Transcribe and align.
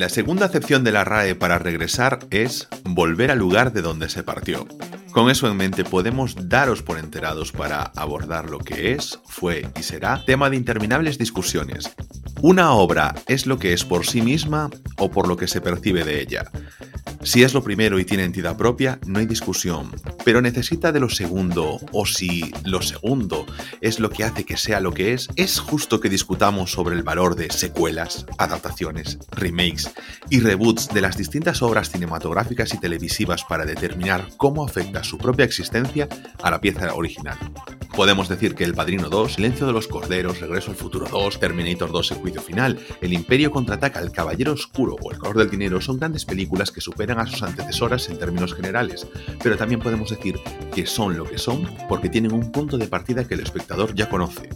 La 0.00 0.08
segunda 0.08 0.46
acepción 0.46 0.82
de 0.82 0.92
la 0.92 1.04
RAE 1.04 1.34
para 1.34 1.58
regresar 1.58 2.20
es 2.30 2.68
volver 2.84 3.30
al 3.30 3.38
lugar 3.38 3.74
de 3.74 3.82
donde 3.82 4.08
se 4.08 4.22
partió. 4.22 4.66
Con 5.12 5.28
eso 5.28 5.46
en 5.46 5.58
mente 5.58 5.84
podemos 5.84 6.48
daros 6.48 6.82
por 6.82 6.98
enterados 6.98 7.52
para 7.52 7.82
abordar 7.82 8.48
lo 8.48 8.60
que 8.60 8.92
es, 8.92 9.20
fue 9.26 9.68
y 9.78 9.82
será 9.82 10.24
tema 10.24 10.48
de 10.48 10.56
interminables 10.56 11.18
discusiones. 11.18 11.94
¿Una 12.40 12.72
obra 12.72 13.14
es 13.28 13.44
lo 13.44 13.58
que 13.58 13.74
es 13.74 13.84
por 13.84 14.06
sí 14.06 14.22
misma 14.22 14.70
o 14.96 15.10
por 15.10 15.28
lo 15.28 15.36
que 15.36 15.46
se 15.46 15.60
percibe 15.60 16.02
de 16.02 16.22
ella? 16.22 16.50
Si 17.22 17.42
es 17.42 17.52
lo 17.52 17.62
primero 17.62 17.98
y 17.98 18.06
tiene 18.06 18.24
entidad 18.24 18.56
propia, 18.56 18.98
no 19.04 19.18
hay 19.18 19.26
discusión, 19.26 19.90
pero 20.30 20.42
necesita 20.42 20.92
de 20.92 21.00
lo 21.00 21.08
segundo, 21.08 21.80
o 21.90 22.06
si 22.06 22.52
lo 22.62 22.82
segundo 22.82 23.46
es 23.80 23.98
lo 23.98 24.10
que 24.10 24.22
hace 24.22 24.44
que 24.44 24.56
sea 24.56 24.78
lo 24.78 24.94
que 24.94 25.12
es, 25.12 25.28
es 25.34 25.58
justo 25.58 25.98
que 25.98 26.08
discutamos 26.08 26.70
sobre 26.70 26.94
el 26.94 27.02
valor 27.02 27.34
de 27.34 27.50
secuelas, 27.50 28.26
adaptaciones, 28.38 29.18
remakes 29.32 29.90
y 30.28 30.38
reboots 30.38 30.90
de 30.94 31.00
las 31.00 31.16
distintas 31.16 31.62
obras 31.62 31.90
cinematográficas 31.90 32.72
y 32.74 32.78
televisivas 32.78 33.42
para 33.42 33.64
determinar 33.64 34.24
cómo 34.36 34.64
afecta 34.64 35.02
su 35.02 35.18
propia 35.18 35.46
existencia 35.46 36.08
a 36.40 36.52
la 36.52 36.60
pieza 36.60 36.94
original. 36.94 37.36
Podemos 37.94 38.28
decir 38.28 38.54
que 38.54 38.64
El 38.64 38.74
Padrino 38.74 39.08
2, 39.08 39.34
Silencio 39.34 39.66
de 39.66 39.72
los 39.72 39.88
Corderos, 39.88 40.40
Regreso 40.40 40.70
al 40.70 40.76
Futuro 40.76 41.06
2, 41.10 41.40
Terminator 41.40 41.90
2, 41.90 42.12
El 42.12 42.18
Juicio 42.18 42.40
Final, 42.40 42.78
El 43.00 43.12
Imperio 43.12 43.50
contraataca, 43.50 44.00
El 44.00 44.12
Caballero 44.12 44.52
Oscuro 44.52 44.96
o 45.02 45.12
El 45.12 45.18
color 45.18 45.38
del 45.38 45.50
dinero 45.50 45.80
son 45.80 45.98
grandes 45.98 46.24
películas 46.24 46.70
que 46.70 46.80
superan 46.80 47.18
a 47.18 47.26
sus 47.26 47.42
antecesoras 47.42 48.08
en 48.08 48.18
términos 48.18 48.54
generales, 48.54 49.06
pero 49.42 49.56
también 49.56 49.80
podemos 49.80 50.10
decir 50.10 50.38
que 50.74 50.86
son 50.86 51.16
lo 51.16 51.24
que 51.24 51.38
son 51.38 51.68
porque 51.88 52.08
tienen 52.08 52.32
un 52.32 52.50
punto 52.52 52.78
de 52.78 52.86
partida 52.86 53.26
que 53.26 53.34
el 53.34 53.40
espectador 53.40 53.94
ya 53.94 54.08
conoce. 54.08 54.48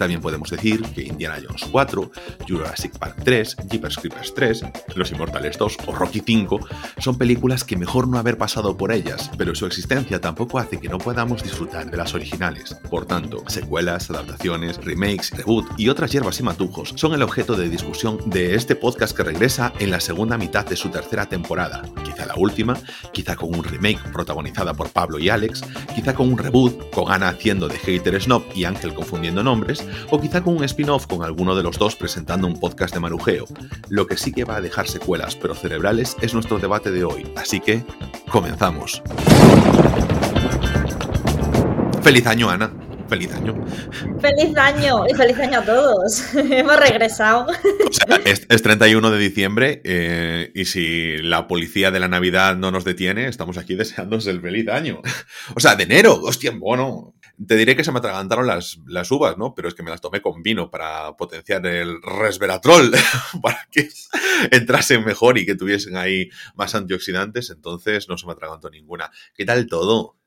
También 0.00 0.22
podemos 0.22 0.48
decir 0.48 0.80
que 0.94 1.02
Indiana 1.02 1.36
Jones 1.46 1.66
4, 1.70 2.10
Jurassic 2.48 2.96
Park 2.98 3.16
3, 3.22 3.56
Jeepers 3.68 3.98
Creepers 3.98 4.34
3, 4.34 4.64
Los 4.94 5.12
Inmortales 5.12 5.58
2 5.58 5.76
o 5.86 5.92
Rocky 5.94 6.22
5 6.24 6.58
son 6.96 7.18
películas 7.18 7.64
que 7.64 7.76
mejor 7.76 8.08
no 8.08 8.18
haber 8.18 8.38
pasado 8.38 8.78
por 8.78 8.92
ellas, 8.92 9.30
pero 9.36 9.54
su 9.54 9.66
existencia 9.66 10.18
tampoco 10.18 10.58
hace 10.58 10.80
que 10.80 10.88
no 10.88 10.96
podamos 10.96 11.42
disfrutar 11.42 11.90
de 11.90 11.98
las 11.98 12.14
originales. 12.14 12.69
Por 12.74 13.06
tanto, 13.06 13.42
secuelas, 13.48 14.10
adaptaciones, 14.10 14.76
remakes, 14.84 15.30
reboot 15.30 15.66
y 15.76 15.88
otras 15.88 16.12
hierbas 16.12 16.40
y 16.40 16.42
matujos 16.42 16.92
son 16.96 17.14
el 17.14 17.22
objeto 17.22 17.56
de 17.56 17.68
discusión 17.68 18.18
de 18.26 18.54
este 18.54 18.76
podcast 18.76 19.16
que 19.16 19.22
regresa 19.22 19.72
en 19.78 19.90
la 19.90 20.00
segunda 20.00 20.38
mitad 20.38 20.64
de 20.64 20.76
su 20.76 20.88
tercera 20.90 21.26
temporada, 21.26 21.82
quizá 22.04 22.26
la 22.26 22.34
última, 22.36 22.76
quizá 23.12 23.36
con 23.36 23.54
un 23.54 23.64
remake 23.64 24.02
protagonizada 24.12 24.74
por 24.74 24.90
Pablo 24.90 25.18
y 25.18 25.28
Alex, 25.28 25.62
quizá 25.94 26.14
con 26.14 26.32
un 26.32 26.38
reboot 26.38 26.90
con 26.90 27.10
Ana 27.12 27.28
haciendo 27.28 27.68
de 27.68 27.78
hater 27.78 28.20
snob 28.20 28.42
y 28.54 28.64
Ángel 28.64 28.94
confundiendo 28.94 29.42
nombres, 29.42 29.84
o 30.10 30.20
quizá 30.20 30.42
con 30.42 30.56
un 30.56 30.64
spin-off 30.64 31.06
con 31.06 31.22
alguno 31.22 31.54
de 31.54 31.62
los 31.62 31.78
dos 31.78 31.96
presentando 31.96 32.46
un 32.46 32.58
podcast 32.58 32.94
de 32.94 33.00
marujeo. 33.00 33.46
Lo 33.88 34.06
que 34.06 34.16
sí 34.16 34.32
que 34.32 34.44
va 34.44 34.56
a 34.56 34.60
dejar 34.60 34.88
secuelas 34.88 35.36
pero 35.36 35.54
cerebrales 35.54 36.16
es 36.20 36.34
nuestro 36.34 36.58
debate 36.58 36.90
de 36.90 37.04
hoy, 37.04 37.26
así 37.36 37.60
que 37.60 37.84
comenzamos. 38.30 39.02
Feliz 42.02 42.26
año, 42.26 42.50
Ana. 42.50 42.72
Feliz 43.10 43.32
año. 43.34 43.66
Feliz 44.20 44.56
año 44.56 45.04
y 45.08 45.14
feliz 45.14 45.36
año 45.38 45.58
a 45.58 45.64
todos. 45.64 46.32
Hemos 46.34 46.78
regresado. 46.78 47.46
O 47.46 47.92
sea, 47.92 48.20
es, 48.24 48.46
es 48.48 48.62
31 48.62 49.10
de 49.10 49.18
diciembre 49.18 49.82
eh, 49.84 50.52
y 50.54 50.64
si 50.66 51.18
la 51.18 51.48
policía 51.48 51.90
de 51.90 51.98
la 51.98 52.06
Navidad 52.06 52.56
no 52.56 52.70
nos 52.70 52.84
detiene, 52.84 53.26
estamos 53.26 53.58
aquí 53.58 53.74
deseándonos 53.74 54.28
el 54.28 54.40
feliz 54.40 54.68
año. 54.68 55.02
O 55.56 55.60
sea, 55.60 55.74
de 55.74 55.84
enero, 55.84 56.20
hostia, 56.22 56.52
bueno. 56.52 57.14
Te 57.46 57.56
diré 57.56 57.74
que 57.74 57.84
se 57.84 57.90
me 57.90 57.98
atragantaron 57.98 58.46
las, 58.46 58.78
las 58.86 59.10
uvas, 59.10 59.38
¿no? 59.38 59.54
Pero 59.54 59.68
es 59.68 59.74
que 59.74 59.82
me 59.82 59.90
las 59.90 60.02
tomé 60.02 60.20
con 60.20 60.42
vino 60.42 60.70
para 60.70 61.16
potenciar 61.16 61.66
el 61.66 62.00
resveratrol, 62.02 62.92
para 63.42 63.66
que 63.72 63.88
entrasen 64.50 65.04
mejor 65.04 65.38
y 65.38 65.46
que 65.46 65.54
tuviesen 65.54 65.96
ahí 65.96 66.28
más 66.54 66.74
antioxidantes. 66.74 67.50
Entonces 67.50 68.08
no 68.08 68.18
se 68.18 68.26
me 68.26 68.32
atragantó 68.32 68.70
ninguna. 68.70 69.10
¿Qué 69.34 69.44
tal 69.44 69.66
todo? 69.66 70.19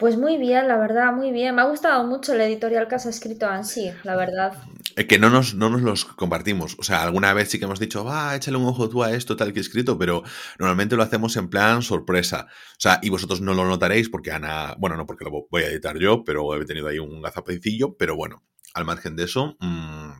Pues 0.00 0.16
muy 0.16 0.38
bien, 0.38 0.66
la 0.66 0.78
verdad, 0.78 1.12
muy 1.12 1.30
bien. 1.30 1.54
Me 1.54 1.60
ha 1.60 1.66
gustado 1.66 2.04
mucho 2.04 2.32
el 2.32 2.40
editorial 2.40 2.88
que 2.88 2.94
has 2.94 3.04
escrito 3.04 3.46
Ansi, 3.46 3.92
la 4.02 4.16
verdad. 4.16 4.54
Eh, 4.96 5.06
Que 5.06 5.18
no 5.18 5.28
nos, 5.28 5.54
no 5.54 5.68
nos 5.68 5.82
los 5.82 6.06
compartimos. 6.06 6.74
O 6.78 6.82
sea, 6.82 7.02
alguna 7.02 7.34
vez 7.34 7.50
sí 7.50 7.58
que 7.58 7.66
hemos 7.66 7.78
dicho, 7.78 8.02
va, 8.02 8.34
échale 8.34 8.56
un 8.56 8.64
ojo 8.64 8.88
tú 8.88 9.02
a 9.04 9.12
esto, 9.12 9.36
tal 9.36 9.52
que 9.52 9.58
he 9.58 9.62
escrito, 9.62 9.98
pero 9.98 10.22
normalmente 10.58 10.96
lo 10.96 11.02
hacemos 11.02 11.36
en 11.36 11.50
plan 11.50 11.82
sorpresa. 11.82 12.46
O 12.48 12.80
sea, 12.80 12.98
y 13.02 13.10
vosotros 13.10 13.42
no 13.42 13.52
lo 13.52 13.66
notaréis 13.66 14.08
porque 14.08 14.32
Ana, 14.32 14.74
bueno, 14.78 14.96
no 14.96 15.04
porque 15.04 15.26
lo 15.26 15.46
voy 15.50 15.64
a 15.64 15.68
editar 15.68 15.98
yo, 15.98 16.24
pero 16.24 16.54
he 16.54 16.64
tenido 16.64 16.88
ahí 16.88 16.98
un 16.98 17.20
gazapincillo, 17.20 17.94
pero 17.98 18.16
bueno, 18.16 18.42
al 18.72 18.86
margen 18.86 19.16
de 19.16 19.24
eso, 19.24 19.58
mmm, 19.60 20.12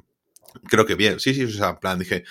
creo 0.68 0.84
que 0.84 0.94
bien. 0.94 1.20
Sí, 1.20 1.32
sí, 1.32 1.44
o 1.44 1.48
sea, 1.48 1.70
en 1.70 1.76
plan 1.78 1.98
dije, 1.98 2.24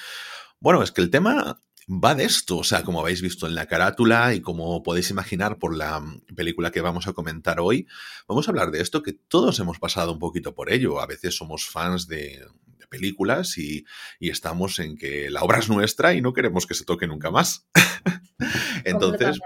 bueno, 0.60 0.84
es 0.84 0.92
que 0.92 1.02
el 1.02 1.10
tema 1.10 1.60
va 1.90 2.14
de 2.14 2.24
esto, 2.24 2.58
o 2.58 2.64
sea, 2.64 2.84
como 2.84 3.02
habéis 3.02 3.22
visto 3.22 3.48
en 3.48 3.56
la 3.56 3.66
carátula 3.66 4.36
y 4.36 4.42
como 4.42 4.84
podéis 4.84 5.10
imaginar 5.10 5.58
por 5.58 5.76
la 5.76 6.04
película 6.36 6.72
que 6.72 6.82
vamos 6.82 7.08
a 7.08 7.14
comentar 7.14 7.60
hoy, 7.60 7.88
vamos 8.28 8.48
a 8.48 8.52
hablar 8.52 8.70
de 8.70 8.82
esto 8.82 9.02
que 9.02 9.14
todos 9.14 9.60
hemos 9.60 9.80
pasado 9.80 10.14
un 10.14 10.20
poquito 10.20 10.54
por 10.54 10.72
ello. 10.72 11.02
A 11.02 11.08
veces 11.08 11.36
somos 11.36 11.66
fans 11.66 12.08
de, 12.08 12.46
de 12.78 12.88
películas 12.88 13.58
y, 13.58 13.86
y, 14.20 14.30
estamos 14.30 14.78
en 14.78 14.98
que 14.98 15.32
la 15.32 15.42
obra 15.42 15.60
es 15.60 15.70
nuestra 15.70 16.14
y 16.14 16.22
no 16.22 16.34
queremos 16.34 16.68
que 16.68 16.76
se 16.76 16.86
toque 16.86 17.08
nunca 17.08 17.32
más. 17.32 17.68
Entonces, 18.86 19.40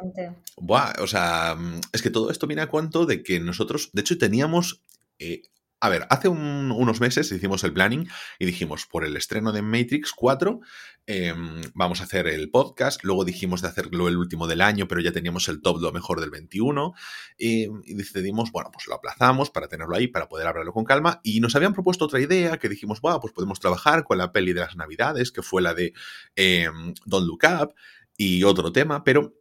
buah, 0.57 0.93
o 0.99 1.07
sea, 1.07 1.57
es 1.93 2.01
que 2.01 2.09
todo 2.09 2.29
esto 2.29 2.45
viene 2.45 2.61
a 2.61 2.67
cuento 2.67 3.05
de 3.05 3.23
que 3.23 3.39
nosotros, 3.39 3.89
de 3.93 4.01
hecho, 4.01 4.17
teníamos... 4.17 4.81
Eh, 5.17 5.43
a 5.79 5.89
ver, 5.89 6.07
hace 6.09 6.29
un, 6.29 6.71
unos 6.71 7.01
meses 7.01 7.29
hicimos 7.29 7.61
el 7.65 7.73
planning 7.73 8.07
y 8.39 8.45
dijimos, 8.45 8.85
por 8.85 9.03
el 9.03 9.17
estreno 9.17 9.51
de 9.51 9.61
Matrix 9.61 10.13
4, 10.13 10.61
eh, 11.05 11.33
vamos 11.73 12.01
a 12.01 12.05
hacer 12.05 12.27
el 12.27 12.49
podcast. 12.49 13.03
Luego 13.03 13.25
dijimos 13.25 13.61
de 13.61 13.67
hacerlo 13.67 14.07
el 14.07 14.17
último 14.17 14.47
del 14.47 14.61
año, 14.61 14.87
pero 14.87 15.01
ya 15.01 15.11
teníamos 15.11 15.47
el 15.49 15.61
top 15.61 15.81
lo 15.81 15.91
mejor 15.91 16.21
del 16.21 16.29
21. 16.29 16.93
Y, 17.37 17.63
y, 17.83 17.93
decidimos, 17.95 18.51
bueno, 18.51 18.69
pues 18.71 18.87
lo 18.87 18.95
aplazamos 18.95 19.49
para 19.49 19.67
tenerlo 19.67 19.95
ahí, 19.95 20.07
para 20.07 20.29
poder 20.29 20.47
hablarlo 20.47 20.73
con 20.73 20.85
calma. 20.85 21.19
Y 21.23 21.39
nos 21.39 21.55
habían 21.55 21.73
propuesto 21.73 22.05
otra 22.05 22.19
idea 22.19 22.57
que 22.57 22.69
dijimos, 22.69 23.01
bueno, 23.01 23.19
pues 23.19 23.33
podemos 23.33 23.59
trabajar 23.59 24.03
con 24.03 24.17
la 24.17 24.31
peli 24.31 24.53
de 24.53 24.61
las 24.61 24.75
Navidades, 24.75 25.31
que 25.31 25.41
fue 25.41 25.61
la 25.61 25.73
de 25.73 25.93
eh, 26.35 26.67
Don't 27.05 27.27
Look 27.27 27.41
Up, 27.61 27.73
y 28.17 28.43
otro 28.43 28.71
tema, 28.71 29.03
pero 29.03 29.33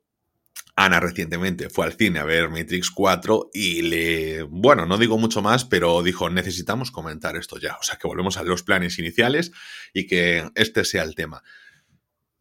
Ana 0.75 1.01
recientemente 1.01 1.69
fue 1.69 1.85
al 1.85 1.93
cine 1.93 2.19
a 2.19 2.25
ver 2.25 2.49
Matrix 2.49 2.91
4 2.91 3.51
y 3.53 3.83
le, 3.83 4.43
bueno, 4.43 4.87
no 4.87 4.97
digo 4.97 5.19
mucho 5.19 5.43
más, 5.43 5.67
pero 5.67 6.03
dijo, 6.03 6.31
necesitamos 6.31 6.91
comentar 6.91 7.37
esto 7.37 7.59
ya. 7.59 7.77
O 7.79 7.83
sea, 7.83 7.97
que 7.97 8.09
volvemos 8.09 8.39
a 8.39 8.43
los 8.43 8.63
planes 8.63 8.99
iniciales 8.99 9.53
y 9.93 10.07
que 10.07 10.51
este 10.55 10.85
sea 10.85 11.03
el 11.03 11.15
tema. 11.15 11.43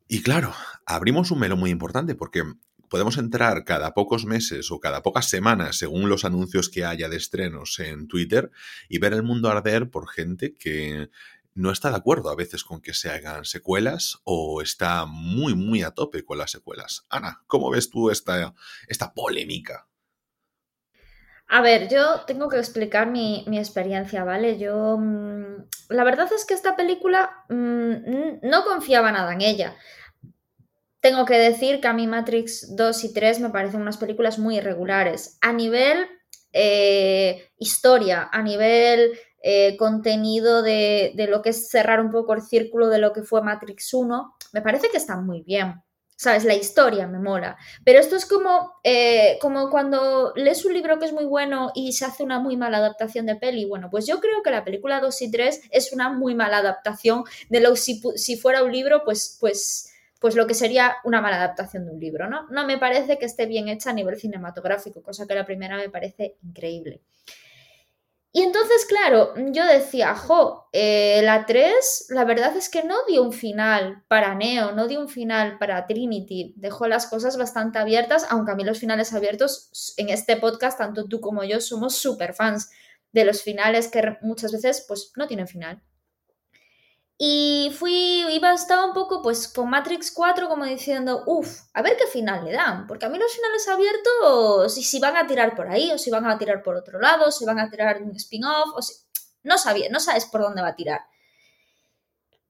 Y 0.08 0.22
claro, 0.22 0.54
abrimos 0.86 1.32
un 1.32 1.40
melo 1.40 1.58
muy 1.58 1.72
importante 1.72 2.16
porque 2.16 2.44
podemos 2.90 3.18
entrar 3.18 3.64
cada 3.64 3.94
pocos 3.94 4.26
meses 4.26 4.72
o 4.72 4.80
cada 4.80 5.02
pocas 5.02 5.30
semanas, 5.30 5.78
según 5.78 6.10
los 6.10 6.26
anuncios 6.26 6.70
que 6.70 6.84
haya 6.84 7.08
de 7.10 7.18
estrenos 7.18 7.80
en 7.80 8.08
Twitter, 8.08 8.52
y 8.90 9.00
ver 9.00 9.14
el 9.14 9.24
mundo 9.24 9.50
arder 9.50 9.90
por 9.90 10.10
gente 10.10 10.56
que 10.58 11.10
no 11.54 11.72
está 11.72 11.90
de 11.90 11.98
acuerdo 11.98 12.30
a 12.30 12.36
veces 12.36 12.64
con 12.64 12.82
que 12.82 12.94
se 12.94 13.10
hagan 13.10 13.46
secuelas 13.46 14.20
o 14.24 14.62
está 14.62 15.06
muy, 15.06 15.54
muy 15.56 15.84
a 15.84 15.92
tope 15.92 16.24
con 16.24 16.38
las 16.38 16.52
secuelas. 16.52 17.06
Ana, 17.10 17.44
¿cómo 17.48 17.70
ves 17.70 17.90
tú 17.90 18.10
esta, 18.10 18.54
esta 18.88 19.14
polémica? 19.14 19.88
A 21.48 21.62
ver, 21.62 21.90
yo 21.90 22.22
tengo 22.26 22.48
que 22.48 22.58
explicar 22.58 23.08
mi, 23.08 23.44
mi 23.48 23.60
experiencia, 23.60 24.24
¿vale? 24.24 24.58
Yo, 24.58 24.98
mmm, 24.98 25.66
la 25.90 26.06
verdad 26.06 26.32
es 26.34 26.46
que 26.46 26.54
esta 26.54 26.78
película 26.78 27.44
mmm, 27.50 28.40
no 28.42 28.64
confiaba 28.64 29.12
nada 29.12 29.34
en 29.34 29.42
ella. 29.42 29.76
Tengo 31.02 31.26
que 31.26 31.34
decir 31.34 31.82
que 31.82 31.88
a 31.88 31.94
mí 31.94 32.08
Matrix 32.08 32.76
2 32.76 33.04
y 33.04 33.14
3 33.14 33.42
me 33.42 33.50
parecen 33.50 33.82
unas 33.82 33.98
películas 33.98 34.40
muy 34.40 34.58
irregulares. 34.58 35.38
A 35.42 35.52
nivel 35.52 36.08
eh, 36.54 37.50
historia, 37.58 38.30
a 38.32 38.42
nivel 38.42 39.12
eh, 39.42 39.76
contenido 39.78 40.62
de, 40.62 41.14
de, 41.16 41.28
lo 41.28 41.42
que 41.42 41.50
es 41.50 41.70
cerrar 41.70 42.00
un 42.00 42.12
poco 42.12 42.34
el 42.34 42.42
círculo 42.42 42.90
de 42.90 43.00
lo 43.00 43.12
que 43.12 43.24
fue 43.24 43.42
Matrix 43.42 43.94
1, 43.94 44.36
me 44.54 44.62
parece 44.62 44.90
que 44.90 44.98
están 44.98 45.26
muy 45.26 45.42
bien. 45.42 45.82
¿Sabes? 46.22 46.46
La 46.46 46.54
historia 46.54 47.08
me 47.08 47.18
mola. 47.18 47.58
Pero 47.84 48.00
esto 48.00 48.16
es 48.16 48.28
como, 48.28 48.74
eh, 48.84 49.40
como 49.42 49.72
cuando 49.72 50.34
lees 50.36 50.64
un 50.66 50.74
libro 50.76 51.00
que 51.00 51.06
es 51.06 51.14
muy 51.14 51.26
bueno 51.26 51.72
y 51.74 51.94
se 51.94 52.06
hace 52.06 52.22
una 52.22 52.38
muy 52.38 52.58
mala 52.58 52.78
adaptación 52.78 53.26
de 53.26 53.38
peli. 53.38 53.66
Bueno, 53.66 53.90
pues 53.90 54.06
yo 54.06 54.20
creo 54.20 54.44
que 54.44 54.52
la 54.52 54.64
película 54.64 55.00
2 55.00 55.20
y 55.24 55.32
3 55.32 55.62
es 55.72 55.92
una 55.92 56.10
muy 56.10 56.36
mala 56.36 56.58
adaptación 56.58 57.24
de 57.50 57.60
lo 57.60 57.76
si, 57.76 58.04
si 58.18 58.38
fuera 58.38 58.64
un 58.64 58.72
libro, 58.72 59.04
pues, 59.04 59.36
pues, 59.40 59.92
pues 60.20 60.36
lo 60.36 60.46
que 60.46 60.54
sería 60.54 60.98
una 61.06 61.22
mala 61.22 61.38
adaptación 61.38 61.86
de 61.86 61.92
un 61.94 62.00
libro, 62.00 62.30
¿no? 62.30 62.48
No 62.52 62.68
me 62.68 62.78
parece 62.78 63.18
que 63.18 63.26
esté 63.26 63.48
bien 63.48 63.68
hecha 63.68 63.90
a 63.90 63.94
nivel 63.94 64.20
cinematográfico, 64.20 65.02
cosa 65.02 65.26
que 65.26 65.34
la 65.34 65.48
primera 65.48 65.76
me 65.76 65.90
parece 65.90 66.36
increíble. 66.44 67.02
Y 68.34 68.44
entonces, 68.44 68.86
claro, 68.86 69.34
yo 69.52 69.66
decía, 69.66 70.16
jo, 70.16 70.70
eh, 70.72 71.22
la 71.22 71.46
3, 71.46 72.06
la 72.10 72.24
verdad 72.24 72.56
es 72.56 72.70
que 72.70 72.84
no 72.84 72.96
dio 73.06 73.24
un 73.24 73.34
final 73.34 74.04
para 74.08 74.36
Neo, 74.36 74.72
no 74.72 74.88
dio 74.88 75.02
un 75.02 75.10
final 75.10 75.58
para 75.58 75.86
Trinity, 75.86 76.54
dejó 76.56 76.88
las 76.88 77.08
cosas 77.08 77.38
bastante 77.38 77.80
abiertas, 77.80 78.26
aunque 78.30 78.54
a 78.54 78.56
mí 78.56 78.64
los 78.64 78.80
finales 78.80 79.14
abiertos, 79.14 79.94
en 79.98 80.10
este 80.10 80.38
podcast, 80.38 80.78
tanto 80.78 81.08
tú 81.08 81.20
como 81.20 81.44
yo 81.44 81.60
somos 81.60 81.98
súper 81.98 82.34
fans 82.34 82.70
de 83.12 83.26
los 83.26 83.42
finales 83.42 83.90
que 83.90 84.18
muchas 84.22 84.54
veces 84.54 84.86
pues 84.88 85.12
no 85.18 85.28
tienen 85.28 85.50
final. 85.50 85.82
Y 87.24 87.72
fui, 87.78 88.26
iba, 88.32 88.52
estaba 88.52 88.84
un 88.84 88.94
poco 88.94 89.22
pues 89.22 89.48
con 89.48 89.70
Matrix 89.70 90.12
4 90.12 90.50
como 90.50 90.66
diciendo, 90.66 91.22
uff, 91.28 91.66
a 91.72 91.84
ver 91.84 91.96
qué 91.96 92.08
final 92.08 92.44
le 92.44 92.52
dan, 92.52 92.88
porque 92.88 93.06
a 93.06 93.10
mí 93.10 93.20
los 93.20 93.32
finales 93.32 93.68
abiertos, 93.68 94.74
si, 94.74 94.82
si 94.82 95.00
van 95.00 95.16
a 95.16 95.28
tirar 95.28 95.56
por 95.56 95.68
ahí, 95.68 95.92
o 95.92 96.00
si 96.00 96.10
van 96.10 96.26
a 96.26 96.40
tirar 96.40 96.64
por 96.64 96.76
otro 96.76 97.00
lado, 97.00 97.32
si 97.32 97.46
van 97.46 97.60
a 97.60 97.70
tirar 97.70 98.02
un 98.02 98.16
spin-off, 98.16 98.72
o 98.76 98.82
si... 98.82 98.96
No 99.44 99.60
sabía, 99.60 99.88
no 99.92 100.00
sabes 100.00 100.26
por 100.26 100.42
dónde 100.42 100.64
va 100.64 100.70
a 100.70 100.76
tirar. 100.76 101.02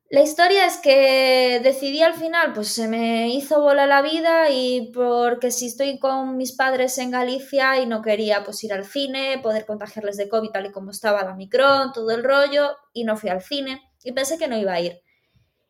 La 0.10 0.22
historia 0.22 0.66
es 0.66 0.78
que 0.78 1.60
decidí 1.62 2.02
al 2.02 2.14
final, 2.14 2.54
pues 2.54 2.70
se 2.70 2.88
me 2.88 3.28
hizo 3.28 3.60
bola 3.60 3.88
la 3.88 4.02
vida 4.02 4.52
y 4.52 4.90
porque 4.94 5.52
si 5.52 5.66
estoy 5.66 6.00
con 6.00 6.38
mis 6.38 6.54
padres 6.54 6.98
en 6.98 7.12
Galicia 7.12 7.78
y 7.82 7.88
no 7.88 8.02
quería 8.02 8.46
pues 8.46 8.64
ir 8.64 8.72
al 8.72 8.86
cine, 8.86 9.38
poder 9.44 9.66
contagiarles 9.66 10.16
de 10.16 10.30
COVID 10.30 10.52
tal 10.52 10.68
y 10.68 10.72
como 10.72 10.92
estaba 10.92 11.24
la 11.24 11.36
micrón, 11.36 11.92
todo 11.92 12.12
el 12.12 12.24
rollo, 12.24 12.78
y 12.94 13.04
no 13.04 13.18
fui 13.18 13.30
al 13.30 13.42
cine 13.42 13.91
y 14.04 14.12
pensé 14.12 14.38
que 14.38 14.48
no 14.48 14.58
iba 14.58 14.74
a 14.74 14.80
ir. 14.80 15.02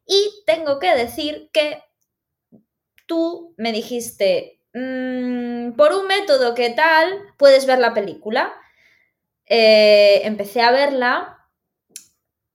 Y 0.06 0.44
tengo 0.46 0.80
que 0.80 0.96
decir 0.96 1.50
que 1.54 1.84
tú 3.06 3.54
me 3.58 3.72
dijiste, 3.72 4.60
mmm, 4.74 5.72
por 5.74 5.94
un 5.94 6.08
método 6.08 6.56
que 6.56 6.70
tal, 6.70 7.34
puedes 7.38 7.66
ver 7.66 7.80
la 7.80 7.94
película. 7.94 8.54
Eh, 9.46 10.22
empecé 10.26 10.62
a 10.62 10.72
verla 10.72 11.42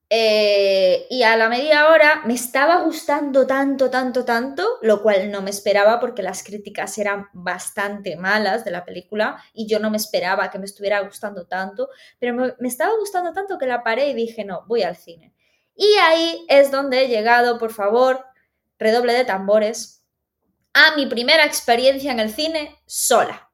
eh, 0.08 1.06
y 1.11 1.25
a 1.25 1.37
la 1.37 1.49
media 1.49 1.88
hora 1.88 2.22
me 2.26 2.34
estaba 2.34 2.82
gustando 2.84 3.44
tanto, 3.44 3.90
tanto, 3.90 4.25
tanto, 4.25 4.79
lo 4.82 5.02
cual 5.02 5.32
no 5.32 5.43
me 5.43 5.50
esperaba 5.50 5.99
porque 5.99 6.22
las 6.22 6.44
críticas 6.44 6.96
eran 6.99 7.26
bastante 7.32 8.17
malas 8.17 8.64
de 8.64 8.70
la 8.70 8.84
película 8.84 9.43
y 9.52 9.67
yo 9.67 9.81
no 9.81 9.90
me 9.90 9.96
esperaba 9.96 10.49
que 10.50 10.61
me 10.61 10.67
estuviera 10.67 11.00
gustando 11.00 11.46
tanto, 11.46 11.88
pero 12.20 12.55
me 12.61 12.69
estaba 12.69 12.93
gustando 12.99 13.32
tanto 13.32 13.58
que 13.58 13.67
la 13.67 13.82
paré 13.82 14.08
y 14.08 14.14
dije, 14.14 14.44
no, 14.44 14.64
voy 14.69 14.84
al 14.84 14.96
cine. 14.96 15.34
Y 15.76 15.87
ahí 16.02 16.44
es 16.49 16.70
donde 16.70 17.05
he 17.05 17.08
llegado, 17.08 17.58
por 17.58 17.73
favor, 17.73 18.25
redoble 18.78 19.12
de 19.12 19.25
tambores, 19.25 20.02
a 20.73 20.96
mi 20.96 21.06
primera 21.06 21.44
experiencia 21.44 22.11
en 22.12 22.20
el 22.20 22.32
cine 22.32 22.76
sola. 22.87 23.50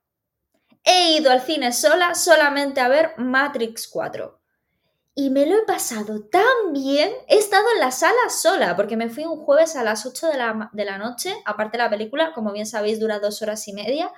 He 0.85 1.17
ido 1.19 1.31
al 1.31 1.43
cine 1.43 1.73
sola 1.73 2.15
solamente 2.15 2.81
a 2.81 2.89
ver 2.89 3.15
Matrix 3.17 3.87
4 3.89 4.43
y 5.15 5.31
me 5.31 5.47
lo 5.47 5.59
he 5.59 5.63
pasado 5.65 6.25
tan 6.25 6.73
bien. 6.73 7.13
He 7.29 7.37
estado 7.37 7.65
en 7.75 7.81
la 7.81 7.91
sala 7.91 8.31
sola, 8.31 8.77
porque 8.77 8.97
me 8.97 9.11
fui 9.11 9.25
un 9.25 9.37
jueves 9.37 9.77
a 9.77 9.85
las 9.85 10.07
8 10.07 10.29
de 10.29 10.39
la, 10.39 10.71
de 10.73 10.85
la 10.85 10.99
noche, 10.99 11.35
aparte 11.45 11.79
la 11.79 11.91
película, 11.91 12.33
como 12.33 12.53
bien 12.53 12.67
sabéis, 12.67 12.99
dura 12.99 13.19
dos 13.19 13.43
horas 13.43 13.67
y 13.69 13.73
media, 13.73 14.11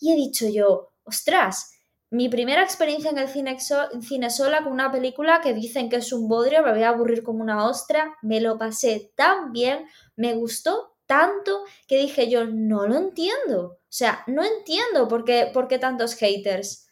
y 0.00 0.12
he 0.12 0.16
dicho 0.16 0.46
yo, 0.48 0.90
ostras, 1.04 1.74
mi 2.12 2.28
primera 2.28 2.62
experiencia 2.62 3.10
en 3.10 3.18
el 3.18 3.28
cine, 3.28 4.30
sola 4.30 4.62
con 4.62 4.72
una 4.72 4.92
película 4.92 5.40
que 5.40 5.52
dicen 5.52 5.90
que 5.90 5.96
es 5.96 6.12
un 6.12 6.28
bodrio, 6.28 6.62
me 6.62 6.72
voy 6.72 6.82
a 6.82 6.90
aburrir 6.90 7.22
como 7.22 7.42
una 7.42 7.66
ostra, 7.66 8.16
me 8.22 8.40
lo 8.40 8.58
pasé 8.58 9.12
tan 9.16 9.52
bien, 9.52 9.86
me 10.14 10.34
gustó 10.34 10.96
tanto 11.06 11.64
que 11.88 11.98
dije 11.98 12.30
yo, 12.30 12.46
no 12.46 12.86
lo 12.86 12.96
entiendo. 12.96 13.62
O 13.62 13.78
sea, 13.88 14.22
no 14.26 14.44
entiendo 14.44 15.08
por 15.08 15.24
qué, 15.24 15.50
por 15.52 15.68
qué 15.68 15.78
tantos 15.78 16.14
haters. 16.14 16.88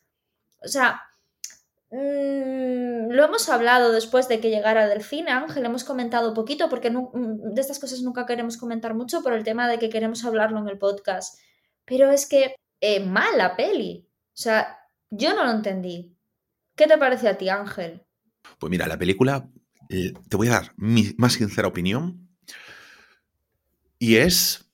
O 0.62 0.69
sea, 0.69 1.02
Mm, 1.93 3.11
lo 3.11 3.25
hemos 3.25 3.49
hablado 3.49 3.90
después 3.90 4.28
de 4.28 4.40
que 4.40 4.50
llegara 4.50 4.87
del 4.88 5.02
cine, 5.02 5.32
Ángel, 5.32 5.64
hemos 5.64 5.82
comentado 5.82 6.34
poquito, 6.34 6.69
porque 6.69 6.90
mm, 6.90 7.52
de 7.52 7.61
estas 7.61 7.81
cosas 7.81 8.00
nunca 8.02 8.26
queremos 8.26 8.56
comentar 8.56 8.94
mucho 8.94 9.22
por 9.22 9.32
el 9.32 9.43
tema 9.43 9.69
de 9.69 9.78
que 9.78 9.90
queremos 9.90 10.25
hablarlo 10.25 10.61
en 10.61 10.69
el 10.69 10.78
podcast. 10.78 11.38
Pero 11.84 12.11
es 12.11 12.26
que 12.26 12.55
eh, 12.81 13.00
mala 13.00 13.56
peli. 13.56 14.06
O 14.28 14.37
sea, 14.43 14.78
yo 15.11 15.35
no 15.35 15.45
lo 15.45 15.51
entendí. 15.51 16.17
¿Qué 16.77 16.87
te 16.87 16.99
parece 16.99 17.29
a 17.29 17.37
ti, 17.37 17.49
Ángel? 17.49 18.03
Pues 18.59 18.71
mira, 18.71 18.87
la 18.87 18.99
película, 18.99 19.49
eh, 19.89 20.12
te 20.29 20.37
voy 20.37 20.49
a 20.49 20.53
dar 20.53 20.73
mi 20.77 21.15
más 21.19 21.35
sincera 21.35 21.69
opinión. 21.69 22.29
Y 23.99 24.17
es 24.17 24.71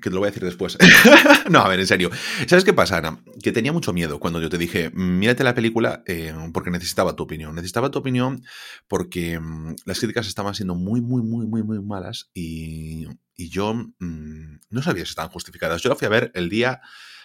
que 0.00 0.10
te 0.10 0.14
lo 0.14 0.20
voy 0.20 0.26
a 0.26 0.30
decir 0.30 0.44
después. 0.44 0.76
no, 1.50 1.60
a 1.60 1.68
ver, 1.68 1.78
en 1.80 1.86
serio. 1.86 2.10
¿Sabes 2.46 2.64
qué 2.64 2.72
pasa, 2.72 2.98
Ana? 2.98 3.22
Que 3.42 3.52
tenía 3.52 3.72
mucho 3.72 3.92
miedo 3.92 4.18
cuando 4.18 4.40
yo 4.40 4.50
te 4.50 4.58
dije, 4.58 4.90
mírate 4.90 5.44
la 5.44 5.54
película 5.54 6.02
eh, 6.06 6.34
porque 6.52 6.70
necesitaba 6.70 7.14
tu 7.14 7.22
opinión. 7.22 7.54
Necesitaba 7.54 7.90
tu 7.90 8.00
opinión 8.00 8.42
porque 8.88 9.38
mm, 9.38 9.76
las 9.84 9.98
críticas 9.98 10.26
estaban 10.26 10.54
siendo 10.54 10.74
muy, 10.74 11.00
muy, 11.00 11.22
muy, 11.22 11.46
muy, 11.46 11.62
muy 11.62 11.80
malas 11.80 12.30
y, 12.34 13.06
yo 13.36 13.74
mm, 13.74 14.58
no 14.70 14.82
sabía 14.82 15.04
si 15.04 15.10
estaban 15.10 15.30
justificadas. 15.30 15.80
Yo 15.82 15.90
la 15.90 15.96
fui 15.96 16.06
a 16.06 16.10
ver 16.10 16.32
el 16.34 16.48
día, 16.48 16.80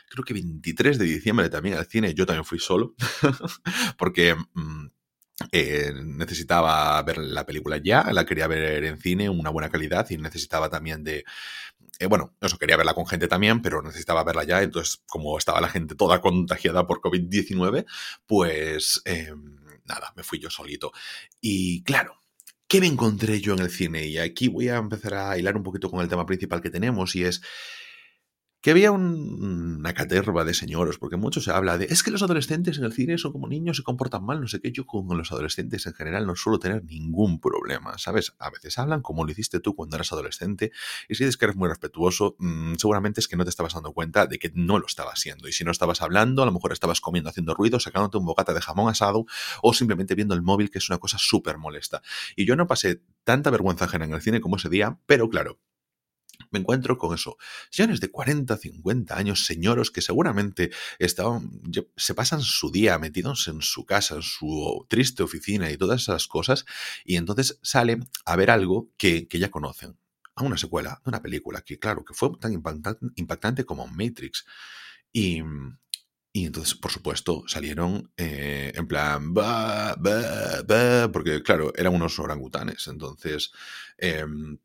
creo 0.09 0.25
que 0.25 0.33
23 0.33 0.97
de 0.97 1.05
diciembre 1.05 1.49
también 1.49 1.77
al 1.77 1.85
cine. 1.85 2.13
Yo 2.13 2.25
también 2.25 2.45
fui 2.45 2.59
solo 2.59 2.95
porque... 3.97 4.35
Mm, 4.53 4.87
eh, 5.53 5.93
necesitaba 5.95 7.01
ver 7.01 7.17
la 7.17 7.45
película 7.45 7.77
ya, 7.81 8.03
la 8.11 8.25
quería 8.25 8.45
ver 8.45 8.83
en 8.83 8.99
cine, 8.99 9.29
una 9.29 9.49
buena 9.49 9.69
calidad 9.69 10.05
y 10.09 10.17
necesitaba 10.17 10.69
también 10.69 11.05
de, 11.05 11.23
eh, 11.99 12.05
bueno, 12.05 12.33
eso 12.41 12.57
quería 12.57 12.77
verla 12.77 12.93
con 12.93 13.05
gente 13.05 13.27
también, 13.27 13.61
pero 13.61 13.81
necesitaba 13.81 14.23
verla 14.23 14.45
ya. 14.45 14.61
Entonces, 14.61 15.03
como 15.05 15.37
estaba 15.37 15.59
la 15.59 15.67
gente 15.67 15.95
toda 15.95 16.21
contagiada 16.21 16.87
por 16.87 17.01
COVID-19, 17.01 17.85
pues 18.25 19.01
em, 19.05 19.57
nada, 19.85 20.13
me 20.15 20.23
fui 20.23 20.39
yo 20.39 20.49
solito. 20.49 20.93
Y 21.41 21.83
claro, 21.83 22.21
¿qué 22.67 22.79
me 22.79 22.87
encontré 22.87 23.41
yo 23.41 23.53
en 23.53 23.59
el 23.59 23.69
cine? 23.69 24.05
Y 24.05 24.17
aquí 24.17 24.47
voy 24.47 24.69
a 24.69 24.77
empezar 24.77 25.13
a 25.15 25.37
hilar 25.37 25.57
un 25.57 25.63
poquito 25.63 25.91
con 25.91 26.01
el 26.01 26.07
tema 26.07 26.25
principal 26.25 26.61
que 26.61 26.69
tenemos 26.69 27.15
y 27.15 27.25
es 27.25 27.41
que 28.61 28.71
había 28.71 28.91
una 28.91 29.93
caterva 29.93 30.43
de 30.43 30.53
señoros, 30.53 30.97
porque 30.97 31.15
mucho 31.15 31.39
se 31.39 31.51
habla 31.51 31.77
de, 31.77 31.85
es 31.85 32.03
que 32.03 32.11
los 32.11 32.23
adolescentes 32.23 32.77
en 32.77 32.83
el 32.83 32.91
cine 32.91 33.17
son 33.17 33.31
como 33.31 33.47
niños, 33.47 33.77
se 33.77 33.83
comportan 33.83 34.23
mal, 34.25 34.41
no 34.41 34.47
sé 34.47 34.59
qué, 34.59 34.71
yo 34.71 34.85
con 34.85 35.07
los 35.17 35.31
adolescentes 35.31 35.85
en 35.85 35.93
general 35.93 36.27
no 36.27 36.35
suelo 36.35 36.59
tener 36.59 36.83
ningún 36.83 37.39
problema, 37.39 37.97
¿sabes? 37.97 38.35
A 38.37 38.49
veces 38.49 38.77
hablan 38.77 39.01
como 39.01 39.23
lo 39.23 39.31
hiciste 39.31 39.61
tú 39.61 39.75
cuando 39.75 39.95
eras 39.95 40.11
adolescente, 40.11 40.71
y 41.07 41.15
si 41.15 41.23
dices 41.23 41.37
que 41.37 41.45
eres 41.45 41.55
muy 41.55 41.69
respetuoso, 41.69 42.35
mm, 42.39 42.73
seguramente 42.75 43.21
es 43.21 43.29
que 43.29 43.37
no 43.37 43.45
te 43.45 43.49
estabas 43.49 43.73
dando 43.73 43.93
cuenta 43.93 44.27
de 44.27 44.39
que 44.39 44.51
no 44.53 44.77
lo 44.77 44.87
estabas 44.87 45.13
haciendo, 45.13 45.47
y 45.47 45.53
si 45.53 45.63
no 45.63 45.71
estabas 45.71 46.01
hablando, 46.01 46.43
a 46.43 46.45
lo 46.45 46.51
mejor 46.51 46.73
estabas 46.73 46.99
comiendo, 46.99 47.29
haciendo 47.29 47.53
ruido, 47.53 47.79
sacándote 47.79 48.17
un 48.17 48.25
bocata 48.25 48.53
de 48.53 48.61
jamón 48.61 48.89
asado, 48.89 49.25
o 49.61 49.73
simplemente 49.73 50.15
viendo 50.15 50.33
el 50.35 50.41
móvil, 50.41 50.69
que 50.69 50.79
es 50.79 50.89
una 50.89 50.97
cosa 50.97 51.17
súper 51.17 51.57
molesta. 51.57 52.01
Y 52.35 52.45
yo 52.45 52.57
no 52.57 52.67
pasé 52.67 53.01
tanta 53.23 53.51
vergüenza 53.51 53.85
ajena 53.85 54.05
en 54.05 54.13
el 54.13 54.21
cine 54.21 54.41
como 54.41 54.57
ese 54.57 54.69
día, 54.69 54.99
pero 55.05 55.29
claro, 55.29 55.59
me 56.51 56.59
encuentro 56.59 56.97
con 56.97 57.15
eso. 57.15 57.37
Señores 57.69 57.99
de 57.99 58.11
40, 58.11 58.57
50 58.57 59.17
años, 59.17 59.45
señoros 59.45 59.91
que 59.91 60.01
seguramente 60.01 60.71
estaban, 60.97 61.49
se 61.95 62.13
pasan 62.13 62.41
su 62.41 62.71
día 62.71 62.97
metidos 62.97 63.47
en 63.47 63.61
su 63.61 63.85
casa, 63.85 64.15
en 64.15 64.21
su 64.21 64.85
triste 64.89 65.23
oficina 65.23 65.71
y 65.71 65.77
todas 65.77 66.01
esas 66.01 66.27
cosas, 66.27 66.65
y 67.05 67.17
entonces 67.17 67.59
salen 67.61 68.09
a 68.25 68.35
ver 68.35 68.51
algo 68.51 68.89
que, 68.97 69.27
ya 69.31 69.49
conocen. 69.51 69.97
A 70.35 70.43
una 70.43 70.57
secuela 70.57 71.01
de 71.03 71.09
una 71.09 71.21
película 71.21 71.61
que, 71.61 71.79
claro, 71.79 72.05
que 72.05 72.13
fue 72.13 72.31
tan 72.39 72.53
impactante 72.53 73.65
como 73.65 73.87
Matrix. 73.87 74.45
Y, 75.11 75.41
y 76.31 76.45
entonces, 76.45 76.75
por 76.75 76.91
supuesto, 76.91 77.43
salieron 77.47 78.11
eh, 78.15 78.71
en 78.75 78.87
plan, 78.87 79.33
porque 81.11 81.41
claro, 81.43 81.73
eran 81.75 81.93
unos 81.93 82.19
orangutanes. 82.19 82.87
Entonces, 82.87 83.51
em, 83.97 84.57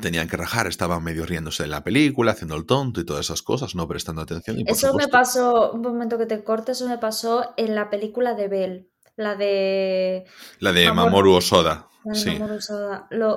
tenían 0.00 0.28
que 0.28 0.36
rajar, 0.36 0.66
estaban 0.66 1.02
medio 1.02 1.26
riéndose 1.26 1.64
de 1.64 1.68
la 1.68 1.84
película, 1.84 2.32
haciendo 2.32 2.56
el 2.56 2.66
tonto 2.66 3.00
y 3.00 3.04
todas 3.04 3.26
esas 3.26 3.42
cosas, 3.42 3.74
no 3.74 3.88
prestando 3.88 4.22
atención. 4.22 4.58
eso 4.66 4.94
me 4.94 5.08
pasó, 5.08 5.72
un 5.72 5.82
momento 5.82 6.18
que 6.18 6.26
te 6.26 6.42
corte, 6.44 6.72
eso 6.72 6.88
me 6.88 6.98
pasó 6.98 7.54
en 7.56 7.74
la 7.74 7.90
película 7.90 8.34
de 8.34 8.48
Bell, 8.48 8.90
la 9.16 9.34
de... 9.34 10.26
La 10.60 10.72
de 10.72 10.92
Mamoru, 10.92 11.34
Osoda. 11.34 11.88
sí. 12.12 12.38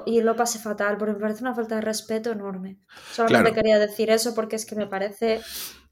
y 0.06 0.22
lo 0.22 0.36
pasé 0.36 0.60
fatal, 0.60 0.98
porque 0.98 1.14
me 1.14 1.20
parece 1.20 1.42
una 1.42 1.56
falta 1.56 1.76
de 1.76 1.82
respeto 1.82 2.32
enorme. 2.32 2.80
Solamente 3.12 3.54
quería 3.54 3.80
decir 3.80 4.10
eso 4.10 4.36
porque 4.36 4.56
es 4.56 4.66
que 4.66 4.76
me 4.76 4.88
parece... 4.88 5.42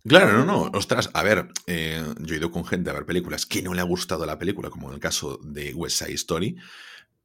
Claro, 0.08 0.32
no, 0.32 0.46
no. 0.46 0.72
Ostras, 0.78 1.10
a 1.14 1.24
ver, 1.24 1.50
eh, 1.68 2.02
yo 2.20 2.34
he 2.34 2.38
ido 2.38 2.52
con 2.52 2.66
gente 2.66 2.90
a 2.90 2.94
ver 2.94 3.06
películas 3.06 3.46
que 3.46 3.62
no 3.62 3.74
le 3.74 3.82
ha 3.82 3.84
gustado 3.84 4.26
la 4.26 4.40
película, 4.40 4.70
como 4.70 4.88
en 4.88 4.94
el 4.94 5.00
caso 5.00 5.40
de 5.44 5.74
West 5.74 6.02
Side 6.02 6.14
Story, 6.14 6.56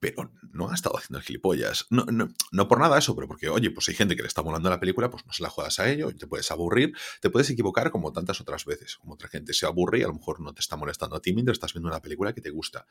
pero 0.05 0.31
no 0.53 0.71
ha 0.71 0.75
estado 0.75 0.99
haciendo 0.99 1.21
gilipollas. 1.23 1.87
No, 1.89 2.05
no, 2.05 2.29
no, 2.53 2.69
por 2.69 2.79
nada 2.79 2.99
eso, 2.99 3.15
pero 3.15 3.27
porque, 3.27 3.49
oye, 3.49 3.71
pues 3.71 3.89
hay 3.89 3.95
gente 3.95 4.15
que 4.15 4.23
le 4.23 4.29
está 4.29 4.43
molando 4.43 4.69
la 4.69 4.79
película, 4.79 5.11
pues 5.11 5.25
no 5.25 5.33
se 5.33 5.43
la 5.43 5.49
juegas 5.49 5.79
a 5.81 5.89
ello, 5.89 6.15
te 6.15 6.27
puedes 6.27 6.51
aburrir, 6.51 6.93
te 7.23 7.31
puedes 7.31 7.49
equivocar 7.49 7.91
como 7.91 8.13
tantas 8.13 8.39
otras 8.41 8.67
veces. 8.67 8.97
Como 8.97 9.15
otra 9.15 9.29
gente 9.29 9.55
se 9.55 9.65
aburre 9.65 10.01
y 10.01 10.03
a 10.03 10.09
lo 10.09 10.15
mejor 10.15 10.41
no 10.41 10.53
te 10.53 10.61
está 10.61 10.77
molestando 10.77 11.17
a 11.17 11.23
ti 11.23 11.33
mientras 11.33 11.55
estás 11.55 11.73
viendo 11.73 11.89
una 11.89 12.03
película 12.03 12.35
que 12.35 12.43
te 12.43 12.51
gusta. 12.51 12.87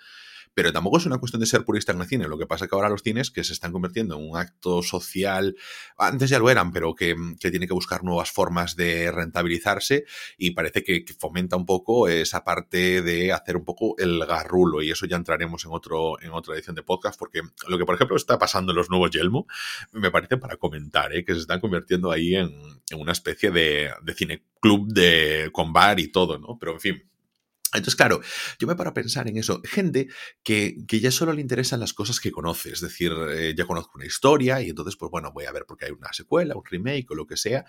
Pero 0.55 0.74
tampoco 0.74 0.98
es 0.98 1.05
una 1.05 1.20
cuestión 1.20 1.39
de 1.39 1.46
ser 1.46 1.65
purista 1.65 1.91
en 1.91 2.01
el 2.01 2.08
cine. 2.08 2.27
Lo 2.27 2.38
que 2.38 2.48
pasa 2.48 2.65
es 2.65 2.70
que 2.70 2.75
ahora 2.75 2.89
los 2.89 3.03
cines 3.03 3.29
que 3.29 3.43
se 3.43 3.53
están 3.53 3.72
convirtiendo 3.72 4.15
en 4.15 4.29
un 4.32 4.38
acto 4.38 4.82
social, 4.82 5.55
antes 5.98 6.32
ya 6.32 6.39
lo 6.39 6.50
eran, 6.50 6.72
pero 6.72 6.96
que, 6.96 7.15
que 7.39 7.51
tiene 7.51 7.67
que 7.67 7.74
buscar 7.74 8.03
nuevas 8.03 8.32
formas 8.32 8.75
de 8.75 9.12
rentabilizarse 9.12 10.05
y 10.38 10.51
parece 10.51 10.84
que, 10.84 11.05
que, 11.05 11.13
fomenta 11.13 11.55
un 11.55 11.65
poco 11.65 12.08
esa 12.08 12.43
parte 12.43 13.01
de 13.03 13.32
hacer 13.32 13.55
un 13.55 13.65
poco 13.65 13.96
el 14.00 14.25
garrulo 14.25 14.82
y 14.82 14.91
eso 14.91 15.05
ya 15.05 15.15
entraremos 15.15 15.65
en, 15.65 15.72
otro, 15.72 16.20
en 16.22 16.32
otra 16.32 16.55
edición 16.55 16.75
de 16.75 16.84
podcast 16.84 17.02
porque 17.17 17.41
lo 17.67 17.77
que, 17.77 17.86
por 17.86 17.95
ejemplo, 17.95 18.15
está 18.15 18.38
pasando 18.39 18.72
en 18.72 18.77
los 18.77 18.89
nuevos 18.89 19.12
Yelmo, 19.12 19.48
me 19.91 20.12
parece 20.12 20.38
para 20.38 20.57
comentar, 20.57 21.13
¿eh? 21.13 21.24
que 21.25 21.33
se 21.33 21.41
están 21.41 21.60
convirtiendo 21.60 22.12
ahí 22.12 22.36
en, 22.36 22.51
una 22.95 23.12
especie 23.12 23.51
de, 23.51 23.91
de 24.01 24.13
cine 24.13 24.43
club 24.62 24.88
de, 24.93 25.50
con 25.51 25.74
bar 25.74 26.00
y 26.00 26.12
todo, 26.12 26.38
¿no? 26.38 26.57
Pero, 26.60 26.74
en 26.74 26.79
fin, 26.79 27.10
Entonces, 27.74 27.95
claro, 27.95 28.22
yo 28.60 28.67
me 28.67 28.75
paro 28.75 28.91
a 28.91 28.93
pensar 28.93 29.27
en 29.27 29.38
eso. 29.38 29.62
Gente 29.65 30.07
que, 30.43 30.77
que 30.88 31.00
ya 31.00 31.10
solo 31.10 31.33
le 31.33 31.41
interesan 31.41 31.79
las 31.79 31.93
cosas 31.93 32.19
que 32.19 32.31
conoce. 32.31 32.72
Es 32.72 32.81
decir, 32.81 33.12
eh, 33.31 33.53
ya 33.57 33.65
conozco 33.65 33.93
una 33.95 34.05
historia 34.05 34.62
y 34.62 34.69
entonces, 34.69 34.95
pues 34.95 35.10
bueno, 35.10 35.31
voy 35.33 35.45
a 35.45 35.51
ver 35.51 35.65
porque 35.67 35.86
hay 35.86 35.91
una 35.91 36.13
secuela, 36.13 36.55
un 36.55 36.63
remake 36.63 37.10
o 37.10 37.15
lo 37.15 37.25
que 37.25 37.36
sea 37.36 37.65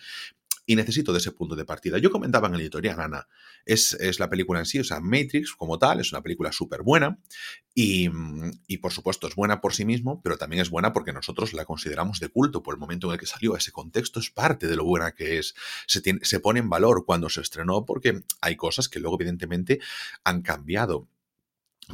y 0.67 0.77
necesito 0.77 1.13
de 1.13 1.19
ese 1.19 1.33
punto 1.33 1.57
de 1.57 1.65
partida. 1.65 1.99
Yo 1.99 2.11
comentaba 2.11 2.49
en 2.49 2.55
el 2.55 2.61
editorial, 2.63 3.01
Ana, 3.01 3.29
es, 3.67 3.93
es 3.95 4.19
la 4.19 4.31
película 4.31 4.61
en 4.61 4.67
sí, 4.67 4.79
o 4.79 4.85
sea, 4.85 5.01
Matrix 5.01 5.53
como 5.53 5.79
tal, 5.79 6.01
es 6.01 6.13
una 6.13 6.23
película 6.23 6.53
súper 6.53 6.83
buena 6.83 7.19
y, 7.75 8.09
y, 8.67 8.79
por 8.79 8.93
supuesto 8.93 9.27
es 9.27 9.35
buena 9.35 9.61
por 9.61 9.75
sí 9.75 9.85
mismo, 9.85 10.21
pero 10.23 10.37
también 10.39 10.63
es 10.63 10.71
buena 10.71 10.93
porque 10.93 11.13
nosotros 11.13 11.53
la 11.53 11.65
consideramos 11.65 12.21
de 12.21 12.29
culto 12.29 12.63
por 12.63 12.75
el 12.75 12.81
momento 12.81 13.09
en 13.09 13.15
el 13.15 13.19
que 13.19 13.27
salió. 13.27 13.57
Ese 13.57 13.73
contexto 13.73 14.21
es 14.21 14.31
parte 14.31 14.67
de 14.67 14.77
lo 14.77 14.85
buena 14.85 15.13
que 15.13 15.39
es. 15.39 15.55
Se, 15.87 16.01
tiene, 16.01 16.21
se 16.23 16.41
pone 16.41 16.61
en 16.61 16.71
valor 16.71 17.05
cuando 17.05 17.29
se 17.29 17.41
estrenó 17.41 17.85
porque 17.85 18.23
hay 18.41 18.57
cosas 18.57 18.89
que 18.89 19.01
luego 19.01 19.17
evidentemente 19.17 19.81
han 20.25 20.43
cambiado. 20.43 21.09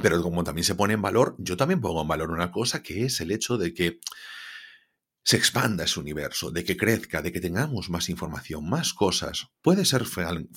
Pero 0.02 0.22
como 0.22 0.44
también 0.44 0.64
se 0.64 0.76
pone 0.76 0.94
en 0.94 1.02
valor, 1.02 1.34
yo 1.38 1.56
también 1.56 1.80
pongo 1.80 2.02
en 2.02 2.08
valor 2.08 2.30
una 2.30 2.52
cosa 2.52 2.82
que 2.82 3.04
es 3.04 3.20
el 3.20 3.32
hecho 3.32 3.58
de 3.58 3.74
que 3.74 3.98
se 5.22 5.36
expanda 5.36 5.84
ese 5.84 6.00
universo, 6.00 6.50
de 6.50 6.64
que 6.64 6.76
crezca, 6.76 7.22
de 7.22 7.32
que 7.32 7.40
tengamos 7.40 7.90
más 7.90 8.08
información, 8.08 8.68
más 8.68 8.94
cosas. 8.94 9.48
Puedes 9.60 9.88
ser 9.88 10.04
fan, 10.06 10.48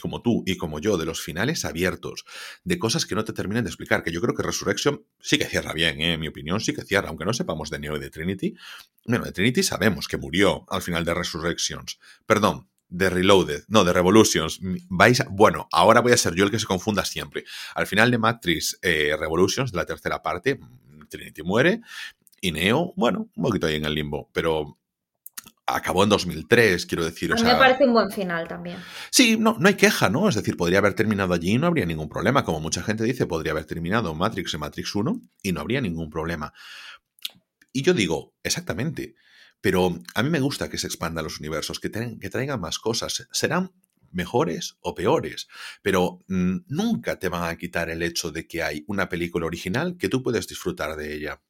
como 0.00 0.22
tú 0.22 0.42
y 0.46 0.56
como 0.56 0.78
yo 0.78 0.96
de 0.96 1.04
los 1.04 1.20
finales 1.20 1.64
abiertos, 1.64 2.24
de 2.62 2.78
cosas 2.78 3.06
que 3.06 3.14
no 3.14 3.24
te 3.24 3.32
terminen 3.32 3.64
de 3.64 3.70
explicar, 3.70 4.02
que 4.02 4.12
yo 4.12 4.20
creo 4.20 4.34
que 4.34 4.42
Resurrection 4.42 5.04
sí 5.20 5.38
que 5.38 5.46
cierra 5.46 5.72
bien, 5.72 6.00
¿eh? 6.00 6.14
en 6.14 6.20
mi 6.20 6.28
opinión 6.28 6.60
sí 6.60 6.74
que 6.74 6.82
cierra, 6.82 7.08
aunque 7.08 7.24
no 7.24 7.32
sepamos 7.32 7.70
de 7.70 7.80
Neo 7.80 7.96
y 7.96 8.00
de 8.00 8.10
Trinity. 8.10 8.54
Bueno, 9.04 9.24
de 9.24 9.32
Trinity 9.32 9.62
sabemos 9.62 10.06
que 10.06 10.16
murió 10.16 10.64
al 10.68 10.82
final 10.82 11.04
de 11.04 11.14
Resurrections. 11.14 11.98
Perdón, 12.24 12.68
de 12.88 13.10
Reloaded, 13.10 13.64
no, 13.66 13.82
de 13.82 13.92
Revolutions. 13.92 14.60
Vais 14.88 15.22
bueno, 15.30 15.68
ahora 15.72 16.00
voy 16.00 16.12
a 16.12 16.16
ser 16.16 16.34
yo 16.34 16.44
el 16.44 16.50
que 16.50 16.60
se 16.60 16.66
confunda 16.66 17.04
siempre. 17.04 17.44
Al 17.74 17.86
final 17.86 18.10
de 18.10 18.18
Matrix 18.18 18.78
eh, 18.82 19.16
Revolutions, 19.18 19.72
de 19.72 19.76
la 19.76 19.86
tercera 19.86 20.22
parte, 20.22 20.60
Trinity 21.08 21.42
muere 21.42 21.80
y 22.44 22.52
Neo, 22.52 22.92
bueno, 22.94 23.30
un 23.34 23.42
poquito 23.42 23.66
ahí 23.66 23.76
en 23.76 23.86
el 23.86 23.94
limbo, 23.94 24.28
pero 24.34 24.78
acabó 25.64 26.04
en 26.04 26.10
2003, 26.10 26.84
quiero 26.84 27.02
decir. 27.02 27.32
A 27.32 27.36
mí 27.36 27.42
me 27.42 27.56
parece 27.56 27.86
un 27.86 27.94
buen 27.94 28.10
final 28.10 28.46
también. 28.46 28.76
Sí, 29.08 29.38
no, 29.38 29.56
no 29.58 29.66
hay 29.66 29.76
queja, 29.76 30.10
¿no? 30.10 30.28
Es 30.28 30.34
decir, 30.34 30.54
podría 30.54 30.80
haber 30.80 30.92
terminado 30.92 31.32
allí 31.32 31.52
y 31.52 31.58
no 31.58 31.66
habría 31.66 31.86
ningún 31.86 32.10
problema. 32.10 32.44
Como 32.44 32.60
mucha 32.60 32.82
gente 32.82 33.02
dice, 33.02 33.24
podría 33.24 33.52
haber 33.52 33.64
terminado 33.64 34.14
Matrix 34.14 34.52
en 34.52 34.60
Matrix 34.60 34.94
1 34.94 35.22
y 35.42 35.52
no 35.52 35.62
habría 35.62 35.80
ningún 35.80 36.10
problema. 36.10 36.52
Y 37.72 37.80
yo 37.80 37.94
digo, 37.94 38.34
exactamente. 38.42 39.14
Pero 39.62 39.98
a 40.14 40.22
mí 40.22 40.28
me 40.28 40.40
gusta 40.40 40.68
que 40.68 40.76
se 40.76 40.86
expandan 40.86 41.24
los 41.24 41.40
universos, 41.40 41.80
que, 41.80 41.90
que 41.90 42.28
traigan 42.28 42.60
más 42.60 42.78
cosas. 42.78 43.26
Serán 43.32 43.72
mejores 44.12 44.76
o 44.80 44.94
peores, 44.94 45.48
pero 45.80 46.22
mm, 46.28 46.56
nunca 46.68 47.18
te 47.18 47.30
van 47.30 47.50
a 47.50 47.56
quitar 47.56 47.88
el 47.88 48.02
hecho 48.02 48.30
de 48.30 48.46
que 48.46 48.62
hay 48.62 48.84
una 48.86 49.08
película 49.08 49.46
original 49.46 49.96
que 49.96 50.10
tú 50.10 50.22
puedes 50.22 50.46
disfrutar 50.46 50.94
de 50.96 51.14
ella. 51.14 51.40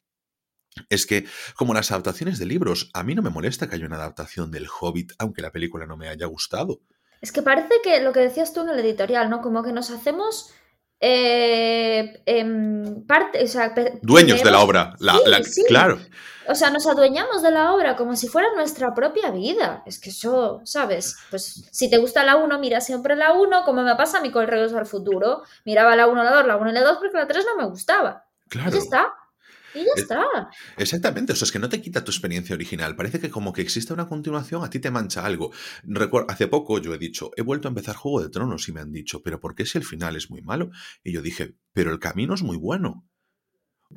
Es 0.88 1.06
que, 1.06 1.26
como 1.56 1.74
las 1.74 1.90
adaptaciones 1.90 2.38
de 2.38 2.46
libros, 2.46 2.90
a 2.94 3.02
mí 3.02 3.14
no 3.14 3.22
me 3.22 3.30
molesta 3.30 3.68
que 3.68 3.76
haya 3.76 3.86
una 3.86 3.96
adaptación 3.96 4.50
del 4.50 4.66
Hobbit, 4.68 5.12
aunque 5.18 5.42
la 5.42 5.52
película 5.52 5.86
no 5.86 5.96
me 5.96 6.08
haya 6.08 6.26
gustado. 6.26 6.80
Es 7.20 7.32
que 7.32 7.42
parece 7.42 7.74
que 7.82 8.00
lo 8.00 8.12
que 8.12 8.20
decías 8.20 8.52
tú 8.52 8.62
en 8.62 8.70
el 8.70 8.80
editorial, 8.80 9.30
¿no? 9.30 9.40
Como 9.40 9.62
que 9.62 9.72
nos 9.72 9.90
hacemos 9.90 10.52
eh, 11.00 12.22
em, 12.26 13.06
parte, 13.06 13.44
o 13.44 13.46
sea, 13.46 13.74
dueños 14.02 14.42
de 14.42 14.50
la 14.50 14.60
obra, 14.60 14.94
la, 15.00 15.18
claro. 15.66 15.98
O 16.48 16.54
sea, 16.54 16.70
nos 16.70 16.86
adueñamos 16.86 17.42
de 17.42 17.50
la 17.50 17.72
obra 17.72 17.96
como 17.96 18.16
si 18.16 18.28
fuera 18.28 18.48
nuestra 18.54 18.94
propia 18.94 19.30
vida. 19.30 19.82
Es 19.86 19.98
que 19.98 20.10
eso, 20.10 20.60
¿sabes? 20.64 21.16
Pues 21.30 21.68
si 21.70 21.90
te 21.90 21.98
gusta 21.98 22.24
la 22.24 22.36
1, 22.36 22.58
mira 22.58 22.80
siempre 22.80 23.16
la 23.16 23.32
1, 23.32 23.64
como 23.64 23.82
me 23.82 23.94
pasa 23.96 24.18
a 24.18 24.20
mí 24.20 24.30
con 24.30 24.42
el 24.42 24.48
Regreso 24.48 24.78
al 24.78 24.86
Futuro. 24.86 25.42
Miraba 25.64 25.96
la 25.96 26.06
1, 26.06 26.22
la 26.22 26.30
2, 26.30 26.46
la 26.46 26.56
1 26.56 26.70
y 26.70 26.72
la 26.72 26.82
2 26.82 26.98
porque 26.98 27.16
la 27.16 27.26
3 27.26 27.44
no 27.46 27.62
me 27.62 27.68
gustaba. 27.68 28.24
Claro. 28.48 28.70
ya 28.70 28.78
está. 28.78 29.14
Y 29.74 29.84
ya 29.84 29.92
está. 29.96 30.24
Exactamente, 30.76 31.32
o 31.32 31.36
sea, 31.36 31.46
es 31.46 31.52
que 31.52 31.58
no 31.58 31.68
te 31.68 31.82
quita 31.82 32.04
tu 32.04 32.10
experiencia 32.10 32.54
original. 32.54 32.96
Parece 32.96 33.20
que 33.20 33.30
como 33.30 33.52
que 33.52 33.62
existe 33.62 33.92
una 33.92 34.06
continuación, 34.06 34.64
a 34.64 34.70
ti 34.70 34.78
te 34.78 34.90
mancha 34.90 35.24
algo. 35.24 35.52
Recuerdo, 35.82 36.30
hace 36.30 36.46
poco 36.46 36.78
yo 36.78 36.94
he 36.94 36.98
dicho, 36.98 37.30
he 37.36 37.42
vuelto 37.42 37.68
a 37.68 37.70
empezar 37.70 37.96
Juego 37.96 38.22
de 38.22 38.30
Tronos 38.30 38.68
y 38.68 38.72
me 38.72 38.80
han 38.80 38.92
dicho, 38.92 39.22
pero 39.22 39.40
¿por 39.40 39.54
qué 39.54 39.66
si 39.66 39.78
el 39.78 39.84
final 39.84 40.16
es 40.16 40.30
muy 40.30 40.42
malo? 40.42 40.70
Y 41.02 41.12
yo 41.12 41.22
dije, 41.22 41.56
pero 41.72 41.92
el 41.92 41.98
camino 41.98 42.34
es 42.34 42.42
muy 42.42 42.56
bueno. 42.56 43.04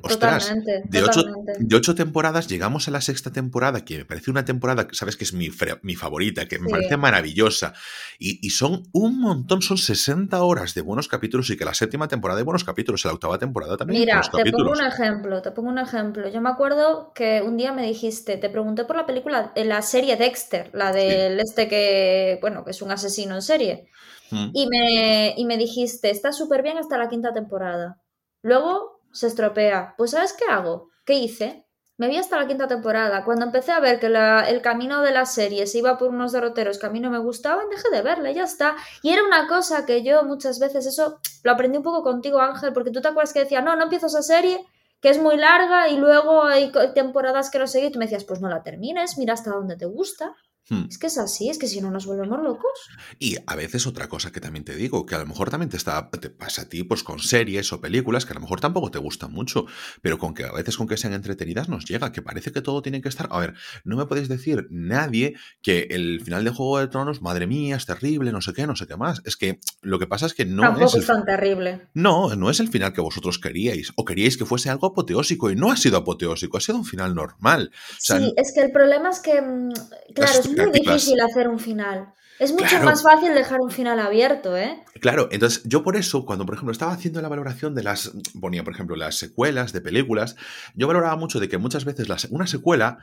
Ostras, 0.00 0.54
de, 0.84 1.02
ocho, 1.02 1.24
de 1.58 1.76
ocho, 1.76 1.94
temporadas 1.94 2.46
llegamos 2.46 2.86
a 2.86 2.92
la 2.92 3.00
sexta 3.00 3.32
temporada, 3.32 3.84
que 3.84 3.98
me 3.98 4.04
parece 4.04 4.30
una 4.30 4.44
temporada, 4.44 4.86
que 4.86 4.94
sabes 4.94 5.16
que 5.16 5.24
es 5.24 5.32
mi, 5.32 5.50
mi 5.82 5.96
favorita, 5.96 6.46
que 6.46 6.58
me 6.60 6.68
parece 6.68 6.96
maravillosa. 6.96 7.74
Y, 8.18 8.38
y, 8.46 8.50
son 8.50 8.84
un 8.92 9.20
montón, 9.20 9.60
son 9.60 9.76
60 9.76 10.40
horas 10.40 10.74
de 10.74 10.82
buenos 10.82 11.08
capítulos 11.08 11.50
y 11.50 11.56
que 11.56 11.64
la 11.64 11.74
séptima 11.74 12.06
temporada 12.06 12.38
de 12.38 12.44
buenos 12.44 12.62
capítulos, 12.62 13.04
la 13.04 13.12
octava 13.12 13.38
temporada 13.38 13.76
también. 13.76 14.00
Mira, 14.00 14.20
te 14.20 14.52
pongo 14.52 14.70
un 14.70 14.84
ejemplo, 14.84 15.42
te 15.42 15.50
pongo 15.50 15.68
un 15.68 15.78
ejemplo. 15.78 16.28
Yo 16.28 16.40
me 16.40 16.50
acuerdo 16.50 17.12
que 17.12 17.42
un 17.42 17.56
día 17.56 17.72
me 17.72 17.82
dijiste, 17.82 18.36
te 18.36 18.50
pregunté 18.50 18.84
por 18.84 18.96
la 18.96 19.06
película, 19.06 19.52
en 19.56 19.68
la 19.68 19.82
serie 19.82 20.16
Dexter, 20.16 20.70
la 20.74 20.92
del 20.92 21.40
este 21.40 21.66
que, 21.66 22.38
bueno, 22.40 22.64
que 22.64 22.70
es 22.70 22.82
un 22.82 22.92
asesino 22.92 23.34
en 23.34 23.42
serie. 23.42 23.88
Mm. 24.30 24.50
Y, 24.52 24.66
me, 24.68 25.34
y 25.36 25.44
me 25.44 25.56
dijiste, 25.56 26.10
está 26.10 26.32
súper 26.32 26.62
bien 26.62 26.78
hasta 26.78 26.98
la 26.98 27.08
quinta 27.08 27.32
temporada. 27.32 28.00
Luego 28.42 28.97
se 29.18 29.26
estropea. 29.26 29.94
Pues 29.96 30.12
¿sabes 30.12 30.32
qué 30.32 30.44
hago? 30.48 30.90
¿Qué 31.04 31.14
hice? 31.14 31.66
Me 31.96 32.06
vi 32.06 32.16
hasta 32.16 32.36
la 32.36 32.46
quinta 32.46 32.68
temporada. 32.68 33.24
Cuando 33.24 33.44
empecé 33.44 33.72
a 33.72 33.80
ver 33.80 33.98
que 33.98 34.06
el 34.06 34.62
camino 34.62 35.02
de 35.02 35.10
la 35.10 35.26
serie 35.26 35.66
se 35.66 35.78
iba 35.78 35.98
por 35.98 36.10
unos 36.10 36.30
derroteros 36.30 36.78
que 36.78 36.86
a 36.86 36.90
mí 36.90 37.00
no 37.00 37.10
me 37.10 37.18
gustaban, 37.18 37.68
dejé 37.68 37.90
de 37.90 38.02
verla, 38.02 38.30
ya 38.30 38.44
está. 38.44 38.76
Y 39.02 39.10
era 39.10 39.24
una 39.24 39.48
cosa 39.48 39.84
que 39.84 40.04
yo 40.04 40.22
muchas 40.22 40.60
veces, 40.60 40.86
eso 40.86 41.18
lo 41.42 41.50
aprendí 41.50 41.78
un 41.78 41.82
poco 41.82 42.04
contigo, 42.04 42.40
Ángel, 42.40 42.72
porque 42.72 42.92
tú 42.92 43.00
te 43.00 43.08
acuerdas 43.08 43.32
que 43.32 43.40
decía, 43.40 43.62
no, 43.62 43.74
no 43.74 43.82
empiezo 43.82 44.06
esa 44.06 44.22
serie, 44.22 44.64
que 45.00 45.08
es 45.10 45.20
muy 45.20 45.36
larga 45.36 45.88
y 45.88 45.96
luego 45.96 46.44
hay 46.44 46.70
temporadas 46.94 47.50
que 47.50 47.58
no 47.58 47.66
seguí. 47.66 47.86
Y 47.86 47.90
tú 47.90 47.98
me 47.98 48.04
decías, 48.04 48.22
pues 48.22 48.40
no 48.40 48.48
la 48.48 48.62
termines, 48.62 49.18
mira 49.18 49.34
hasta 49.34 49.50
donde 49.50 49.76
te 49.76 49.86
gusta. 49.86 50.36
Hmm. 50.70 50.84
Es 50.90 50.98
que 50.98 51.06
es 51.06 51.16
así, 51.16 51.48
es 51.48 51.58
que 51.58 51.66
si 51.66 51.80
no 51.80 51.90
nos 51.90 52.04
volvemos 52.04 52.42
locos. 52.42 52.90
Y 53.18 53.36
a 53.46 53.56
veces 53.56 53.86
otra 53.86 54.08
cosa 54.08 54.30
que 54.30 54.40
también 54.40 54.64
te 54.64 54.76
digo, 54.76 55.06
que 55.06 55.14
a 55.14 55.18
lo 55.18 55.26
mejor 55.26 55.48
también 55.48 55.70
te, 55.70 55.76
está, 55.76 56.10
te 56.10 56.28
pasa 56.28 56.62
a 56.62 56.68
ti 56.68 56.84
pues 56.84 57.02
con 57.02 57.20
series 57.20 57.72
o 57.72 57.80
películas 57.80 58.26
que 58.26 58.32
a 58.32 58.34
lo 58.34 58.40
mejor 58.40 58.60
tampoco 58.60 58.90
te 58.90 58.98
gustan 58.98 59.32
mucho, 59.32 59.66
pero 60.02 60.18
con 60.18 60.34
que 60.34 60.44
a 60.44 60.52
veces 60.52 60.76
con 60.76 60.86
que 60.86 60.96
sean 60.96 61.14
entretenidas 61.14 61.68
nos 61.68 61.86
llega, 61.86 62.12
que 62.12 62.20
parece 62.20 62.52
que 62.52 62.60
todo 62.60 62.82
tiene 62.82 63.00
que 63.00 63.08
estar... 63.08 63.28
A 63.30 63.38
ver, 63.38 63.54
no 63.84 63.96
me 63.96 64.06
podéis 64.06 64.28
decir 64.28 64.66
nadie 64.70 65.36
que 65.62 65.88
el 65.90 66.20
final 66.20 66.44
de 66.44 66.50
Juego 66.50 66.80
de 66.80 66.88
Tronos, 66.88 67.22
madre 67.22 67.46
mía, 67.46 67.76
es 67.76 67.86
terrible, 67.86 68.30
no 68.30 68.42
sé 68.42 68.52
qué, 68.52 68.66
no 68.66 68.76
sé 68.76 68.86
qué 68.86 68.96
más. 68.96 69.22
Es 69.24 69.36
que 69.36 69.60
lo 69.80 69.98
que 69.98 70.06
pasa 70.06 70.26
es 70.26 70.34
que 70.34 70.44
no 70.44 70.62
tampoco 70.62 70.98
es... 70.98 71.06
tan 71.06 71.24
terrible. 71.24 71.88
No, 71.94 72.34
no 72.36 72.50
es 72.50 72.60
el 72.60 72.68
final 72.68 72.92
que 72.92 73.00
vosotros 73.00 73.38
queríais, 73.38 73.92
o 73.96 74.04
queríais 74.04 74.36
que 74.36 74.44
fuese 74.44 74.68
algo 74.68 74.88
apoteósico 74.88 75.50
y 75.50 75.56
no 75.56 75.70
ha 75.70 75.76
sido 75.76 75.96
apoteósico, 75.96 76.58
ha 76.58 76.60
sido 76.60 76.76
un 76.76 76.84
final 76.84 77.14
normal. 77.14 77.70
sí, 77.98 78.34
es 78.36 78.52
que 78.52 78.60
el 78.60 78.70
problema 78.70 79.08
es 79.10 79.20
que, 79.20 79.40
mm, 79.40 79.72
claro, 80.14 80.40
es 80.40 80.57
muy 80.62 80.80
difícil 80.80 81.20
hacer 81.20 81.48
un 81.48 81.58
final. 81.58 82.12
Es 82.38 82.52
mucho 82.52 82.80
más 82.82 83.02
fácil 83.02 83.34
dejar 83.34 83.60
un 83.60 83.70
final 83.70 83.98
abierto, 83.98 84.56
¿eh? 84.56 84.78
Claro, 85.00 85.28
entonces 85.32 85.62
yo 85.64 85.82
por 85.82 85.96
eso, 85.96 86.24
cuando 86.24 86.46
por 86.46 86.54
ejemplo 86.54 86.70
estaba 86.70 86.92
haciendo 86.92 87.20
la 87.20 87.28
valoración 87.28 87.74
de 87.74 87.82
las, 87.82 88.12
ponía 88.40 88.62
por 88.62 88.74
ejemplo 88.74 88.94
las 88.94 89.16
secuelas 89.16 89.72
de 89.72 89.80
películas, 89.80 90.36
yo 90.74 90.86
valoraba 90.86 91.16
mucho 91.16 91.40
de 91.40 91.48
que 91.48 91.58
muchas 91.58 91.84
veces 91.84 92.08
una 92.30 92.46
secuela, 92.46 92.98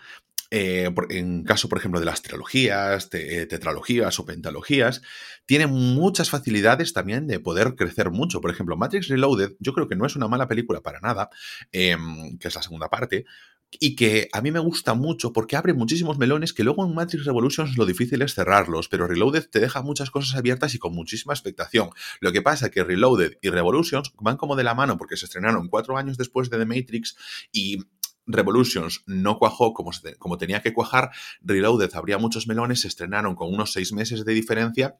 eh, 0.51 0.89
en 1.09 1.43
caso 1.43 1.67
por 1.67 1.79
ejemplo 1.79 1.99
de 1.99 2.05
las 2.05 2.21
trilogías, 2.21 3.09
eh, 3.11 3.45
tetralogías 3.45 4.17
o 4.19 4.25
pentalogías, 4.25 5.01
tiene 5.45 5.67
muchas 5.67 6.29
facilidades 6.29 6.93
también 6.93 7.27
de 7.27 7.41
poder 7.41 7.75
crecer 7.75 8.11
mucho. 8.11 8.39
Por 8.39 8.51
ejemplo, 8.51 8.77
Matrix 8.77 9.09
Reloaded, 9.09 9.55
yo 9.59 9.73
creo 9.73 9.89
que 9.89 9.97
no 9.97 10.05
es 10.05 10.15
una 10.15 10.29
mala 10.29 10.47
película 10.47 10.79
para 10.79 11.01
nada, 11.01 11.29
em, 11.73 12.37
que 12.37 12.47
es 12.47 12.55
la 12.55 12.61
segunda 12.61 12.89
parte, 12.89 13.25
y 13.79 13.95
que 13.95 14.29
a 14.31 14.41
mí 14.41 14.51
me 14.51 14.59
gusta 14.59 14.93
mucho 14.93 15.33
porque 15.33 15.55
abre 15.55 15.73
muchísimos 15.73 16.17
melones 16.17 16.53
que 16.53 16.63
luego 16.63 16.85
en 16.85 16.93
Matrix 16.93 17.25
Revolutions 17.25 17.77
lo 17.77 17.85
difícil 17.85 18.21
es 18.21 18.33
cerrarlos, 18.33 18.87
pero 18.87 19.07
Reloaded 19.07 19.49
te 19.49 19.59
deja 19.59 19.81
muchas 19.81 20.11
cosas 20.11 20.35
abiertas 20.35 20.75
y 20.75 20.79
con 20.79 20.93
muchísima 20.93 21.33
expectación. 21.33 21.89
Lo 22.19 22.31
que 22.31 22.41
pasa 22.41 22.67
es 22.67 22.71
que 22.71 22.83
Reloaded 22.83 23.37
y 23.41 23.49
Revolutions 23.49 24.13
van 24.19 24.37
como 24.37 24.55
de 24.55 24.63
la 24.63 24.75
mano 24.75 24.97
porque 24.97 25.17
se 25.17 25.25
estrenaron 25.25 25.67
cuatro 25.67 25.97
años 25.97 26.17
después 26.17 26.49
de 26.49 26.57
The 26.57 26.65
Matrix 26.65 27.15
y 27.51 27.79
Revolutions 28.27 29.03
no 29.05 29.37
cuajó 29.37 29.73
como, 29.73 29.91
como 30.17 30.37
tenía 30.37 30.61
que 30.61 30.73
cuajar, 30.73 31.11
Reloaded 31.41 31.93
abría 31.93 32.17
muchos 32.17 32.47
melones, 32.47 32.81
se 32.81 32.87
estrenaron 32.87 33.35
con 33.35 33.53
unos 33.53 33.71
seis 33.71 33.93
meses 33.93 34.25
de 34.25 34.33
diferencia 34.33 34.97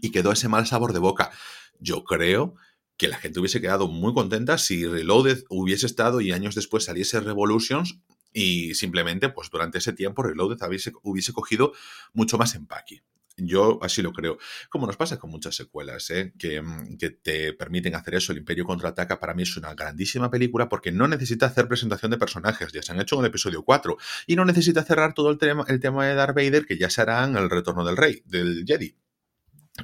y 0.00 0.10
quedó 0.10 0.32
ese 0.32 0.48
mal 0.48 0.66
sabor 0.66 0.92
de 0.92 0.98
boca. 0.98 1.30
Yo 1.78 2.04
creo 2.04 2.56
que 2.98 3.08
la 3.08 3.16
gente 3.16 3.40
hubiese 3.40 3.60
quedado 3.60 3.88
muy 3.88 4.12
contenta 4.12 4.58
si 4.58 4.84
Reloaded 4.84 5.44
hubiese 5.48 5.86
estado 5.86 6.20
y 6.20 6.32
años 6.32 6.54
después 6.54 6.84
saliese 6.84 7.20
Revolutions 7.20 8.00
y 8.32 8.74
simplemente, 8.74 9.30
pues 9.30 9.48
durante 9.50 9.78
ese 9.78 9.92
tiempo 9.92 10.22
Reloaded 10.22 10.58
hubiese, 10.66 10.92
hubiese 11.02 11.32
cogido 11.32 11.72
mucho 12.12 12.36
más 12.36 12.54
empaque. 12.54 13.02
Yo 13.40 13.78
así 13.82 14.02
lo 14.02 14.12
creo. 14.12 14.38
Como 14.68 14.88
nos 14.88 14.96
pasa 14.96 15.16
con 15.16 15.30
muchas 15.30 15.54
secuelas, 15.54 16.10
¿eh? 16.10 16.32
que, 16.36 16.60
que, 16.98 17.10
te 17.10 17.52
permiten 17.52 17.94
hacer 17.94 18.16
eso. 18.16 18.32
El 18.32 18.38
Imperio 18.38 18.64
contraataca 18.64 19.20
para 19.20 19.32
mí 19.32 19.44
es 19.44 19.56
una 19.56 19.74
grandísima 19.74 20.28
película 20.28 20.68
porque 20.68 20.90
no 20.90 21.06
necesita 21.06 21.46
hacer 21.46 21.68
presentación 21.68 22.10
de 22.10 22.18
personajes, 22.18 22.72
ya 22.72 22.82
se 22.82 22.90
han 22.90 23.00
hecho 23.00 23.14
en 23.14 23.20
el 23.20 23.26
episodio 23.26 23.62
4. 23.62 23.96
Y 24.26 24.34
no 24.34 24.44
necesita 24.44 24.82
cerrar 24.82 25.14
todo 25.14 25.30
el 25.30 25.38
tema, 25.38 25.64
el 25.68 25.78
tema 25.78 26.04
de 26.04 26.14
Darth 26.14 26.34
Vader 26.34 26.66
que 26.66 26.76
ya 26.76 26.90
se 26.90 27.00
hará 27.00 27.24
en 27.24 27.36
el 27.36 27.48
Retorno 27.48 27.84
del 27.84 27.96
Rey, 27.96 28.22
del 28.26 28.64
Jedi. 28.66 28.96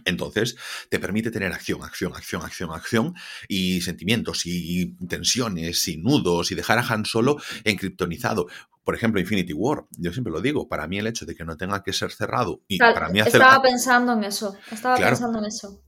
Entonces, 0.04 0.56
te 0.88 0.98
permite 0.98 1.30
tener 1.30 1.52
acción, 1.52 1.82
acción, 1.82 2.14
acción, 2.14 2.42
acción, 2.42 2.70
acción 2.72 3.14
y 3.48 3.80
sentimientos 3.80 4.46
y 4.46 4.94
tensiones 5.08 5.86
y 5.88 5.96
nudos 5.96 6.50
y 6.50 6.54
dejar 6.54 6.78
a 6.78 6.86
Han 6.86 7.04
solo 7.04 7.36
encriptonizado. 7.64 8.46
Por 8.84 8.94
ejemplo, 8.94 9.20
Infinity 9.20 9.54
War, 9.54 9.86
yo 9.92 10.12
siempre 10.12 10.32
lo 10.32 10.40
digo, 10.40 10.68
para 10.68 10.86
mí 10.86 10.98
el 10.98 11.06
hecho 11.06 11.24
de 11.24 11.34
que 11.34 11.44
no 11.44 11.56
tenga 11.56 11.82
que 11.82 11.92
ser 11.92 12.12
cerrado 12.12 12.62
y 12.68 12.78
para 12.78 13.08
mí 13.08 13.20
hacer... 13.20 13.40
Estaba 13.40 13.62
pensando 13.62 14.12
en 14.12 14.24
eso, 14.24 14.56
estaba 14.70 14.96
pensando 14.96 15.38
en 15.38 15.46
eso 15.46 15.82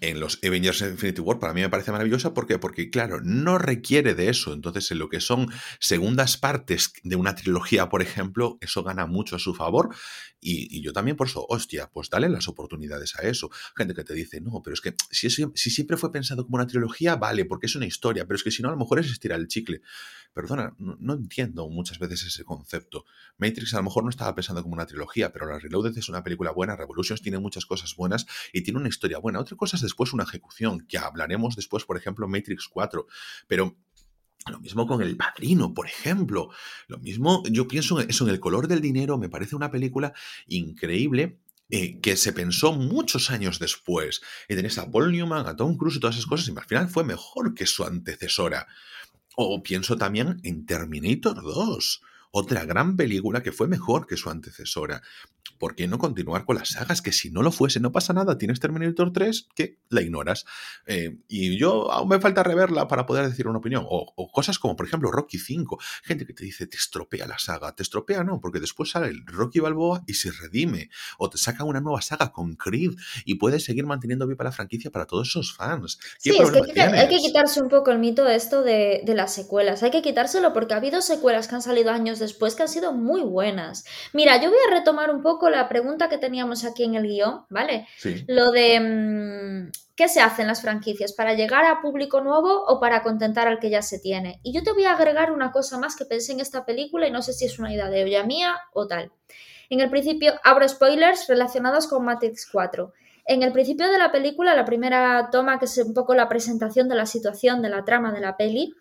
en 0.00 0.18
los 0.18 0.38
Avengers 0.42 0.80
Infinity 0.80 1.20
War 1.20 1.38
para 1.38 1.52
mí 1.52 1.60
me 1.60 1.68
parece 1.68 1.92
maravillosa. 1.92 2.32
¿Por 2.32 2.46
qué? 2.46 2.58
Porque, 2.58 2.88
claro, 2.88 3.20
no 3.22 3.58
requiere 3.58 4.14
de 4.14 4.30
eso. 4.30 4.52
Entonces, 4.54 4.90
en 4.90 4.98
lo 4.98 5.10
que 5.10 5.20
son 5.20 5.50
segundas 5.78 6.38
partes 6.38 6.92
de 7.02 7.16
una 7.16 7.34
trilogía, 7.34 7.88
por 7.88 8.00
ejemplo, 8.00 8.56
eso 8.60 8.82
gana 8.82 9.06
mucho 9.06 9.36
a 9.36 9.38
su 9.38 9.54
favor. 9.54 9.94
Y, 10.40 10.82
yo 10.82 10.92
también 10.92 11.16
por 11.16 11.26
eso, 11.26 11.46
hostia, 11.48 11.90
pues 11.92 12.08
dale 12.10 12.28
las 12.28 12.48
oportunidades 12.48 13.14
a 13.16 13.22
eso. 13.22 13.50
Gente 13.76 13.94
que 13.94 14.04
te 14.04 14.14
dice, 14.14 14.40
no, 14.40 14.62
pero 14.62 14.74
es 14.74 14.80
que 14.80 14.94
si, 15.10 15.28
si 15.30 15.70
siempre 15.70 15.96
fue 15.96 16.12
pensado 16.12 16.44
como 16.44 16.56
una 16.56 16.66
trilogía, 16.66 17.16
vale, 17.16 17.44
porque 17.44 17.66
es 17.66 17.76
una 17.76 17.86
historia, 17.86 18.26
pero 18.26 18.36
es 18.36 18.42
que 18.42 18.50
si 18.50 18.62
no, 18.62 18.68
a 18.68 18.72
lo 18.72 18.78
mejor 18.78 18.98
es 18.98 19.10
estirar 19.10 19.38
el 19.38 19.48
chicle. 19.48 19.82
Perdona, 20.34 20.74
no, 20.78 21.14
entiendo 21.14 21.68
muchas 21.68 22.00
veces 22.00 22.24
ese 22.24 22.42
concepto. 22.42 23.04
Matrix 23.38 23.72
a 23.74 23.76
lo 23.76 23.84
mejor 23.84 24.02
no 24.02 24.10
estaba 24.10 24.34
pensando 24.34 24.62
como 24.62 24.74
una 24.74 24.84
trilogía, 24.84 25.32
pero 25.32 25.46
la 25.46 25.60
Reloaded 25.60 25.96
es 25.96 26.08
una 26.08 26.24
película 26.24 26.50
buena, 26.50 26.74
Revolutions 26.74 27.22
tiene 27.22 27.38
muchas 27.38 27.66
cosas 27.66 27.94
buenas 27.94 28.26
y 28.52 28.62
tiene 28.62 28.80
una 28.80 28.88
historia 28.88 29.18
buena. 29.18 29.38
Otra 29.38 29.56
cosa 29.56 29.73
es 29.74 29.80
después 29.80 30.12
una 30.12 30.24
ejecución, 30.24 30.86
que 30.86 30.98
hablaremos 30.98 31.56
después, 31.56 31.84
por 31.84 31.96
ejemplo, 31.96 32.28
Matrix 32.28 32.68
4, 32.68 33.06
pero 33.46 33.76
lo 34.50 34.60
mismo 34.60 34.86
con 34.86 35.00
El 35.00 35.16
Padrino, 35.16 35.72
por 35.72 35.86
ejemplo. 35.86 36.50
Lo 36.86 36.98
mismo, 36.98 37.42
yo 37.50 37.66
pienso 37.66 38.00
en 38.00 38.10
eso, 38.10 38.24
en 38.24 38.30
El 38.30 38.40
color 38.40 38.68
del 38.68 38.80
dinero, 38.80 39.18
me 39.18 39.28
parece 39.28 39.56
una 39.56 39.70
película 39.70 40.12
increíble 40.46 41.40
eh, 41.70 41.98
que 42.00 42.16
se 42.16 42.32
pensó 42.32 42.72
muchos 42.72 43.30
años 43.30 43.58
después. 43.58 44.20
Y 44.48 44.54
tenés 44.54 44.76
a 44.78 44.90
Paul 44.90 45.12
Newman, 45.12 45.46
a 45.46 45.56
Tom 45.56 45.76
Cruise 45.76 45.96
y 45.96 46.00
todas 46.00 46.16
esas 46.16 46.26
cosas, 46.26 46.48
y 46.48 46.56
al 46.56 46.64
final 46.64 46.88
fue 46.88 47.04
mejor 47.04 47.54
que 47.54 47.66
su 47.66 47.84
antecesora. 47.84 48.66
O 49.36 49.62
pienso 49.62 49.96
también 49.96 50.40
en 50.42 50.66
Terminator 50.66 51.42
2, 51.42 52.02
otra 52.36 52.64
gran 52.64 52.96
película 52.96 53.44
que 53.44 53.52
fue 53.52 53.68
mejor 53.68 54.08
que 54.08 54.16
su 54.16 54.28
antecesora. 54.28 55.02
¿por 55.58 55.74
qué 55.74 55.86
no 55.86 55.98
continuar 55.98 56.44
con 56.44 56.56
las 56.56 56.70
sagas? 56.70 57.02
Que 57.02 57.12
si 57.12 57.30
no 57.30 57.42
lo 57.42 57.52
fuese, 57.52 57.80
no 57.80 57.92
pasa 57.92 58.12
nada. 58.12 58.38
Tienes 58.38 58.60
Terminator 58.60 59.12
3 59.12 59.48
que 59.54 59.78
la 59.88 60.02
ignoras. 60.02 60.44
Eh, 60.86 61.16
y 61.28 61.56
yo 61.58 61.90
aún 61.92 62.08
me 62.08 62.20
falta 62.20 62.42
reverla 62.42 62.88
para 62.88 63.06
poder 63.06 63.26
decir 63.28 63.48
una 63.48 63.58
opinión. 63.58 63.84
O, 63.88 64.30
cosas 64.32 64.58
como, 64.58 64.76
por 64.76 64.86
ejemplo, 64.86 65.10
Rocky 65.10 65.38
5. 65.38 65.78
Gente 66.02 66.26
que 66.26 66.34
te 66.34 66.44
dice, 66.44 66.66
te 66.66 66.76
estropea 66.76 67.26
la 67.26 67.38
saga. 67.38 67.74
Te 67.74 67.82
estropea, 67.82 68.24
no, 68.24 68.40
porque 68.40 68.60
después 68.60 68.90
sale 68.90 69.08
el 69.08 69.24
Rocky 69.26 69.60
Balboa 69.60 70.02
y 70.06 70.14
se 70.14 70.30
redime. 70.32 70.90
O 71.18 71.30
te 71.30 71.38
saca 71.38 71.64
una 71.64 71.80
nueva 71.80 72.02
saga 72.02 72.32
con 72.32 72.56
Creed 72.56 72.92
y 73.24 73.36
puedes 73.36 73.64
seguir 73.64 73.86
manteniendo 73.86 74.26
viva 74.26 74.44
la 74.44 74.52
franquicia 74.52 74.90
para 74.90 75.06
todos 75.06 75.28
esos 75.28 75.54
fans. 75.54 75.98
sí, 76.18 76.30
es 76.30 76.50
que 76.50 76.80
hay 76.80 77.08
que, 77.08 77.18
quitarse 77.18 77.62
un 77.62 77.68
poco 77.68 77.90
el 77.90 77.98
mito 77.98 78.24
de 78.24 78.34
esto 78.34 78.62
de, 78.62 79.02
de 79.04 79.14
las 79.14 79.34
secuelas. 79.34 79.82
Hay 79.82 79.90
que 79.90 80.02
quitárselo 80.02 80.52
porque 80.52 80.74
ha 80.74 80.78
habido 80.78 81.00
secuelas 81.00 81.48
que 81.48 81.54
han 81.54 81.62
salido 81.62 81.90
años 81.90 82.18
después 82.24 82.54
que 82.54 82.62
han 82.62 82.68
sido 82.68 82.92
muy 82.92 83.22
buenas. 83.22 83.84
Mira, 84.12 84.40
yo 84.40 84.50
voy 84.50 84.58
a 84.66 84.74
retomar 84.74 85.10
un 85.10 85.22
poco 85.22 85.50
la 85.50 85.68
pregunta 85.68 86.08
que 86.08 86.18
teníamos 86.18 86.64
aquí 86.64 86.84
en 86.84 86.94
el 86.94 87.06
guion, 87.06 87.44
¿vale? 87.50 87.86
Lo 88.26 88.50
de 88.50 88.80
mm, 88.80 89.70
qué 89.96 90.08
se 90.08 90.20
hacen 90.20 90.46
las 90.46 90.62
franquicias, 90.62 91.12
para 91.12 91.34
llegar 91.34 91.64
a 91.64 91.80
público 91.80 92.20
nuevo 92.20 92.64
o 92.66 92.80
para 92.80 93.02
contentar 93.02 93.46
al 93.46 93.60
que 93.60 93.70
ya 93.70 93.82
se 93.82 93.98
tiene. 93.98 94.40
Y 94.42 94.52
yo 94.52 94.62
te 94.62 94.72
voy 94.72 94.84
a 94.84 94.92
agregar 94.92 95.30
una 95.30 95.52
cosa 95.52 95.78
más 95.78 95.96
que 95.96 96.04
pensé 96.04 96.32
en 96.32 96.40
esta 96.40 96.64
película 96.64 97.06
y 97.06 97.10
no 97.10 97.22
sé 97.22 97.32
si 97.32 97.44
es 97.44 97.58
una 97.58 97.72
idea 97.72 97.88
de 97.88 98.04
olla 98.04 98.24
mía 98.24 98.56
o 98.72 98.86
tal. 98.86 99.12
En 99.70 99.80
el 99.80 99.90
principio, 99.90 100.34
abro 100.42 100.68
spoilers 100.68 101.26
relacionados 101.28 101.86
con 101.86 102.04
Matrix 102.04 102.48
4. 102.50 102.92
En 103.26 103.42
el 103.42 103.52
principio 103.52 103.90
de 103.90 103.98
la 103.98 104.12
película, 104.12 104.54
la 104.54 104.64
primera 104.64 105.30
toma, 105.30 105.58
que 105.58 105.64
es 105.64 105.78
un 105.78 105.94
poco 105.94 106.14
la 106.14 106.28
presentación 106.28 106.88
de 106.88 106.94
la 106.94 107.06
situación, 107.06 107.62
de 107.62 107.70
la 107.70 107.84
trama 107.84 108.12
de 108.12 108.20
la 108.20 108.36
peli, 108.36 108.74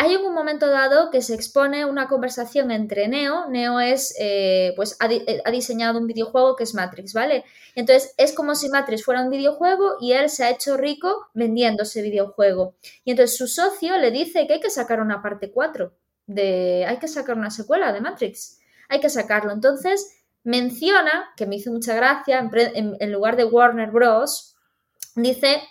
eh, 0.00 0.10
hay 0.10 0.16
un 0.16 0.34
momento 0.34 0.66
dado 0.68 1.10
que 1.10 1.22
se 1.22 1.34
expone 1.34 1.84
una 1.84 2.08
conversación 2.08 2.70
entre 2.70 3.08
Neo. 3.08 3.48
Neo 3.48 3.80
es, 3.80 4.14
eh, 4.18 4.72
pues, 4.76 4.96
eh, 5.08 5.42
ha, 5.44 5.50
diseñado 5.50 5.98
un 5.98 6.06
videojuego 6.06 6.56
que 6.56 6.64
es 6.64 6.74
Matrix, 6.74 7.12
¿vale? 7.12 7.44
Entonces 7.74 8.14
es 8.16 8.32
como 8.32 8.54
si 8.54 8.68
Matrix 8.68 9.04
fuera 9.04 9.22
un 9.22 9.30
videojuego 9.30 9.96
y 10.00 10.12
él 10.12 10.28
se 10.30 10.44
ha 10.44 10.50
hecho 10.50 10.76
rico 10.76 11.28
vendiendo 11.34 11.82
ese 11.82 12.02
videojuego. 12.02 12.74
Y 13.04 13.12
entonces 13.12 13.36
su 13.36 13.46
socio 13.46 13.96
le 13.98 14.10
dice 14.10 14.46
que 14.46 14.54
hay 14.54 14.60
que 14.60 14.70
sacar 14.70 15.00
una 15.00 15.22
parte 15.22 15.50
4, 15.50 15.92
de, 16.26 16.84
hay 16.86 16.98
que 16.98 17.08
sacar 17.08 17.36
una 17.36 17.50
secuela 17.50 17.92
de 17.92 18.00
Matrix, 18.00 18.58
hay 18.88 19.00
que 19.00 19.10
sacarlo. 19.10 19.52
Entonces 19.52 20.16
menciona, 20.42 21.30
que 21.36 21.46
me 21.46 21.56
hizo 21.56 21.70
mucha 21.70 21.94
gracia, 21.94 22.48
en, 22.74 23.12
lugar 23.12 23.36
de 23.36 23.44
Warner 23.44 23.90
Bros., 23.90 24.56
dice 25.14 25.62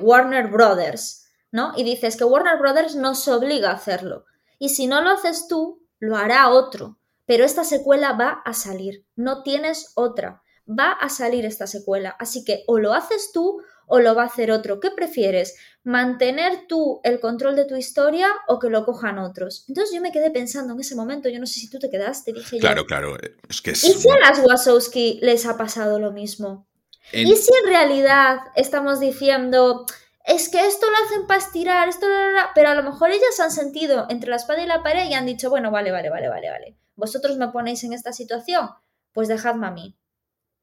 Warner 0.00 0.48
Brothers. 0.48 1.23
¿No? 1.54 1.72
Y 1.76 1.84
dices 1.84 2.16
que 2.16 2.24
Warner 2.24 2.58
Brothers 2.58 2.96
nos 2.96 3.28
obliga 3.28 3.70
a 3.70 3.74
hacerlo. 3.74 4.24
Y 4.58 4.70
si 4.70 4.88
no 4.88 5.02
lo 5.02 5.10
haces 5.10 5.46
tú, 5.46 5.86
lo 6.00 6.16
hará 6.16 6.50
otro. 6.50 6.98
Pero 7.26 7.44
esta 7.44 7.62
secuela 7.62 8.14
va 8.14 8.42
a 8.44 8.52
salir, 8.54 9.06
no 9.14 9.44
tienes 9.44 9.92
otra. 9.94 10.42
Va 10.68 10.90
a 10.90 11.08
salir 11.08 11.46
esta 11.46 11.68
secuela. 11.68 12.16
Así 12.18 12.44
que 12.44 12.64
o 12.66 12.80
lo 12.80 12.92
haces 12.92 13.30
tú 13.32 13.62
o 13.86 14.00
lo 14.00 14.16
va 14.16 14.24
a 14.24 14.26
hacer 14.26 14.50
otro. 14.50 14.80
¿Qué 14.80 14.90
prefieres? 14.90 15.54
¿Mantener 15.84 16.66
tú 16.66 17.00
el 17.04 17.20
control 17.20 17.54
de 17.54 17.66
tu 17.66 17.76
historia 17.76 18.26
o 18.48 18.58
que 18.58 18.68
lo 18.68 18.84
cojan 18.84 19.20
otros? 19.20 19.64
Entonces 19.68 19.94
yo 19.94 20.00
me 20.00 20.10
quedé 20.10 20.32
pensando 20.32 20.74
en 20.74 20.80
ese 20.80 20.96
momento, 20.96 21.28
yo 21.28 21.38
no 21.38 21.46
sé 21.46 21.60
si 21.60 21.70
tú 21.70 21.78
te 21.78 21.88
quedaste, 21.88 22.32
dije 22.32 22.58
claro, 22.58 22.82
yo. 22.82 22.86
Claro, 22.88 23.14
claro. 23.14 23.30
Es 23.48 23.62
que 23.62 23.70
¿Y 23.70 23.74
si 23.74 24.10
a 24.10 24.18
las 24.18 24.40
Wazowski 24.44 25.20
les 25.22 25.46
ha 25.46 25.56
pasado 25.56 26.00
lo 26.00 26.10
mismo? 26.10 26.66
¿Y 27.12 27.36
si 27.36 27.52
en 27.62 27.68
realidad 27.68 28.38
estamos 28.56 28.98
diciendo, 28.98 29.86
es 30.24 30.48
que 30.48 30.66
esto 30.66 30.86
lo 30.90 30.96
hacen 31.04 31.26
para 31.26 31.40
estirar, 31.40 31.88
esto, 31.88 32.06
pero 32.54 32.70
a 32.70 32.74
lo 32.74 32.82
mejor 32.82 33.10
ellas 33.10 33.38
han 33.40 33.50
sentido 33.50 34.06
entre 34.08 34.30
la 34.30 34.36
espada 34.36 34.62
y 34.62 34.66
la 34.66 34.82
pared 34.82 35.08
y 35.08 35.14
han 35.14 35.26
dicho, 35.26 35.50
bueno, 35.50 35.70
vale, 35.70 35.92
vale, 35.92 36.08
vale, 36.08 36.28
vale, 36.28 36.50
vale. 36.50 36.78
Vosotros 36.96 37.36
me 37.36 37.48
ponéis 37.48 37.84
en 37.84 37.92
esta 37.92 38.12
situación, 38.12 38.70
pues 39.12 39.28
dejadme 39.28 39.66
a 39.66 39.70
mí. 39.70 39.98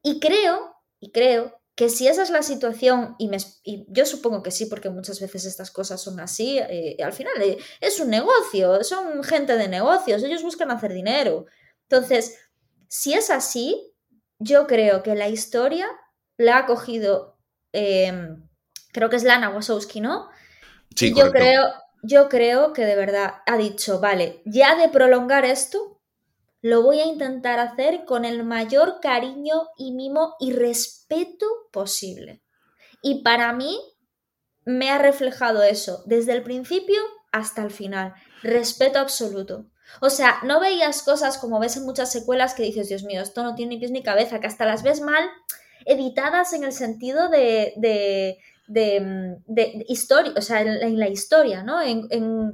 Y 0.02 0.20
creo, 0.20 0.76
y 1.00 1.12
creo 1.12 1.62
que 1.76 1.90
si 1.90 2.08
esa 2.08 2.24
es 2.24 2.32
la 2.32 2.42
situación, 2.42 3.16
y, 3.20 3.30
yo 3.88 4.06
supongo 4.06 4.42
que 4.42 4.52
sí, 4.52 4.66
porque 4.66 4.90
muchas 4.90 5.20
veces 5.20 5.46
estas 5.46 5.70
cosas 5.70 6.02
son 6.02 6.20
así, 6.20 6.58
eh, 6.58 6.98
al 7.04 7.14
final 7.14 7.34
eh, 7.42 7.58
es 7.80 8.00
un 8.00 8.10
negocio, 8.10 8.84
son 8.84 9.24
gente 9.24 9.58
de 9.58 9.68
negocios, 9.68 10.24
ellos 10.24 10.44
buscan 10.44 10.72
hacer 10.72 10.92
dinero. 10.92 11.46
Entonces, 11.88 12.38
si 12.88 13.14
es 13.14 13.30
así, 13.30 13.94
yo 14.40 14.66
creo 14.66 15.04
que 15.04 15.16
la 15.16 15.30
historia 15.30 15.88
la 16.38 16.60
ha 16.60 16.66
cogido 16.66 17.38
em, 17.74 18.48
creo 18.92 19.10
que 19.10 19.16
es 19.16 19.24
Lana 19.24 19.50
Wasowski, 19.50 20.02
¿no? 20.02 20.30
Sí, 20.96 21.14
yo 21.14 21.32
creo, 21.32 21.74
yo 22.04 22.30
creo 22.30 22.74
que 22.74 22.86
de 22.86 22.96
verdad 22.96 23.36
ha 23.46 23.58
dicho, 23.58 24.00
vale, 24.00 24.42
ya 24.46 24.76
de 24.76 24.90
prolongar 24.90 25.46
esto, 25.46 26.00
lo 26.62 26.84
voy 26.84 27.00
a 27.00 27.06
intentar 27.06 27.60
hacer 27.60 28.06
con 28.06 28.26
el 28.26 28.44
mayor 28.44 29.00
cariño 29.02 29.70
y 29.78 29.94
mimo 29.94 30.36
y 30.40 30.54
respeto 30.54 31.46
posible. 31.72 32.42
Y 33.02 33.24
para 33.24 33.52
mí 33.54 33.80
me 34.64 34.92
ha 34.92 35.00
reflejado 35.00 35.64
eso 35.64 36.04
desde 36.06 36.34
el 36.34 36.44
principio 36.44 37.02
hasta 37.32 37.64
el 37.64 37.72
final. 37.72 38.14
Respeto 38.44 39.00
absoluto. 39.00 39.66
O 40.00 40.10
sea, 40.10 40.40
no 40.44 40.60
veías 40.60 41.02
cosas 41.02 41.38
como 41.38 41.60
ves 41.60 41.78
en 41.78 41.84
muchas 41.84 42.12
secuelas 42.12 42.54
que 42.54 42.64
dices, 42.64 42.88
Dios 42.88 43.04
mío, 43.04 43.22
esto 43.22 43.44
no 43.44 43.56
tiene 43.56 43.72
ni 43.72 43.80
pies 43.80 43.92
ni 43.92 44.04
cabeza, 44.04 44.40
que 44.40 44.48
hasta 44.48 44.66
las 44.66 44.84
ves 44.84 45.02
mal 45.02 45.30
editadas 45.86 46.54
en 46.54 46.64
el 46.64 46.74
sentido 46.74 47.30
de, 47.30 47.74
de, 47.78 48.38
de, 48.72 49.86
historia, 49.88 50.34
o 50.38 50.42
sea, 50.42 50.62
en, 50.62 50.98
la 50.98 51.10
historia, 51.10 51.64
¿no? 51.64 51.82
En, 51.82 52.08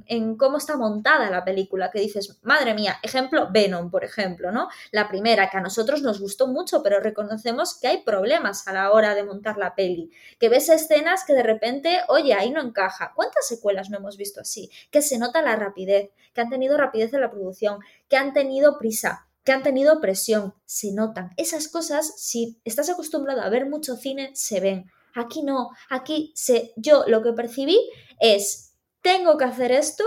en, 0.06 0.36
cómo 0.36 0.58
está 0.58 0.75
montada 0.75 1.30
la 1.30 1.45
película, 1.45 1.91
que 1.91 1.99
dices, 1.99 2.39
madre 2.41 2.73
mía, 2.73 2.97
ejemplo, 3.03 3.49
Venom, 3.51 3.91
por 3.91 4.03
ejemplo, 4.03 4.51
¿no? 4.51 4.67
La 4.91 5.08
primera, 5.08 5.49
que 5.49 5.58
a 5.58 5.62
nosotros 5.62 6.01
nos 6.01 6.19
gustó 6.19 6.47
mucho, 6.47 6.82
pero 6.82 6.99
reconocemos 6.99 7.80
que 7.80 7.88
hay 7.88 8.03
problemas 8.03 8.67
a 8.67 8.73
la 8.73 8.91
hora 8.91 9.13
de 9.13 9.23
montar 9.23 9.58
la 9.58 9.75
peli, 9.75 10.12
que 10.39 10.49
ves 10.49 10.69
escenas 10.69 11.23
que 11.23 11.34
de 11.34 11.43
repente, 11.43 11.99
oye, 12.08 12.34
ahí 12.34 12.49
no 12.49 12.62
encaja. 12.62 13.13
¿Cuántas 13.15 13.47
secuelas 13.47 13.89
no 13.89 13.97
hemos 13.97 14.17
visto 14.17 14.41
así? 14.41 14.71
Que 14.89 15.01
se 15.01 15.19
nota 15.19 15.41
la 15.41 15.56
rapidez, 15.56 16.10
que 16.34 16.41
han 16.41 16.49
tenido 16.49 16.77
rapidez 16.77 17.13
en 17.13 17.21
la 17.21 17.30
producción, 17.30 17.80
que 18.10 18.17
han 18.17 18.34
tenido 18.34 18.80
prisa, 18.80 19.27
que 19.43 19.51
han 19.51 19.63
tenido 19.63 20.01
presión, 20.01 20.56
se 20.65 20.91
notan. 20.93 21.32
Esas 21.38 21.67
cosas, 21.67 22.13
si 22.17 22.60
estás 22.65 22.89
acostumbrado 22.89 23.41
a 23.41 23.49
ver 23.49 23.69
mucho 23.69 23.95
cine, 23.95 24.32
se 24.34 24.60
ven. 24.60 24.91
Aquí 25.17 25.41
no, 25.41 25.69
aquí 25.89 26.32
se, 26.36 26.73
yo 26.75 27.03
lo 27.08 27.23
que 27.23 27.34
percibí 27.34 27.77
es, 28.19 28.75
tengo 29.01 29.38
que 29.38 29.45
hacer 29.45 29.71
esto 29.71 30.03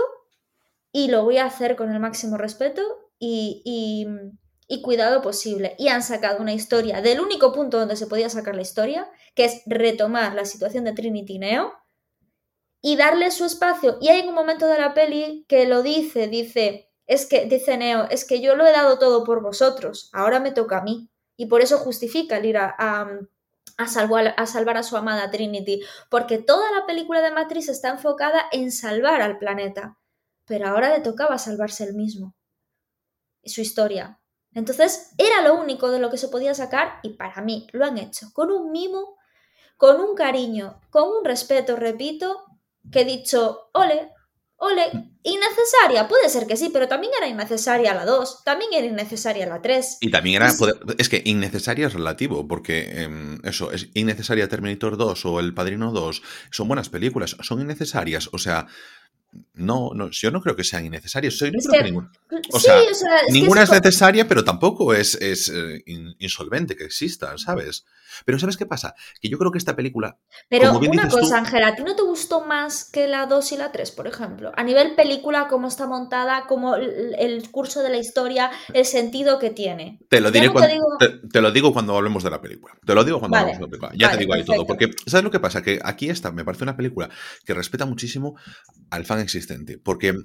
y 0.91 1.09
lo 1.09 1.23
voy 1.23 1.37
a 1.37 1.45
hacer 1.45 1.75
con 1.75 1.91
el 1.91 1.99
máximo 1.99 2.37
respeto 2.37 2.81
y, 3.19 3.61
y, 4.67 4.81
cuidado 4.81 5.21
posible. 5.21 5.75
Y 5.77 5.89
han 5.89 6.01
sacado 6.01 6.41
una 6.41 6.53
historia 6.53 7.01
del 7.01 7.19
único 7.19 7.51
punto 7.51 7.77
donde 7.77 7.97
se 7.97 8.07
podía 8.07 8.29
sacar 8.29 8.55
la 8.55 8.61
historia, 8.61 9.09
que 9.35 9.45
es 9.45 9.61
retomar 9.65 10.33
la 10.33 10.45
situación 10.45 10.85
de 10.85 10.93
Trinity 10.93 11.39
Neo 11.39 11.73
y 12.81 12.95
darle 12.95 13.31
su 13.31 13.43
espacio. 13.45 13.97
Y 14.01 14.07
hay 14.07 14.27
un 14.27 14.33
momento 14.33 14.65
de 14.67 14.79
la 14.79 14.93
peli 14.93 15.45
que 15.47 15.65
lo 15.65 15.83
dice, 15.83 16.27
dice, 16.27 16.89
es 17.05 17.25
que, 17.25 17.45
dice 17.45 17.77
Neo, 17.77 18.07
es 18.09 18.23
que 18.25 18.39
yo 18.39 18.55
lo 18.55 18.65
he 18.65 18.71
dado 18.71 18.97
todo 18.97 19.25
por 19.25 19.41
vosotros, 19.41 20.09
ahora 20.13 20.39
me 20.39 20.51
toca 20.51 20.77
a 20.77 20.83
mí. 20.83 21.09
Y 21.35 21.47
por 21.47 21.61
eso 21.61 21.77
justifica 21.77 22.37
el 22.37 22.45
ir 22.45 22.57
a, 22.57 23.07
salvar, 23.87 24.33
a 24.37 24.45
salvar 24.45 24.77
a 24.77 24.83
su 24.83 24.97
amada 24.97 25.31
Trinity, 25.31 25.81
porque 26.09 26.37
toda 26.37 26.71
la 26.71 26.85
película 26.85 27.21
de 27.21 27.31
Matrix 27.31 27.69
está 27.69 27.89
enfocada 27.89 28.45
en 28.51 28.71
salvar 28.71 29.21
al 29.21 29.37
planeta, 29.37 29.97
pero 30.45 30.67
ahora 30.67 30.89
le 30.89 31.01
tocaba 31.01 31.37
salvarse 31.37 31.83
él 31.83 31.93
mismo 31.93 32.35
y 33.41 33.49
su 33.49 33.61
historia. 33.61 34.19
Entonces 34.53 35.11
era 35.17 35.41
lo 35.41 35.59
único 35.59 35.89
de 35.91 35.99
lo 35.99 36.09
que 36.09 36.17
se 36.17 36.27
podía 36.27 36.53
sacar 36.53 36.99
y 37.03 37.11
para 37.11 37.41
mí 37.41 37.67
lo 37.71 37.85
han 37.85 37.97
hecho 37.97 38.31
con 38.33 38.51
un 38.51 38.71
mimo, 38.71 39.17
con 39.77 39.99
un 40.01 40.15
cariño, 40.15 40.79
con 40.89 41.09
un 41.09 41.23
respeto, 41.23 41.75
repito, 41.75 42.45
que 42.91 43.01
he 43.01 43.05
dicho, 43.05 43.69
ole, 43.73 44.11
Ole, 44.63 45.09
innecesaria, 45.23 46.07
puede 46.07 46.29
ser 46.29 46.45
que 46.45 46.55
sí, 46.55 46.69
pero 46.71 46.87
también 46.87 47.11
era 47.17 47.27
innecesaria 47.27 47.95
la 47.95 48.05
2, 48.05 48.43
también 48.43 48.69
era 48.75 48.85
innecesaria 48.85 49.47
la 49.47 49.59
3. 49.59 49.97
Y 50.01 50.11
también 50.11 50.35
era, 50.35 50.53
es 50.99 51.09
que 51.09 51.23
innecesaria 51.25 51.87
es 51.87 51.93
relativo, 51.93 52.47
porque 52.47 53.01
em, 53.01 53.39
eso, 53.43 53.71
es 53.71 53.89
innecesaria 53.95 54.47
Terminator 54.49 54.97
2 54.97 55.25
o 55.25 55.39
El 55.39 55.55
Padrino 55.55 55.91
2, 55.91 56.21
son 56.51 56.67
buenas 56.67 56.89
películas, 56.89 57.35
son 57.41 57.59
innecesarias, 57.59 58.29
o 58.33 58.37
sea, 58.37 58.67
no, 59.53 59.91
no, 59.93 60.09
yo 60.09 60.31
no 60.31 60.41
creo 60.41 60.55
que 60.55 60.63
sean 60.63 60.85
innecesarias. 60.85 61.37
Soy, 61.37 61.51
ninguna. 61.51 62.11
O, 62.51 62.59
sea, 62.59 62.75
ninguna 63.29 63.63
es, 63.63 63.71
necesaria, 63.71 64.27
pero 64.27 64.43
tampoco 64.43 64.93
es, 64.93 65.15
es 65.15 65.49
eh, 65.49 65.83
insolvente 66.19 66.75
que 66.75 66.83
existan, 66.83 67.37
¿sabes? 67.37 67.85
Pero 68.25 68.39
¿sabes 68.39 68.57
qué 68.57 68.65
pasa? 68.65 68.93
Que 69.21 69.29
yo 69.29 69.37
creo 69.37 69.51
que 69.51 69.57
esta 69.57 69.75
película. 69.75 70.17
Pero 70.49 70.77
una 70.79 71.07
cosa, 71.07 71.37
Ángela, 71.37 71.69
¿a 71.69 71.75
ti 71.75 71.83
no 71.83 71.95
te 71.95 72.01
gustó 72.01 72.43
más 72.43 72.83
que 72.83 73.07
la 73.07 73.25
2 73.25 73.51
y 73.53 73.57
la 73.57 73.71
3, 73.71 73.91
por 73.91 74.07
ejemplo? 74.07 74.51
A 74.55 74.63
nivel 74.63 74.95
película, 74.95 75.47
cómo 75.47 75.67
está 75.67 75.87
montada, 75.87 76.45
cómo 76.47 76.75
el 76.75 77.49
curso 77.51 77.83
de 77.83 77.89
la 77.89 77.97
historia, 77.97 78.51
el 78.73 78.85
sentido 78.85 79.39
que 79.39 79.49
tiene. 79.49 79.99
Te 80.09 80.19
lo, 80.19 80.31
diré 80.31 80.49
cuando, 80.49 80.75
te, 81.31 81.41
lo 81.41 81.51
digo 81.51 81.71
cuando 81.71 81.95
hablemos 81.95 82.23
de 82.23 82.31
la 82.31 82.41
película. 82.41 82.73
Te 82.85 82.93
lo 82.93 83.03
digo 83.03 83.19
cuando 83.19 83.37
hablemos 83.37 83.59
de 83.59 83.65
la 83.65 83.69
película. 83.69 83.91
Ya 83.95 84.11
te 84.11 84.17
digo 84.17 84.33
ahí 84.33 84.43
todo. 84.43 84.65
Porque, 84.65 84.91
¿sabes 85.05 85.23
lo 85.23 85.31
que 85.31 85.39
pasa? 85.39 85.61
Que 85.61 85.79
aquí 85.83 86.09
esta 86.09 86.31
me 86.31 86.43
parece 86.43 86.63
una 86.63 86.75
película 86.75 87.09
que 87.45 87.53
respeta 87.53 87.85
muchísimo 87.85 88.35
al 88.89 89.05
fan 89.05 89.20
existente. 89.21 89.77
Porque 89.77 90.15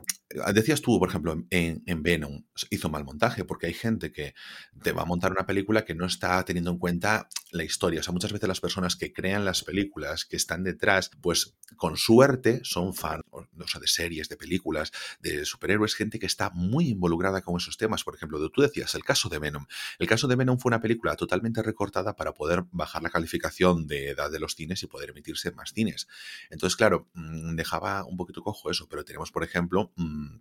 Ah, 0.44 0.52
decías 0.52 0.82
tú, 0.82 0.98
por 0.98 1.08
ejemplo, 1.08 1.32
en, 1.50 1.82
en, 1.86 2.02
Venom 2.02 2.42
hizo 2.70 2.88
mal 2.88 3.04
montaje, 3.04 3.44
porque 3.44 3.66
hay 3.68 3.74
gente 3.74 4.10
que 4.10 4.34
te 4.82 4.90
va 4.90 5.02
a 5.02 5.04
montar 5.04 5.30
una 5.30 5.46
película 5.46 5.84
que 5.84 5.94
no 5.94 6.04
está 6.04 6.44
teniendo 6.44 6.72
en 6.72 6.78
cuenta 6.78 7.28
la 7.52 7.62
historia. 7.62 8.00
O 8.00 8.02
sea, 8.02 8.12
muchas 8.12 8.32
veces 8.32 8.48
las 8.48 8.60
personas 8.60 8.96
que 8.96 9.12
crean 9.12 9.44
las 9.44 9.62
películas, 9.62 10.24
que 10.24 10.36
están 10.36 10.64
detrás, 10.64 11.10
pues 11.22 11.56
con 11.76 11.96
suerte 11.96 12.60
son 12.64 12.92
fans, 12.92 13.22
o 13.30 13.46
sea, 13.68 13.80
de 13.80 13.86
series, 13.86 14.28
de 14.28 14.36
películas, 14.36 14.90
de 15.20 15.44
superhéroes, 15.44 15.94
gente 15.94 16.18
que 16.18 16.26
está 16.26 16.50
muy 16.50 16.88
involucrada 16.88 17.42
con 17.42 17.56
esos 17.56 17.76
temas. 17.76 18.02
Por 18.02 18.16
ejemplo, 18.16 18.50
tú 18.50 18.62
decías 18.62 18.96
el 18.96 19.04
caso 19.04 19.28
de 19.28 19.38
Venom. 19.38 19.66
El 20.00 20.08
caso 20.08 20.26
de 20.26 20.34
Venom 20.34 20.58
fue 20.58 20.70
una 20.70 20.80
película 20.80 21.14
totalmente 21.14 21.62
recortada 21.62 22.16
para 22.16 22.34
poder 22.34 22.64
bajar 22.72 23.02
la 23.02 23.10
calificación 23.10 23.86
de 23.86 24.10
edad 24.10 24.30
de 24.30 24.40
los 24.40 24.54
cines 24.54 24.82
y 24.82 24.88
poder 24.88 25.10
emitirse 25.10 25.52
más 25.52 25.72
cines. 25.72 26.08
Entonces, 26.50 26.76
claro, 26.76 27.08
mm, 27.14 27.54
dejaba 27.54 28.04
un 28.04 28.16
poquito 28.16 28.42
cojo 28.42 28.72
eso, 28.72 28.85
pero 28.88 29.04
tenemos, 29.04 29.30
por 29.30 29.44
ejemplo, 29.44 29.92
mm, 29.96 30.36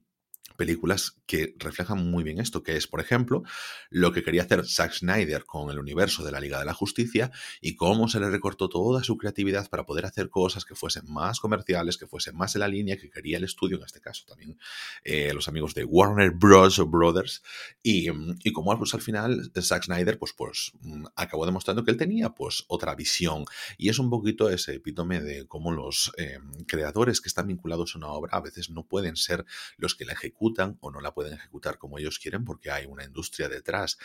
películas 0.56 1.18
que 1.26 1.56
reflejan 1.58 2.10
muy 2.10 2.24
bien 2.24 2.40
esto, 2.40 2.64
que 2.64 2.76
es, 2.76 2.88
por 2.88 3.02
ejemplo, 3.02 3.44
lo 3.90 4.12
que 4.12 4.24
quería 4.24 4.44
hacer 4.44 4.66
Zack 4.66 4.94
Snyder 4.94 5.46
con 5.46 5.70
el 5.70 5.80
universo 5.80 6.24
de 6.24 6.32
la 6.32 6.40
Liga 6.40 6.60
de 6.60 6.66
la 6.66 6.74
Justicia 6.74 7.32
y 7.62 7.76
cómo 7.76 8.08
se 8.08 8.20
le 8.20 8.30
recortó 8.30 8.70
toda 8.70 9.04
su 9.04 9.18
creatividad 9.18 9.70
para 9.70 9.86
poder 9.86 10.06
hacer 10.06 10.30
cosas 10.30 10.66
que 10.66 10.76
fuesen 10.76 11.04
más 11.08 11.40
comerciales, 11.40 11.98
que 11.98 12.08
fuesen 12.08 12.36
más 12.36 12.56
en 12.56 12.62
la 12.62 12.68
línea 12.68 12.98
que 12.98 13.10
quería 13.10 13.38
el 13.38 13.44
estudio, 13.44 13.78
en 13.78 13.84
este 13.84 14.02
caso 14.02 14.26
también 14.28 14.58
eh, 15.04 15.34
los 15.34 15.48
amigos 15.48 15.74
de 15.74 15.84
Warner 15.84 16.32
Bros. 16.32 16.76
Brothers, 16.86 17.44
y, 17.84 18.10
y 18.44 18.52
como 18.52 18.78
pues, 18.78 18.94
al 18.94 19.02
final 19.02 19.52
Zack 19.60 19.84
Snyder 19.84 20.18
pues, 20.18 20.34
pues 20.34 20.72
mm, 20.82 21.06
acabó 21.16 21.46
demostrando 21.46 21.84
que 21.84 21.92
él 21.92 21.98
tenía 21.98 22.30
pues 22.30 22.66
otra 22.68 22.96
visión 22.96 23.46
y 23.78 23.90
es 23.90 24.00
un 24.00 24.10
poquito 24.10 24.50
ese 24.50 24.76
epítome 24.76 25.22
de 25.22 25.48
cómo 25.48 25.72
los 25.72 26.12
eh, 26.18 26.40
creadores 26.68 27.22
que 27.22 27.30
están 27.30 27.48
vinculados 27.48 27.96
a 27.96 27.98
una 27.98 28.08
obra 28.10 28.38
a 28.38 28.42
veces 28.42 28.70
no 28.70 28.84
pueden 28.84 29.16
ser 29.16 29.46
los 29.78 29.96
que 29.96 30.06
la 30.06 30.14
ejecutan 30.14 30.45
o 30.82 30.92
no 30.92 31.02
la 31.02 31.14
pueden 31.14 31.34
ejecutar 31.34 31.78
como 31.78 31.98
ellos 31.98 32.20
quieren 32.20 32.46
porque 32.46 32.72
hay 32.72 32.86
una 32.86 33.04
industria 33.04 33.50
detrás. 33.50 33.98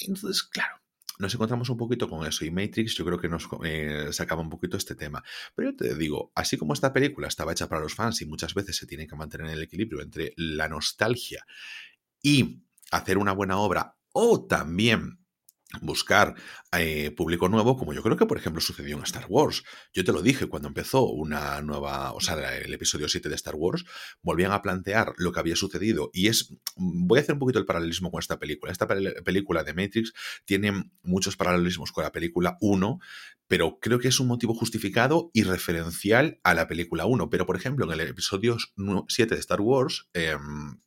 Entonces, 0.00 0.42
claro, 0.42 0.80
nos 1.18 1.34
encontramos 1.34 1.68
un 1.68 1.76
poquito 1.76 2.08
con 2.08 2.26
eso 2.26 2.44
y 2.44 2.50
Matrix 2.50 2.94
yo 2.94 3.04
creo 3.04 3.20
que 3.20 3.28
nos 3.28 3.48
eh, 3.64 4.08
sacaba 4.12 4.42
un 4.42 4.50
poquito 4.50 4.76
este 4.76 4.94
tema. 4.94 5.22
Pero 5.54 5.70
yo 5.70 5.76
te 5.76 5.94
digo, 5.94 6.32
así 6.34 6.56
como 6.56 6.72
esta 6.72 6.92
película 6.92 7.28
estaba 7.28 7.52
hecha 7.52 7.68
para 7.68 7.80
los 7.80 7.94
fans 7.94 8.20
y 8.22 8.26
muchas 8.26 8.54
veces 8.54 8.76
se 8.76 8.86
tiene 8.86 9.06
que 9.06 9.16
mantener 9.16 9.48
el 9.48 9.62
equilibrio 9.62 10.02
entre 10.02 10.32
la 10.36 10.68
nostalgia 10.68 11.46
y 12.22 12.62
hacer 12.90 13.18
una 13.18 13.32
buena 13.32 13.58
obra 13.58 13.96
o 14.12 14.46
también 14.46 15.23
buscar 15.80 16.34
eh, 16.72 17.10
público 17.10 17.48
nuevo, 17.48 17.76
como 17.76 17.92
yo 17.92 18.02
creo 18.02 18.16
que, 18.16 18.26
por 18.26 18.38
ejemplo, 18.38 18.60
sucedió 18.60 18.96
en 18.96 19.02
Star 19.02 19.26
Wars. 19.28 19.62
Yo 19.92 20.04
te 20.04 20.12
lo 20.12 20.22
dije 20.22 20.46
cuando 20.46 20.68
empezó 20.68 21.06
una 21.06 21.60
nueva, 21.62 22.12
o 22.12 22.20
sea, 22.20 22.56
el 22.56 22.72
episodio 22.72 23.08
7 23.08 23.28
de 23.28 23.34
Star 23.34 23.54
Wars, 23.54 23.84
volvían 24.22 24.52
a 24.52 24.62
plantear 24.62 25.12
lo 25.16 25.32
que 25.32 25.40
había 25.40 25.56
sucedido. 25.56 26.10
Y 26.12 26.28
es, 26.28 26.50
mm, 26.76 27.06
voy 27.06 27.18
a 27.18 27.22
hacer 27.22 27.34
un 27.34 27.38
poquito 27.38 27.58
el 27.58 27.66
paralelismo 27.66 28.10
con 28.10 28.20
esta 28.20 28.38
película. 28.38 28.72
Esta 28.72 28.86
película 28.86 29.64
de 29.64 29.74
Matrix 29.74 30.12
tiene 30.44 30.90
muchos 31.02 31.36
paralelismos 31.36 31.92
con 31.92 32.04
la 32.04 32.12
película 32.12 32.56
1, 32.60 32.98
pero 33.46 33.78
creo 33.80 33.98
que 33.98 34.08
es 34.08 34.20
un 34.20 34.28
motivo 34.28 34.54
justificado 34.54 35.30
y 35.32 35.42
referencial 35.42 36.40
a 36.42 36.54
la 36.54 36.66
película 36.66 37.06
1. 37.06 37.30
Pero, 37.30 37.46
por 37.46 37.56
ejemplo, 37.56 37.84
en 37.84 37.92
el 37.92 38.08
episodio 38.08 38.56
7 39.08 39.34
de 39.34 39.40
Star 39.40 39.60
Wars, 39.60 40.08
em, 40.14 40.78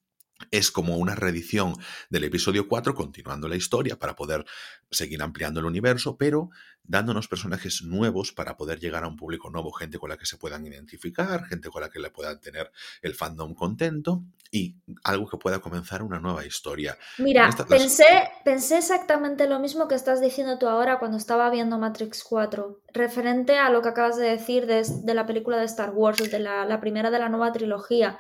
es 0.52 0.72
como 0.72 0.98
una 0.98 1.16
reedición 1.16 1.74
del 2.10 2.26
episodio 2.26 2.68
4, 2.68 2.94
continuando 2.94 3.48
la 3.48 3.56
historia 3.56 3.98
para 3.98 4.16
poder 4.16 4.46
seguir 4.92 5.22
ampliando 5.22 5.60
el 5.60 5.66
universo, 5.66 6.18
pero 6.18 6.50
dándonos 6.84 7.28
personajes 7.28 7.84
nuevos 7.84 8.32
para 8.32 8.56
poder 8.56 8.80
llegar 8.80 9.04
a 9.04 9.08
un 9.08 9.18
público 9.18 9.50
nuevo, 9.50 9.72
gente 9.72 10.00
con 10.00 10.10
la 10.10 10.18
que 10.18 10.26
se 10.26 10.38
puedan 10.38 10.66
identificar, 10.66 11.46
gente 11.46 11.70
con 11.70 11.82
la 11.82 11.90
que 11.90 12.00
le 12.00 12.12
puedan 12.12 12.40
tener 12.40 12.72
el 13.02 13.14
fandom 13.14 13.54
contento 13.54 14.24
y 14.50 14.78
algo 15.04 15.28
que 15.28 15.38
pueda 15.38 15.60
comenzar 15.60 16.02
una 16.02 16.20
nueva 16.20 16.46
historia. 16.46 16.98
Mira, 17.18 17.50
pensé, 17.68 18.06
pensé 18.46 18.78
exactamente 18.78 19.48
lo 19.48 19.60
mismo 19.60 19.88
que 19.88 19.96
estás 19.96 20.22
diciendo 20.22 20.58
tú 20.58 20.68
ahora 20.68 21.00
cuando 21.00 21.18
estaba 21.18 21.50
viendo 21.50 21.78
Matrix 21.78 22.24
4, 22.24 22.82
referente 22.94 23.58
a 23.58 23.70
lo 23.70 23.82
que 23.82 23.90
acabas 23.90 24.16
de 24.18 24.30
decir 24.30 24.66
de, 24.66 25.14
la 25.14 25.26
película 25.26 25.58
de 25.58 25.66
Star 25.66 25.90
Wars, 25.90 26.32
de 26.32 26.40
la, 26.40 26.64
la 26.64 26.80
primera 26.80 27.12
de 27.12 27.20
la 27.20 27.28
nueva 27.28 27.52
trilogía. 27.52 28.18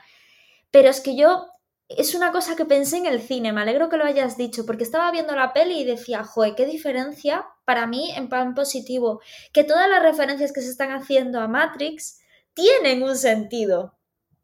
Pero 0.71 0.89
es 0.89 0.99
que 0.99 1.15
yo 1.15 1.45
es 1.89 2.15
una 2.15 2.31
cosa 2.31 2.55
que 2.55 2.65
pensé 2.65 2.97
en 2.97 3.05
el 3.05 3.21
cine, 3.21 3.53
me 3.53 3.61
alegro 3.61 3.89
que 3.89 3.97
lo 3.97 4.05
hayas 4.05 4.37
dicho, 4.37 4.65
porque 4.65 4.83
estaba 4.83 5.11
viendo 5.11 5.35
la 5.35 5.53
peli 5.53 5.79
y 5.79 5.85
decía, 5.85 6.23
joder, 6.23 6.55
qué 6.55 6.65
diferencia 6.65 7.47
para 7.65 7.87
mí 7.87 8.11
en 8.15 8.27
plan 8.27 8.55
positivo, 8.55 9.21
que 9.53 9.63
todas 9.63 9.89
las 9.89 10.03
referencias 10.03 10.51
que 10.51 10.61
se 10.61 10.69
están 10.69 10.91
haciendo 10.91 11.39
a 11.39 11.47
Matrix 11.47 12.19
tienen 12.53 13.03
un 13.03 13.15
sentido. 13.15 13.93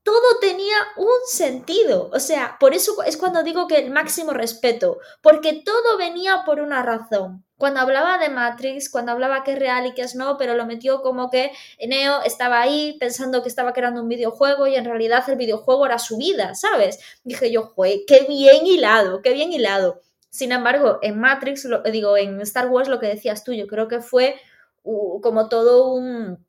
Todo 0.03 0.39
tenía 0.41 0.75
un 0.97 1.27
sentido. 1.27 2.09
O 2.13 2.19
sea, 2.19 2.57
por 2.59 2.73
eso 2.73 3.01
es 3.03 3.15
cuando 3.17 3.41
digo 3.43 3.67
que 3.67 3.77
el 3.77 3.91
máximo 3.91 4.31
respeto, 4.31 4.99
porque 5.21 5.63
todo 5.65 5.97
venía 5.97 6.43
por 6.45 6.59
una 6.59 6.83
razón 6.83 7.45
cuando 7.63 7.79
hablaba 7.79 8.17
de 8.17 8.27
Matrix, 8.27 8.89
cuando 8.89 9.13
hablaba 9.13 9.45
que 9.45 9.53
es 9.53 9.57
real 9.57 9.85
y 9.85 9.93
que 9.93 10.01
es 10.01 10.15
no, 10.15 10.37
pero 10.37 10.53
lo 10.53 10.65
metió 10.65 11.01
como 11.01 11.29
que 11.29 11.53
Neo 11.79 12.21
estaba 12.21 12.59
ahí 12.59 12.97
pensando 12.99 13.41
que 13.41 13.47
estaba 13.47 13.71
creando 13.71 14.01
un 14.01 14.09
videojuego 14.09 14.67
y 14.67 14.75
en 14.75 14.83
realidad 14.83 15.23
el 15.29 15.37
videojuego 15.37 15.85
era 15.85 15.97
su 15.97 16.17
vida, 16.17 16.55
¿sabes? 16.55 16.99
Dije 17.23 17.53
yo, 17.53 17.71
jue, 17.73 18.03
qué 18.05 18.25
bien 18.27 18.67
hilado, 18.67 19.21
qué 19.21 19.31
bien 19.31 19.53
hilado. 19.53 20.01
Sin 20.29 20.51
embargo, 20.51 20.99
en 21.01 21.17
Matrix, 21.21 21.63
lo, 21.63 21.81
digo, 21.83 22.17
en 22.17 22.41
Star 22.41 22.67
Wars 22.67 22.89
lo 22.89 22.99
que 22.99 23.07
decías 23.07 23.45
tú, 23.45 23.53
yo 23.53 23.65
creo 23.65 23.87
que 23.87 24.01
fue 24.01 24.35
como 24.83 25.47
todo 25.47 25.93
un, 25.93 26.45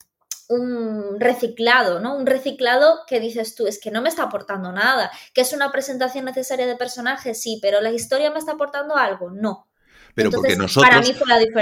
un 0.49 1.21
reciclado, 1.21 2.01
¿no? 2.01 2.17
Un 2.17 2.27
reciclado 2.27 3.03
que 3.07 3.21
dices 3.21 3.55
tú, 3.55 3.69
es 3.69 3.79
que 3.79 3.93
no 3.93 4.03
me 4.03 4.09
está 4.09 4.25
aportando 4.25 4.73
nada, 4.73 5.13
que 5.33 5.43
es 5.43 5.53
una 5.53 5.71
presentación 5.71 6.25
necesaria 6.25 6.67
de 6.67 6.75
personajes, 6.75 7.41
sí, 7.41 7.61
pero 7.63 7.81
la 7.81 7.93
historia 7.93 8.33
me 8.33 8.41
está 8.41 8.55
aportando 8.55 8.97
algo, 8.97 9.31
no 9.31 9.69
pero 10.15 10.31
porque 10.31 10.57
nosotros 10.57 11.13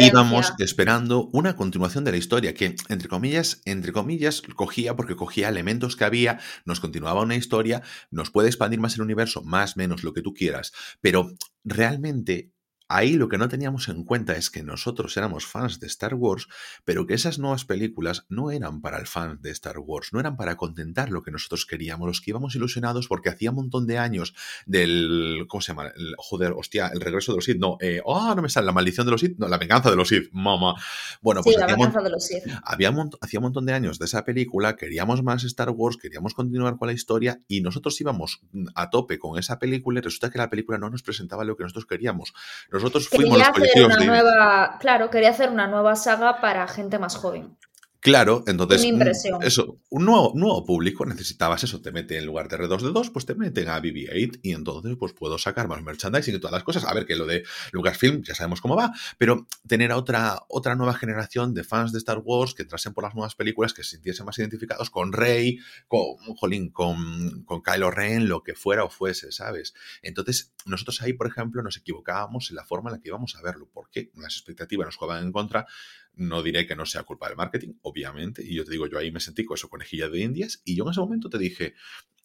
íbamos 0.01 0.53
esperando 0.59 1.29
una 1.33 1.57
continuación 1.57 2.05
de 2.05 2.13
la 2.13 2.17
historia 2.17 2.55
que, 2.55 2.77
entre 2.89 3.09
comillas, 3.09 3.63
entre 3.65 3.93
comillas, 3.93 4.43
cogía 4.55 4.97
porque 4.97 5.17
cogía 5.17 5.49
elementos 5.49 5.97
que 5.97 6.05
había, 6.05 6.39
nos 6.65 6.81
continuaba 6.81 7.23
una 7.23 7.37
historia, 7.37 7.83
nos 8.11 8.31
puede 8.31 8.49
expandir 8.49 8.81
más 8.81 8.95
el 8.97 9.03
universo, 9.03 9.43
más, 9.43 9.77
menos, 9.77 10.05
lo 10.05 10.13
que 10.13 10.23
tú 10.23 10.35
quieras, 10.35 10.73
pero 11.01 11.33
realmente 11.65 12.53
Ahí 12.95 13.15
lo 13.15 13.31
que 13.31 13.39
no 13.39 13.49
teníamos 13.49 13.89
en 13.89 14.05
cuenta 14.05 14.37
es 14.37 14.51
que 14.51 14.63
nosotros 14.63 15.17
éramos 15.17 15.47
fans 15.47 15.81
de 15.81 15.87
Star 15.87 16.13
Wars, 16.13 16.47
pero 16.85 17.07
que 17.07 17.15
esas 17.15 17.39
nuevas 17.39 17.65
películas 17.65 18.27
no 18.29 18.51
eran 18.51 18.83
para 18.83 18.99
el 18.99 19.07
fan 19.07 19.39
de 19.41 19.51
Star 19.51 19.79
Wars, 19.79 20.11
no 20.13 20.21
eran 20.21 20.37
para 20.37 20.59
contentar 20.59 21.09
lo 21.09 21.23
que 21.23 21.31
nosotros 21.31 21.65
queríamos, 21.65 22.07
los 22.07 22.21
que 22.21 22.33
íbamos 22.33 22.55
ilusionados 22.55 23.09
porque 23.09 23.31
hacía 23.31 23.49
un 23.49 23.57
montón 23.57 23.87
de 23.87 23.97
años 23.97 24.35
del, 24.67 25.47
¿cómo 25.49 25.63
se 25.63 25.69
llama? 25.69 25.91
joder, 26.19 26.53
hostia, 26.53 26.89
el 26.89 27.01
regreso 27.01 27.33
de 27.33 27.37
los 27.37 27.47
Sith, 27.47 27.57
no, 27.57 27.79
eh, 27.81 28.03
oh, 28.05 28.35
no 28.35 28.43
me 28.43 28.51
sale, 28.51 28.67
la 28.67 28.73
maldición 28.73 29.07
de 29.07 29.13
los 29.13 29.23
Sith, 29.23 29.39
no, 29.39 29.49
la 29.49 29.57
venganza 29.57 29.89
de 29.89 29.97
los 29.97 30.09
Sith, 30.09 30.29
mamá. 30.31 30.75
Bueno, 31.23 31.41
pues 31.43 31.55
sí, 31.55 31.61
la 31.61 31.69
venganza 31.69 32.03
de 32.03 32.11
los 32.11 32.27
Sith. 32.27 32.43
Había, 32.63 32.93
hacía 33.23 33.41
un 33.41 33.45
montón 33.45 33.65
de 33.65 33.73
años 33.73 33.99
de 33.99 34.05
esa 34.05 34.23
película, 34.23 34.77
queríamos 34.77 35.23
más 35.23 35.45
Star 35.45 35.71
Wars, 35.71 35.97
queríamos 35.97 36.35
continuar 36.35 36.77
con 36.77 36.89
la 36.89 36.93
historia 36.93 37.41
y 37.49 37.63
nosotros 37.63 37.99
íbamos 38.03 38.43
a 38.75 38.91
tope 38.91 39.19
con 39.19 39.39
esa 39.39 39.59
película 39.59 40.01
y 40.01 40.03
resulta 40.03 40.29
que 40.29 40.37
la 40.37 40.51
película 40.51 40.77
no 40.77 40.91
nos 40.91 41.03
presentaba 41.03 41.43
lo 41.45 41.57
que 41.57 41.63
nosotros 41.63 41.87
queríamos. 41.87 42.35
Nos 42.71 42.82
nosotros 42.83 43.09
fuimos 43.09 43.39
los 43.39 43.49
colectivos 43.51 43.97
de... 43.99 44.07
Nueva, 44.07 44.77
claro, 44.81 45.09
quería 45.11 45.31
hacer 45.31 45.51
una 45.51 45.67
nueva 45.69 45.95
saga 45.95 46.41
para 46.41 46.67
gente 46.67 46.99
más 46.99 47.17
joven. 47.17 47.57
Claro, 48.03 48.43
entonces, 48.49 48.85
mm, 48.85 49.43
eso, 49.43 49.79
un 49.89 50.05
nuevo, 50.05 50.33
nuevo 50.35 50.65
público, 50.65 51.07
necesitabas 51.07 51.63
eso, 51.63 51.81
te 51.81 51.93
mete 51.93 52.19
en 52.19 52.27
lugar 52.27 52.49
de 52.49 52.57
R2D2, 52.57 53.13
pues 53.13 53.27
te 53.27 53.37
meten 53.37 53.69
a 53.69 53.81
BB-8 53.81 54.41
y 54.43 54.55
entonces 54.55 54.97
pues 54.99 55.13
puedo 55.13 55.39
sacar 55.39 55.69
más 55.69 55.85
merchandising 55.85 56.35
y 56.35 56.39
todas 56.41 56.53
las 56.53 56.65
cosas. 56.65 56.85
A 56.85 56.93
ver, 56.95 57.07
que 57.07 57.15
lo 57.15 57.27
de 57.27 57.45
Lucasfilm 57.71 58.25
ya 58.25 58.35
sabemos 58.35 58.61
cómo 58.61 58.75
va, 58.75 58.93
pero 59.19 59.47
tener 59.69 59.93
a 59.93 59.97
otra, 59.97 60.41
otra 60.49 60.75
nueva 60.75 60.95
generación 60.95 61.55
de 61.55 61.63
fans 61.63 61.93
de 61.93 61.99
Star 61.99 62.19
Wars 62.25 62.55
que 62.55 62.63
entrasen 62.63 62.93
por 62.93 63.05
las 63.05 63.15
nuevas 63.15 63.37
películas, 63.37 63.73
que 63.73 63.85
se 63.85 63.91
sintiesen 63.91 64.27
más 64.27 64.37
identificados 64.37 64.91
con 64.91 65.13
Rey, 65.13 65.61
con, 65.87 66.17
jolín, 66.35 66.71
con, 66.71 67.45
con 67.45 67.63
Kylo 67.63 67.93
Ren, 67.93 68.29
lo 68.29 68.43
que 68.43 68.57
fuera 68.57 68.83
o 68.83 68.91
fuese, 68.91 69.31
¿sabes? 69.31 69.75
Entonces, 70.03 70.53
nosotros 70.67 71.01
ahí, 71.03 71.13
por 71.13 71.29
ejemplo, 71.29 71.63
nos 71.63 71.77
equivocábamos 71.77 72.51
en 72.51 72.57
la 72.57 72.65
forma 72.65 72.91
en 72.91 72.97
la 72.97 73.01
que 73.01 73.11
íbamos 73.11 73.37
a 73.37 73.43
verlo, 73.43 73.71
porque 73.73 74.11
las 74.17 74.35
expectativas 74.35 74.87
nos 74.87 74.97
jugaban 74.97 75.23
en 75.23 75.31
contra, 75.31 75.69
no 76.15 76.43
diré 76.43 76.67
que 76.67 76.77
no 76.77 76.87
sea 76.87 77.03
culpa 77.05 77.29
del 77.29 77.37
marketing, 77.37 77.75
obviamente, 77.83 78.43
y 78.43 78.55
yo 78.55 78.65
te 78.65 78.73
digo, 78.73 78.87
yo 78.87 78.99
ahí 78.99 79.11
me 79.11 79.21
sentí 79.21 79.45
con 79.45 79.57
eso 79.57 79.69
conejilla 79.69 80.09
de 80.09 80.21
indias, 80.21 80.63
y 80.65 80.77
yo 80.77 80.85
en 80.85 80.91
ese 80.91 81.01
momento 81.01 81.29
te 81.29 81.39
dije, 81.39 81.75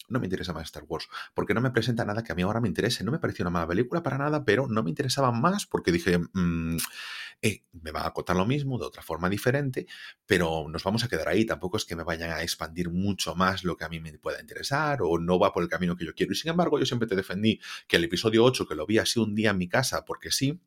no 0.09 0.19
me 0.19 0.25
interesa 0.25 0.53
más 0.53 0.65
Star 0.65 0.83
Wars, 0.87 1.07
porque 1.33 1.53
no 1.53 1.61
me 1.61 1.71
presenta 1.71 2.05
nada 2.05 2.23
que 2.23 2.31
a 2.31 2.35
mí 2.35 2.41
ahora 2.41 2.61
me 2.61 2.67
interese. 2.67 3.03
No 3.03 3.11
me 3.11 3.19
pareció 3.19 3.43
una 3.43 3.49
mala 3.49 3.67
película 3.67 4.01
para 4.03 4.17
nada, 4.17 4.43
pero 4.45 4.67
no 4.67 4.83
me 4.83 4.89
interesaba 4.89 5.31
más 5.31 5.65
porque 5.65 5.91
dije, 5.91 6.17
mm, 6.17 6.77
eh, 7.41 7.63
me 7.73 7.91
va 7.91 8.07
a 8.07 8.13
contar 8.13 8.35
lo 8.35 8.45
mismo 8.45 8.79
de 8.79 8.85
otra 8.85 9.03
forma 9.03 9.29
diferente, 9.29 9.85
pero 10.25 10.67
nos 10.69 10.83
vamos 10.83 11.03
a 11.03 11.07
quedar 11.07 11.27
ahí. 11.27 11.45
Tampoco 11.45 11.77
es 11.77 11.85
que 11.85 11.95
me 11.95 12.03
vayan 12.03 12.31
a 12.31 12.41
expandir 12.41 12.89
mucho 12.89 13.35
más 13.35 13.63
lo 13.63 13.75
que 13.75 13.85
a 13.85 13.89
mí 13.89 13.99
me 13.99 14.17
pueda 14.17 14.39
interesar 14.39 14.99
o 15.01 15.19
no 15.19 15.37
va 15.39 15.53
por 15.53 15.63
el 15.63 15.69
camino 15.69 15.95
que 15.95 16.05
yo 16.05 16.15
quiero. 16.15 16.33
Y 16.33 16.35
sin 16.35 16.51
embargo, 16.51 16.79
yo 16.79 16.85
siempre 16.85 17.07
te 17.07 17.15
defendí 17.15 17.59
que 17.87 17.97
el 17.97 18.05
episodio 18.05 18.43
8, 18.43 18.67
que 18.67 18.75
lo 18.75 18.85
vi 18.85 18.97
así 18.97 19.19
un 19.19 19.35
día 19.35 19.51
en 19.51 19.57
mi 19.57 19.67
casa, 19.67 20.05
porque 20.05 20.31
sí, 20.31 20.59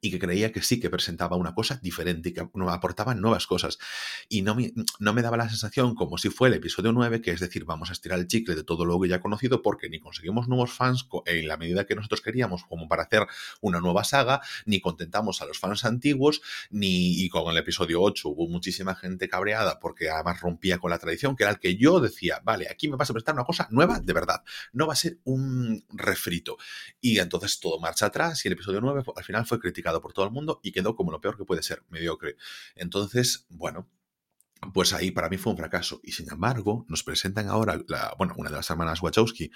y 0.00 0.10
que 0.10 0.18
creía 0.18 0.52
que 0.52 0.62
sí 0.62 0.80
que 0.80 0.90
presentaba 0.90 1.36
una 1.36 1.54
cosa 1.54 1.78
diferente 1.82 2.30
y 2.30 2.32
que 2.32 2.40
aportaba 2.40 3.14
nuevas 3.14 3.46
cosas. 3.46 3.78
Y 4.28 4.42
no 4.42 4.54
me, 4.54 4.72
no 4.98 5.12
me 5.12 5.22
daba 5.22 5.36
la 5.36 5.48
sensación 5.48 5.94
como 5.94 6.18
si 6.18 6.30
fue 6.30 6.48
el 6.48 6.54
episodio 6.54 6.92
9, 6.92 7.20
que 7.20 7.30
es 7.30 7.40
decir, 7.40 7.64
vamos 7.64 7.90
a 7.90 7.92
estirar 7.92 8.18
el 8.18 8.26
chicle 8.26 8.54
de 8.54 8.64
todo 8.64 8.84
lo 8.84 9.00
que 9.00 9.08
ya 9.08 9.20
conocido 9.20 9.62
porque 9.62 9.88
ni 9.88 10.00
conseguimos 10.00 10.48
nuevos 10.48 10.72
fans 10.72 11.06
en 11.26 11.48
la 11.48 11.56
medida 11.56 11.86
que 11.86 11.94
nosotros 11.94 12.20
queríamos 12.20 12.64
como 12.64 12.88
para 12.88 13.04
hacer 13.04 13.26
una 13.60 13.80
nueva 13.80 14.04
saga, 14.04 14.40
ni 14.64 14.80
contentamos 14.80 15.42
a 15.42 15.46
los 15.46 15.58
fans 15.58 15.84
antiguos, 15.84 16.40
ni 16.70 17.22
y 17.22 17.28
con 17.28 17.50
el 17.50 17.58
episodio 17.58 18.02
8 18.02 18.28
hubo 18.28 18.48
muchísima 18.48 18.94
gente 18.94 19.28
cabreada 19.28 19.78
porque 19.78 20.10
además 20.10 20.40
rompía 20.40 20.78
con 20.78 20.90
la 20.90 20.98
tradición, 20.98 21.36
que 21.36 21.44
era 21.44 21.52
el 21.52 21.58
que 21.58 21.76
yo 21.76 22.00
decía, 22.00 22.40
vale, 22.44 22.68
aquí 22.70 22.88
me 22.88 22.96
vas 22.96 23.10
a 23.10 23.12
prestar 23.12 23.34
una 23.34 23.44
cosa 23.44 23.68
nueva 23.70 24.00
de 24.00 24.12
verdad, 24.12 24.42
no 24.72 24.86
va 24.86 24.94
a 24.94 24.96
ser 24.96 25.18
un 25.24 25.84
refrito. 25.90 26.56
Y 27.00 27.18
entonces 27.18 27.60
todo 27.60 27.78
marcha 27.78 28.06
atrás 28.06 28.44
y 28.44 28.48
el 28.48 28.54
episodio 28.54 28.80
9 28.80 29.02
al 29.14 29.24
final 29.24 29.46
fue 29.46 29.60
por 29.82 30.12
todo 30.12 30.24
el 30.24 30.30
mundo 30.30 30.60
y 30.62 30.72
quedó 30.72 30.96
como 30.96 31.10
lo 31.10 31.20
peor 31.20 31.36
que 31.36 31.44
puede 31.44 31.62
ser, 31.62 31.84
mediocre. 31.88 32.36
Entonces, 32.74 33.46
bueno, 33.48 33.88
pues 34.72 34.92
ahí 34.92 35.10
para 35.10 35.28
mí 35.28 35.36
fue 35.36 35.52
un 35.52 35.58
fracaso. 35.58 36.00
Y 36.02 36.12
sin 36.12 36.30
embargo, 36.30 36.84
nos 36.88 37.02
presentan 37.02 37.48
ahora, 37.48 37.80
bueno, 38.18 38.34
una 38.36 38.50
de 38.50 38.56
las 38.56 38.70
hermanas 38.70 39.02
Wachowski, 39.02 39.50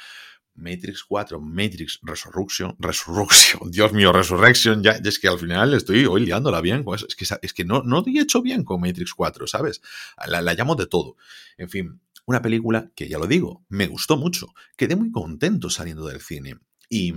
Matrix 0.54 1.04
4, 1.04 1.40
Matrix 1.40 2.00
Resurrection, 2.02 2.76
Resurrection, 2.78 3.70
Dios 3.70 3.92
mío, 3.92 4.12
Resurrection, 4.12 4.82
ya, 4.82 4.92
es 4.92 5.18
que 5.18 5.28
al 5.28 5.38
final 5.38 5.74
estoy 5.74 6.04
hoy 6.06 6.24
liándola 6.26 6.60
bien. 6.60 6.84
Es 6.94 7.14
que, 7.14 7.26
es 7.42 7.52
que 7.54 7.64
no, 7.64 7.82
no 7.82 8.04
he 8.06 8.20
hecho 8.20 8.42
bien 8.42 8.64
con 8.64 8.80
Matrix 8.80 9.14
4, 9.14 9.46
¿sabes? 9.46 9.80
La, 10.26 10.42
la 10.42 10.54
llamo 10.54 10.74
de 10.74 10.86
todo. 10.86 11.16
En 11.56 11.70
fin, 11.70 12.00
una 12.26 12.42
película 12.42 12.90
que 12.94 13.08
ya 13.08 13.18
lo 13.18 13.26
digo, 13.26 13.64
me 13.68 13.86
gustó 13.86 14.16
mucho. 14.16 14.48
Quedé 14.76 14.96
muy 14.96 15.10
contento 15.10 15.70
saliendo 15.70 16.06
del 16.06 16.20
cine. 16.20 16.58
Y 16.88 17.14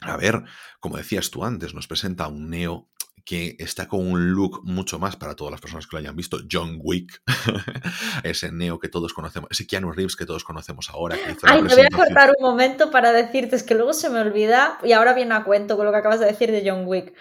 a 0.00 0.16
ver, 0.16 0.42
como 0.80 0.96
decías 0.96 1.30
tú 1.30 1.44
antes, 1.44 1.74
nos 1.74 1.86
presenta 1.86 2.28
un 2.28 2.50
Neo 2.50 2.88
que 3.26 3.56
está 3.58 3.88
con 3.88 4.06
un 4.06 4.30
look 4.34 4.60
mucho 4.62 5.00
más 5.00 5.16
para 5.16 5.34
todas 5.34 5.50
las 5.50 5.60
personas 5.60 5.86
que 5.86 5.96
lo 5.96 5.98
hayan 5.98 6.14
visto, 6.14 6.38
John 6.50 6.78
Wick, 6.80 7.22
ese 8.22 8.52
Neo 8.52 8.78
que 8.78 8.88
todos 8.88 9.12
conocemos, 9.12 9.50
ese 9.50 9.66
Keanu 9.66 9.90
Reeves 9.90 10.14
que 10.14 10.26
todos 10.26 10.44
conocemos 10.44 10.88
ahora. 10.90 11.16
Ay, 11.42 11.62
te 11.64 11.74
voy 11.74 11.84
a 11.84 11.96
cortar 11.96 12.32
un 12.38 12.46
momento 12.46 12.92
para 12.92 13.12
decirte, 13.12 13.56
es 13.56 13.64
que 13.64 13.74
luego 13.74 13.94
se 13.94 14.10
me 14.10 14.20
olvida 14.20 14.78
y 14.84 14.92
ahora 14.92 15.12
viene 15.12 15.34
a 15.34 15.42
cuento 15.42 15.76
con 15.76 15.86
lo 15.86 15.92
que 15.92 15.98
acabas 15.98 16.20
de 16.20 16.26
decir 16.26 16.52
de 16.52 16.62
John 16.64 16.84
Wick. 16.86 17.14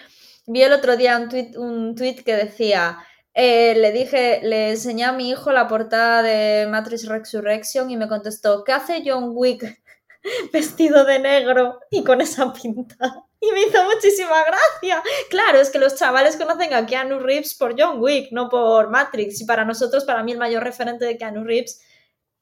Vi 0.45 0.61
el 0.61 0.73
otro 0.73 0.95
día 0.95 1.17
un 1.17 1.27
tweet, 1.27 1.57
un 1.57 1.95
tweet 1.95 2.17
que 2.23 2.35
decía, 2.35 2.99
eh, 3.33 3.73
le 3.75 3.91
dije, 3.91 4.41
le 4.43 4.71
enseñé 4.71 5.05
a 5.05 5.11
mi 5.11 5.31
hijo 5.31 5.51
la 5.51 5.67
portada 5.67 6.21
de 6.21 6.67
Matrix 6.67 7.07
Resurrection 7.07 7.89
y 7.89 7.97
me 7.97 8.07
contestó, 8.07 8.63
¿qué 8.63 8.73
hace 8.73 9.01
John 9.03 9.31
Wick 9.33 9.81
vestido 10.53 11.05
de 11.05 11.19
negro 11.19 11.79
y 11.91 12.03
con 12.03 12.21
esa 12.21 12.51
pinta. 12.53 13.25
Y 13.39 13.51
me 13.51 13.61
hizo 13.61 13.83
muchísima 13.83 14.43
gracia. 14.43 15.03
Claro, 15.29 15.59
es 15.59 15.69
que 15.69 15.79
los 15.79 15.95
chavales 15.95 16.35
conocen 16.37 16.73
a 16.73 16.85
Keanu 16.85 17.19
Reeves 17.19 17.55
por 17.55 17.79
John 17.79 18.01
Wick, 18.01 18.31
no 18.31 18.49
por 18.49 18.89
Matrix. 18.89 19.41
Y 19.41 19.45
para 19.45 19.65
nosotros, 19.65 20.03
para 20.03 20.23
mí, 20.23 20.31
el 20.31 20.39
mayor 20.39 20.63
referente 20.63 21.05
de 21.05 21.17
Keanu 21.17 21.43
Reeves, 21.43 21.81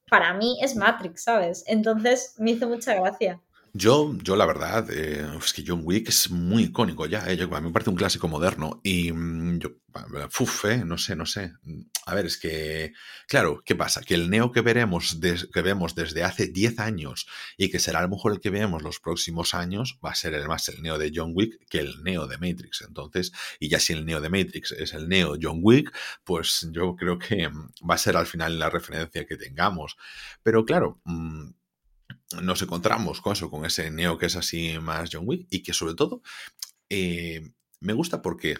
para 0.08 0.32
mí 0.34 0.58
es 0.62 0.76
Matrix, 0.76 1.24
¿sabes? 1.24 1.64
Entonces 1.66 2.34
me 2.38 2.52
hizo 2.52 2.68
mucha 2.68 2.94
gracia. 2.94 3.40
Yo, 3.76 4.16
yo 4.22 4.36
la 4.36 4.46
verdad, 4.46 4.88
eh, 4.92 5.26
es 5.36 5.52
que 5.52 5.64
John 5.66 5.80
Wick 5.82 6.08
es 6.08 6.30
muy 6.30 6.64
icónico 6.64 7.06
ya, 7.06 7.26
eh, 7.26 7.42
a 7.42 7.60
mí 7.60 7.66
me 7.66 7.72
parece 7.72 7.90
un 7.90 7.96
clásico 7.96 8.28
moderno 8.28 8.80
y 8.84 9.10
mm, 9.10 9.58
yo, 9.58 9.70
uf, 10.38 10.64
eh, 10.66 10.84
no 10.84 10.96
sé, 10.96 11.16
no 11.16 11.26
sé. 11.26 11.54
A 12.06 12.14
ver, 12.14 12.26
es 12.26 12.38
que, 12.38 12.92
claro, 13.26 13.62
¿qué 13.66 13.74
pasa? 13.74 14.00
Que 14.02 14.14
el 14.14 14.30
Neo 14.30 14.52
que 14.52 14.60
veremos, 14.60 15.18
que 15.52 15.62
vemos 15.62 15.96
desde 15.96 16.22
hace 16.22 16.46
10 16.46 16.78
años 16.78 17.26
y 17.56 17.68
que 17.68 17.80
será 17.80 17.98
a 17.98 18.02
lo 18.02 18.10
mejor 18.10 18.32
el 18.32 18.38
que 18.40 18.50
veamos 18.50 18.84
los 18.84 19.00
próximos 19.00 19.54
años, 19.54 19.98
va 20.04 20.10
a 20.10 20.14
ser 20.14 20.34
el 20.34 20.46
más 20.46 20.68
el 20.68 20.80
Neo 20.80 20.96
de 20.96 21.10
John 21.12 21.32
Wick 21.34 21.66
que 21.68 21.80
el 21.80 22.04
Neo 22.04 22.28
de 22.28 22.38
Matrix. 22.38 22.82
Entonces, 22.86 23.32
y 23.58 23.68
ya 23.68 23.80
si 23.80 23.92
el 23.92 24.06
Neo 24.06 24.20
de 24.20 24.30
Matrix 24.30 24.70
es 24.70 24.94
el 24.94 25.08
Neo 25.08 25.36
John 25.40 25.58
Wick, 25.60 25.92
pues 26.22 26.68
yo 26.70 26.94
creo 26.94 27.18
que 27.18 27.48
mm, 27.48 27.70
va 27.90 27.96
a 27.96 27.98
ser 27.98 28.16
al 28.16 28.26
final 28.26 28.56
la 28.56 28.70
referencia 28.70 29.26
que 29.26 29.36
tengamos. 29.36 29.96
Pero 30.44 30.64
claro, 30.64 31.00
mm, 31.04 31.50
nos 32.42 32.62
encontramos 32.62 33.20
con 33.20 33.32
eso, 33.32 33.50
con 33.50 33.64
ese 33.64 33.90
Neo 33.90 34.18
que 34.18 34.26
es 34.26 34.36
así 34.36 34.78
más 34.78 35.10
John 35.12 35.24
Wick 35.26 35.46
y 35.50 35.62
que 35.62 35.72
sobre 35.72 35.94
todo 35.94 36.22
eh, 36.88 37.52
me 37.80 37.92
gusta 37.92 38.22
porque 38.22 38.58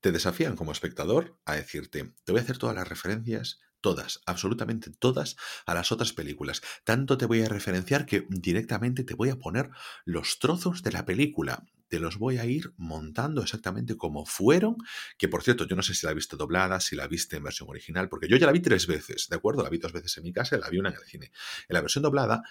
te 0.00 0.12
desafían 0.12 0.56
como 0.56 0.72
espectador 0.72 1.38
a 1.44 1.54
decirte, 1.54 2.14
te 2.24 2.32
voy 2.32 2.40
a 2.40 2.44
hacer 2.44 2.58
todas 2.58 2.74
las 2.74 2.88
referencias, 2.88 3.60
todas, 3.80 4.20
absolutamente 4.26 4.90
todas, 4.90 5.36
a 5.66 5.74
las 5.74 5.92
otras 5.92 6.12
películas. 6.12 6.62
Tanto 6.84 7.18
te 7.18 7.26
voy 7.26 7.42
a 7.42 7.48
referenciar 7.48 8.06
que 8.06 8.26
directamente 8.28 9.04
te 9.04 9.14
voy 9.14 9.30
a 9.30 9.38
poner 9.38 9.70
los 10.04 10.38
trozos 10.38 10.82
de 10.82 10.92
la 10.92 11.04
película. 11.04 11.66
Te 11.88 11.98
los 11.98 12.18
voy 12.18 12.38
a 12.38 12.46
ir 12.46 12.72
montando 12.76 13.42
exactamente 13.42 13.96
como 13.96 14.24
fueron, 14.24 14.76
que 15.18 15.28
por 15.28 15.42
cierto, 15.42 15.66
yo 15.66 15.74
no 15.74 15.82
sé 15.82 15.94
si 15.94 16.06
la 16.06 16.14
viste 16.14 16.36
doblada, 16.36 16.80
si 16.80 16.94
la 16.94 17.08
viste 17.08 17.36
en 17.36 17.42
versión 17.42 17.68
original, 17.68 18.08
porque 18.08 18.28
yo 18.28 18.36
ya 18.36 18.46
la 18.46 18.52
vi 18.52 18.60
tres 18.60 18.86
veces, 18.86 19.28
¿de 19.28 19.36
acuerdo? 19.36 19.62
La 19.62 19.70
vi 19.70 19.78
dos 19.78 19.92
veces 19.92 20.16
en 20.16 20.24
mi 20.24 20.32
casa 20.32 20.56
y 20.56 20.60
la 20.60 20.68
vi 20.68 20.78
una 20.78 20.90
en 20.90 20.96
el 20.96 21.04
cine. 21.04 21.32
En 21.68 21.74
la 21.74 21.80
versión 21.80 22.02
doblada 22.02 22.42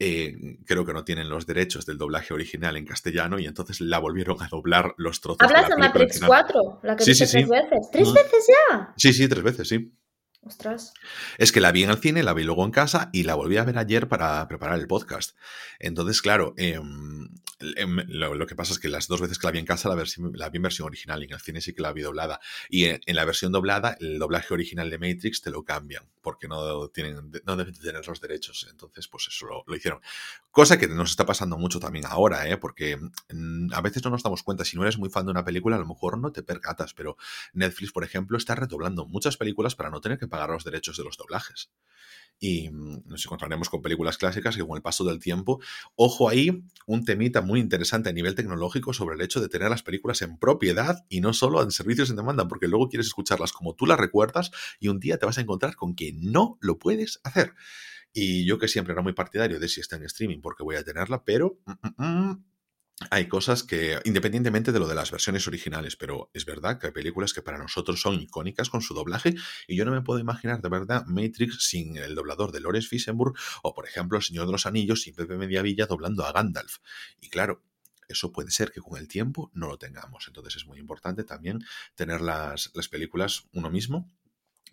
eh, 0.00 0.58
creo 0.64 0.84
que 0.84 0.92
no 0.92 1.04
tienen 1.04 1.28
los 1.28 1.46
derechos 1.46 1.84
del 1.84 1.98
doblaje 1.98 2.32
original 2.32 2.76
en 2.76 2.86
castellano 2.86 3.38
y 3.38 3.46
entonces 3.46 3.80
la 3.80 3.98
volvieron 3.98 4.40
a 4.40 4.48
doblar 4.48 4.94
los 4.96 5.20
trozos. 5.20 5.40
¿Hablas 5.40 5.68
de, 5.68 5.76
Matrix 5.76 6.20
4? 6.24 6.80
La 6.84 6.96
que 6.96 7.04
sí, 7.04 7.14
sí, 7.14 7.24
tres 7.26 7.48
veces. 7.48 7.88
¿Tres 7.90 8.12
veces 8.12 8.46
ya? 8.48 8.92
Sí, 8.96 9.12
sí, 9.12 9.28
tres 9.28 9.42
veces, 9.42 9.68
sí. 9.68 9.92
Ostras. 10.42 10.94
Es 11.36 11.50
que 11.50 11.60
la 11.60 11.72
vi 11.72 11.82
en 11.82 11.90
el 11.90 11.98
cine, 11.98 12.22
la 12.22 12.32
vi 12.32 12.44
luego 12.44 12.64
en 12.64 12.70
casa 12.70 13.10
y 13.12 13.24
la 13.24 13.34
volví 13.34 13.56
a 13.56 13.64
ver 13.64 13.76
ayer 13.76 14.08
para 14.08 14.46
preparar 14.46 14.78
el 14.78 14.86
podcast. 14.86 15.36
Entonces, 15.80 16.22
claro, 16.22 16.54
em, 16.56 17.28
em, 17.76 17.96
lo, 18.08 18.46
que 18.46 18.54
pasa 18.54 18.72
es 18.72 18.78
que 18.78 18.88
las 18.88 19.08
dos 19.08 19.20
veces 19.20 19.38
que 19.38 19.48
la 19.48 19.50
vi 19.50 19.58
en 19.58 19.66
casa 19.66 19.88
la, 19.88 19.96
la 20.34 20.48
vi 20.48 20.56
en 20.56 20.62
versión 20.62 20.86
original 20.86 21.20
y 21.22 21.26
en 21.26 21.32
el 21.32 21.40
cine 21.40 21.60
sí 21.60 21.74
que 21.74 21.82
la 21.82 21.92
vi 21.92 22.02
doblada. 22.02 22.40
Y 22.68 22.84
en, 22.84 23.00
la 23.06 23.24
versión 23.24 23.50
doblada, 23.50 23.96
el 24.00 24.18
doblaje 24.18 24.54
original 24.54 24.88
de 24.90 24.98
Matrix 24.98 25.42
te 25.42 25.50
lo 25.50 25.64
cambian 25.64 26.04
porque 26.22 26.46
no, 26.46 26.88
tienen, 26.88 27.32
no 27.44 27.56
deben 27.56 27.74
tener 27.74 28.06
los 28.06 28.20
derechos. 28.20 28.66
Entonces, 28.70 29.08
pues 29.08 29.26
eso 29.28 29.46
lo, 29.46 29.64
lo, 29.66 29.74
hicieron. 29.74 30.00
Cosa 30.52 30.78
que 30.78 30.86
nos 30.86 31.10
está 31.10 31.26
pasando 31.26 31.58
mucho 31.58 31.80
también 31.80 32.06
ahora, 32.06 32.48
¿eh? 32.48 32.58
porque 32.58 32.96
mm, 32.96 33.72
a 33.72 33.80
veces 33.80 34.04
no 34.04 34.10
nos 34.10 34.22
damos 34.22 34.42
cuenta. 34.42 34.64
Si 34.64 34.76
no 34.76 34.82
eres 34.82 34.98
muy 34.98 35.10
fan 35.10 35.24
de 35.24 35.32
una 35.32 35.44
película, 35.44 35.76
a 35.76 35.80
lo 35.80 35.86
mejor 35.86 36.18
no 36.18 36.30
te 36.30 36.42
percatas, 36.42 36.94
pero 36.94 37.16
Netflix, 37.54 37.92
por 37.92 38.04
ejemplo, 38.04 38.36
está 38.36 38.54
redoblando 38.54 39.06
muchas 39.06 39.36
películas 39.36 39.74
para 39.74 39.90
no 39.90 40.00
tener 40.00 40.18
que 40.18 40.27
pagar 40.28 40.50
los 40.50 40.64
derechos 40.64 40.96
de 40.96 41.04
los 41.04 41.16
doblajes. 41.16 41.70
Y 42.40 42.70
mm, 42.70 43.02
nos 43.06 43.24
encontraremos 43.24 43.68
con 43.68 43.82
películas 43.82 44.16
clásicas 44.16 44.56
que 44.56 44.64
con 44.64 44.76
el 44.76 44.82
paso 44.82 45.04
del 45.04 45.18
tiempo, 45.18 45.60
ojo 45.96 46.28
ahí, 46.28 46.62
un 46.86 47.04
temita 47.04 47.40
muy 47.40 47.60
interesante 47.60 48.08
a 48.08 48.12
nivel 48.12 48.34
tecnológico 48.34 48.92
sobre 48.92 49.16
el 49.16 49.22
hecho 49.22 49.40
de 49.40 49.48
tener 49.48 49.70
las 49.70 49.82
películas 49.82 50.22
en 50.22 50.38
propiedad 50.38 51.04
y 51.08 51.20
no 51.20 51.32
solo 51.32 51.62
en 51.62 51.70
servicios 51.70 52.10
en 52.10 52.16
demanda, 52.16 52.46
porque 52.46 52.68
luego 52.68 52.88
quieres 52.88 53.08
escucharlas 53.08 53.52
como 53.52 53.74
tú 53.74 53.86
las 53.86 53.98
recuerdas 53.98 54.50
y 54.78 54.88
un 54.88 55.00
día 55.00 55.18
te 55.18 55.26
vas 55.26 55.38
a 55.38 55.40
encontrar 55.40 55.74
con 55.74 55.94
que 55.94 56.12
no 56.12 56.58
lo 56.60 56.78
puedes 56.78 57.20
hacer. 57.24 57.54
Y 58.12 58.46
yo 58.46 58.58
que 58.58 58.68
siempre 58.68 58.92
era 58.92 59.02
muy 59.02 59.12
partidario 59.12 59.60
de 59.60 59.68
si 59.68 59.80
está 59.80 59.96
en 59.96 60.04
streaming 60.04 60.40
porque 60.40 60.62
voy 60.62 60.76
a 60.76 60.84
tenerla, 60.84 61.24
pero 61.24 61.58
mm, 61.66 62.04
mm, 62.04 62.44
hay 63.10 63.28
cosas 63.28 63.62
que, 63.62 64.00
independientemente 64.04 64.72
de 64.72 64.80
lo 64.80 64.88
de 64.88 64.94
las 64.94 65.12
versiones 65.12 65.46
originales, 65.46 65.96
pero 65.96 66.30
es 66.34 66.44
verdad 66.44 66.78
que 66.78 66.88
hay 66.88 66.92
películas 66.92 67.32
que 67.32 67.42
para 67.42 67.58
nosotros 67.58 68.00
son 68.00 68.20
icónicas 68.20 68.70
con 68.70 68.82
su 68.82 68.92
doblaje 68.92 69.34
y 69.68 69.76
yo 69.76 69.84
no 69.84 69.92
me 69.92 70.02
puedo 70.02 70.18
imaginar 70.18 70.60
de 70.60 70.68
verdad 70.68 71.04
Matrix 71.06 71.68
sin 71.68 71.96
el 71.96 72.16
doblador 72.16 72.50
de 72.50 72.60
Lawrence 72.60 72.88
Fissenburg 72.88 73.34
o, 73.62 73.72
por 73.72 73.86
ejemplo, 73.86 74.18
El 74.18 74.24
Señor 74.24 74.46
de 74.46 74.52
los 74.52 74.66
Anillos 74.66 75.02
sin 75.02 75.14
Pepe 75.14 75.36
Mediavilla 75.36 75.86
doblando 75.86 76.24
a 76.24 76.32
Gandalf. 76.32 76.78
Y 77.20 77.28
claro, 77.28 77.62
eso 78.08 78.32
puede 78.32 78.50
ser 78.50 78.72
que 78.72 78.80
con 78.80 78.98
el 78.98 79.06
tiempo 79.06 79.50
no 79.54 79.68
lo 79.68 79.78
tengamos. 79.78 80.26
Entonces 80.26 80.56
es 80.56 80.66
muy 80.66 80.78
importante 80.78 81.22
también 81.24 81.64
tener 81.94 82.20
las, 82.20 82.70
las 82.74 82.88
películas 82.88 83.44
uno 83.52 83.70
mismo 83.70 84.10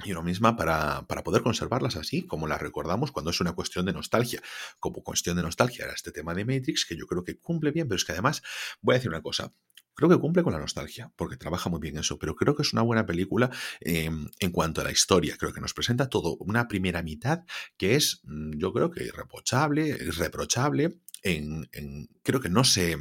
y 0.04 0.12
uno 0.12 0.24
misma 0.24 0.56
para, 0.56 1.06
para, 1.08 1.24
poder 1.24 1.42
conservarlas 1.42 1.96
así, 1.96 2.24
como 2.24 2.48
las 2.48 2.62
recordamos 2.62 3.12
cuando 3.12 3.32
es 3.32 3.40
una 3.40 3.54
cuestión 3.54 3.86
de 3.86 3.94
nostalgia. 3.94 4.42
Como 4.80 5.04
cuestión 5.04 5.38
de 5.38 5.44
nostalgia 5.44 5.86
era 5.86 5.94
este 5.94 6.12
tema 6.12 6.34
de 6.34 6.46
Matrix, 6.46 6.86
que 6.86 6.98
yo 6.98 7.08
creo 7.08 7.24
que 7.24 7.38
cumple 7.38 7.72
bien, 7.72 7.88
pero 7.88 7.96
es 7.96 8.06
que 8.06 8.12
además, 8.12 8.42
voy 8.82 8.96
a 8.96 8.98
decir 8.98 9.10
una 9.10 9.22
cosa, 9.22 9.54
creo 9.94 10.10
que 10.10 10.20
cumple 10.20 10.44
con 10.44 10.54
la 10.54 10.60
nostalgia, 10.60 11.12
porque 11.16 11.38
trabaja 11.38 11.70
muy 11.70 11.80
bien 11.80 11.98
eso, 11.98 12.20
pero 12.20 12.36
creo 12.36 12.56
que 12.56 12.64
es 12.64 12.74
una 12.74 12.82
buena 12.82 13.06
película 13.06 13.50
eh, 13.80 14.10
en 14.40 14.52
cuanto 14.52 14.82
a 14.82 14.84
la 14.84 14.92
historia. 14.92 15.38
Creo 15.38 15.54
que 15.54 15.62
nos 15.62 15.74
presenta 15.74 16.10
todo 16.10 16.36
una 16.40 16.68
primera 16.68 17.02
mitad 17.02 17.44
que 17.78 17.96
es, 17.96 18.22
mm, 18.24 18.58
yo 18.58 18.74
creo 18.74 18.92
que 18.92 19.04
irreprochable, 19.04 19.88
irreprochable, 19.88 21.00
en 21.24 21.68
creo 22.22 22.40
que 22.40 22.50
no 22.50 22.64
se... 22.64 22.98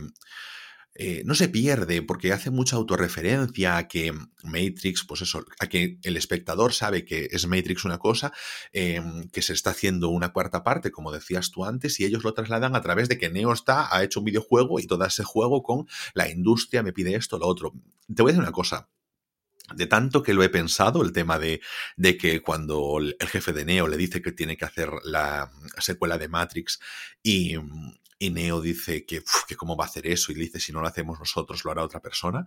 Eh, 0.97 1.23
no 1.25 1.35
se 1.35 1.49
pierde 1.49 2.03
porque 2.03 2.33
hace 2.33 2.51
mucha 2.51 2.77
autorreferencia 2.77 3.77
a 3.77 3.89
que 3.89 4.15
Matrix, 4.45 5.05
pues 5.05 5.23
eso, 5.23 5.45
a 5.59 5.67
que 5.67 5.99
el 6.03 6.17
espectador 6.17 6.73
sabe 6.73 7.05
que 7.05 7.29
es 7.33 7.49
Matrix 7.49 7.85
una 7.85 7.99
cosa, 7.99 8.33
eh, 8.73 9.03
que 9.33 9.43
se 9.43 9.55
está 9.55 9.71
haciendo 9.71 10.09
una 10.09 10.33
cuarta 10.33 10.63
parte, 10.63 10.93
como 10.93 11.11
decías 11.11 11.51
tú 11.51 11.65
antes, 11.65 11.99
y 11.99 12.05
ellos 12.05 12.23
lo 12.23 12.33
trasladan 12.33 12.77
a 12.77 12.81
través 12.81 13.09
de 13.09 13.19
que 13.19 13.29
Neo 13.29 13.53
está, 13.53 13.95
ha 13.95 14.05
hecho 14.05 14.21
un 14.21 14.27
videojuego 14.27 14.79
y 14.79 14.87
todo 14.87 15.05
ese 15.05 15.25
juego 15.25 15.65
con 15.65 15.89
la 16.15 16.29
industria 16.31 16.85
me 16.85 16.93
pide 16.93 17.17
esto, 17.17 17.39
lo 17.39 17.49
otro. 17.49 17.73
Te 18.15 18.23
voy 18.23 18.31
a 18.31 18.33
decir 18.33 18.43
una 18.43 18.53
cosa, 18.53 18.89
de 19.75 19.87
tanto 19.87 20.23
que 20.23 20.35
lo 20.35 20.45
he 20.45 20.49
pensado, 20.49 21.03
el 21.03 21.13
tema 21.13 21.41
de, 21.41 21.61
de, 21.97 22.17
que 22.17 22.41
cuando 22.41 22.99
el 22.99 23.17
jefe 23.29 23.53
de 23.53 23.65
Neo 23.65 23.89
le 23.89 23.97
dice 23.97 24.23
que 24.23 24.31
tiene 24.31 24.57
que 24.57 24.65
hacer 24.65 24.91
la 25.05 25.51
secuela 25.79 26.19
de 26.19 26.29
Matrix 26.29 26.79
y, 27.23 27.57
y 28.19 28.31
Neo 28.31 28.61
dice 28.61 29.05
que, 29.05 29.23
que, 29.49 29.57
cómo 29.57 29.77
va 29.77 29.85
a 29.85 29.89
hacer 29.89 30.07
eso 30.07 30.33
y 30.33 30.37
le 30.37 30.45
dice 30.45 30.61
si 30.61 30.73
no 30.73 30.81
lo 30.81 30.87
hacemos 30.87 31.19
nosotros 31.19 31.65
lo 31.65 31.71
hará 31.71 31.83
otra 31.83 32.01
persona, 32.01 32.47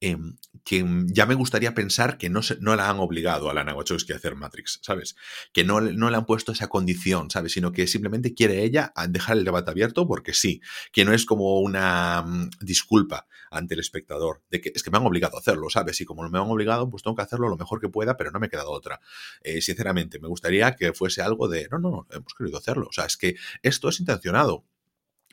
eh, 0.00 0.16
que 0.64 0.84
ya 1.06 1.26
me 1.26 1.34
gustaría 1.34 1.74
pensar 1.74 2.18
que 2.18 2.28
no, 2.28 2.40
no 2.60 2.76
la 2.76 2.90
han 2.90 2.98
obligado 2.98 3.50
a 3.50 3.54
Lana 3.54 3.74
Wachowski 3.74 4.12
a 4.12 4.16
hacer 4.16 4.34
Matrix, 4.36 4.80
¿sabes? 4.82 5.16
Que 5.52 5.64
no, 5.64 5.80
no 5.80 6.10
le 6.10 6.16
han 6.16 6.26
puesto 6.26 6.52
esa 6.52 6.68
condición, 6.68 7.30
¿sabes? 7.30 7.52
Sino 7.52 7.72
que 7.72 7.86
simplemente 7.86 8.34
quiere 8.34 8.62
ella 8.64 8.92
dejar 9.08 9.38
el 9.38 9.44
debate 9.44 9.70
abierto 9.70 10.06
porque 10.06 10.34
sí, 10.34 10.60
que 10.92 11.04
no 11.04 11.12
es 11.12 11.24
como 11.24 11.60
una 11.60 12.22
um, 12.26 12.50
disculpa 12.60 13.26
ante 13.50 13.74
el 13.74 13.80
espectador, 13.80 14.42
de 14.50 14.60
que 14.60 14.72
es 14.74 14.82
que 14.82 14.90
me 14.90 14.98
han 14.98 15.06
obligado 15.06 15.36
a 15.36 15.40
hacerlo, 15.40 15.70
¿sabes? 15.70 16.00
Y 16.00 16.04
como 16.04 16.28
me 16.28 16.38
han 16.38 16.50
obligado, 16.50 16.90
pues 16.90 17.02
tengo 17.02 17.16
que 17.16 17.22
hacerlo 17.22 17.48
lo 17.48 17.56
mejor 17.56 17.80
que 17.80 17.88
pueda, 17.88 18.16
pero 18.16 18.30
no 18.30 18.40
me 18.40 18.46
ha 18.46 18.50
quedado 18.50 18.70
otra. 18.70 19.00
Eh, 19.42 19.60
sinceramente, 19.60 20.18
me 20.18 20.28
gustaría 20.28 20.74
que 20.74 20.92
fuese 20.92 21.22
algo 21.22 21.48
de, 21.48 21.68
no, 21.70 21.78
no, 21.78 21.90
no, 21.90 22.06
hemos 22.10 22.34
querido 22.34 22.58
hacerlo. 22.58 22.86
O 22.88 22.92
sea, 22.92 23.06
es 23.06 23.16
que 23.16 23.36
esto 23.62 23.88
es 23.88 24.00
intencionado 24.00 24.64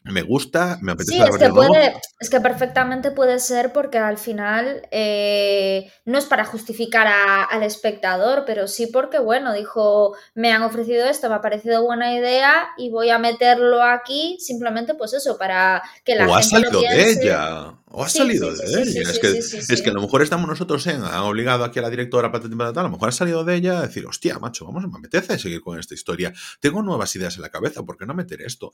me 0.06 0.22
gusta, 0.22 0.78
me 0.82 0.92
apetece 0.92 1.18
sí, 1.18 1.22
es 1.22 1.38
que, 1.38 1.50
puede, 1.50 1.94
es 2.20 2.30
que 2.30 2.42
perfectamente 2.42 3.12
puede 3.12 3.40
ser 3.40 3.72
porque 3.72 3.98
al 3.98 4.18
final 4.18 4.88
eh, 4.92 5.92
no 6.06 6.18
es 6.18 6.26
para 6.26 6.44
justificar 6.46 7.08
a, 7.08 7.44
al 7.44 7.64
espectador, 7.64 8.44
pero 8.46 8.68
sí 8.68 8.88
porque, 8.88 9.20
bueno, 9.20 9.54
dijo, 9.54 10.16
me 10.36 10.52
han 10.52 10.64
ofrecido 10.64 11.06
esto, 11.06 11.30
me 11.30 11.36
ha 11.36 11.42
parecido 11.42 11.84
buena 11.84 12.14
idea 12.14 12.68
y 12.78 12.90
voy 12.90 13.10
a 13.12 13.18
meterlo 13.18 13.82
aquí 13.82 14.38
simplemente 14.40 14.94
pues 14.96 15.14
eso, 15.14 15.38
para 15.38 15.82
que 16.04 16.16
la 16.16 16.26
o 16.26 16.34
gente 16.36 16.40
ha 16.40 16.44
salido 16.44 16.72
lo 16.74 16.80
piense. 16.80 16.98
de 16.98 17.12
ella. 17.12 17.74
O 17.96 18.04
ha 18.04 18.10
Sí, 18.10 18.18
salido 18.18 18.56
sí, 18.56 18.66
de 18.66 18.82
ella. 18.82 19.02
es, 19.10 19.20
que, 19.20 19.38
es 19.74 19.82
que 19.84 19.90
a 19.90 19.94
lo 19.94 20.02
mejor 20.02 20.22
estamos 20.24 20.48
nosotros 20.48 20.86
en, 20.88 21.04
han 21.04 21.20
obligado 21.20 21.64
aquí 21.64 21.78
a 21.80 21.84
la 21.84 21.90
directora 21.92 22.32
patatín, 22.32 22.58
patatán, 22.58 22.86
a 22.86 22.88
lo 22.88 22.94
mejor 22.94 23.10
ha 23.10 23.12
salido 23.12 23.44
de 23.44 23.56
ella 23.56 23.78
a 23.78 23.82
decir, 23.84 24.06
hostia, 24.06 24.40
macho, 24.40 24.66
vamos, 24.66 24.84
me 24.92 24.98
apetece 24.98 25.38
seguir 25.38 25.62
con 25.62 25.80
esta 25.80 25.94
historia. 25.94 26.34
Tengo 26.60 26.82
nuevas 26.82 27.16
ideas 27.16 27.36
en 27.36 27.44
la 27.44 27.50
cabeza, 27.50 27.84
¿por 27.84 27.96
qué 27.98 28.06
no 28.08 28.14
meter 28.16 28.42
esto? 28.42 28.74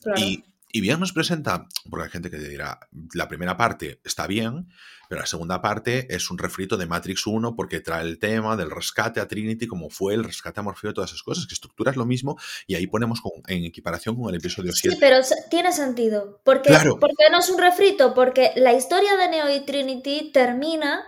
Claro. 0.00 0.20
Y, 0.20 0.44
y 0.72 0.80
bien 0.80 1.00
nos 1.00 1.12
presenta, 1.12 1.66
porque 1.88 2.04
hay 2.04 2.10
gente 2.10 2.30
que 2.30 2.38
dirá, 2.38 2.80
la 3.14 3.28
primera 3.28 3.56
parte 3.56 4.00
está 4.04 4.26
bien, 4.26 4.68
pero 5.08 5.20
la 5.22 5.26
segunda 5.26 5.60
parte 5.60 6.06
es 6.14 6.30
un 6.30 6.38
refrito 6.38 6.76
de 6.76 6.86
Matrix 6.86 7.26
1 7.26 7.56
porque 7.56 7.80
trae 7.80 8.02
el 8.04 8.18
tema 8.18 8.56
del 8.56 8.70
rescate 8.70 9.20
a 9.20 9.26
Trinity, 9.26 9.66
como 9.66 9.90
fue 9.90 10.14
el 10.14 10.22
rescate 10.22 10.60
a 10.60 10.62
Morfeo, 10.62 10.94
todas 10.94 11.10
esas 11.10 11.22
cosas, 11.22 11.46
que 11.46 11.54
estructura 11.54 11.90
es 11.90 11.96
lo 11.96 12.06
mismo 12.06 12.38
y 12.66 12.76
ahí 12.76 12.86
ponemos 12.86 13.20
con, 13.20 13.32
en 13.48 13.64
equiparación 13.64 14.14
con 14.14 14.30
el 14.30 14.36
episodio 14.36 14.72
7. 14.72 14.94
Sí, 14.94 15.00
pero 15.00 15.16
tiene 15.50 15.72
sentido. 15.72 16.40
Porque, 16.44 16.68
Claro. 16.68 16.98
porque 17.00 17.24
no 17.32 17.40
es 17.40 17.48
un 17.48 17.58
refrito, 17.58 18.14
porque 18.14 18.52
la 18.54 18.72
historia 18.72 19.16
de 19.16 19.28
Neo 19.28 19.54
y 19.54 19.60
Trinity 19.66 20.30
termina 20.32 21.02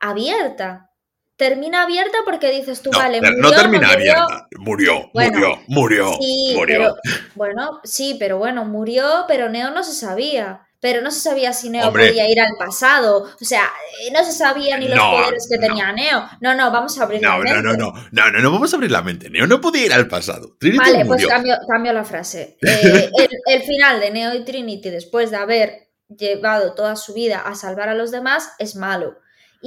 abierta. 0.00 0.90
Termina 1.36 1.82
abierta 1.82 2.18
porque 2.24 2.50
dices 2.50 2.80
tú, 2.80 2.90
No, 2.92 2.98
vale, 2.98 3.20
murió, 3.20 3.36
no 3.42 3.50
termina 3.50 3.88
murió. 3.88 3.94
abierta. 4.16 4.48
Murió, 4.58 5.10
Bueno, 5.12 5.32
murió, 5.38 5.58
murió, 5.68 6.12
Sí, 6.20 6.54
murió. 6.56 6.78
pero 6.78 6.94
bueno, 7.34 7.80
sí, 7.84 8.16
pero 8.18 8.38
bueno, 8.38 8.64
murió, 8.64 9.24
pero 9.28 9.48
Neo 9.48 9.70
no 9.70 9.84
se 9.84 9.92
sabía. 9.92 10.62
Pero 10.78 11.00
no 11.00 11.10
se 11.10 11.20
sabía 11.20 11.52
si 11.54 11.70
Neo 11.70 11.88
Hombre. 11.88 12.08
podía 12.08 12.30
ir 12.30 12.38
al 12.38 12.52
pasado. 12.58 13.24
O 13.40 13.44
sea, 13.44 13.62
eh, 14.02 14.10
no 14.12 14.22
se 14.24 14.30
sabía 14.32 14.76
ni 14.78 14.86
los 14.88 14.96
No, 14.96 15.10
poderes 15.10 15.48
que 15.50 15.56
no. 15.56 15.66
tenía 15.66 15.90
Neo. 15.90 16.28
No, 16.40 16.54
no, 16.54 16.70
vamos 16.70 16.98
a 16.98 17.04
abrir 17.04 17.22
la 17.22 17.28
No, 17.30 17.36
no, 17.38 17.42
mente. 17.42 17.62
no, 17.62 17.72
no, 17.76 17.92
no, 18.12 18.30
no, 18.30 18.38
no 18.40 18.50
vamos 18.52 18.72
a 18.72 18.76
abrir 18.76 18.90
la 18.90 19.02
mente. 19.02 19.30
Neo 19.30 19.46
no 19.46 19.60
podía 19.60 19.86
ir 19.86 19.92
al 19.94 20.06
pasado. 20.06 20.54
Trinity 20.60 20.78
Vale, 20.92 21.04
pues 21.06 21.26
cambio, 21.26 21.56
cambio 21.68 21.92
la 21.94 22.04
frase. 22.04 22.58
Eh, 22.62 23.10
el, 23.18 23.28
el 23.46 23.62
final 23.62 24.00
de 24.00 24.10
Neo 24.10 24.34
y 24.34 24.44
Trinity, 24.44 24.90
después 24.90 25.30
de 25.30 25.38
haber 25.38 25.88
llevado 26.08 26.74
toda 26.74 26.94
su 26.94 27.14
vida 27.14 27.40
a 27.40 27.54
salvar 27.54 27.88
a 27.88 27.94
los 27.94 28.10
demás, 28.10 28.50
es 28.58 28.76
malo. 28.76 29.16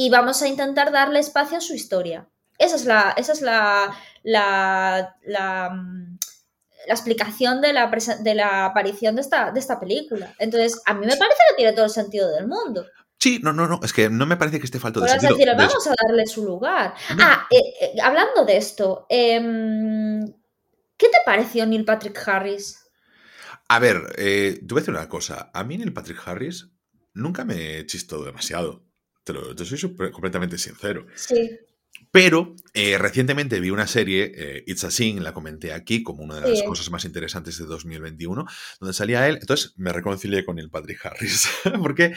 Y 0.02 0.10
vamos 0.10 0.42
a 0.42 0.48
intentar 0.48 0.94
darle 0.94 1.20
espacio 1.20 1.58
a 1.58 1.62
su 1.62 1.74
historia. 1.74 2.30
Esa 2.58 2.78
es 2.78 2.86
la, 2.86 3.14
esa 3.18 3.34
es 3.34 3.42
la, 3.42 3.94
la, 4.24 5.18
la, 5.24 5.70
mm, 5.72 6.18
la 6.88 6.94
explicación 6.94 7.60
de 7.60 7.74
la, 7.74 7.92
de 8.22 8.34
la 8.34 8.64
aparición 8.66 9.16
de 9.16 9.22
esta, 9.22 9.52
de 9.52 9.60
esta 9.60 9.78
película. 9.78 10.34
Entonces, 10.40 10.82
a 10.86 10.94
mí 10.94 11.06
me 11.06 11.18
parece 11.18 11.38
que 11.50 11.56
tiene 11.58 11.74
todo 11.74 11.84
el 11.84 11.92
sentido 11.92 12.32
del 12.32 12.48
mundo. 12.48 12.86
Sí, 13.20 13.42
no, 13.44 13.52
no, 13.52 13.68
no, 13.68 13.82
es 13.84 13.92
que 13.92 14.10
no 14.10 14.26
me 14.26 14.38
parece 14.38 14.60
que 14.60 14.66
esté 14.66 14.80
falto 14.80 15.02
de 15.02 15.08
Podrás 15.08 15.22
sentido. 15.22 15.38
decir, 15.38 15.50
De- 15.52 15.66
vamos 15.68 15.86
a 15.88 15.94
darle 16.08 16.26
su 16.28 16.46
lugar. 16.46 16.94
No. 17.18 17.24
Ah, 17.26 17.46
eh, 17.52 17.58
eh, 17.82 17.94
hablando 18.02 18.46
de 18.46 18.56
esto, 18.56 19.06
em, 19.10 20.26
¿qué 20.96 21.08
te 21.10 21.18
pareció 21.26 21.66
Neil 21.66 21.84
Patrick 21.84 22.18
Harris? 22.26 22.80
A 23.68 23.80
ver, 23.80 24.14
eh, 24.18 24.60
te 24.66 24.74
voy 24.74 24.80
a 24.80 24.82
decir 24.82 24.94
una 24.94 25.10
cosa. 25.10 25.52
A 25.54 25.66
mí 25.66 25.78
Neil 25.78 25.92
Patrick 25.92 26.26
Harris 26.26 26.70
nunca 27.14 27.44
me 27.44 27.86
chistó 27.86 28.24
demasiado. 28.24 28.86
Te, 29.30 29.34
lo, 29.34 29.54
te 29.56 29.64
soy 29.64 29.78
completamente 30.12 30.58
sincero. 30.58 31.06
Sí, 31.16 31.52
Pero 32.12 32.56
eh, 32.74 32.98
recientemente 32.98 33.60
vi 33.60 33.70
una 33.70 33.86
serie, 33.86 34.32
eh, 34.36 34.64
It's 34.66 34.84
a 34.84 34.90
Sin, 34.90 35.24
la 35.24 35.34
comenté 35.34 35.72
aquí 35.74 36.02
como 36.02 36.24
una 36.24 36.40
de 36.40 36.50
las 36.50 36.60
Sí. 36.60 36.66
cosas 36.66 36.90
más 36.90 37.06
interesantes 37.06 37.60
de 37.60 37.66
2021, 37.66 38.46
donde 38.80 38.94
salía 38.94 39.28
él. 39.28 39.38
Entonces 39.40 39.74
me 39.78 39.94
reconcilié 39.94 40.44
con 40.46 40.56
Neil 40.56 40.72
Patrick 40.72 41.06
Harris. 41.06 41.48
Porque 41.84 42.06
Es 42.06 42.16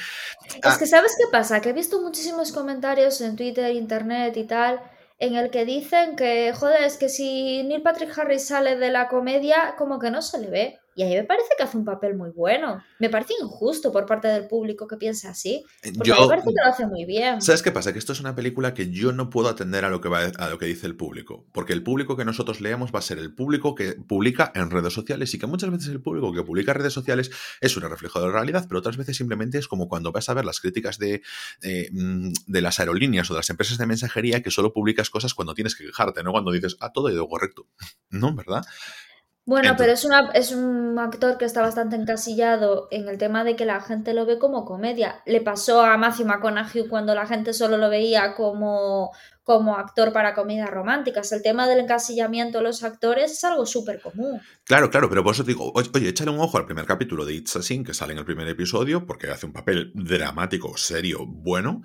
Ah. 0.63 0.77
que 0.79 0.87
¿sabes 0.87 1.13
qué 1.19 1.25
pasa? 1.31 1.61
Que 1.61 1.71
he 1.71 1.73
visto 1.75 2.01
muchísimos 2.01 2.53
comentarios 2.53 3.21
en 3.21 3.37
Twitter, 3.37 3.71
Internet 3.75 4.35
y 4.39 4.45
tal, 4.47 4.81
en 5.19 5.35
el 5.37 5.51
que 5.51 5.65
dicen 5.67 6.17
que, 6.17 6.53
joder, 6.55 6.85
es 6.85 6.97
que 6.97 7.09
si 7.11 7.63
Neil 7.65 7.83
Patrick 7.83 8.17
Harris 8.19 8.47
sale 8.47 8.77
de 8.77 8.91
la 8.91 9.09
comedia, 9.09 9.75
como 9.77 9.99
que 9.99 10.11
no 10.11 10.23
se 10.23 10.39
le 10.39 10.49
ve. 10.49 10.79
Y 10.95 11.03
a 11.03 11.07
mí 11.07 11.15
me 11.15 11.25
parece 11.25 11.49
que 11.57 11.63
hace 11.63 11.77
un 11.77 11.85
papel 11.85 12.17
muy 12.17 12.31
bueno. 12.31 12.83
Me 12.99 13.09
parece 13.09 13.35
injusto 13.41 13.91
por 13.93 14.07
parte 14.07 14.29
del 14.29 14.47
público 14.47 14.87
que 14.87 14.97
piensa 14.97 15.31
así. 15.31 15.65
Porque 15.97 16.11
a 16.11 16.15
mí 16.15 16.21
yo, 16.21 16.23
me 16.23 16.29
parece 16.29 16.49
que 16.49 16.55
lo 16.65 16.71
hace 16.71 16.87
muy 16.87 17.05
bien. 17.05 17.41
¿Sabes 17.41 17.63
qué 17.63 17.73
pasa? 17.73 17.93
Que 17.93 17.99
esto 17.99 18.13
es 18.13 18.21
una 18.21 18.35
película 18.35 18.75
que 18.75 18.91
yo 18.91 19.13
no 19.13 19.31
puedo 19.31 19.49
atender 19.49 19.85
a 19.85 19.91
lo 19.91 20.01
que 20.01 20.09
va 20.09 20.21
a 20.39 20.49
lo 20.51 20.59
que 20.59 20.67
dice 20.67 20.87
el 20.87 20.97
público, 20.97 21.47
porque 21.53 21.73
el 21.73 21.83
público 21.83 22.17
que 22.17 22.25
nosotros 22.25 22.61
leemos 22.61 22.93
va 22.93 22.99
a 22.99 23.03
ser 23.03 23.19
el 23.19 23.35
público 23.35 23.75
que 23.75 23.93
publica 23.93 24.53
en 24.55 24.71
redes 24.71 24.93
sociales 24.93 25.33
y 25.35 25.39
que 25.39 25.47
muchas 25.47 25.71
veces 25.71 25.89
el 25.89 26.03
público 26.03 26.33
que 26.33 26.43
publica 26.43 26.73
en 26.73 26.79
redes 26.79 26.93
sociales 26.93 27.31
es 27.61 27.77
un 27.77 27.83
reflejo 27.85 28.21
de 28.21 28.27
la 28.27 28.33
realidad, 28.33 28.67
pero 28.69 28.81
otras 28.81 28.97
veces 28.97 29.17
simplemente 29.17 29.59
es 29.59 29.69
como 29.69 29.89
cuando 29.89 30.13
vas 30.13 30.29
a 30.29 30.35
ver 30.35 30.45
las 30.45 30.61
críticas 30.61 30.99
de, 30.99 31.23
eh, 31.63 31.89
mm, 31.93 32.33
de 32.47 32.61
las 32.61 32.81
aerolíneas 32.81 33.31
o 33.31 33.35
de 33.35 33.39
las 33.39 33.51
empresas 33.51 33.79
de 33.79 33.87
mensajería 33.87 34.43
que 34.43 34.51
solo 34.51 34.73
publicas 34.73 35.11
cosas 35.11 35.35
cuando 35.35 35.55
tienes 35.55 35.75
que 35.75 35.87
quejarte, 35.87 36.23
no 36.23 36.33
cuando 36.33 36.53
dices, 36.53 36.77
ah, 36.81 36.93
todo 36.93 37.09
ha 37.09 37.13
ido 37.13 37.29
correcto. 37.29 37.67
No, 38.11 38.35
¿verdad? 38.35 38.63
Bueno, 39.45 39.71
Entonces- 39.71 39.77
pero 39.79 39.93
es, 39.93 40.05
una, 40.05 40.31
es 40.35 40.53
un 40.53 40.99
actor 41.01 41.37
que 41.37 41.45
está 41.45 41.63
bastante 41.63 41.97
encasillado 41.97 42.87
en 42.93 43.09
el 43.09 43.19
tema 43.19 43.43
de 43.43 43.57
que 43.57 43.65
la 43.65 43.81
gente 43.81 44.15
lo 44.15 44.25
ve 44.25 44.39
como 44.39 44.65
comedia. 44.65 45.21
Le 45.27 45.41
pasó 45.41 45.83
a 45.83 45.97
Matthew 45.97 46.27
McConaughey 46.27 46.87
cuando 46.89 47.13
la 47.15 47.27
gente 47.27 47.53
solo 47.53 47.77
lo 47.77 47.91
veía 47.91 48.35
como, 48.35 49.11
como 49.43 49.77
actor 49.77 50.13
para 50.13 50.35
comedias 50.35 50.71
románticas. 50.71 51.33
El 51.33 51.43
tema 51.43 51.67
del 51.67 51.81
encasillamiento 51.81 52.59
de 52.59 52.65
los 52.65 52.85
actores 52.85 53.33
es 53.33 53.43
algo 53.43 53.67
súper 53.67 54.01
común. 54.01 54.41
Claro, 54.65 54.91
claro, 54.91 55.09
pero 55.09 55.25
por 55.25 55.35
eso 55.35 55.43
te 55.43 55.49
digo, 55.51 55.73
oye, 55.75 55.91
oye, 55.93 56.11
échale 56.11 56.31
un 56.31 56.39
ojo 56.39 56.57
al 56.59 56.67
primer 56.67 56.87
capítulo 56.87 57.25
de 57.25 57.35
It's 57.35 57.57
a 57.57 57.63
Sin, 57.63 57.83
que 57.85 57.95
sale 57.95 58.13
en 58.13 58.21
el 58.21 58.25
primer 58.25 58.47
episodio, 58.47 59.07
porque 59.07 59.29
hace 59.29 59.47
un 59.47 59.53
papel 59.53 59.91
dramático, 59.95 60.77
serio, 60.77 61.27
bueno. 61.27 61.83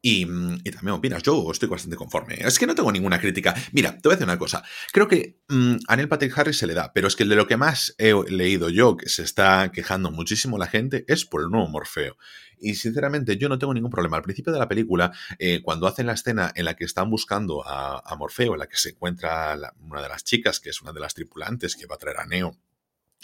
Y, 0.00 0.26
mm, 0.26 0.60
y 0.64 0.70
también 0.70 0.94
opinas, 0.94 1.22
yo 1.22 1.50
estoy 1.50 1.68
bastante 1.68 1.96
conforme. 1.96 2.36
Es 2.38 2.58
que 2.58 2.66
no 2.66 2.74
tengo 2.74 2.92
ninguna 2.92 3.20
crítica. 3.20 3.54
Mira, 3.72 3.92
te 3.92 4.02
voy 4.04 4.12
a 4.12 4.16
decir 4.16 4.28
una 4.28 4.38
cosa. 4.38 4.62
Creo 4.92 5.08
que 5.08 5.40
mm, 5.48 5.76
a 5.88 5.96
Neil 5.96 6.08
Patrick 6.08 6.36
Harris 6.38 6.58
se 6.58 6.66
le 6.66 6.74
da, 6.74 6.92
pero 6.92 7.08
es 7.08 7.16
que 7.16 7.24
de 7.24 7.34
lo 7.34 7.46
que 7.46 7.56
más 7.56 7.94
he 7.98 8.14
leído 8.30 8.68
yo, 8.68 8.96
que 8.96 9.08
se 9.08 9.22
está 9.22 9.72
quejando 9.72 10.10
muchísimo 10.10 10.56
la 10.56 10.68
gente, 10.68 11.04
es 11.08 11.24
por 11.24 11.42
el 11.42 11.50
nuevo 11.50 11.68
Morfeo. 11.68 12.16
Y 12.60 12.74
sinceramente, 12.74 13.36
yo 13.36 13.48
no 13.48 13.58
tengo 13.58 13.74
ningún 13.74 13.90
problema. 13.90 14.16
Al 14.16 14.22
principio 14.22 14.52
de 14.52 14.58
la 14.58 14.68
película, 14.68 15.12
eh, 15.38 15.60
cuando 15.62 15.86
hacen 15.86 16.06
la 16.06 16.14
escena 16.14 16.52
en 16.54 16.64
la 16.64 16.74
que 16.74 16.84
están 16.84 17.10
buscando 17.10 17.62
a, 17.66 18.14
Morfeo, 18.16 18.54
en 18.54 18.58
la 18.58 18.68
que 18.68 18.76
se 18.76 18.90
encuentra 18.90 19.56
una 19.80 20.02
de 20.02 20.08
las 20.08 20.24
chicas, 20.24 20.60
que 20.60 20.70
es 20.70 20.82
una 20.82 20.92
de 20.92 21.00
las 21.00 21.14
tripulantes 21.14 21.76
que 21.76 21.86
va 21.86 21.94
a 21.94 21.98
traer 21.98 22.18
a 22.18 22.26
Neo 22.26 22.56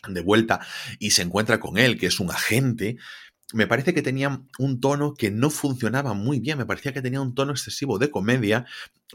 de 0.09 0.21
vuelta, 0.21 0.61
y 0.99 1.13
se 1.13 1.23
encuentra 1.23 1.59
con 1.59 1.79
él, 1.79 1.99
que 1.99 2.07
es 2.07 2.21
un 2.21 2.31
agente, 2.31 2.97
me 3.55 3.69
parece 3.69 3.95
que 3.95 4.03
tenía 4.03 4.43
un 4.59 4.81
tono 4.81 5.15
que 5.15 5.31
no 5.31 5.49
funcionaba 5.49 6.13
muy 6.13 6.41
bien, 6.41 6.59
me 6.59 6.67
parecía 6.67 6.93
que 6.93 7.01
tenía 7.01 7.21
un 7.21 7.37
tono 7.37 7.53
excesivo 7.53 7.99
de 7.99 8.11
comedia 8.11 8.67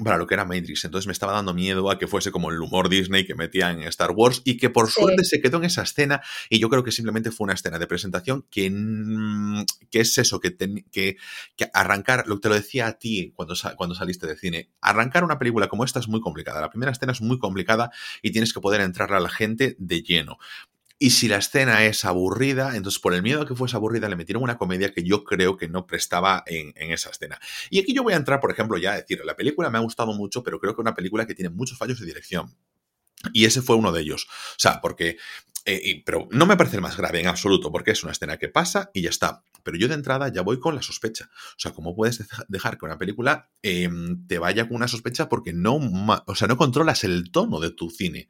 para 0.02 0.18
lo 0.18 0.28
que 0.28 0.34
era 0.34 0.46
Matrix. 0.46 0.86
Entonces 0.86 1.08
me 1.08 1.12
estaba 1.12 1.34
dando 1.34 1.54
miedo 1.54 1.92
a 1.92 2.00
que 2.00 2.08
fuese 2.08 2.32
como 2.32 2.50
el 2.50 2.62
humor 2.62 2.88
Disney 2.88 3.26
que 3.26 3.36
metía 3.36 3.70
en 3.72 3.84
Star 3.84 4.12
Wars 4.12 4.42
y 4.46 4.56
que 4.56 4.70
por 4.70 4.90
suerte 4.90 5.26
se 5.26 5.42
quedó 5.42 5.58
en 5.58 5.66
esa 5.66 5.84
escena 5.84 6.22
y 6.50 6.60
yo 6.60 6.70
creo 6.70 6.86
que 6.86 6.92
simplemente 6.94 7.32
fue 7.32 7.46
una 7.46 7.54
escena 7.54 7.80
de 7.80 7.88
presentación 7.88 8.46
que, 8.50 8.72
que 9.92 10.00
es 10.00 10.18
eso, 10.18 10.40
que, 10.40 10.56
que, 10.90 11.18
arrancar, 11.74 12.26
lo 12.28 12.36
que 12.36 12.42
te 12.42 12.50
lo 12.50 12.56
decía 12.56 12.88
a 12.88 12.94
ti 12.94 13.34
cuando, 13.36 13.56
cuando 13.76 13.94
saliste 13.94 14.26
de 14.26 14.38
cine, 14.38 14.70
arrancar 14.80 15.26
una 15.26 15.38
película 15.38 15.68
como 15.68 15.84
esta 15.84 16.00
es 16.00 16.08
muy 16.08 16.22
complicada. 16.22 16.62
La 16.62 16.70
primera 16.70 16.94
escena 16.94 17.12
es 17.12 17.20
muy 17.20 17.40
complicada 17.40 17.92
y 18.22 18.32
tienes 18.32 18.54
que 18.54 18.62
poder 18.62 18.80
entrarle 18.80 19.18
a 19.18 19.22
la 19.22 19.30
gente 19.30 19.76
de 19.80 20.02
lleno. 20.02 20.38
Y 21.02 21.12
si 21.12 21.30
la 21.30 21.38
escena 21.38 21.86
es 21.86 22.04
aburrida, 22.04 22.76
entonces 22.76 23.00
por 23.00 23.14
el 23.14 23.24
miedo 23.24 23.42
a 23.42 23.48
que 23.48 23.56
fuese 23.56 23.78
aburrida 23.78 24.10
le 24.10 24.18
metieron 24.18 24.44
una 24.44 24.58
comedia 24.58 24.94
que 24.94 25.02
yo 25.02 25.24
creo 25.24 25.56
que 25.56 25.70
no 25.70 25.88
prestaba 25.88 26.44
en, 26.46 26.74
esa 26.92 27.10
escena. 27.10 27.40
Y 27.70 27.80
aquí 27.80 27.94
yo 27.94 28.04
voy 28.04 28.12
a 28.12 28.18
entrar, 28.18 28.42
por 28.42 28.52
ejemplo, 28.52 28.78
ya 28.78 28.92
a 28.92 28.96
decir, 28.98 29.22
la 29.24 29.38
película 29.38 29.70
me 29.70 29.78
ha 29.78 29.82
gustado 29.82 30.12
mucho, 30.14 30.44
pero 30.44 30.60
creo 30.60 30.76
que 30.76 30.82
es 30.82 30.84
una 30.84 30.96
película 30.96 31.26
que 31.26 31.36
tiene 31.36 31.50
muchos 31.50 31.78
fallos 31.78 32.02
de 32.02 32.06
dirección. 32.06 32.54
Y 33.32 33.46
ese 33.46 33.62
fue 33.62 33.78
uno 33.78 33.94
de 33.94 34.02
ellos. 34.02 34.28
O 34.30 34.60
sea, 34.60 34.82
porque... 34.82 35.18
Eh, 35.66 36.02
pero 36.06 36.28
no 36.32 36.46
me 36.46 36.58
parece 36.58 36.78
el 36.78 36.82
más 36.82 36.98
grave 36.98 37.20
en 37.20 37.28
absoluto, 37.28 37.72
porque 37.72 37.92
es 37.92 38.04
una 38.04 38.14
escena 38.14 38.38
que 38.38 38.50
pasa 38.50 38.92
y 38.94 39.02
ya 39.02 39.10
está. 39.10 39.44
Pero 39.64 39.78
yo 39.78 39.88
de 39.88 39.94
entrada 39.94 40.30
ya 40.30 40.42
voy 40.42 40.60
con 40.60 40.76
la 40.76 40.82
sospecha. 40.82 41.30
O 41.34 41.60
sea, 41.60 41.72
¿cómo 41.72 41.96
puedes 41.96 42.26
dejar 42.48 42.78
que 42.78 42.86
una 42.86 42.98
película 42.98 43.50
em, 43.62 44.26
te 44.26 44.40
vaya 44.40 44.68
con 44.68 44.78
una 44.78 44.88
sospecha 44.88 45.30
porque 45.30 45.54
no, 45.54 45.76
o 46.26 46.36
sea, 46.36 46.48
no 46.48 46.58
controlas 46.58 47.04
el 47.04 47.32
tono 47.32 47.60
de 47.60 47.72
tu 47.72 47.90
cine? 47.90 48.28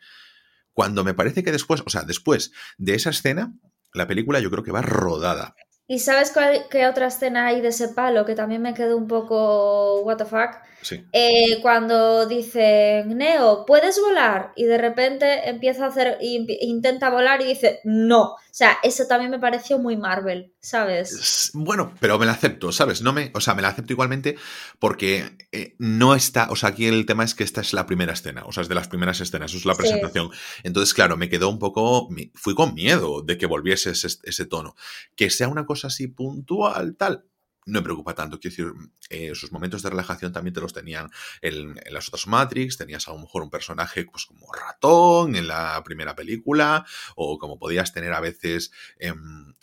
Cuando 0.74 1.04
me 1.04 1.14
parece 1.14 1.44
que 1.44 1.52
después, 1.52 1.82
o 1.86 1.90
sea, 1.90 2.04
después 2.04 2.52
de 2.78 2.96
esa 2.96 3.10
escena, 3.10 3.54
la 3.94 4.08
película 4.08 4.40
yo 4.40 4.52
creo 4.52 4.64
que 4.64 4.72
va 4.72 4.82
rodada. 4.82 5.56
¿Y 5.92 5.98
sabes 5.98 6.32
qué 6.70 6.86
otra 6.86 7.08
escena 7.08 7.48
hay 7.48 7.62
de 7.62 7.70
ese 7.70 7.88
palo 7.88 8.24
que 8.24 8.36
también 8.36 8.62
me 8.62 8.76
quedó 8.76 8.96
un 8.96 9.08
poco 9.08 10.02
what 10.02 10.18
the 10.18 10.26
fuck? 10.26 10.52
Sí. 10.84 11.04
Eh, 11.12 11.60
cuando 11.64 12.28
dice 12.28 13.04
Neo, 13.08 13.66
¿puedes 13.66 14.00
volar? 14.00 14.54
Y 14.56 14.66
de 14.66 14.78
repente 14.78 15.50
empieza 15.50 15.86
a 15.86 15.88
hacer, 15.88 16.18
intenta 16.22 17.10
volar 17.10 17.42
y 17.42 17.46
dice, 17.46 17.80
no. 17.84 18.36
O 18.50 18.54
sea, 18.60 18.78
eso 18.84 19.06
también 19.08 19.32
me 19.32 19.40
pareció 19.40 19.78
muy 19.80 19.96
Marvel, 19.96 20.54
¿sabes? 20.60 21.52
Bueno, 21.54 21.94
pero 22.00 22.18
me 22.20 22.26
la 22.26 22.34
acepto, 22.34 22.72
¿sabes? 22.72 23.02
No 23.02 23.14
me, 23.14 23.32
o 23.34 23.42
sea, 23.42 23.54
me 23.54 23.62
la 23.62 23.70
acepto 23.70 23.94
igualmente 23.94 24.36
porque 24.80 25.38
eh, 25.52 25.76
no 25.78 26.16
está, 26.16 26.50
o 26.50 26.56
sea, 26.56 26.70
aquí 26.70 26.88
el 26.88 27.06
tema 27.06 27.24
es 27.24 27.36
que 27.36 27.44
esta 27.44 27.62
es 27.62 27.74
la 27.74 27.86
primera 27.86 28.14
escena, 28.14 28.44
o 28.46 28.52
sea, 28.52 28.64
es 28.64 28.70
de 28.70 28.76
las 28.76 28.88
primeras 28.88 29.22
escenas, 29.22 29.54
es 29.54 29.66
la 29.66 29.76
presentación. 29.76 30.30
Entonces, 30.64 30.94
claro, 30.94 31.16
me 31.16 31.30
quedó 31.30 31.50
un 31.50 31.60
poco, 31.60 32.10
fui 32.34 32.56
con 32.56 32.74
miedo 32.74 33.22
de 33.22 33.38
que 33.38 33.46
volviese 33.46 33.92
ese, 33.92 34.08
ese 34.24 34.46
tono. 34.46 34.76
Que 35.16 35.30
sea 35.30 35.48
una 35.48 35.66
cosa 35.66 35.79
así 35.86 36.08
puntual, 36.08 36.96
tal, 36.96 37.26
no 37.70 37.80
me 37.80 37.84
preocupa 37.84 38.16
tanto. 38.16 38.40
Quiero 38.40 38.56
decir, 38.56 38.90
eh, 39.10 39.36
sus 39.36 39.52
momentos 39.52 39.82
de 39.82 39.90
relajación 39.90 40.34
también 40.34 40.54
te 40.54 40.62
los 40.62 40.74
tenían 40.74 41.10
en, 41.42 41.76
las 41.92 42.08
otras 42.08 42.28
Matrix. 42.28 42.78
Tenías 42.78 43.08
a 43.08 43.12
lo 43.12 43.20
mejor 43.20 43.44
un 43.44 43.50
personaje 43.50 44.06
pues, 44.06 44.26
como 44.26 44.52
ratón 44.52 45.36
en 45.36 45.48
la 45.48 45.82
primera 45.84 46.16
película, 46.16 46.86
o 47.16 47.38
como 47.38 47.60
podías 47.60 47.94
tener 47.94 48.14
a 48.14 48.20
veces, 48.20 48.72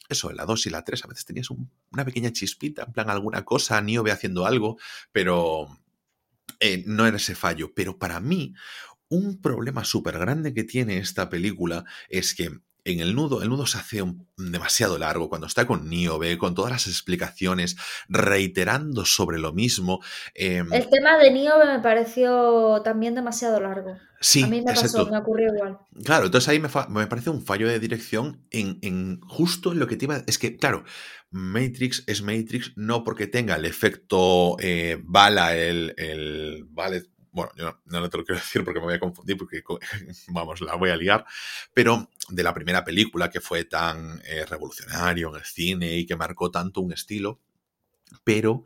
eso, 0.09 0.31
en 0.31 0.37
la 0.37 0.45
2 0.45 0.67
y 0.67 0.71
la 0.71 0.85
3, 0.85 1.05
a 1.05 1.09
veces 1.09 1.25
tenías 1.25 1.49
una 1.51 2.05
pequeña 2.05 2.33
chispita, 2.33 2.85
en 2.85 2.93
plan 2.93 3.11
alguna 3.11 3.45
cosa, 3.45 3.81
Niobe 3.81 4.13
haciendo 4.13 4.47
algo, 4.47 4.79
pero 5.13 5.67
eh, 6.61 6.85
no 6.87 7.07
era 7.07 7.17
ese 7.17 7.35
fallo. 7.35 7.73
Pero 7.75 7.99
para 7.99 8.21
mí, 8.21 8.55
un 9.09 9.41
problema 9.41 9.85
súper 9.85 10.19
grande 10.19 10.55
que 10.55 10.65
tiene 10.65 10.99
esta 10.99 11.29
película 11.29 11.85
es 12.09 12.35
que 12.35 12.51
en 12.87 13.01
el 13.01 13.15
nudo, 13.15 13.43
el 13.43 13.49
nudo 13.49 13.67
se 13.67 13.79
hace 13.79 14.05
demasiado 14.37 14.97
largo 14.97 15.29
cuando 15.29 15.47
está 15.47 15.67
con 15.67 15.89
Niobe, 15.89 16.39
con 16.39 16.55
todas 16.55 16.71
las 16.71 16.87
explicaciones, 16.87 17.77
reiterando 18.09 19.05
sobre 19.05 19.39
lo 19.39 19.53
mismo. 19.53 20.01
Em 20.35 20.73
el 20.73 20.89
tema 20.89 21.19
de 21.19 21.33
Niobe 21.33 21.67
me 21.67 21.81
pareció 21.81 22.81
también 22.83 23.15
demasiado 23.15 23.61
largo. 23.61 23.97
Sí, 24.21 24.45
a 24.45 24.47
mí 24.47 24.63
me 24.63 24.73
pasó, 24.73 25.07
me 25.11 25.19
ocurrió 25.19 25.53
igual. 25.55 25.79
Claro, 26.05 26.27
entonces 26.27 26.49
ahí 26.49 26.59
me, 26.59 26.69
parece 27.07 27.31
un 27.31 27.45
fallo 27.45 27.69
de 27.69 27.79
dirección 27.79 28.47
en, 28.51 29.21
justo 29.21 29.73
en 29.73 29.79
lo 29.79 29.87
que 29.87 29.97
te 29.97 30.07
iba. 30.07 30.23
Es 30.27 30.39
que, 30.39 30.57
claro, 30.57 30.85
Matrix 31.31 32.05
es 32.07 32.23
Matrix 32.23 32.73
no 32.77 33.05
porque 33.05 33.27
tenga 33.27 33.57
el 33.57 33.65
efecto 33.65 34.57
eh, 34.61 34.99
bala, 35.03 35.57
el, 35.57 35.95
el 35.99 36.65
vale, 36.71 37.03
bueno, 37.37 37.53
yo 37.55 37.79
no, 37.85 38.09
te 38.09 38.17
lo 38.17 38.25
quiero 38.25 38.41
decir 38.41 38.65
porque 38.65 38.81
me 38.81 38.87
voy 38.87 38.95
a 38.95 38.99
confundir, 38.99 39.37
porque 39.37 39.63
vamos, 40.29 40.63
la 40.63 40.75
voy 40.75 40.89
a 40.89 40.97
liar, 40.97 41.27
pero 41.75 42.09
de 42.31 42.43
la 42.43 42.55
primera 42.55 42.83
película 42.83 43.29
que 43.29 43.43
fue 43.43 43.65
tan 43.65 44.23
eh, 44.25 44.47
revolucionario 44.47 45.29
en 45.29 45.37
el 45.37 45.45
cine 45.45 45.99
y 45.99 46.07
que 46.07 46.17
marcó 46.17 46.51
tanto 46.51 46.81
un 46.81 46.95
estilo, 46.95 47.39
pero 48.25 48.65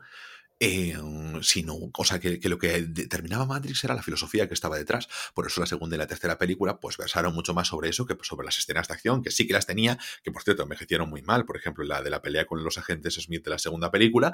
eh, 0.61 0.95
sino, 1.41 1.75
o 1.91 2.05
sea, 2.05 2.19
que, 2.19 2.39
lo 2.47 2.57
que 2.57 2.83
determinaba 2.83 3.45
Matrix 3.45 3.83
era 3.83 3.93
la 3.93 4.03
filosofía 4.03 4.47
que 4.47 4.53
estaba 4.53 4.77
detrás. 4.77 5.09
Por 5.33 5.47
eso 5.47 5.59
la 5.59 5.65
segunda 5.65 5.95
y 5.95 5.99
la 5.99 6.07
tercera 6.07 6.37
película, 6.37 6.79
pues 6.79 6.97
versaron 6.97 7.33
mucho 7.33 7.53
más 7.53 7.67
sobre 7.67 7.89
eso 7.89 8.05
que 8.05 8.15
sobre 8.21 8.45
las 8.45 8.57
escenas 8.57 8.87
de 8.87 8.93
acción, 8.93 9.21
que 9.21 9.31
sí 9.31 9.47
que 9.47 9.53
las 9.53 9.65
tenía, 9.65 9.97
que 10.23 10.31
por 10.31 10.43
cierto 10.43 10.63
envejecieron 10.63 11.09
muy 11.09 11.23
mal. 11.23 11.45
Por 11.45 11.57
ejemplo, 11.57 11.83
la 11.83 12.01
de 12.01 12.11
la 12.11 12.21
pelea 12.21 12.45
con 12.45 12.63
los 12.63 12.77
agentes 12.77 13.15
Smith 13.15 13.43
de 13.43 13.49
la 13.49 13.59
segunda 13.59 13.91
película, 13.91 14.33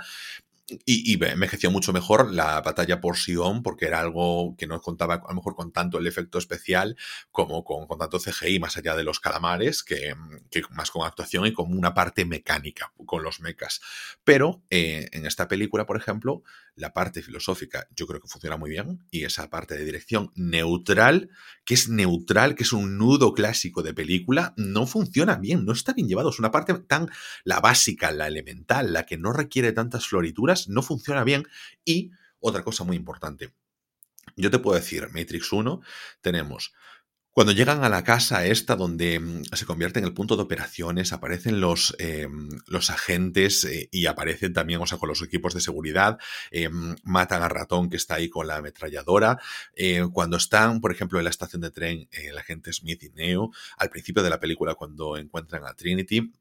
y, 0.70 1.14
y, 1.14 1.24
envejeció 1.24 1.72
mucho 1.72 1.94
mejor 1.94 2.34
la 2.34 2.60
batalla 2.62 3.00
por 3.00 3.16
Sion 3.16 3.64
porque 3.64 3.86
era 3.86 4.02
algo 4.02 4.56
que 4.58 4.68
no 4.68 4.82
contaba 4.82 5.16
a 5.16 5.30
lo 5.30 5.36
mejor 5.36 5.56
con 5.56 5.72
tanto 5.72 5.98
el 5.98 6.08
efecto 6.08 6.38
especial 6.38 6.98
como 7.32 7.64
con, 7.64 7.88
con 7.88 7.98
tanto 7.98 8.20
CGI 8.20 8.60
más 8.60 8.76
allá 8.76 8.96
de 8.96 9.06
los 9.06 9.20
calamares 9.20 9.84
que, 9.84 10.14
que, 10.52 10.64
más 10.72 10.92
con 10.92 11.06
actuación 11.06 11.46
y 11.46 11.54
con 11.54 11.72
una 11.78 11.94
parte 11.94 12.26
mecánica 12.26 12.92
con 13.06 13.24
los 13.24 13.40
mechas. 13.40 13.80
Pero 14.24 14.62
eh, 14.70 15.08
en 15.14 15.26
esta 15.26 15.48
película, 15.48 15.86
por 15.86 15.96
ejemplo, 15.96 16.44
la 16.78 16.94
parte 16.94 17.22
filosófica 17.22 17.88
yo 17.96 18.08
creo 18.08 18.22
que 18.22 18.28
funciona 18.28 18.56
muy 18.56 18.70
bien 18.70 19.04
y 19.12 19.26
esa 19.26 19.50
parte 19.50 19.76
de 19.76 19.84
dirección 19.84 20.32
neutral, 20.36 21.30
que 21.66 21.74
es 21.74 21.90
neutral, 21.90 22.56
que 22.56 22.64
es 22.64 22.72
un 22.72 22.98
nudo 22.98 23.34
clásico 23.34 23.84
de 23.84 23.94
película, 23.94 24.54
no 24.58 24.88
funciona 24.88 25.36
bien, 25.36 25.66
no 25.66 25.74
está 25.74 25.94
bien 25.94 26.08
llevado. 26.08 26.30
Es 26.30 26.40
una 26.40 26.52
parte 26.52 26.74
tan 26.76 27.10
la 27.44 27.60
básica, 27.60 28.12
la 28.12 28.28
elemental, 28.28 28.94
la 28.94 29.06
que 29.06 29.18
no 29.18 29.34
requiere 29.34 29.72
tantas 29.72 30.08
florituras 30.08 30.70
no 30.70 30.82
funciona 30.82 31.24
bien. 31.24 31.48
Y 31.84 32.12
otra 32.40 32.64
cosa 32.64 32.84
muy 32.84 32.96
importante, 32.96 33.54
yo 34.36 34.52
te 34.52 34.60
puedo 34.60 34.78
decir, 34.78 35.08
Matrix 35.14 35.52
1, 35.52 35.82
tenemos 36.22 36.74
cuando 37.38 37.54
llegan 37.54 37.84
a 37.84 37.90
la 37.90 38.04
casa 38.04 38.48
esta 38.48 38.76
donde 38.76 39.20
mm, 39.20 39.44
se 39.54 39.68
convierte 39.68 40.00
en 40.00 40.06
el 40.06 40.14
punto 40.16 40.36
de 40.36 40.42
operaciones, 40.42 41.14
aparecen 41.14 41.62
los, 41.62 41.96
em, 42.00 42.50
los 42.66 42.90
agentes 42.90 43.64
eh, 43.64 43.90
y 43.92 44.08
aparecen 44.08 44.54
también, 44.54 44.82
o 44.82 44.88
sea, 44.88 44.98
con 44.98 45.08
los 45.08 45.22
equipos 45.22 45.54
de 45.54 45.62
seguridad, 45.62 46.18
em, 46.50 46.96
matan 47.04 47.44
a 47.44 47.48
Ratón 47.48 47.92
que 47.92 47.98
está 47.98 48.16
ahí 48.16 48.28
con 48.28 48.48
la 48.48 48.56
ametralladora. 48.56 49.38
Eh, 49.76 50.08
cuando 50.12 50.38
están, 50.38 50.82
por 50.82 50.92
ejemplo, 50.92 51.20
en 51.20 51.26
la 51.26 51.30
estación 51.30 51.62
de 51.62 51.70
tren, 51.70 52.08
el 52.12 52.36
agente 52.40 52.74
Smith 52.74 53.04
y 53.04 53.10
Neo, 53.12 53.52
al 53.78 53.92
principio 53.92 54.24
de 54.24 54.32
la 54.32 54.40
película 54.40 54.74
cuando 54.74 55.16
encuentran 55.16 55.64
a 55.64 55.76
Trinity, 55.76 56.32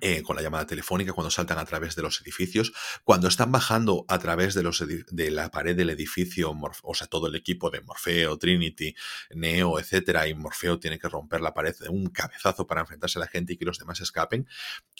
eh, 0.00 0.22
con 0.22 0.36
la 0.36 0.42
llamada 0.42 0.66
telefónica, 0.66 1.12
cuando 1.12 1.30
saltan 1.30 1.58
a 1.58 1.64
través 1.64 1.94
de 1.94 2.02
los 2.02 2.20
edificios, 2.20 2.72
cuando 3.04 3.28
están 3.28 3.52
bajando 3.52 4.04
a 4.08 4.18
través 4.18 4.54
de, 4.54 4.62
los 4.62 4.84
de 4.86 5.30
la 5.30 5.50
pared 5.50 5.76
del 5.76 5.90
edificio, 5.90 6.54
o 6.82 6.94
sea, 6.94 7.06
todo 7.06 7.28
el 7.28 7.36
equipo 7.36 7.70
de 7.70 7.80
Morfeo, 7.80 8.36
Trinity, 8.36 8.94
Neo, 9.30 9.78
etcétera, 9.78 10.26
y 10.26 10.34
Morfeo 10.34 10.80
tiene 10.80 10.98
que 10.98 11.08
romper 11.08 11.40
la 11.40 11.54
pared 11.54 11.74
de 11.78 11.88
un 11.88 12.08
cabezazo 12.08 12.66
para 12.66 12.80
enfrentarse 12.80 13.18
a 13.18 13.20
la 13.20 13.28
gente 13.28 13.52
y 13.52 13.56
que 13.56 13.64
los 13.64 13.78
demás 13.78 14.00
escapen, 14.00 14.48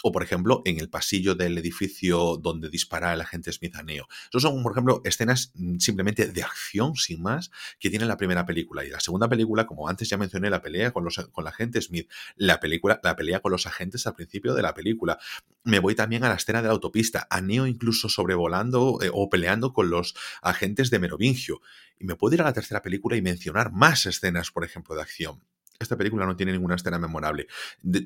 o 0.04 0.12
por 0.12 0.22
ejemplo, 0.22 0.62
en 0.64 0.78
el 0.78 0.88
pasillo 0.88 1.34
del 1.34 1.58
edificio 1.58 2.36
donde 2.36 2.70
dispara 2.70 3.12
el 3.12 3.20
agente 3.20 3.52
Smith 3.52 3.74
a 3.76 3.82
Neo. 3.82 4.06
Esos 4.30 4.42
son, 4.42 4.62
por 4.62 4.72
ejemplo, 4.72 5.02
escenas 5.04 5.50
mm, 5.54 5.78
simplemente 5.78 6.28
de 6.28 6.42
acción, 6.42 6.94
sin 6.94 7.22
más, 7.22 7.50
que 7.80 7.90
tiene 7.90 8.06
la 8.06 8.16
primera 8.16 8.46
película. 8.46 8.84
Y 8.84 8.90
la 8.90 9.00
segunda 9.00 9.28
película, 9.28 9.66
como 9.66 9.88
antes 9.88 10.08
ya 10.08 10.16
mencioné, 10.16 10.48
la 10.48 10.62
pelea 10.62 10.92
con, 10.92 11.04
los, 11.04 11.16
con 11.32 11.44
la 11.44 11.50
agente 11.50 11.82
Smith, 11.82 12.10
la 12.36 12.60
película, 12.60 13.00
la 13.02 13.16
pelea 13.16 13.40
con 13.40 13.50
los 13.50 13.66
agentes 13.66 14.06
al 14.06 14.14
principio 14.14 14.54
de 14.54 14.62
la 14.62 14.75
película. 14.76 15.18
Me 15.64 15.80
voy 15.80 15.96
también 15.96 16.22
a 16.22 16.28
la 16.28 16.36
escena 16.36 16.62
de 16.62 16.68
la 16.68 16.74
autopista, 16.74 17.26
a 17.28 17.40
Neo 17.40 17.66
incluso 17.66 18.08
sobrevolando 18.08 19.00
eh, 19.02 19.10
o 19.12 19.28
peleando 19.28 19.72
con 19.72 19.90
los 19.90 20.14
agentes 20.42 20.90
de 20.90 21.00
Merovingio. 21.00 21.60
Y 21.98 22.04
me 22.04 22.14
puedo 22.14 22.34
ir 22.34 22.42
a 22.42 22.44
la 22.44 22.52
tercera 22.52 22.82
película 22.82 23.16
y 23.16 23.22
mencionar 23.22 23.72
más 23.72 24.06
escenas, 24.06 24.52
por 24.52 24.64
ejemplo, 24.64 24.94
de 24.94 25.02
acción. 25.02 25.42
Esta 25.80 25.96
película 25.96 26.24
no 26.24 26.36
tiene 26.36 26.52
ninguna 26.52 26.76
escena 26.76 27.00
memorable. 27.00 27.48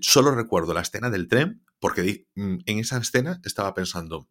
solo 0.01 0.35
recuerdo 0.35 0.73
la 0.73 0.81
escena 0.81 1.11
del 1.11 1.29
tren, 1.29 1.63
porque 1.79 2.27
mm, 2.35 2.59
en 2.65 2.79
esa 2.79 2.97
escena 2.97 3.41
estaba 3.45 3.75
pensando, 3.75 4.29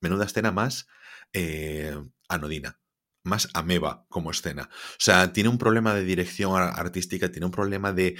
menuda 0.00 0.24
escena 0.24 0.50
más 0.50 0.86
eh, 1.34 1.94
anodina 2.28 2.80
más 3.28 3.48
ameba 3.54 4.04
como 4.08 4.30
escena. 4.30 4.68
O 4.72 5.00
sea, 5.00 5.32
tiene 5.32 5.48
un 5.48 5.58
problema 5.58 5.94
de 5.94 6.04
dirección 6.04 6.60
artística, 6.60 7.30
tiene 7.30 7.46
un 7.46 7.52
problema 7.52 7.92
de, 7.92 8.16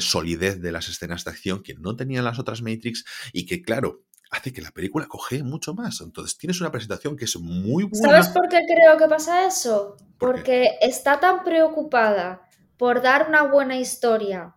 solidez 0.00 0.60
de 0.60 0.72
las 0.72 0.88
escenas 0.88 1.24
de 1.24 1.30
acción 1.30 1.62
que 1.62 1.74
no 1.74 1.96
tenían 1.96 2.24
las 2.24 2.38
otras 2.38 2.62
Matrix 2.62 3.04
y 3.32 3.46
que, 3.46 3.62
claro, 3.62 4.04
hace 4.30 4.52
que 4.52 4.60
la 4.62 4.70
película 4.70 5.06
coge 5.06 5.42
mucho 5.42 5.74
más. 5.74 6.00
Entonces, 6.00 6.36
tienes 6.36 6.60
una 6.60 6.70
presentación 6.70 7.16
que 7.16 7.24
es 7.24 7.36
muy 7.38 7.84
buena. 7.84 8.22
¿Sabes 8.22 8.28
por 8.28 8.48
qué 8.48 8.60
creo 8.66 8.98
que 8.98 9.08
pasa 9.08 9.46
eso? 9.46 9.96
Porque 10.18 10.78
está 10.80 11.18
tan 11.18 11.42
preocupada 11.44 12.48
por 12.76 13.02
dar 13.02 13.28
una 13.28 13.42
buena 13.42 13.76
historia 13.78 14.54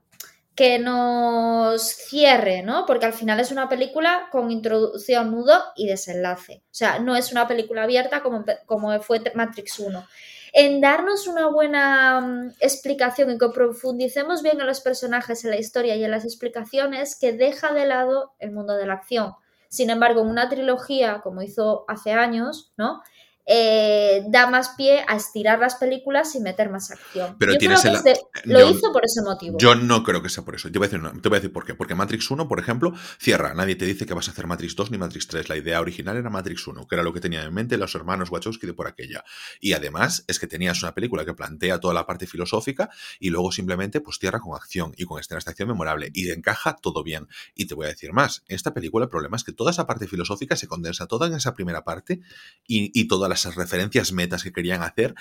que 0.55 0.77
nos 0.77 1.81
cierre, 1.81 2.61
¿no? 2.61 2.85
Porque 2.85 3.07
al 3.07 3.13
final 3.13 3.39
es 3.39 3.51
una 3.51 3.69
película 3.69 4.27
con 4.31 4.51
introducción, 4.51 5.31
nudo 5.31 5.59
y 5.75 5.87
desenlace. 5.87 6.63
O 6.65 6.73
sea, 6.73 6.99
no 6.99 7.15
es 7.15 7.31
una 7.31 7.47
película 7.47 7.83
abierta 7.83 8.21
como, 8.21 8.45
como 8.65 8.99
fue 9.01 9.21
Matrix 9.33 9.79
1. 9.79 10.07
En 10.55 10.81
darnos 10.81 11.27
una 11.27 11.47
buena 11.47 12.21
mm, 12.21 12.51
explicación 12.59 13.31
y 13.31 13.39
que 13.39 13.49
profundicemos 13.49 14.43
bien 14.43 14.61
en 14.61 14.67
los 14.67 14.81
personajes, 14.81 15.43
en 15.43 15.49
la 15.49 15.57
historia 15.57 15.95
y 15.95 16.03
en 16.03 16.11
las 16.11 16.25
explicaciones, 16.25 17.17
que 17.19 17.33
deja 17.33 17.73
de 17.73 17.87
lado 17.87 18.33
el 18.37 18.51
mundo 18.51 18.75
de 18.75 18.85
la 18.85 18.93
acción. 18.93 19.33
Sin 19.69 19.89
embargo, 19.89 20.21
en 20.21 20.27
una 20.27 20.49
trilogía, 20.49 21.21
como 21.23 21.41
hizo 21.41 21.85
hace 21.87 22.11
años, 22.11 22.71
¿no? 22.77 23.01
Eh, 23.45 24.23
da 24.29 24.49
más 24.49 24.69
pie 24.69 25.03
a 25.05 25.17
estirar 25.17 25.59
las 25.59 25.75
películas 25.75 26.33
y 26.35 26.39
meter 26.39 26.69
más 26.69 26.91
acción. 26.91 27.35
Pero 27.37 27.57
tienes 27.57 27.83
lo 28.45 28.69
hizo 28.69 28.91
por 28.93 29.03
ese 29.03 29.21
motivo. 29.21 29.57
Yo 29.57 29.75
no 29.75 30.03
creo 30.03 30.21
que 30.21 30.29
sea 30.29 30.45
por 30.45 30.55
eso. 30.55 30.71
Te 30.71 30.79
voy, 30.79 30.87
a 30.87 30.89
decir, 30.89 31.21
te 31.21 31.29
voy 31.29 31.35
a 31.35 31.39
decir 31.39 31.51
por 31.51 31.65
qué. 31.65 31.75
Porque 31.75 31.93
Matrix 31.93 32.31
1, 32.31 32.47
por 32.47 32.59
ejemplo, 32.59 32.93
cierra. 33.19 33.53
Nadie 33.53 33.75
te 33.75 33.85
dice 33.85 34.05
que 34.05 34.13
vas 34.13 34.29
a 34.29 34.31
hacer 34.31 34.47
Matrix 34.47 34.75
2 34.75 34.91
ni 34.91 34.97
Matrix 34.97 35.27
3. 35.27 35.49
La 35.49 35.57
idea 35.57 35.81
original 35.81 36.15
era 36.15 36.29
Matrix 36.29 36.65
1, 36.65 36.87
que 36.87 36.95
era 36.95 37.03
lo 37.03 37.11
que 37.11 37.19
tenían 37.19 37.45
en 37.45 37.53
mente 37.53 37.77
los 37.77 37.93
hermanos 37.95 38.31
Wachowski 38.31 38.65
de 38.65 38.73
por 38.73 38.87
aquella. 38.87 39.23
Y 39.59 39.73
además 39.73 40.23
es 40.27 40.39
que 40.39 40.47
tenías 40.47 40.81
una 40.81 40.93
película 40.93 41.25
que 41.25 41.33
plantea 41.33 41.79
toda 41.79 41.93
la 41.93 42.05
parte 42.05 42.27
filosófica 42.27 42.89
y 43.19 43.29
luego 43.29 43.51
simplemente 43.51 43.99
pues 43.99 44.19
cierra 44.19 44.39
con 44.39 44.55
acción 44.55 44.93
y 44.95 45.03
con 45.03 45.19
escenas 45.19 45.43
de 45.43 45.51
acción 45.51 45.67
memorable 45.67 46.11
y 46.13 46.31
encaja 46.31 46.77
todo 46.81 47.03
bien. 47.03 47.27
Y 47.55 47.65
te 47.65 47.75
voy 47.75 47.87
a 47.87 47.89
decir 47.89 48.13
más. 48.13 48.43
Esta 48.47 48.73
película 48.73 49.05
el 49.05 49.09
problema 49.09 49.35
es 49.35 49.43
que 49.43 49.51
toda 49.51 49.71
esa 49.71 49.85
parte 49.85 50.07
filosófica 50.07 50.55
se 50.55 50.67
condensa 50.67 51.07
toda 51.07 51.27
en 51.27 51.33
esa 51.33 51.53
primera 51.53 51.83
parte 51.83 52.21
y, 52.67 52.91
y 52.97 53.07
toda 53.07 53.27
la 53.27 53.32
esas 53.33 53.55
referencias 53.55 54.11
metas 54.11 54.43
que 54.43 54.51
querían 54.51 54.83
hacer. 54.83 55.15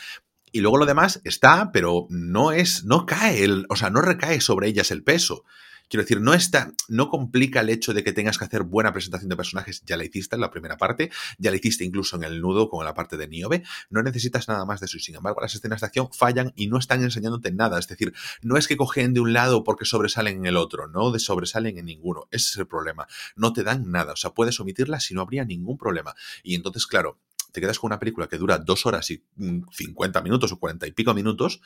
Y 0.52 0.60
luego 0.60 0.78
lo 0.78 0.86
demás 0.86 1.20
está, 1.24 1.72
pero 1.72 2.06
no 2.10 2.52
es, 2.52 2.84
no 2.84 3.06
cae, 3.06 3.42
el, 3.42 3.66
o 3.70 3.76
sea, 3.76 3.90
no 3.90 4.02
recae 4.02 4.40
sobre 4.40 4.68
ellas 4.68 4.90
el 4.90 5.02
peso. 5.02 5.44
Quiero 5.92 6.04
decir, 6.04 6.22
no 6.22 6.32
está, 6.32 6.72
no 6.88 7.10
complica 7.10 7.60
el 7.60 7.68
hecho 7.68 7.92
de 7.92 8.02
que 8.02 8.14
tengas 8.14 8.38
que 8.38 8.46
hacer 8.46 8.62
buena 8.62 8.94
presentación 8.94 9.28
de 9.28 9.36
personajes, 9.36 9.82
ya 9.84 9.98
la 9.98 10.06
hiciste 10.06 10.36
en 10.36 10.40
la 10.40 10.50
primera 10.50 10.78
parte, 10.78 11.10
ya 11.36 11.50
la 11.50 11.58
hiciste 11.58 11.84
incluso 11.84 12.16
en 12.16 12.24
el 12.24 12.40
nudo 12.40 12.70
con 12.70 12.82
la 12.82 12.94
parte 12.94 13.18
de 13.18 13.28
Niobe, 13.28 13.62
no 13.90 14.02
necesitas 14.02 14.48
nada 14.48 14.64
más 14.64 14.80
de 14.80 14.86
eso. 14.86 14.96
Y 14.96 15.00
sin 15.00 15.16
embargo, 15.16 15.42
las 15.42 15.54
escenas 15.54 15.82
de 15.82 15.86
acción 15.88 16.08
fallan 16.10 16.50
y 16.56 16.68
no 16.68 16.78
están 16.78 17.02
enseñándote 17.02 17.52
nada. 17.52 17.78
Es 17.78 17.88
decir, 17.88 18.14
no 18.40 18.56
es 18.56 18.68
que 18.68 18.78
cogen 18.78 19.12
de 19.12 19.20
un 19.20 19.34
lado 19.34 19.64
porque 19.64 19.84
sobresalen 19.84 20.38
en 20.38 20.46
el 20.46 20.56
otro, 20.56 20.88
no 20.88 21.18
sobresalen 21.18 21.76
en 21.76 21.84
ninguno. 21.84 22.26
Ese 22.30 22.48
es 22.52 22.56
el 22.56 22.66
problema. 22.66 23.06
No 23.36 23.52
te 23.52 23.62
dan 23.62 23.90
nada. 23.90 24.14
O 24.14 24.16
sea, 24.16 24.30
puedes 24.30 24.58
omitirlas 24.60 25.10
y 25.10 25.14
no 25.14 25.20
habría 25.20 25.44
ningún 25.44 25.76
problema. 25.76 26.14
Y 26.42 26.54
entonces, 26.54 26.86
claro, 26.86 27.18
te 27.52 27.60
quedas 27.60 27.78
con 27.78 27.88
una 27.88 27.98
película 27.98 28.28
que 28.28 28.38
dura 28.38 28.58
dos 28.58 28.86
horas 28.86 29.10
y 29.10 29.24
50 29.36 30.20
mm, 30.20 30.24
minutos 30.24 30.52
o 30.52 30.58
40 30.58 30.86
y 30.86 30.92
pico 30.92 31.14
minutos 31.14 31.60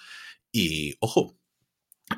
y, 0.53 0.97
ojo, 1.01 1.39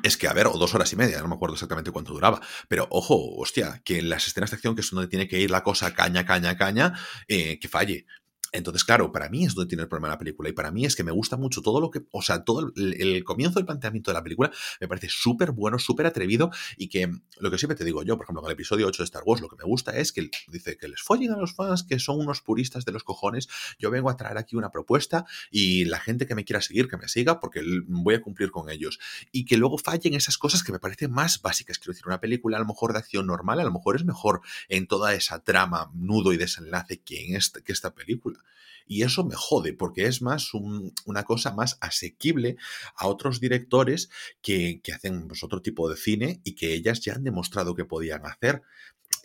es 0.03 0.17
que, 0.17 0.27
a 0.27 0.33
ver, 0.33 0.47
o 0.47 0.53
dos 0.53 0.75
horas 0.75 0.93
y 0.93 0.95
media, 0.95 1.19
no 1.21 1.27
me 1.27 1.35
acuerdo 1.35 1.55
exactamente 1.55 1.91
cuánto 1.91 2.13
duraba, 2.13 2.39
pero 2.67 2.87
ojo, 2.91 3.35
hostia, 3.37 3.81
que 3.83 3.99
en 3.99 4.09
las 4.09 4.27
escenas 4.27 4.51
de 4.51 4.55
acción, 4.55 4.75
que 4.75 4.81
es 4.81 4.91
donde 4.91 5.07
tiene 5.07 5.27
que 5.27 5.39
ir 5.39 5.49
la 5.49 5.63
cosa 5.63 5.93
caña, 5.93 6.25
caña, 6.25 6.57
caña, 6.57 6.93
eh, 7.27 7.59
que 7.59 7.67
falle. 7.67 8.05
Entonces, 8.51 8.83
claro, 8.83 9.11
para 9.11 9.29
mí 9.29 9.45
es 9.45 9.53
donde 9.53 9.69
tiene 9.69 9.83
el 9.83 9.89
problema 9.89 10.07
la 10.07 10.17
película. 10.17 10.49
Y 10.49 10.53
para 10.53 10.71
mí 10.71 10.85
es 10.85 10.95
que 10.95 11.03
me 11.03 11.11
gusta 11.11 11.37
mucho 11.37 11.61
todo 11.61 11.79
lo 11.79 11.91
que. 11.91 12.01
O 12.11 12.21
sea, 12.21 12.43
todo 12.43 12.71
el, 12.75 13.23
comienzo 13.23 13.59
del 13.59 13.65
planteamiento 13.65 14.11
de 14.11 14.15
la 14.15 14.23
película 14.23 14.51
me 14.79 14.87
parece 14.87 15.07
súper 15.09 15.51
bueno, 15.51 15.79
súper 15.79 16.05
atrevido. 16.05 16.51
Y 16.77 16.89
que 16.89 17.11
lo 17.39 17.51
que 17.51 17.57
siempre 17.57 17.75
te 17.75 17.85
digo 17.85 18.03
yo, 18.03 18.17
por 18.17 18.25
ejemplo, 18.25 18.41
en 18.41 18.47
el 18.47 18.53
episodio 18.53 18.87
8 18.87 19.03
de 19.03 19.05
Star 19.05 19.23
Wars, 19.25 19.41
lo 19.41 19.49
que 19.49 19.55
me 19.55 19.63
gusta 19.63 19.95
es 19.97 20.11
que 20.11 20.29
dice 20.47 20.77
que 20.77 20.87
les 20.87 21.01
follen 21.01 21.31
a 21.31 21.37
los 21.37 21.53
fans, 21.53 21.83
que 21.83 21.99
son 21.99 22.19
unos 22.19 22.41
puristas 22.41 22.85
de 22.85 22.91
los 22.91 23.03
cojones. 23.03 23.47
Yo 23.77 23.91
vengo 23.91 24.09
a 24.09 24.17
traer 24.17 24.37
aquí 24.37 24.55
una 24.55 24.71
propuesta 24.71 25.25
y 25.51 25.85
la 25.85 25.99
gente 25.99 26.25
que 26.25 26.35
me 26.35 26.45
quiera 26.45 26.61
seguir, 26.61 26.87
que 26.87 26.97
me 26.97 27.07
siga, 27.07 27.39
porque 27.39 27.61
voy 27.87 28.15
a 28.15 28.21
cumplir 28.21 28.51
con 28.51 28.69
ellos. 28.69 28.99
Y 29.31 29.45
que 29.45 29.57
luego 29.57 29.77
fallen 29.77 30.13
esas 30.13 30.37
cosas 30.37 30.63
que 30.63 30.71
me 30.71 30.79
parecen 30.79 31.11
más 31.11 31.41
básicas. 31.41 31.77
Quiero 31.77 31.93
decir, 31.93 32.07
una 32.07 32.19
película 32.19 32.57
a 32.57 32.59
lo 32.59 32.65
mejor 32.65 32.93
de 32.93 32.99
acción 32.99 33.27
normal, 33.27 33.59
a 33.59 33.63
lo 33.63 33.71
mejor 33.71 33.95
es 33.95 34.05
mejor 34.05 34.41
en 34.67 34.87
toda 34.87 35.13
esa 35.13 35.43
trama, 35.43 35.91
nudo 35.93 36.33
y 36.33 36.37
desenlace 36.37 37.01
que 37.01 37.25
en 37.25 37.39
que 37.63 37.71
esta 37.71 37.93
película. 37.93 38.38
Y 38.85 39.03
eso 39.03 39.23
me 39.23 39.35
jode, 39.35 39.73
porque 39.73 40.07
es 40.07 40.21
más 40.21 40.51
una 40.53 41.23
cosa 41.23 41.53
más 41.53 41.77
asequible 41.79 42.57
a 42.95 43.07
otros 43.07 43.39
directores 43.39 44.09
que, 44.41 44.81
hacen 44.93 45.27
pues, 45.27 45.43
otro 45.43 45.61
tipo 45.61 45.87
de 45.87 45.95
cine 45.95 46.41
y 46.43 46.55
que 46.55 46.73
ellas 46.73 46.99
ya 47.01 47.13
han 47.13 47.23
demostrado 47.23 47.75
que 47.75 47.85
podían 47.85 48.25
hacer. 48.25 48.63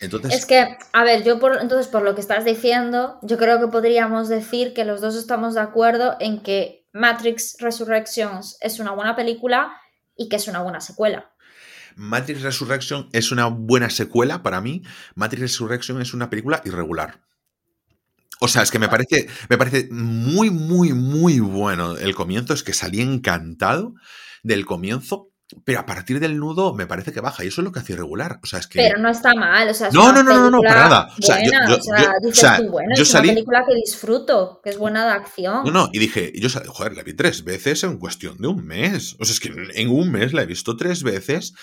Entonces... 0.00 0.34
Es 0.34 0.44
que, 0.44 0.76
a 0.92 1.04
ver, 1.04 1.24
yo 1.24 1.38
por, 1.38 1.58
entonces 1.62 1.88
por 1.88 2.02
lo 2.02 2.14
que 2.14 2.20
estás 2.20 2.44
diciendo, 2.44 3.18
yo 3.22 3.38
creo 3.38 3.58
que 3.58 3.68
podríamos 3.68 4.28
decir 4.28 4.74
que 4.74 4.84
los 4.84 5.00
dos 5.00 5.16
estamos 5.16 5.54
de 5.54 5.60
acuerdo 5.60 6.16
en 6.20 6.42
que 6.42 6.86
Matrix 6.92 7.56
Resurrections 7.58 8.58
es 8.60 8.78
una 8.80 8.92
buena 8.92 9.16
película 9.16 9.74
y 10.14 10.28
que 10.28 10.36
es 10.36 10.46
una 10.46 10.62
buena 10.62 10.82
secuela. 10.82 11.32
Matrix 11.96 12.42
Resurrection 12.42 13.08
es 13.12 13.32
una 13.32 13.46
buena 13.46 13.88
secuela 13.88 14.42
para 14.42 14.60
mí. 14.60 14.82
Matrix 15.14 15.40
Resurrection 15.42 16.02
es 16.02 16.12
una 16.12 16.28
película 16.28 16.60
irregular. 16.64 17.22
O 18.41 18.49
sea, 18.49 18.62
es 18.62 18.70
que 18.70 18.78
me 18.78 18.89
parece, 18.89 19.28
me 19.49 19.59
parece 19.59 19.89
muy, 19.91 20.51
muy, 20.51 20.93
muy 20.93 21.41
bueno 21.41 21.97
el 21.97 22.14
comienzo. 22.14 22.55
Es 22.55 22.62
que 22.62 22.72
salí 22.72 23.01
encantado 23.01 23.95
del 24.43 24.66
comienzo. 24.66 25.30
Pero 25.64 25.78
a 25.78 25.87
partir 25.87 26.20
del 26.20 26.39
nudo 26.39 26.74
me 26.74 26.87
parece 26.87 27.12
que 27.12 27.20
baja 27.20 27.45
y 27.45 27.49
eso 27.49 27.61
es 27.61 27.66
lo 27.66 27.70
que 27.70 27.78
hace 27.78 27.93
irregular. 27.93 28.41
O 28.43 28.47
sea, 28.47 28.59
es 28.59 28.66
que... 28.66 28.78
Pero 28.78 28.99
no 28.99 29.11
está 29.11 29.35
mal, 29.35 29.68
o 29.68 29.74
sea, 29.74 29.91
no, 29.91 30.11
no, 30.11 30.22
no, 30.22 30.39
no, 30.39 30.51
no, 30.51 30.61
para 30.62 30.89
nada. 30.89 31.09
O 31.18 31.22
sea, 31.22 31.39
yo, 31.45 31.76
o 31.76 31.82
sea 31.82 32.14
dices 32.22 32.51
tú, 32.57 32.70
bueno, 32.70 32.89
es 32.95 33.11
una 33.11 33.22
película 33.22 33.64
que 33.68 33.74
disfruto, 33.74 34.61
que 34.64 34.70
es 34.70 34.78
buena 34.78 35.05
de 35.05 35.12
acción. 35.12 35.62
No, 35.64 35.70
no, 35.70 35.91
y 35.93 35.99
dije, 35.99 36.32
yo, 36.35 36.49
joder, 36.49 36.97
la 36.97 37.03
vi 37.03 37.12
tres 37.12 37.45
veces 37.45 37.85
en 37.85 37.99
cuestión 37.99 38.39
de 38.39 38.49
un 38.49 38.64
mes. 38.66 39.16
O 39.20 39.26
sea, 39.26 39.35
es 39.35 39.41
que 39.41 39.53
en 39.74 39.91
un 39.91 40.11
mes 40.11 40.32
la 40.32 40.43
he 40.43 40.47
visto 40.47 40.76
tres 40.76 41.03
veces 41.03 41.55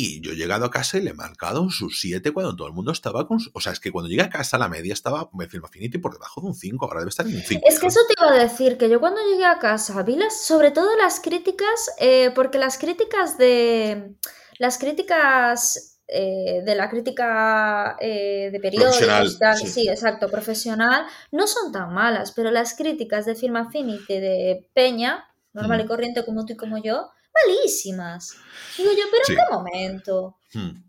y 0.00 0.20
yo 0.20 0.30
he 0.30 0.36
llegado 0.36 0.64
a 0.64 0.70
casa 0.70 0.96
y 0.96 1.02
le 1.02 1.10
he 1.10 1.14
marcado 1.14 1.60
un 1.60 1.72
sub 1.72 1.90
7 1.92 2.30
cuando 2.30 2.54
todo 2.54 2.68
el 2.68 2.72
mundo 2.72 2.92
estaba 2.92 3.26
con... 3.26 3.38
O 3.52 3.60
sea, 3.60 3.72
es 3.72 3.80
que 3.80 3.90
cuando 3.90 4.08
llegué 4.08 4.22
a 4.22 4.30
casa 4.30 4.56
la 4.56 4.68
media 4.68 4.92
estaba 4.92 5.28
en 5.36 5.50
Film 5.50 5.64
Affinity 5.64 5.98
por 5.98 6.12
debajo 6.12 6.40
de 6.40 6.46
un 6.46 6.54
5, 6.54 6.84
ahora 6.84 7.00
debe 7.00 7.08
estar 7.08 7.26
en 7.26 7.34
un 7.34 7.42
5. 7.42 7.66
Es 7.68 7.80
que 7.80 7.88
eso 7.88 7.98
te 8.06 8.14
iba 8.16 8.32
a 8.32 8.38
decir, 8.38 8.78
que 8.78 8.88
yo 8.88 9.00
cuando 9.00 9.20
llegué 9.28 9.44
a 9.44 9.58
casa 9.58 10.00
vi 10.04 10.14
las, 10.14 10.40
sobre 10.40 10.70
todo 10.70 10.96
las 10.96 11.18
críticas, 11.18 11.90
eh, 11.98 12.30
porque 12.32 12.58
las 12.58 12.78
críticas 12.78 13.38
de... 13.38 14.14
Las 14.60 14.78
críticas 14.78 15.98
eh, 16.06 16.62
de 16.64 16.74
la 16.76 16.88
crítica 16.88 17.96
eh, 18.00 18.50
de 18.52 18.60
periódicos, 18.60 19.36
sí. 19.58 19.66
sí. 19.66 19.88
exacto, 19.88 20.30
profesional, 20.30 21.06
no 21.32 21.48
son 21.48 21.72
tan 21.72 21.92
malas, 21.92 22.30
pero 22.32 22.52
las 22.52 22.74
críticas 22.74 23.26
de 23.26 23.34
Film 23.34 23.56
Affinity 23.56 24.20
de 24.20 24.68
Peña, 24.74 25.24
normal 25.52 25.80
y 25.80 25.86
corriente 25.86 26.24
como 26.24 26.46
tú 26.46 26.52
y 26.52 26.56
como 26.56 26.80
yo, 26.80 27.10
malísimas. 27.46 28.36
Digo 28.76 28.90
yo, 28.92 29.04
pero 29.10 29.22
¿en 29.28 29.36
qué 29.36 29.54
momento? 29.54 30.36
Hmm. 30.52 30.82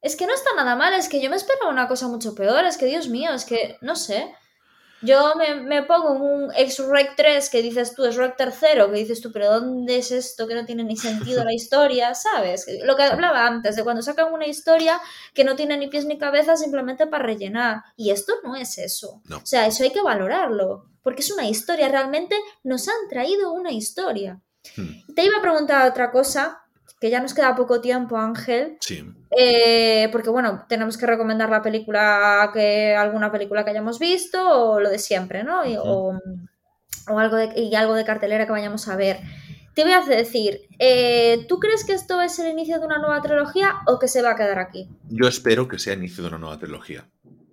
Es 0.00 0.16
que 0.16 0.26
no 0.26 0.34
está 0.34 0.50
nada 0.56 0.74
mal, 0.74 0.92
es 0.94 1.08
que 1.08 1.20
yo 1.20 1.30
me 1.30 1.36
esperaba 1.36 1.70
una 1.70 1.86
cosa 1.86 2.08
mucho 2.08 2.34
peor, 2.34 2.64
es 2.64 2.76
que 2.76 2.86
Dios 2.86 3.08
mío, 3.08 3.32
es 3.32 3.44
que 3.44 3.76
no 3.80 3.94
sé. 3.94 4.34
Yo 5.02 5.34
me, 5.34 5.82
pongo 5.82 6.12
un 6.12 6.52
ex-Rec 6.54 7.16
3 7.16 7.50
que 7.50 7.60
dices 7.60 7.94
tú, 7.94 8.04
es 8.04 8.14
Rec 8.14 8.36
tercero, 8.36 8.90
que 8.90 8.98
dices 8.98 9.20
tú, 9.20 9.32
pero 9.32 9.50
¿dónde 9.50 9.96
es 9.96 10.12
esto 10.12 10.46
que 10.46 10.54
no 10.54 10.64
tiene 10.64 10.84
ni 10.84 10.96
sentido 10.96 11.42
la 11.42 11.52
historia? 11.52 12.14
¿Sabes? 12.14 12.66
Lo 12.84 12.94
que 12.94 13.02
hablaba 13.02 13.44
antes, 13.44 13.74
de 13.74 13.82
cuando 13.82 14.02
sacan 14.02 14.32
una 14.32 14.46
historia 14.46 15.00
que 15.34 15.42
no 15.42 15.56
tiene 15.56 15.76
ni 15.76 15.88
pies 15.88 16.04
ni 16.04 16.18
cabeza 16.18 16.56
simplemente 16.56 17.08
para 17.08 17.24
rellenar. 17.24 17.82
Y 17.96 18.10
esto 18.10 18.34
no 18.44 18.54
es 18.54 18.78
eso. 18.78 19.20
O 19.28 19.44
sea, 19.44 19.66
eso 19.66 19.82
hay 19.82 19.90
que 19.90 20.02
valorarlo, 20.02 20.86
porque 21.02 21.22
es 21.22 21.32
una 21.32 21.48
historia, 21.48 21.88
realmente 21.88 22.36
nos 22.62 22.86
han 22.86 23.08
traído 23.08 23.52
una 23.52 23.72
historia. 23.72 24.40
Hmm. 24.76 25.14
Te 25.14 25.24
iba 25.24 25.38
a 25.38 25.42
preguntar 25.42 25.88
otra 25.90 26.10
cosa, 26.10 26.62
que 27.02 27.10
ya 27.10 27.20
nos 27.20 27.34
queda 27.34 27.56
poco 27.56 27.80
tiempo, 27.80 28.16
Ángel. 28.16 28.76
Sí. 28.80 29.04
Eh, 29.36 30.08
porque 30.12 30.30
bueno, 30.30 30.66
tenemos 30.68 30.96
que 30.96 31.06
recomendar 31.06 31.50
la 31.50 31.60
película 31.60 32.48
que 32.54 32.94
alguna 32.94 33.32
película 33.32 33.64
que 33.64 33.70
hayamos 33.70 33.98
visto 33.98 34.38
o 34.40 34.78
lo 34.78 34.88
de 34.88 35.00
siempre, 35.00 35.42
¿no? 35.42 35.66
Y, 35.66 35.76
o, 35.76 36.16
algo 37.08 37.36
de, 37.36 37.60
y 37.60 37.74
algo 37.74 37.94
de 37.94 38.04
cartelera 38.04 38.46
que 38.46 38.52
vayamos 38.52 38.86
a 38.86 38.94
ver. 38.94 39.18
Te 39.74 39.82
voy 39.82 39.94
a 39.94 40.02
decir, 40.02 40.60
eh, 40.78 41.44
¿tú 41.48 41.58
crees 41.58 41.84
que 41.84 41.94
esto 41.94 42.22
es 42.22 42.38
el 42.38 42.52
inicio 42.52 42.78
de 42.78 42.86
una 42.86 42.98
nueva 42.98 43.20
trilogía 43.20 43.80
o 43.88 43.98
que 43.98 44.06
se 44.06 44.22
va 44.22 44.32
a 44.32 44.36
quedar 44.36 44.60
aquí? 44.60 44.88
Yo 45.08 45.26
espero 45.26 45.66
que 45.66 45.80
sea 45.80 45.94
el 45.94 46.00
inicio 46.00 46.22
de 46.22 46.28
una 46.28 46.38
nueva 46.38 46.58
trilogía. 46.58 47.04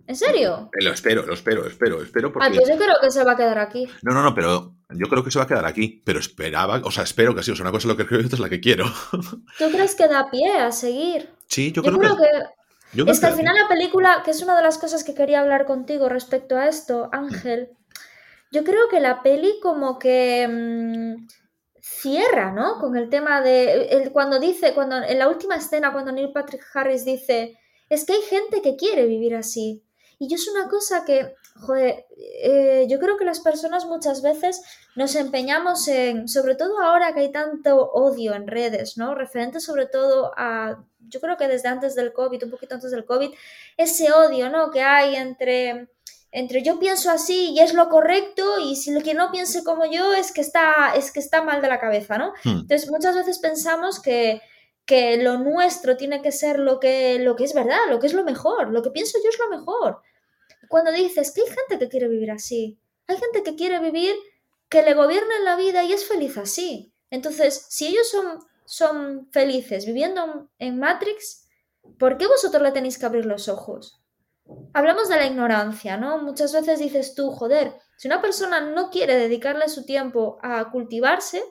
¿En 0.09 0.15
serio? 0.15 0.71
Lo 0.73 0.91
espero, 0.91 1.23
lo 1.23 1.35
espero, 1.35 1.67
espero, 1.67 2.01
espero. 2.01 2.33
Porque... 2.33 2.47
Ah, 2.47 2.51
pues 2.51 2.67
yo 2.67 2.77
creo 2.77 2.95
que 2.99 3.11
se 3.11 3.23
va 3.23 3.33
a 3.33 3.37
quedar 3.37 3.59
aquí. 3.59 3.87
No, 4.01 4.11
no, 4.11 4.23
no, 4.23 4.33
pero 4.33 4.73
yo 4.89 5.05
creo 5.05 5.23
que 5.23 5.29
se 5.29 5.37
va 5.37 5.45
a 5.45 5.47
quedar 5.47 5.67
aquí. 5.67 6.01
Pero 6.03 6.17
esperaba, 6.17 6.81
o 6.83 6.89
sea, 6.89 7.03
espero 7.03 7.35
que 7.35 7.43
sí. 7.43 7.51
O 7.51 7.55
sea, 7.55 7.61
una 7.61 7.71
cosa 7.71 7.87
es 7.87 7.91
lo 7.91 7.95
que 7.95 8.07
creo 8.07 8.19
y 8.19 8.25
otra 8.25 8.37
es 8.37 8.39
la 8.39 8.49
que 8.49 8.59
quiero. 8.59 8.85
¿Tú 9.59 9.69
crees 9.71 9.93
que 9.93 10.07
da 10.07 10.31
pie 10.31 10.51
a 10.57 10.71
seguir? 10.71 11.29
Sí, 11.45 11.71
yo, 11.71 11.83
creo, 11.83 12.17
que... 12.17 13.01
es 13.11 13.19
que 13.19 13.25
al 13.27 13.35
final 13.35 13.55
la 13.55 13.67
película, 13.67 14.23
que 14.25 14.31
es 14.31 14.41
una 14.41 14.57
de 14.57 14.63
las 14.63 14.79
cosas 14.79 15.03
que 15.03 15.13
quería 15.13 15.41
hablar 15.41 15.67
contigo 15.67 16.09
respecto 16.09 16.57
a 16.57 16.67
esto, 16.67 17.09
Ángel, 17.11 17.69
yo 18.51 18.63
creo 18.63 18.89
que 18.89 18.99
la 19.01 19.21
peli 19.21 19.59
como 19.61 19.99
que 19.99 20.47
mm, 20.47 21.27
cierra, 21.79 22.51
¿no? 22.51 22.79
Con 22.79 22.97
el 22.97 23.09
tema 23.09 23.41
de 23.41 24.09
cuando 24.11 24.39
dice, 24.39 24.73
cuando 24.73 25.03
en 25.03 25.19
la 25.19 25.29
última 25.29 25.57
escena, 25.57 25.93
cuando 25.93 26.11
Neil 26.11 26.31
Patrick 26.33 26.65
Harris 26.73 27.05
dice, 27.05 27.59
es 27.89 28.05
que 28.05 28.13
hay 28.13 28.21
gente 28.23 28.63
que 28.63 28.75
quiere 28.75 29.05
vivir 29.05 29.35
así 29.35 29.83
Y 30.19 30.27
yo 30.27 30.35
es 30.35 30.47
una 30.49 30.67
cosa 30.67 31.05
que, 31.05 31.33
joder, 31.55 32.05
eh, 32.43 32.85
yo 32.89 32.99
creo 32.99 33.17
que 33.17 33.23
las 33.23 33.39
personas 33.39 33.85
muchas 33.85 34.21
veces 34.21 34.61
nos 34.95 35.15
empeñamos 35.15 35.87
en, 35.87 36.27
sobre 36.27 36.55
todo 36.55 36.79
ahora 36.81 37.13
que 37.13 37.21
hay 37.21 37.31
tanto 37.31 37.89
odio 37.91 38.33
en 38.33 38.47
redes, 38.47 38.97
¿no? 38.97 39.15
Referente 39.15 39.61
sobre 39.61 39.87
todo 39.87 40.33
a, 40.35 40.83
yo 41.07 41.21
creo 41.21 41.37
que 41.37 41.47
desde 41.47 41.69
antes 41.69 41.95
del 41.95 42.11
COVID, 42.11 42.43
un 42.43 42.51
poquito 42.51 42.75
antes 42.75 42.91
del 42.91 43.05
COVID, 43.05 43.31
ese 43.77 44.11
odio, 44.11 44.49
¿no? 44.49 44.71
Que 44.71 44.81
hay 44.81 45.15
entre 45.15 45.87
entre 46.31 46.61
yo 46.63 46.79
pienso 46.79 47.09
así 47.09 47.51
y 47.51 47.59
es 47.59 47.73
lo 47.73 47.89
correcto 47.89 48.59
y 48.59 48.75
si 48.75 48.91
lo 48.91 49.01
que 49.01 49.13
no 49.13 49.31
piense 49.31 49.63
como 49.63 49.85
yo 49.85 50.13
es 50.13 50.31
que 50.31 50.41
está, 50.41 50.93
es 50.95 51.11
que 51.11 51.19
está 51.19 51.41
mal 51.41 51.61
de 51.61 51.67
la 51.67 51.79
cabeza, 51.79 52.17
¿no? 52.17 52.33
Hmm. 52.43 52.59
Entonces 52.61 52.89
muchas 52.91 53.15
veces 53.15 53.39
pensamos 53.39 53.99
que, 53.99 54.41
que, 54.85 55.17
lo 55.17 55.37
nuestro 55.37 55.97
tiene 55.97 56.21
que 56.21 56.31
ser 56.31 56.59
lo 56.59 56.79
que, 56.79 57.17
lo 57.19 57.35
que 57.35 57.45
es 57.45 57.53
verdad, 57.53 57.79
lo 57.89 57.99
que 57.99 58.07
es 58.07 58.13
lo 58.13 58.23
mejor, 58.23 58.71
lo 58.71 58.83
que 58.83 58.91
pienso 58.91 59.17
yo 59.23 59.29
es 59.29 59.39
lo 59.39 59.57
mejor. 59.57 60.01
Cuando 60.69 60.93
dices 60.93 61.33
que 61.33 61.41
hay 61.41 61.47
gente 61.47 61.79
que 61.79 61.89
quiere 61.89 62.07
vivir 62.07 62.31
así, 62.31 62.79
hay 63.07 63.17
gente 63.17 63.43
que 63.43 63.55
quiere 63.55 63.79
vivir 63.79 64.15
que 64.69 64.83
le 64.83 64.93
gobiernen 64.93 65.43
la 65.43 65.57
vida 65.57 65.83
y 65.83 65.91
es 65.91 66.07
feliz 66.07 66.37
así. 66.37 66.93
Entonces, 67.09 67.65
si 67.69 67.87
ellos 67.87 68.09
son, 68.09 68.39
son 68.65 69.29
felices 69.31 69.85
viviendo 69.85 70.49
en 70.59 70.79
Matrix, 70.79 71.47
¿por 71.97 72.17
qué 72.17 72.27
vosotros 72.27 72.63
le 72.63 72.71
tenéis 72.71 72.97
que 72.97 73.05
abrir 73.05 73.25
los 73.25 73.49
ojos? 73.49 73.99
hablamos 74.73 75.09
de 75.09 75.17
la 75.17 75.25
ignorancia, 75.25 75.97
¿no? 75.97 76.17
Muchas 76.19 76.53
veces 76.53 76.79
dices 76.79 77.13
tú, 77.15 77.31
joder, 77.31 77.73
si 77.97 78.07
una 78.07 78.21
persona 78.21 78.61
no 78.61 78.89
quiere 78.89 79.15
dedicarle 79.15 79.69
su 79.69 79.85
tiempo 79.85 80.39
a 80.41 80.69
cultivarse, 80.71 81.43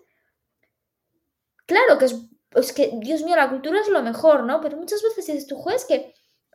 claro 1.67 1.99
que 1.99 2.07
es, 2.07 2.73
que, 2.73 2.93
Dios 3.01 3.23
mío, 3.23 3.37
la 3.37 3.51
cultura 3.51 3.81
es 3.81 3.89
lo 3.89 4.03
mejor, 4.03 4.45
¿no? 4.45 4.61
Pero 4.61 4.77
muchas 4.77 5.03
veces 5.03 5.27
dices 5.27 5.47
tú, 5.47 5.57
joder, 5.57 5.77
es 5.77 5.85
que, 5.85 6.15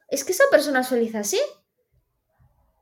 es 0.10 0.24
que 0.24 0.32
esa 0.32 0.46
persona 0.52 0.82
es 0.82 0.88
feliz 0.88 1.16
así. 1.16 1.40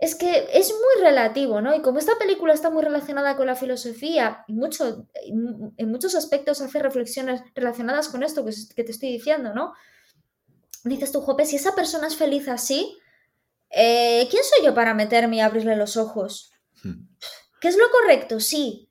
Es 0.02 0.16
que 0.16 0.50
es 0.52 0.72
muy 0.72 1.04
relativo, 1.04 1.62
¿no? 1.62 1.76
Y 1.76 1.82
como 1.84 2.00
esta 2.00 2.18
película 2.18 2.54
está 2.54 2.72
muy 2.72 2.84
relacionada 2.84 3.38
con 3.38 3.46
la 3.46 3.56
filosofía 3.56 4.44
y 4.48 4.54
mucho, 4.54 5.08
en 5.24 5.92
muchos 5.92 6.16
aspectos 6.16 6.60
hace 6.60 6.80
reflexiones 6.80 7.44
relacionadas 7.54 8.10
con 8.10 8.24
esto 8.24 8.44
que, 8.44 8.52
que 8.76 8.84
te 8.84 8.92
estoy 8.92 9.10
diciendo, 9.12 9.54
¿no? 9.54 9.74
Dices 10.84 11.12
tú, 11.12 11.22
jope, 11.22 11.46
si 11.46 11.58
esa 11.58 11.76
persona 11.76 12.08
es 12.08 12.16
feliz 12.16 12.48
así, 12.48 12.98
eh, 13.70 14.28
¿quién 14.30 14.44
soy 14.44 14.66
yo 14.66 14.74
para 14.74 14.96
meterme 14.96 15.38
y 15.38 15.40
abrirle 15.42 15.76
los 15.76 15.96
ojos? 15.98 16.52
Hmm. 16.84 17.08
¿Qué 17.60 17.68
es 17.68 17.78
lo 17.78 17.90
correcto? 17.92 18.40
Sí. 18.40 18.90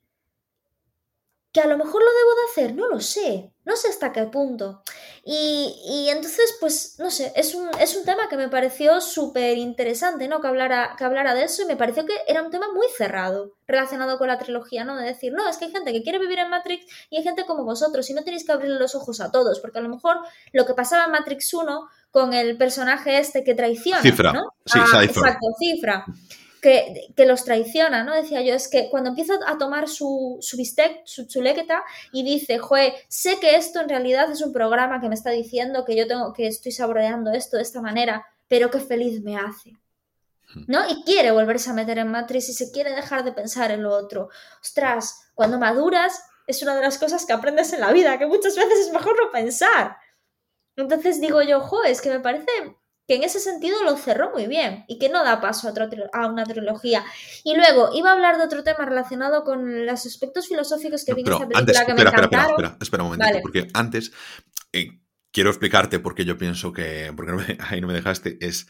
¿Que 1.51 1.59
a 1.59 1.67
lo 1.67 1.77
mejor 1.77 2.01
lo 2.01 2.09
debo 2.09 2.35
de 2.35 2.51
hacer? 2.51 2.75
No 2.75 2.87
lo 2.87 3.01
sé. 3.01 3.53
No 3.65 3.75
sé 3.75 3.89
hasta 3.89 4.13
qué 4.13 4.23
punto. 4.23 4.81
Y, 5.23 6.07
entonces, 6.09 6.57
pues, 6.59 6.95
no 6.97 7.11
sé, 7.11 7.31
es 7.35 7.53
un, 7.53 7.69
es 7.79 7.95
un 7.95 8.03
tema 8.05 8.27
que 8.27 8.37
me 8.37 8.49
pareció 8.49 8.99
súper 9.01 9.55
interesante, 9.57 10.27
¿no? 10.27 10.41
Que 10.41 10.47
hablara, 10.47 10.95
que 10.97 11.03
hablara 11.03 11.35
de 11.35 11.43
eso 11.43 11.61
y 11.61 11.65
me 11.65 11.75
pareció 11.75 12.07
que 12.07 12.15
era 12.27 12.41
un 12.41 12.49
tema 12.49 12.65
muy 12.73 12.87
cerrado 12.97 13.53
relacionado 13.67 14.17
con 14.17 14.29
la 14.29 14.39
trilogía, 14.39 14.83
¿no? 14.83 14.97
De 14.97 15.05
decir, 15.05 15.31
no, 15.31 15.47
es 15.47 15.57
que 15.57 15.65
hay 15.65 15.71
gente 15.71 15.93
que 15.93 16.01
quiere 16.01 16.17
vivir 16.17 16.39
en 16.39 16.49
Matrix 16.49 16.85
y 17.11 17.17
hay 17.17 17.23
gente 17.23 17.45
como 17.45 17.63
vosotros 17.63 18.09
y 18.09 18.15
no 18.15 18.23
tenéis 18.23 18.45
que 18.45 18.51
abrirle 18.51 18.79
los 18.79 18.95
ojos 18.95 19.21
a 19.21 19.31
todos, 19.31 19.59
porque 19.59 19.77
a 19.77 19.81
lo 19.81 19.89
mejor 19.89 20.17
lo 20.53 20.65
que 20.65 20.73
pasaba 20.73 21.05
en 21.05 21.11
Matrix 21.11 21.53
1 21.53 21.87
con 22.09 22.33
el 22.33 22.57
personaje 22.57 23.19
este 23.19 23.43
que 23.43 23.53
traiciona, 23.53 24.01
Cifra. 24.01 24.33
¿no? 24.33 24.55
Sí, 24.65 24.79
ah, 24.81 25.03
exacto, 25.03 25.47
Cifra. 25.59 26.03
Que, 26.61 27.11
que, 27.15 27.25
los 27.25 27.43
traiciona, 27.43 28.03
¿no? 28.03 28.13
Decía 28.13 28.41
yo, 28.43 28.53
es 28.53 28.67
que 28.67 28.89
cuando 28.91 29.09
empieza 29.09 29.33
a 29.47 29.57
tomar 29.57 29.89
su, 29.89 30.37
su 30.41 30.57
bistec, 30.57 31.01
su 31.05 31.25
chulequeta, 31.25 31.83
y 32.13 32.23
dice, 32.23 32.59
joe, 32.59 32.93
sé 33.07 33.39
que 33.39 33.55
esto 33.55 33.81
en 33.81 33.89
realidad 33.89 34.31
es 34.31 34.43
un 34.43 34.53
programa 34.53 35.01
que 35.01 35.09
me 35.09 35.15
está 35.15 35.31
diciendo 35.31 35.85
que 35.85 35.95
yo 35.95 36.07
tengo, 36.07 36.33
que 36.33 36.45
estoy 36.45 36.71
saboreando 36.71 37.31
esto 37.31 37.57
de 37.57 37.63
esta 37.63 37.81
manera, 37.81 38.27
pero 38.47 38.69
qué 38.69 38.79
feliz 38.79 39.23
me 39.23 39.37
hace. 39.37 39.71
Hmm. 40.53 40.65
¿No? 40.67 40.87
Y 40.87 41.03
quiere 41.03 41.31
volverse 41.31 41.71
a 41.71 41.73
meter 41.73 41.97
en 41.97 42.11
Matrix 42.11 42.49
y 42.49 42.53
se 42.53 42.71
quiere 42.71 42.93
dejar 42.93 43.23
de 43.23 43.31
pensar 43.31 43.71
en 43.71 43.81
lo 43.81 43.91
otro. 43.95 44.29
Ostras, 44.61 45.31
cuando 45.33 45.57
maduras 45.57 46.21
es 46.47 46.61
una 46.61 46.75
de 46.75 46.81
las 46.81 46.97
cosas 46.97 47.25
que 47.25 47.33
aprendes 47.33 47.73
en 47.73 47.81
la 47.81 47.91
vida, 47.91 48.19
que 48.19 48.27
muchas 48.27 48.55
veces 48.55 48.87
es 48.87 48.93
mejor 48.93 49.15
no 49.17 49.31
pensar. 49.31 49.97
Entonces 50.75 51.19
digo 51.21 51.41
yo, 51.41 51.61
jo, 51.61 51.83
es 51.83 52.01
que 52.01 52.09
me 52.09 52.19
parece 52.19 52.51
que 53.11 53.17
en 53.17 53.23
ese 53.23 53.41
sentido 53.41 53.83
lo 53.83 53.97
cerró 53.97 54.31
muy 54.31 54.47
bien 54.47 54.85
y 54.87 54.97
que 54.97 55.09
no 55.09 55.21
da 55.25 55.41
paso 55.41 55.67
a, 55.67 55.73
a, 56.17 56.27
una 56.27 56.45
trilogía. 56.45 57.03
Y 57.43 57.57
luego 57.57 57.89
iba 57.93 58.09
a 58.09 58.13
hablar 58.13 58.37
de 58.37 58.45
otro 58.45 58.63
tema 58.63 58.85
relacionado 58.85 59.43
con 59.43 59.85
los 59.85 60.05
aspectos 60.05 60.47
filosóficos 60.47 61.03
que 61.03 61.13
viene 61.13 61.29
esta 61.29 61.45
película 61.45 61.85
que 61.85 61.93
me 61.93 62.03
espera, 62.03 62.19
encantaron. 62.19 62.51
Espera, 62.51 62.67
espera, 62.69 62.77
espera, 62.79 63.03
un 63.03 63.09
momentito, 63.09 63.39
porque 63.41 63.67
antes 63.73 64.13
eh, 64.71 65.01
quiero 65.29 65.49
explicarte 65.49 65.99
por 65.99 66.15
qué 66.15 66.23
yo 66.23 66.37
pienso 66.37 66.71
que, 66.71 67.11
porque 67.13 67.57
ahí 67.67 67.81
no 67.81 67.87
me 67.87 67.93
dejaste, 67.93 68.37
es, 68.39 68.67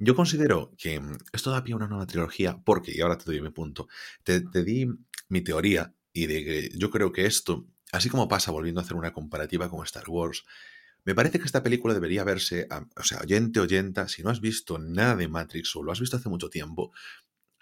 yo 0.00 0.16
considero 0.16 0.72
que 0.76 1.00
esto 1.32 1.52
da 1.52 1.62
pie 1.62 1.74
a 1.74 1.76
una 1.76 1.86
nueva 1.86 2.08
trilogía 2.08 2.60
porque, 2.64 2.90
y 2.92 3.02
ahora 3.02 3.16
te 3.16 3.26
doy 3.26 3.40
mi 3.40 3.50
punto, 3.50 3.86
te, 4.24 4.40
te 4.40 4.64
di 4.64 4.88
mi 5.28 5.42
teoría 5.42 5.94
y 6.12 6.26
de 6.26 6.44
que 6.44 6.70
yo 6.76 6.90
creo 6.90 7.12
que 7.12 7.24
esto, 7.26 7.68
así 7.92 8.08
como 8.08 8.26
pasa 8.26 8.50
volviendo 8.50 8.80
a 8.80 8.84
hacer 8.84 8.96
una 8.96 9.12
comparativa 9.12 9.70
con 9.70 9.84
Star 9.84 10.08
Wars, 10.08 10.42
me 11.06 11.14
parece 11.14 11.38
que 11.38 11.44
esta 11.44 11.62
película 11.62 11.94
debería 11.94 12.24
verse, 12.24 12.66
o 12.96 13.02
sea, 13.04 13.20
oyente, 13.20 13.60
oyenta, 13.60 14.08
si 14.08 14.24
no 14.24 14.30
has 14.30 14.40
visto 14.40 14.76
nada 14.78 15.14
de 15.14 15.28
Matrix 15.28 15.76
o 15.76 15.84
lo 15.84 15.92
has 15.92 16.00
visto 16.00 16.16
hace 16.16 16.28
mucho 16.28 16.50
tiempo, 16.50 16.92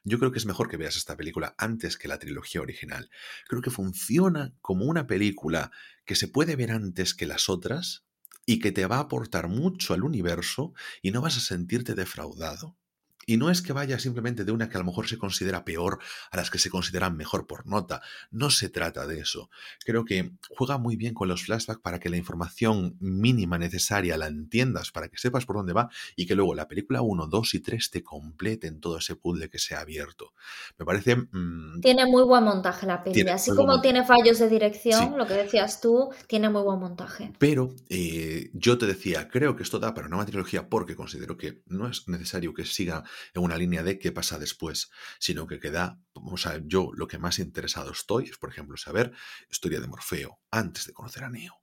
yo 0.03 0.18
creo 0.18 0.32
que 0.32 0.38
es 0.38 0.47
mejor 0.47 0.70
que 0.70 0.78
veas 0.78 0.97
esta 0.97 1.14
película 1.14 1.55
antes 1.59 1.99
que 1.99 2.09
la 2.09 2.18
trilogía 2.18 2.62
original. 2.62 3.11
Creo 3.47 3.61
que 3.61 3.70
funciona 3.70 4.55
como 4.62 4.86
una 4.86 5.07
película 5.07 5.70
que 6.07 6.14
se 6.14 6.26
puede 6.26 6.57
ver 6.57 6.72
antes 6.72 7.12
que 7.12 7.26
las 7.26 7.51
otras 7.51 8.07
y 8.47 8.61
que 8.61 8.72
te 8.72 8.86
va 8.86 8.97
a 8.97 9.01
aportar 9.01 9.49
mucho 9.49 9.92
al 9.92 10.05
universo 10.05 10.72
y 11.03 11.11
no 11.11 11.20
vas 11.20 11.36
a 11.36 11.40
sentirte 11.40 11.95
defraudado. 11.95 12.78
Y 13.27 13.37
no 13.37 13.51
es 13.51 13.62
que 13.62 13.72
vaya 13.72 13.99
simplemente 13.99 14.45
de 14.45 14.53
una 14.53 14.68
que 14.68 14.77
a 14.77 14.81
lo 14.81 14.87
mejor 14.87 15.09
se 15.09 15.18
considera 15.18 15.64
peor 15.64 15.99
a 16.31 16.37
las 16.37 16.51
que 16.51 16.59
se 16.59 16.70
consideran 16.70 17.16
mejor 17.16 17.47
por 17.47 17.66
nota. 17.66 18.03
No 18.31 18.51
se 18.51 18.68
trata 18.68 19.07
de 19.07 19.20
eso. 19.20 19.51
Creo 19.85 20.05
que 20.05 20.33
juega 20.57 20.79
muy 20.79 20.97
bien 20.97 21.14
con 21.14 21.29
los 21.29 21.45
flashbacks 21.45 21.81
para 21.81 22.01
que 22.01 22.09
la 22.09 22.16
información 22.16 22.97
mínima 23.01 23.59
necesaria 23.59 24.16
la 24.16 24.27
entiendas, 24.27 24.91
para 24.91 25.09
que 25.09 25.18
sepas 25.18 25.47
por 25.47 25.57
dónde 25.57 25.72
va 25.72 25.89
y 26.16 26.27
que 26.27 26.35
luego 26.35 26.55
la 26.55 26.68
película 26.68 27.03
1, 27.03 27.27
2 27.27 27.55
y 27.55 27.61
3 27.61 27.91
te 27.91 28.03
completen 28.03 28.81
todo 28.81 28.99
ese 28.99 29.16
puzzle 29.16 29.49
que 29.49 29.59
se 29.59 29.75
ha 29.75 29.81
abierto. 29.81 30.33
Me 30.79 30.85
parece... 30.85 31.16
Mm, 31.16 31.81
tiene 31.81 32.07
muy 32.07 32.25
buen 32.25 32.45
montaje 32.45 32.87
la 32.87 33.03
película. 33.03 33.35
Así 33.35 33.51
como 33.55 33.81
tiene 33.81 34.05
fallos 34.05 34.39
de 34.39 34.49
dirección, 34.49 35.16
lo 35.18 35.27
que 35.27 35.35
decías 35.35 35.81
tú, 35.81 36.11
tiene 36.27 36.49
muy 36.49 36.62
buen 36.62 36.81
montaje. 36.81 37.33
Pero 37.39 37.75
eh, 37.89 38.51
yo 38.53 38.79
te 38.79 38.87
decía, 38.87 39.29
creo 39.29 39.57
que 39.57 39.62
esto 39.62 39.79
da 39.79 39.95
para 39.95 40.07
una 40.07 40.27
trilogía 40.27 40.68
porque 40.68 40.97
considero 40.97 41.37
que 41.37 41.62
no 41.66 41.89
es 41.89 42.09
necesario 42.09 42.55
que 42.55 42.64
siga 42.64 43.05
en 43.35 43.43
una 43.43 43.57
línea 43.57 43.83
de 43.83 43.99
qué 43.99 44.12
pasa 44.12 44.39
después, 44.39 44.91
sino 45.19 45.47
que 45.47 45.61
queda, 45.61 45.99
o 46.12 46.37
sea, 46.37 46.61
yo 46.65 46.91
lo 46.95 47.07
que 47.07 47.19
más 47.19 47.39
interesado 47.39 47.93
estoy 47.93 48.25
es, 48.25 48.39
por 48.39 48.51
ejemplo, 48.51 48.77
saber 48.77 49.12
historia 49.51 49.81
de 49.81 49.87
Morfeo 49.87 50.41
antes 50.51 50.87
de 50.87 50.93
conocer 50.93 51.25
a 51.25 51.31
Neo 51.31 51.61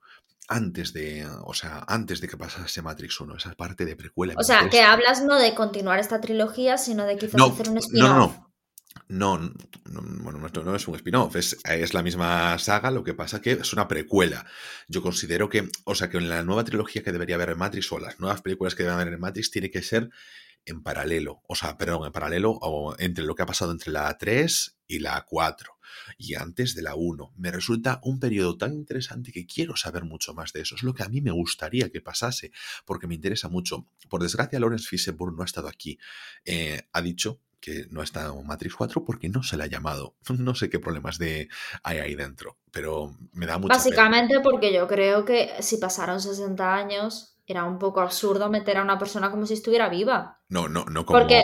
antes 0.47 0.91
de, 0.91 1.25
o 1.45 1.53
sea, 1.53 1.85
antes 1.87 2.19
de 2.19 2.27
que 2.27 2.35
pasase 2.35 2.81
Matrix 2.81 3.21
1, 3.21 3.37
esa 3.37 3.53
parte 3.53 3.85
de 3.85 3.95
precuela. 3.95 4.33
O 4.37 4.43
sea, 4.43 4.69
que 4.69 4.81
hablas 4.81 5.23
no 5.23 5.39
de 5.39 5.55
continuar 5.55 5.99
esta 5.99 6.19
trilogía, 6.19 6.77
sino 6.77 7.05
de 7.05 7.17
quizás 7.17 7.41
hacer 7.41 7.69
un 7.69 7.77
spin-off. 7.77 8.01
No, 8.09 8.17
no, 8.17 8.37
no. 8.37 8.51
No, 9.07 10.01
bueno, 10.23 10.39
no, 10.39 10.75
es 10.75 10.87
un 10.87 10.95
spin-off, 10.95 11.35
es, 11.35 11.57
es, 11.65 11.93
la 11.93 12.03
misma 12.03 12.57
saga, 12.59 12.91
lo 12.91 13.03
que 13.03 13.13
pasa 13.13 13.41
que 13.41 13.51
es 13.53 13.73
una 13.73 13.87
precuela. 13.87 14.45
Yo 14.87 15.01
considero 15.01 15.49
que, 15.49 15.69
o 15.85 15.95
sea, 15.95 16.09
que 16.09 16.17
en 16.17 16.29
la 16.29 16.43
nueva 16.43 16.63
trilogía 16.63 17.03
que 17.03 17.11
debería 17.11 17.35
haber 17.35 17.51
en 17.51 17.57
Matrix 17.57 17.91
o 17.91 17.99
las 17.99 18.19
nuevas 18.19 18.41
películas 18.41 18.75
que 18.75 18.83
deben 18.83 18.99
haber 18.99 19.13
en 19.13 19.19
Matrix 19.19 19.51
tiene 19.51 19.69
que 19.69 19.81
ser 19.81 20.09
en 20.65 20.83
paralelo, 20.83 21.41
o 21.47 21.55
sea, 21.55 21.77
perdón, 21.77 22.05
en 22.05 22.11
paralelo 22.11 22.51
o 22.51 22.95
entre 22.99 23.23
lo 23.23 23.35
que 23.35 23.43
ha 23.43 23.47
pasado 23.47 23.71
entre 23.71 23.91
la 23.91 24.17
3 24.17 24.77
y 24.87 24.99
la 24.99 25.25
4 25.27 25.77
y 26.17 26.35
antes 26.35 26.75
de 26.75 26.81
la 26.81 26.95
1. 26.95 27.33
Me 27.37 27.51
resulta 27.51 27.99
un 28.03 28.19
periodo 28.19 28.57
tan 28.57 28.73
interesante 28.73 29.31
que 29.31 29.45
quiero 29.45 29.75
saber 29.75 30.03
mucho 30.03 30.33
más 30.33 30.53
de 30.53 30.61
eso. 30.61 30.75
Es 30.75 30.83
lo 30.83 30.93
que 30.93 31.03
a 31.03 31.09
mí 31.09 31.21
me 31.21 31.31
gustaría 31.31 31.89
que 31.89 32.01
pasase, 32.01 32.51
porque 32.85 33.07
me 33.07 33.15
interesa 33.15 33.49
mucho. 33.49 33.87
Por 34.09 34.21
desgracia, 34.21 34.59
Lawrence 34.59 34.87
Fishburne 34.87 35.35
no 35.35 35.43
ha 35.43 35.45
estado 35.45 35.67
aquí. 35.67 35.97
Eh, 36.45 36.81
ha 36.91 37.01
dicho 37.01 37.39
que 37.59 37.85
no 37.91 38.01
ha 38.01 38.03
estado 38.03 38.39
en 38.39 38.47
Matrix 38.47 38.75
4 38.75 39.05
porque 39.05 39.29
no 39.29 39.43
se 39.43 39.55
le 39.55 39.63
ha 39.63 39.67
llamado. 39.67 40.15
No 40.41 40.55
sé 40.55 40.69
qué 40.69 40.79
problemas 40.79 41.17
de 41.17 41.49
hay 41.83 41.99
ahí 41.99 42.15
dentro, 42.15 42.57
pero 42.71 43.15
me 43.33 43.45
da 43.45 43.59
mucha 43.59 43.75
Básicamente 43.75 44.39
porque 44.41 44.73
yo 44.73 44.87
creo 44.87 45.23
que 45.23 45.51
si 45.59 45.77
pasaron 45.77 46.19
60 46.19 46.73
años 46.75 47.37
era 47.51 47.63
un 47.63 47.77
poco 47.77 48.01
absurdo 48.01 48.49
meter 48.49 48.77
a 48.77 48.83
una 48.83 48.97
persona 48.97 49.29
como 49.29 49.45
si 49.45 49.53
estuviera 49.53 49.89
viva. 49.89 50.39
No, 50.49 50.67
no, 50.67 50.85
no 50.85 51.05
como... 51.05 51.19
Porque 51.19 51.43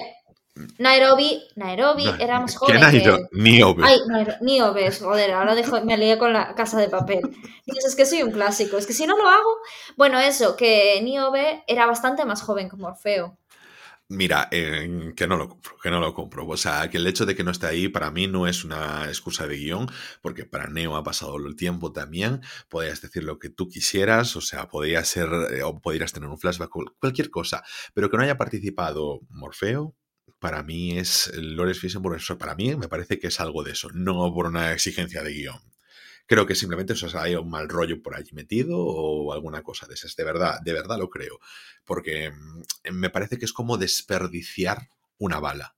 Nairobi, 0.80 1.44
Nairobi 1.56 2.06
era 2.20 2.40
más 2.40 2.56
joven. 2.56 2.80
¿Qué 2.92 3.02
que... 3.02 3.28
Niobe. 3.32 3.84
Ay, 3.86 4.00
Niobe, 4.42 4.92
joder, 4.92 5.32
ahora 5.32 5.56
me 5.84 5.98
lié 5.98 6.18
con 6.18 6.34
la 6.34 6.56
casa 6.56 6.80
de 6.80 6.90
papel. 6.90 7.22
Dices, 7.66 7.86
es 7.86 7.96
que 7.96 8.06
soy 8.06 8.24
un 8.24 8.32
clásico, 8.32 8.78
es 8.78 8.88
que 8.88 8.94
si 8.94 9.06
no 9.06 9.18
lo 9.18 9.28
hago. 9.28 9.58
Bueno, 9.96 10.20
eso, 10.20 10.56
que 10.56 11.00
Niobe 11.04 11.64
era 11.68 11.86
bastante 11.86 12.26
más 12.26 12.42
joven 12.42 12.70
que 12.70 12.78
Morfeo. 12.78 13.38
Mira, 14.10 14.48
que 14.50 15.28
no 15.28 15.36
lo 15.36 15.50
compro, 15.50 15.78
que 15.84 15.90
no 15.92 16.00
lo 16.00 16.14
compro. 16.14 16.48
O 16.48 16.56
sea, 16.58 16.90
que 16.90 16.98
el 16.98 17.08
hecho 17.08 17.26
de 17.26 17.36
que 17.36 17.44
no 17.44 17.52
esté 17.52 17.68
ahí 17.68 17.90
para 17.90 18.10
mí 18.10 18.26
no 18.28 18.48
es 18.48 18.64
una 18.64 19.06
excusa 19.08 19.48
de 19.48 19.58
guion, 19.58 19.88
porque 20.22 20.46
para 20.46 20.68
Neo 20.70 20.96
ha 20.96 21.04
pasado 21.04 21.36
el 21.46 21.58
tiempo 21.58 21.92
también. 21.92 22.42
Podrías 22.70 23.02
decir 23.02 23.24
lo 23.26 23.38
que 23.38 23.50
tú 23.50 23.68
quisieras, 23.68 24.36
o 24.38 24.42
sea, 24.42 24.70
podría 24.70 25.04
ser, 25.04 25.30
eh, 25.52 25.64
o 25.64 25.82
podrías 25.82 26.14
tener 26.14 26.30
un 26.30 26.40
flashback, 26.40 26.70
cualquier 27.00 27.30
cosa, 27.30 27.64
pero 27.94 28.10
que 28.10 28.16
no 28.18 28.24
haya 28.24 28.38
participado 28.38 29.20
Morfeo, 29.30 29.94
para 30.40 30.64
mí 30.64 30.98
es 30.98 31.30
Lawrence 31.36 31.82
Fishburne, 31.82 32.22
para 32.38 32.56
mí 32.56 32.76
me 32.78 32.88
parece 32.88 33.20
que 33.20 33.28
es 33.28 33.40
algo 33.42 33.64
de 33.64 33.72
eso, 33.72 33.90
no 33.94 34.34
por 34.34 34.46
una 34.48 34.72
exigencia 34.72 35.22
de 35.22 35.34
guion. 35.34 35.77
Creo 36.28 36.46
que 36.46 36.56
simplemente 36.56 36.94
eso 36.94 37.08
hay 37.20 37.36
un 37.36 37.50
mal 37.50 37.70
rollo 37.70 38.02
por 38.04 38.16
allí 38.16 38.32
metido 38.34 38.78
o 38.80 39.34
alguna 39.34 39.64
cosa 39.64 39.88
de 39.88 39.96
esas. 39.96 40.16
De 40.16 40.24
verdad, 40.24 40.60
de 40.62 40.74
verdad 40.74 40.98
lo 41.00 41.10
creo. 41.10 41.40
Porque 41.86 42.32
mm, 42.32 42.94
me 42.94 43.10
parece 43.10 43.38
que 43.38 43.46
es 43.46 43.54
como 43.54 43.78
desperdiciar 43.78 44.90
una 45.18 45.40
bala. 45.40 45.76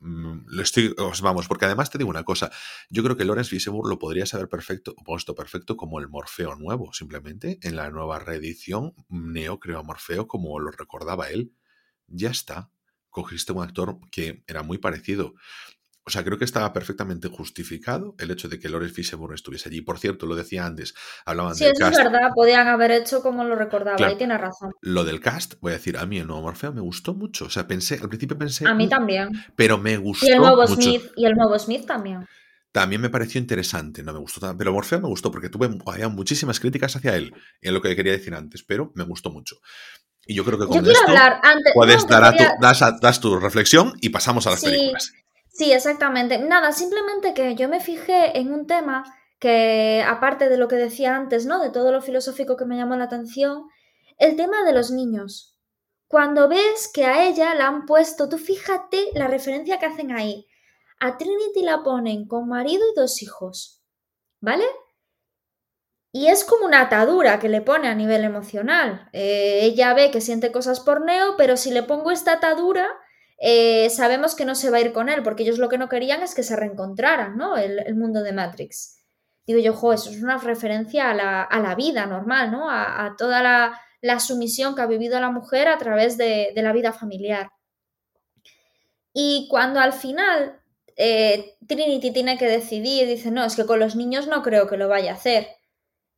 Mm, 0.00 0.44
lo 0.46 0.62
estoy, 0.62 0.94
vamos, 1.22 1.48
porque 1.48 1.64
además 1.64 1.90
te 1.90 1.98
digo 1.98 2.10
una 2.10 2.22
cosa, 2.22 2.50
yo 2.88 3.02
creo 3.02 3.16
que 3.16 3.24
Lawrence 3.24 3.50
Fishburne 3.50 3.88
lo 3.90 3.98
podría 3.98 4.26
saber 4.26 4.48
perfecto, 4.48 4.94
puesto 5.04 5.34
perfecto 5.34 5.76
como 5.76 5.98
el 5.98 6.08
Morfeo 6.08 6.54
nuevo, 6.54 6.92
simplemente 6.92 7.58
en 7.62 7.74
la 7.74 7.90
nueva 7.90 8.20
reedición 8.20 8.94
Neo 9.08 9.58
creó 9.58 9.80
a 9.80 9.82
Morfeo 9.82 10.28
como 10.28 10.58
lo 10.60 10.70
recordaba 10.70 11.30
él. 11.30 11.52
Ya 12.06 12.30
está, 12.30 12.70
cogiste 13.10 13.52
un 13.52 13.62
actor 13.62 13.98
que 14.12 14.44
era 14.46 14.62
muy 14.62 14.78
parecido. 14.78 15.34
O 16.08 16.10
sea, 16.10 16.24
creo 16.24 16.38
que 16.38 16.46
estaba 16.46 16.72
perfectamente 16.72 17.28
justificado 17.28 18.14
el 18.18 18.30
hecho 18.30 18.48
de 18.48 18.58
que 18.58 18.70
Lawrence 18.70 18.94
Fishburne 18.94 19.34
estuviese 19.34 19.68
allí. 19.68 19.82
Por 19.82 19.98
cierto, 19.98 20.24
lo 20.24 20.34
decía 20.36 20.64
antes, 20.64 20.94
hablaban 21.26 21.54
sí, 21.54 21.66
eso 21.66 21.86
es 21.86 21.96
verdad, 21.98 22.30
podían 22.34 22.66
haber 22.66 22.92
hecho 22.92 23.20
como 23.20 23.44
lo 23.44 23.56
recordaba, 23.56 24.10
y 24.10 24.16
tiene 24.16 24.38
razón. 24.38 24.72
Lo 24.80 25.04
del 25.04 25.20
cast, 25.20 25.56
voy 25.60 25.72
a 25.72 25.74
decir, 25.74 25.98
a 25.98 26.06
mí 26.06 26.18
el 26.18 26.26
nuevo 26.26 26.40
Morfeo 26.40 26.72
me 26.72 26.80
gustó 26.80 27.12
mucho. 27.12 27.44
O 27.44 27.50
sea, 27.50 27.66
pensé, 27.68 27.98
al 28.02 28.08
principio 28.08 28.38
pensé... 28.38 28.66
A 28.66 28.72
mí 28.72 28.88
también. 28.88 29.28
Pero 29.54 29.76
me 29.76 29.98
gustó 29.98 30.24
Y 30.26 30.30
el 30.30 30.38
nuevo 30.38 30.62
mucho. 30.66 30.80
Smith, 30.80 31.02
y 31.14 31.26
el 31.26 31.34
nuevo 31.34 31.58
Smith 31.58 31.84
también. 31.84 32.26
También 32.72 33.02
me 33.02 33.10
pareció 33.10 33.38
interesante, 33.38 34.02
no 34.02 34.14
me 34.14 34.18
gustó 34.18 34.40
tanto. 34.40 34.56
Pero 34.56 34.72
Morfeo 34.72 35.00
me 35.02 35.08
gustó 35.08 35.30
porque 35.30 35.50
tuve 35.50 35.68
había 35.86 36.08
muchísimas 36.08 36.58
críticas 36.58 36.96
hacia 36.96 37.16
él, 37.16 37.34
en 37.60 37.74
lo 37.74 37.82
que 37.82 37.94
quería 37.94 38.12
decir 38.12 38.34
antes, 38.34 38.62
pero 38.62 38.92
me 38.94 39.04
gustó 39.04 39.30
mucho. 39.30 39.56
Y 40.26 40.34
yo 40.34 40.44
creo 40.44 40.58
que 40.58 40.66
con 40.66 40.84
Yo 40.84 40.90
esto 40.92 41.06
hablar 41.08 41.40
antes... 41.42 41.72
puedes 41.74 42.02
no, 42.04 42.10
dar 42.10 42.24
a 42.24 42.30
tu, 42.32 42.36
quería- 42.38 42.54
das, 42.60 42.82
a- 42.82 42.98
das 43.00 43.20
tu 43.20 43.38
reflexión 43.38 43.92
y 44.00 44.10
pasamos 44.10 44.46
a 44.46 44.50
las 44.50 44.60
Sí. 44.60 44.66
películas. 44.66 45.12
Sí, 45.58 45.72
exactamente. 45.72 46.38
Nada, 46.38 46.70
simplemente 46.72 47.34
que 47.34 47.56
yo 47.56 47.68
me 47.68 47.80
fijé 47.80 48.38
en 48.38 48.52
un 48.52 48.68
tema 48.68 49.02
que, 49.40 50.04
aparte 50.06 50.48
de 50.48 50.56
lo 50.56 50.68
que 50.68 50.76
decía 50.76 51.16
antes, 51.16 51.46
¿no? 51.46 51.58
De 51.60 51.70
todo 51.70 51.90
lo 51.90 52.00
filosófico 52.00 52.56
que 52.56 52.64
me 52.64 52.76
llamó 52.76 52.94
la 52.94 53.04
atención, 53.06 53.64
el 54.18 54.36
tema 54.36 54.62
de 54.62 54.72
los 54.72 54.92
niños. 54.92 55.58
Cuando 56.06 56.48
ves 56.48 56.88
que 56.94 57.06
a 57.06 57.26
ella 57.26 57.54
la 57.56 57.66
han 57.66 57.86
puesto, 57.86 58.28
tú 58.28 58.38
fíjate 58.38 59.10
la 59.14 59.26
referencia 59.26 59.80
que 59.80 59.86
hacen 59.86 60.12
ahí. 60.12 60.46
A 61.00 61.18
Trinity 61.18 61.62
la 61.62 61.82
ponen 61.82 62.28
con 62.28 62.48
marido 62.48 62.84
y 62.92 62.94
dos 62.94 63.20
hijos, 63.20 63.82
¿vale? 64.40 64.64
Y 66.12 66.28
es 66.28 66.44
como 66.44 66.66
una 66.66 66.82
atadura 66.82 67.40
que 67.40 67.48
le 67.48 67.62
pone 67.62 67.88
a 67.88 67.96
nivel 67.96 68.22
emocional. 68.22 69.08
Eh, 69.12 69.58
ella 69.62 69.92
ve 69.94 70.12
que 70.12 70.20
siente 70.20 70.52
cosas 70.52 70.78
por 70.78 71.04
Neo, 71.04 71.34
pero 71.36 71.56
si 71.56 71.72
le 71.72 71.82
pongo 71.82 72.12
esta 72.12 72.34
atadura, 72.34 72.88
eh, 73.38 73.88
sabemos 73.90 74.34
que 74.34 74.44
no 74.44 74.54
se 74.54 74.70
va 74.70 74.78
a 74.78 74.80
ir 74.80 74.92
con 74.92 75.08
él, 75.08 75.22
porque 75.22 75.44
ellos 75.44 75.58
lo 75.58 75.68
que 75.68 75.78
no 75.78 75.88
querían 75.88 76.22
es 76.22 76.34
que 76.34 76.42
se 76.42 76.56
reencontraran, 76.56 77.36
¿no? 77.36 77.56
El, 77.56 77.94
mundo 77.94 78.22
de 78.22 78.32
Matrix. 78.32 78.98
Digo 79.46 79.60
yo, 79.60 79.72
jo, 79.72 79.92
eso 79.92 80.10
es 80.10 80.22
una 80.22 80.38
referencia 80.38 81.10
a 81.10 81.14
la, 81.14 81.42
a 81.42 81.60
la 81.60 81.74
vida 81.74 82.06
normal, 82.06 82.50
¿no? 82.50 82.68
A, 82.68 83.06
a 83.06 83.16
toda 83.16 83.42
la, 83.42 83.80
la, 84.02 84.20
sumisión 84.20 84.74
que 84.74 84.82
ha 84.82 84.86
vivido 84.86 85.20
la 85.20 85.30
mujer 85.30 85.68
a 85.68 85.78
través 85.78 86.18
de, 86.18 86.52
de 86.54 86.62
la 86.62 86.72
vida 86.72 86.92
familiar. 86.92 87.50
Y 89.12 89.48
cuando 89.50 89.80
al 89.80 89.92
final 89.92 90.60
eh, 90.96 91.56
Trinity 91.66 92.10
tiene 92.12 92.36
que 92.36 92.46
decidir, 92.46 93.06
dice, 93.06 93.30
no, 93.30 93.44
es 93.44 93.54
que 93.54 93.66
con 93.66 93.78
los 93.78 93.94
niños 93.94 94.26
no 94.26 94.42
creo 94.42 94.66
que 94.66 94.76
lo 94.76 94.88
vaya 94.88 95.12
a 95.12 95.14
hacer. 95.14 95.48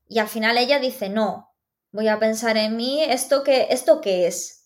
Y 0.09 0.19
al 0.19 0.29
final 0.29 0.57
ella 0.59 0.79
dice, 0.79 1.11
no, 1.11 1.55
voy 1.93 2.09
a 2.09 2.19
pensar 2.19 2.57
en 2.57 2.77
mí, 2.77 3.03
¿esto 3.03 3.43
qué, 3.45 3.69
esto 3.71 4.01
qué 4.01 4.27
es? 4.27 4.60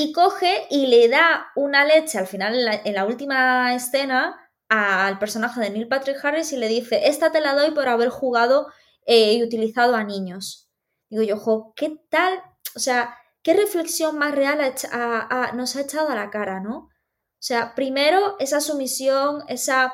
Y 0.00 0.12
coge 0.12 0.68
y 0.70 0.86
le 0.86 1.08
da 1.08 1.50
una 1.56 1.84
leche 1.84 2.18
al 2.18 2.28
final, 2.28 2.54
en 2.84 2.94
la, 2.94 3.04
última 3.04 3.74
escena, 3.74 4.48
al 4.68 5.18
personaje 5.18 5.60
de 5.60 5.70
Neil 5.70 5.88
Patrick 5.88 6.24
Harris 6.24 6.52
y 6.52 6.56
le 6.56 6.68
dice, 6.68 7.08
esta 7.08 7.32
te 7.32 7.40
la 7.40 7.52
doy 7.52 7.72
por 7.72 7.88
haber 7.88 8.08
jugado 8.08 8.68
eh, 9.06 9.32
y 9.32 9.42
utilizado 9.42 9.96
a 9.96 10.04
niños. 10.04 10.70
Digo 11.10 11.24
yo, 11.24 11.34
ojo, 11.34 11.72
¿qué 11.74 11.98
tal? 12.10 12.40
O 12.76 12.78
sea, 12.78 13.12
¿qué 13.42 13.54
reflexión 13.54 14.16
más 14.18 14.36
real 14.36 14.60
nos 15.54 15.74
ha 15.74 15.80
echado 15.80 16.10
a 16.10 16.14
la 16.14 16.30
cara, 16.30 16.60
no? 16.60 16.76
O 16.76 16.90
sea, 17.40 17.74
primero 17.74 18.36
esa 18.38 18.60
sumisión, 18.60 19.42
esa, 19.48 19.92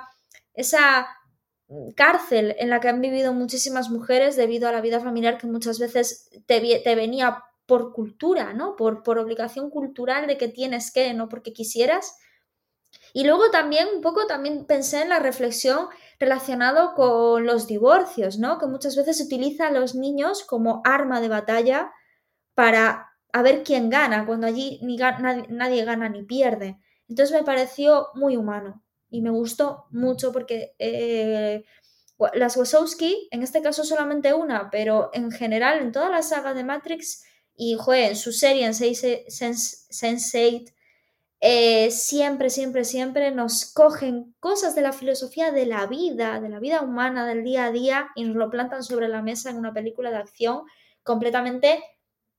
esa 0.52 1.09
cárcel 1.96 2.57
en 2.59 2.68
la 2.68 2.80
que 2.80 2.88
han 2.88 3.00
vivido 3.00 3.32
muchísimas 3.32 3.88
mujeres 3.88 4.36
debido 4.36 4.68
a 4.68 4.72
la 4.72 4.82
vida 4.82 5.00
familiar 5.00 5.38
que 5.38 5.46
muchas 5.46 5.78
veces 5.78 6.28
te, 6.44 6.80
te 6.84 6.94
venía 6.94 7.42
por 7.66 7.92
cultura, 7.92 8.52
¿no? 8.52 8.76
Por, 8.76 9.02
por, 9.02 9.18
obligación 9.18 9.70
cultural 9.70 10.26
de 10.26 10.36
que 10.36 10.48
tienes 10.48 10.92
que, 10.92 11.14
no 11.14 11.28
porque 11.28 11.52
quisieras. 11.52 12.16
Y 13.12 13.24
luego 13.24 13.50
también 13.50 13.88
un 13.94 14.00
poco 14.00 14.26
también 14.26 14.66
pensé 14.66 15.02
en 15.02 15.08
la 15.08 15.18
reflexión 15.18 15.88
relacionado 16.18 16.94
con 16.94 17.46
los 17.46 17.66
divorcios, 17.66 18.38
¿no? 18.38 18.58
Que 18.58 18.66
muchas 18.66 18.96
veces 18.96 19.18
se 19.18 19.24
utiliza 19.24 19.68
a 19.68 19.70
los 19.70 19.94
niños 19.94 20.44
como 20.44 20.82
arma 20.84 21.20
de 21.20 21.28
batalla 21.28 21.92
para 22.54 23.10
a 23.32 23.42
ver 23.42 23.64
quién 23.64 23.90
gana, 23.90 24.26
cuando 24.26 24.46
allí 24.46 24.78
ni 24.82 24.96
nadie, 24.96 25.84
gana 25.84 26.08
ni 26.08 26.22
pierde. 26.22 26.78
Entonces 27.08 27.36
me 27.36 27.44
pareció 27.44 28.08
muy 28.14 28.36
humano 28.36 28.84
y 29.10 29.22
me 29.22 29.30
gustó 29.30 29.86
mucho 29.90 30.32
porque 30.32 30.74
eh, 30.78 31.64
las 32.34 32.56
Wachowski, 32.56 33.28
en 33.32 33.42
este 33.42 33.60
caso 33.60 33.84
solamente 33.84 34.34
una, 34.34 34.70
pero 34.70 35.10
en 35.12 35.32
general 35.32 35.80
en 35.80 35.90
toda 35.90 36.10
la 36.10 36.22
saga 36.22 36.54
de 36.54 36.62
Matrix 36.62 37.24
y 37.57 37.76
en 37.88 38.16
su 38.16 38.32
serie 38.32 38.66
en 38.66 38.72
Sense8, 38.72 40.74
eh, 41.46 41.90
siempre, 41.90 42.48
siempre, 42.48 42.84
siempre 42.84 43.30
nos 43.30 43.66
cogen 43.66 44.34
cosas 44.40 44.74
de 44.74 44.80
la 44.80 44.92
filosofía 44.92 45.52
de 45.52 45.66
la 45.66 45.86
vida, 45.86 46.40
de 46.40 46.48
la 46.48 46.59
vida 46.59 46.80
humana, 46.80 47.26
del 47.26 47.44
día 47.44 47.66
a 47.66 47.70
día 47.70 48.09
y 48.14 48.24
nos 48.24 48.36
lo 48.36 48.50
plantan 48.50 48.82
sobre 48.82 49.09
la 49.09 49.20
mesa 49.20 49.50
en 49.50 49.59
una 49.59 49.74
película 49.74 50.11
de 50.11 50.16
acción 50.16 50.62
completamente 51.02 51.84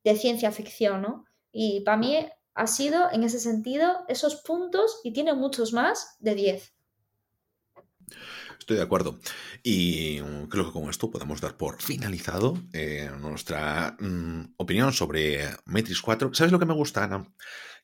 de 0.04 0.16
ciencia 0.16 0.52
ficción, 0.52 1.04
¿no? 1.04 1.26
Y 1.52 1.82
para 1.82 1.98
mí 1.98 2.28
ha 2.56 2.68
sido, 2.68 3.12
en 3.12 3.24
ese 3.24 3.40
sentido, 3.40 4.06
esos 4.08 4.38
puntos, 4.38 5.00
y 5.04 5.14
tiene 5.14 5.34
muchos 5.34 5.72
más, 5.72 6.16
de 6.20 6.36
10. 6.36 6.74
Estoy 8.66 8.78
de 8.78 8.84
acuerdo. 8.84 9.20
Y 9.62 10.20
creo 10.50 10.66
que 10.66 10.72
con 10.72 10.90
esto 10.90 11.12
podemos 11.12 11.40
dar 11.40 11.56
por 11.56 11.84
finalizado 11.84 12.58
eh, 12.74 13.12
nuestra 13.22 13.96
mm, 14.00 14.56
opinión 14.58 14.92
sobre 14.92 15.52
Matrix 15.66 16.02
4. 16.02 16.34
¿Sabes 16.34 16.52
lo 16.52 16.58
que 16.58 16.66
me 16.66 16.74
gusta, 16.74 17.04
Ana? 17.04 17.32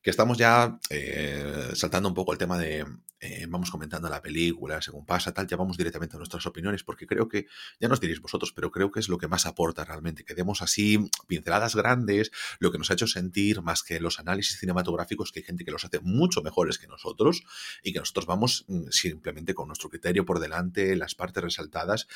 Que 0.02 0.10
estamos 0.10 0.38
ya 0.38 0.80
eh, 0.90 1.72
saltando 1.74 2.10
un 2.10 2.16
poco 2.16 2.32
el 2.32 2.38
tema 2.38 2.58
de. 2.58 2.86
Eh, 3.24 3.46
vamos 3.48 3.70
comentando 3.70 4.10
la 4.10 4.20
película 4.20 4.82
según 4.82 5.06
pasa, 5.06 5.32
tal. 5.32 5.46
Ya 5.46 5.56
vamos 5.56 5.78
directamente 5.78 6.16
a 6.16 6.18
nuestras 6.18 6.46
opiniones, 6.48 6.84
porque 6.84 7.06
creo 7.06 7.28
que. 7.30 7.46
Ya 7.80 7.88
nos 7.88 8.00
diréis 8.00 8.20
vosotros, 8.20 8.52
pero 8.54 8.72
creo 8.72 8.92
que 8.92 9.00
es 9.00 9.10
lo 9.10 9.18
que 9.18 9.28
más 9.28 9.46
aporta 9.46 9.86
realmente. 9.86 10.24
Que 10.24 10.34
demos 10.34 10.62
así 10.62 10.98
pinceladas 11.28 11.76
grandes, 11.76 12.32
lo 12.60 12.72
que 12.72 12.78
nos 12.78 12.90
ha 12.90 12.94
hecho 12.94 13.08
sentir, 13.08 13.62
más 13.62 13.84
que 13.84 14.00
los 14.00 14.20
análisis 14.20 14.60
cinematográficos, 14.60 15.32
que 15.32 15.42
hay 15.42 15.46
gente 15.46 15.64
que 15.64 15.72
los 15.72 15.86
hace 15.86 16.00
mucho 16.00 16.42
mejores 16.42 16.80
que 16.80 16.88
nosotros, 16.88 17.44
y 17.84 17.94
que 17.94 18.00
nosotros 18.00 18.26
vamos 18.26 18.66
simplemente 18.90 19.54
con 19.54 19.68
nuestro 19.68 19.90
criterio 19.90 20.26
por 20.26 20.40
delante, 20.40 20.96
las 20.96 21.16
partes 21.16 21.44
resaltadas, 21.44 22.08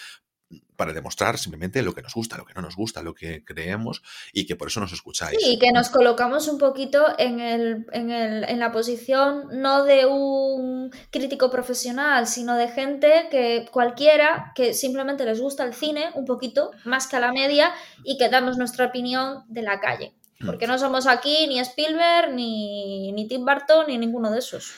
para 0.76 0.93
demostrar 0.93 1.38
simplemente 1.38 1.82
lo 1.82 1.93
que 1.93 2.02
nos 2.02 2.14
gusta, 2.14 2.38
lo 2.38 2.46
que 2.46 2.54
no 2.54 2.62
nos 2.62 2.76
gusta, 2.76 3.02
lo 3.02 3.16
que 3.16 3.43
creemos 3.43 4.02
y 4.34 4.46
que 4.46 4.56
por 4.56 4.68
eso 4.68 4.80
nos 4.80 4.93
escucháis. 4.93 5.38
Sí, 5.41 5.54
y 5.54 5.60
que 5.60 5.72
nos 5.72 5.89
colocamos 5.89 6.48
un 6.48 6.58
poquito 6.58 7.08
en, 7.18 7.39
el, 7.39 7.86
en, 7.91 8.12
el, 8.12 8.43
en, 8.43 8.60
la 8.60 8.72
posición 8.72 9.48
no 9.52 9.84
de 9.84 10.06
un 10.06 10.91
crítico 11.12 11.50
profesional, 11.50 12.28
sino 12.28 12.56
de 12.56 12.68
gente 12.68 13.28
que 13.32 13.68
cualquiera 13.72 14.52
que 14.56 14.74
simplemente 14.74 15.26
les 15.26 15.39
gusta 15.39 15.64
el 15.64 15.74
cine 15.74 16.12
un 16.14 16.26
poquito, 16.26 16.72
más 16.84 17.08
que 17.08 17.16
a 17.16 17.20
la 17.20 17.32
media, 17.32 17.74
y 18.04 18.18
que 18.18 18.30
damos 18.30 18.58
nuestra 18.58 18.86
opinión 18.86 19.43
de 19.48 19.62
la 19.62 19.80
calle. 19.80 20.14
Porque 20.46 20.68
no 20.68 20.78
somos 20.78 21.08
aquí 21.08 21.48
ni 21.48 21.60
Spielberg, 21.60 22.34
ni, 22.34 23.12
ni 23.14 23.28
Tim 23.28 23.46
Burton, 23.46 23.86
ni 23.88 23.98
ninguno 23.98 24.32
de 24.32 24.39
esos. 24.39 24.74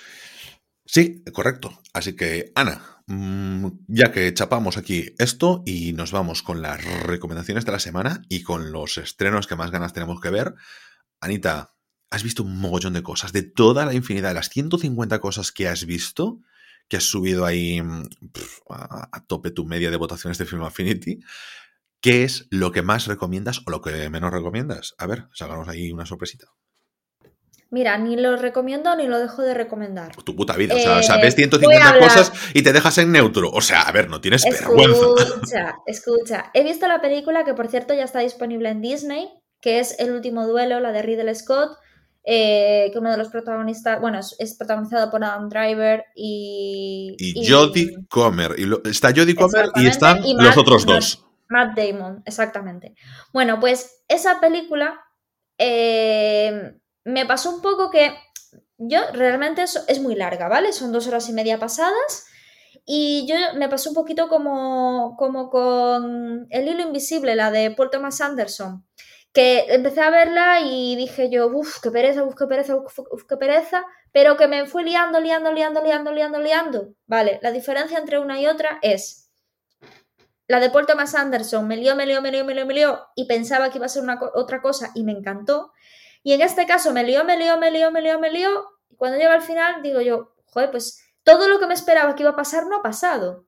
Sí, 0.88 1.23
correcto. 1.33 1.81
Así 1.93 2.15
que, 2.15 2.51
Ana, 2.55 2.81
mmm, 3.07 3.67
ya 3.88 4.11
que 4.11 4.33
chapamos 4.33 4.77
aquí 4.77 5.13
esto 5.19 5.61
y 5.65 5.91
nos 5.93 6.13
vamos 6.13 6.41
con 6.43 6.61
las 6.61 6.83
recomendaciones 7.03 7.65
de 7.65 7.73
la 7.73 7.79
semana 7.79 8.21
y 8.29 8.41
con 8.41 8.71
los 8.71 8.97
estrenos 8.97 9.47
que 9.47 9.57
más 9.57 9.69
ganas 9.69 9.91
tenemos 9.91 10.21
que 10.21 10.29
ver, 10.29 10.55
Anita, 11.19 11.75
has 12.09 12.23
visto 12.23 12.43
un 12.43 12.57
mogollón 12.59 12.93
de 12.93 13.03
cosas, 13.03 13.33
de 13.33 13.43
toda 13.43 13.85
la 13.85 13.93
infinidad, 13.93 14.29
de 14.29 14.35
las 14.35 14.49
150 14.49 15.19
cosas 15.19 15.51
que 15.51 15.67
has 15.67 15.85
visto, 15.85 16.39
que 16.88 16.97
has 16.97 17.03
subido 17.03 17.45
ahí 17.45 17.81
pff, 18.31 18.61
a, 18.69 19.09
a, 19.11 19.25
tope 19.25 19.51
tu 19.51 19.65
media 19.65 19.91
de 19.91 19.97
votaciones 19.97 20.38
de 20.38 20.45
Film 20.45 20.63
Affinity. 20.63 21.19
¿Qué 22.01 22.23
es 22.23 22.47
lo 22.49 22.71
que 22.71 22.81
más 22.81 23.07
recomiendas 23.07 23.61
o 23.65 23.71
lo 23.71 23.81
que 23.81 24.09
menos 24.09 24.31
recomiendas? 24.31 24.95
A 24.97 25.07
ver, 25.07 25.27
sacamos 25.33 25.67
ahí 25.67 25.91
una 25.91 26.05
sorpresita. 26.05 26.47
Mira, 27.70 27.97
ni 27.97 28.15
lo 28.15 28.38
recomiendo 28.38 28.95
ni 28.95 29.07
lo 29.07 29.20
dejo 29.20 29.41
de 29.41 29.53
recomendar. 29.53 30.15
Tu 30.24 30.36
puta 30.36 30.55
vida. 30.55 30.76
O 30.76 30.80
sea, 30.80 30.97
eh, 30.97 30.99
o 30.99 31.03
sea 31.03 31.18
ves 31.18 31.36
150 31.36 31.99
cosas 31.99 32.32
y 32.53 32.61
te 32.61 32.72
dejas 32.72 32.97
en 32.97 33.11
neutro. 33.11 33.49
O 33.51 33.61
sea, 33.61 33.82
a 33.82 33.91
ver, 33.91 34.09
no 34.09 34.22
tienes 34.22 34.45
escucha, 34.45 34.70
vergüenza. 34.70 35.24
Escucha, 35.24 35.76
escucha. 35.86 36.51
He 36.53 36.63
visto 36.63 36.88
la 36.88 37.01
película 37.01 37.43
que, 37.43 37.53
por 37.53 37.68
cierto, 37.68 37.93
ya 37.93 38.03
está 38.03 38.20
disponible 38.20 38.70
en 38.70 38.82
Disney, 38.82 39.30
que 39.59 39.80
es 39.80 39.99
El 39.99 40.11
último 40.11 40.47
duelo, 40.47 40.80
la 40.80 40.91
de 40.91 41.01
Ridley 41.01 41.36
Scott. 41.36 41.78
eh, 42.30 42.89
que 42.91 42.99
uno 42.99 43.11
de 43.11 43.18
los 43.18 43.30
protagonistas, 43.30 43.99
bueno, 44.01 44.20
es, 44.20 44.55
protagonizado 44.57 45.09
por 45.09 45.24
Adam 45.24 45.49
Driver 45.49 46.05
y... 46.15 47.15
Y, 47.20 47.49
Jodie 47.49 48.05
Comer. 48.09 48.55
Y 48.57 48.89
está 48.89 49.09
Jodie 49.15 49.36
Comer 49.36 49.70
y 49.76 49.88
están 49.88 50.22
los 50.22 50.57
otros 50.57 50.86
dos. 50.86 51.24
Matt 51.49 51.78
Damon, 51.78 52.24
exactamente. 52.26 52.95
Bueno, 53.32 53.59
pues 53.59 54.03
esa 54.07 54.39
película 54.39 54.99
eh, 55.57 56.74
me 57.08 57.26
pasó 57.26 57.55
un 57.55 57.62
poco 57.62 57.89
que 57.89 58.14
yo 58.78 58.99
realmente 59.14 59.64
es, 59.64 60.01
muy 60.01 60.14
larga, 60.14 60.49
¿vale? 60.49 60.74
Son 60.74 60.91
dos 60.91 61.08
horas 61.08 61.30
y 61.30 61.34
media 61.34 61.58
pasadas. 61.58 62.26
Y 62.86 63.26
yo 63.28 63.36
me 63.55 63.70
pasó 63.70 63.89
un 63.89 63.95
poquito 63.95 64.28
como, 64.28 65.16
como 65.18 65.49
con 65.49 66.47
El 66.49 66.68
hilo 66.68 66.84
invisible, 66.84 67.36
la 67.36 67.49
de 67.49 67.72
Paul 67.72 67.89
Thomas 67.89 68.20
Anderson, 68.20 68.86
que 69.34 69.66
empecé 69.70 70.01
a 70.01 70.10
verla 70.10 70.60
y 70.62 70.95
dije 70.97 71.30
yo, 71.30 71.47
uff, 71.47 71.80
qué 71.82 71.91
pereza, 71.91 72.24
uff, 72.24 72.36
qué 72.36 72.45
pereza, 72.45 72.76
uff, 72.76 73.24
qué 73.28 73.38
pereza, 73.38 73.86
pero 74.12 74.36
que 74.36 74.47
me 74.47 74.66
fue 74.66 74.84
liando, 74.84 75.22
liando, 75.22 75.53
liando, 75.53 75.82
liando, 75.82 76.12
liando, 76.12 76.39
liando. 76.39 76.93
Vale, 77.05 77.39
la 77.41 77.51
diferencia 77.51 77.97
entre 77.97 78.20
una 78.20 78.39
y 78.39 78.47
otra 78.47 78.80
es, 78.82 79.32
la 80.47 80.60
de 80.60 80.70
Paul 80.70 80.86
Thomas 80.86 81.16
Anderson 81.16 81.68
me 81.68 81.78
lió, 81.78 81.95
me 81.95 82.05
lió, 82.05 82.22
me 82.22 82.32
lió, 82.32 82.45
me 82.45 82.53
lió, 82.53 82.66
me 82.66 82.74
lió, 82.74 82.99
y 83.16 83.28
pensaba 83.28 83.70
que 83.70 83.78
iba 83.78 83.86
a 83.86 83.89
ser 83.89 84.03
una, 84.03 84.20
otra 84.34 84.62
cosa 84.62 84.91
y 84.93 85.03
me 85.03 85.12
encantó. 85.12 85.72
Y 86.24 86.34
en 86.34 86.41
este 86.41 86.65
caso 86.65 86.93
me 86.93 87.03
lió, 87.03 87.24
me 87.24 87.38
lió, 87.38 87.57
me 87.57 87.72
lió, 87.72 87.91
me 87.91 88.01
lió, 88.01 88.20
me 88.20 88.32
lió. 88.32 88.49
Y 88.89 88.95
cuando 88.95 89.18
llega 89.18 89.34
al 89.34 89.41
final 89.41 89.82
digo 89.82 90.01
yo, 90.01 90.34
joder, 90.45 90.72
pues 90.72 91.03
todo 91.24 91.47
lo 91.47 91.59
que 91.59 91.68
me 91.68 91.74
esperaba 91.74 92.15
que 92.15 92.24
iba 92.24 92.32
a 92.32 92.36
pasar 92.36 92.68
no 92.68 92.78
ha 92.78 92.82
pasado. 92.82 93.45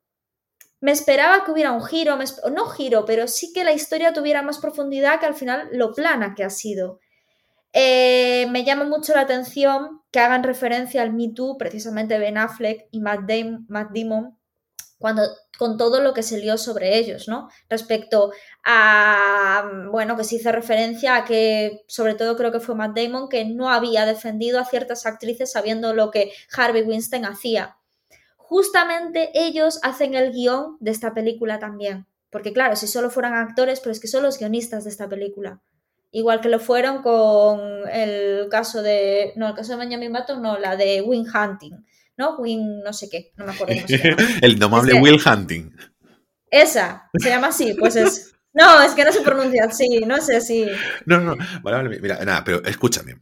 Me 0.82 0.92
esperaba 0.92 1.44
que 1.44 1.52
hubiera 1.52 1.72
un 1.72 1.84
giro, 1.84 2.18
no 2.52 2.66
giro, 2.68 3.06
pero 3.06 3.28
sí 3.28 3.52
que 3.54 3.66
la 3.66 3.74
historia 3.74 4.14
tuviera 4.14 4.42
más 4.42 4.60
profundidad 4.60 5.20
que 5.20 5.26
al 5.26 5.36
final 5.36 5.70
lo 5.74 5.94
plana 5.94 6.36
que 6.36 6.44
ha 6.44 6.50
sido. 6.50 7.00
Eh, 7.74 8.48
me 8.50 8.64
llama 8.64 8.86
mucho 8.86 9.14
la 9.14 9.22
atención 9.22 10.02
que 10.12 10.20
hagan 10.20 10.44
referencia 10.44 11.02
al 11.02 11.14
Me 11.14 11.30
Too, 11.34 11.58
precisamente 11.58 12.18
Ben 12.18 12.38
Affleck 12.38 12.88
y 12.92 13.02
Matt 13.02 13.30
Damon, 13.30 14.39
cuando, 15.00 15.24
con 15.58 15.78
todo 15.78 16.02
lo 16.02 16.14
que 16.14 16.24
se 16.24 16.40
lió 16.40 16.58
sobre 16.58 16.98
ellos, 16.98 17.28
¿no? 17.28 17.50
Respecto 17.70 18.32
a, 18.66 19.64
bueno, 19.92 20.18
que 20.18 20.26
se 20.26 20.36
hizo 20.36 20.52
referencia 20.52 21.16
a 21.16 21.26
que, 21.26 21.84
sobre 21.88 22.16
todo 22.16 22.36
creo 22.36 22.52
que 22.52 22.60
fue 22.60 22.76
Matt 22.76 22.98
Damon, 22.98 23.30
que 23.30 23.46
no 23.46 23.72
había 23.72 24.06
defendido 24.06 24.60
a 24.60 24.66
ciertas 24.66 25.06
actrices 25.06 25.54
sabiendo 25.54 25.94
lo 25.94 26.12
que 26.12 26.32
Harvey 26.56 26.84
Weinstein 26.84 27.26
hacía. 27.26 27.78
Justamente 28.36 29.32
ellos 29.34 29.80
hacen 29.84 30.16
el 30.16 30.34
guion 30.34 30.78
de 30.82 30.92
esta 30.92 31.14
película 31.14 31.60
también. 31.60 32.06
Porque 32.30 32.54
claro, 32.54 32.76
si 32.76 32.88
solo 32.88 33.10
fueran 33.10 33.34
actores, 33.34 33.80
pero 33.80 33.92
es 33.92 34.00
que 34.00 34.08
son 34.08 34.24
los 34.24 34.38
guionistas 34.38 34.84
de 34.84 34.90
esta 34.92 35.08
película. 35.08 35.62
Igual 36.12 36.42
que 36.42 36.50
lo 36.50 36.60
fueron 36.60 37.02
con 37.02 37.88
el 37.92 38.50
caso 38.50 38.82
de. 38.82 39.34
No, 39.36 39.48
el 39.48 39.54
caso 39.54 39.74
de 39.74 39.80
Benjamin 39.80 40.12
Button, 40.12 40.42
no, 40.42 40.58
la 40.58 40.76
de 40.76 41.02
Wing 41.02 41.28
Hunting 41.28 41.86
¿no? 42.20 42.36
Win 42.38 42.82
no 42.84 42.92
sé 42.94 43.10
qué, 43.10 43.32
no 43.38 43.46
me 43.46 43.54
acuerdo 43.54 43.74
cómo 43.74 43.88
se 43.88 43.98
llama. 43.98 44.24
El 44.42 44.52
indomable 44.52 44.94
Will 44.96 45.20
Hunting. 45.26 45.72
Esa, 46.52 47.10
se 47.18 47.30
llama 47.30 47.48
así, 47.48 47.74
pues 47.80 47.96
es... 47.96 48.36
No, 48.52 48.82
es 48.82 48.94
que 48.94 49.06
no 49.06 49.12
se 49.12 49.22
pronuncia 49.22 49.66
así, 49.66 50.02
no 50.06 50.20
sé 50.20 50.42
si... 50.42 50.66
No, 51.06 51.20
no, 51.20 51.36
vale, 51.62 51.78
vale, 51.78 52.00
mira, 52.02 52.24
nada, 52.26 52.44
pero 52.44 52.64
escúchame, 52.66 53.16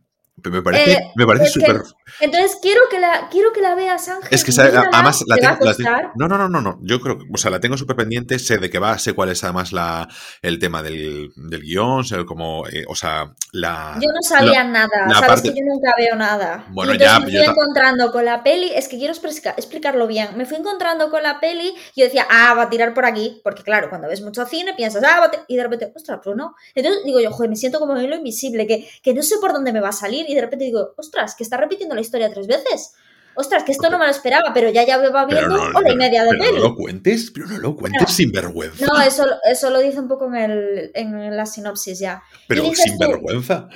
me 0.43 0.61
parece, 0.61 0.93
eh, 0.93 1.11
me 1.15 1.25
parece 1.25 1.49
súper. 1.49 1.81
Entonces 2.19 2.57
quiero 2.61 2.81
que 2.89 2.99
la 2.99 3.27
quiero 3.29 3.51
que 3.53 3.61
la 3.61 3.75
veas, 3.75 4.07
Ángel. 4.07 4.29
Es 4.31 4.43
que 4.43 4.51
además 4.61 5.23
la 5.27 5.35
tengo. 5.35 6.11
no, 6.15 6.27
no, 6.27 6.37
no, 6.37 6.47
no, 6.47 6.61
no. 6.61 6.79
Yo 6.81 6.99
creo, 6.99 7.17
o 7.33 7.37
sea, 7.37 7.49
la 7.51 7.59
tengo 7.59 7.77
súper 7.77 7.95
pendiente, 7.95 8.37
sé 8.37 8.57
de 8.59 8.69
qué 8.69 8.79
va, 8.79 8.97
sé 8.99 9.13
cuál 9.13 9.29
es 9.29 9.43
además 9.43 9.73
la, 9.73 10.07
el 10.41 10.59
tema 10.59 10.83
del, 10.83 11.31
del 11.35 11.61
guion, 11.61 12.03
sé 12.03 12.25
como, 12.25 12.67
eh, 12.67 12.85
o 12.87 12.95
sea, 12.95 13.33
la. 13.51 13.95
Yo 13.95 14.09
no 14.13 14.21
sabía 14.21 14.63
nada, 14.63 15.09
sabes 15.19 15.41
que 15.41 15.49
yo 15.49 15.65
nunca 15.65 15.93
veo 15.97 16.15
nada. 16.15 16.65
Bueno, 16.69 16.93
ya. 16.93 17.19
Me 17.19 17.25
fui 17.25 17.37
encontrando 17.37 18.11
con 18.11 18.23
la 18.23 18.43
peli, 18.43 18.71
es 18.75 18.87
que 18.87 18.97
quiero 18.97 19.13
explicarlo 19.13 20.07
bien. 20.07 20.29
Me 20.37 20.45
fui 20.45 20.57
encontrando 20.57 21.09
con 21.09 21.23
la 21.23 21.39
peli 21.39 21.73
y 21.95 22.01
yo 22.01 22.05
decía, 22.05 22.27
ah, 22.29 22.53
va 22.53 22.63
a 22.63 22.69
tirar 22.69 22.93
por 22.93 23.05
aquí, 23.05 23.41
porque 23.43 23.63
claro, 23.63 23.89
cuando 23.89 24.07
ves 24.07 24.21
mucho 24.21 24.45
cine 24.45 24.73
piensas, 24.75 25.03
ah, 25.03 25.19
va 25.19 25.25
a 25.25 25.31
y 25.47 25.55
de 25.55 25.63
repente, 25.63 25.91
ostras, 25.95 26.19
pues 26.23 26.35
no. 26.35 26.55
Entonces 26.75 27.03
digo 27.03 27.19
yo, 27.19 27.31
joder, 27.31 27.49
me 27.49 27.55
siento 27.55 27.79
como 27.79 27.97
en 27.97 28.09
lo 28.09 28.15
invisible, 28.15 28.67
que, 28.67 28.87
que 29.01 29.13
no 29.13 29.23
sé 29.23 29.37
por 29.39 29.53
dónde 29.53 29.73
me 29.73 29.79
va 29.79 29.89
a 29.89 29.93
salir 29.93 30.26
y 30.27 30.35
de 30.35 30.41
repente 30.41 30.65
digo, 30.65 30.93
ostras, 30.97 31.35
que 31.35 31.43
está 31.43 31.57
repitiendo 31.57 31.95
la 31.95 32.01
historia 32.01 32.31
tres 32.31 32.47
veces. 32.47 32.93
Ostras, 33.39 33.63
que 33.63 33.71
esto 33.71 33.91
no 33.91 33.99
me 33.99 34.05
lo 34.05 34.11
esperaba, 34.11 34.51
pero 34.51 34.71
ya 34.71 34.83
ya 34.83 34.97
va 34.97 35.25
viendo 35.25 35.61
hora 35.75 35.91
y 35.91 35.95
media 35.95 36.23
de 36.23 36.31
pero 36.39 36.53
No 36.53 36.69
lo 36.69 36.75
cuentes, 36.75 37.29
pero 37.31 37.45
no 37.45 37.59
lo 37.59 37.75
cuentes 37.75 38.11
sin 38.11 38.31
vergüenza. 38.31 38.83
No, 38.87 38.99
eso, 38.99 39.27
eso 39.43 39.69
lo 39.69 39.79
dice 39.79 39.99
un 39.99 40.07
poco 40.07 40.25
en, 40.25 40.35
el, 40.35 40.91
en 40.95 41.37
la 41.37 41.45
sinopsis 41.45 41.99
ya. 41.99 42.23
Pero 42.47 42.63
sin 42.73 42.97
vergüenza. 42.97 43.69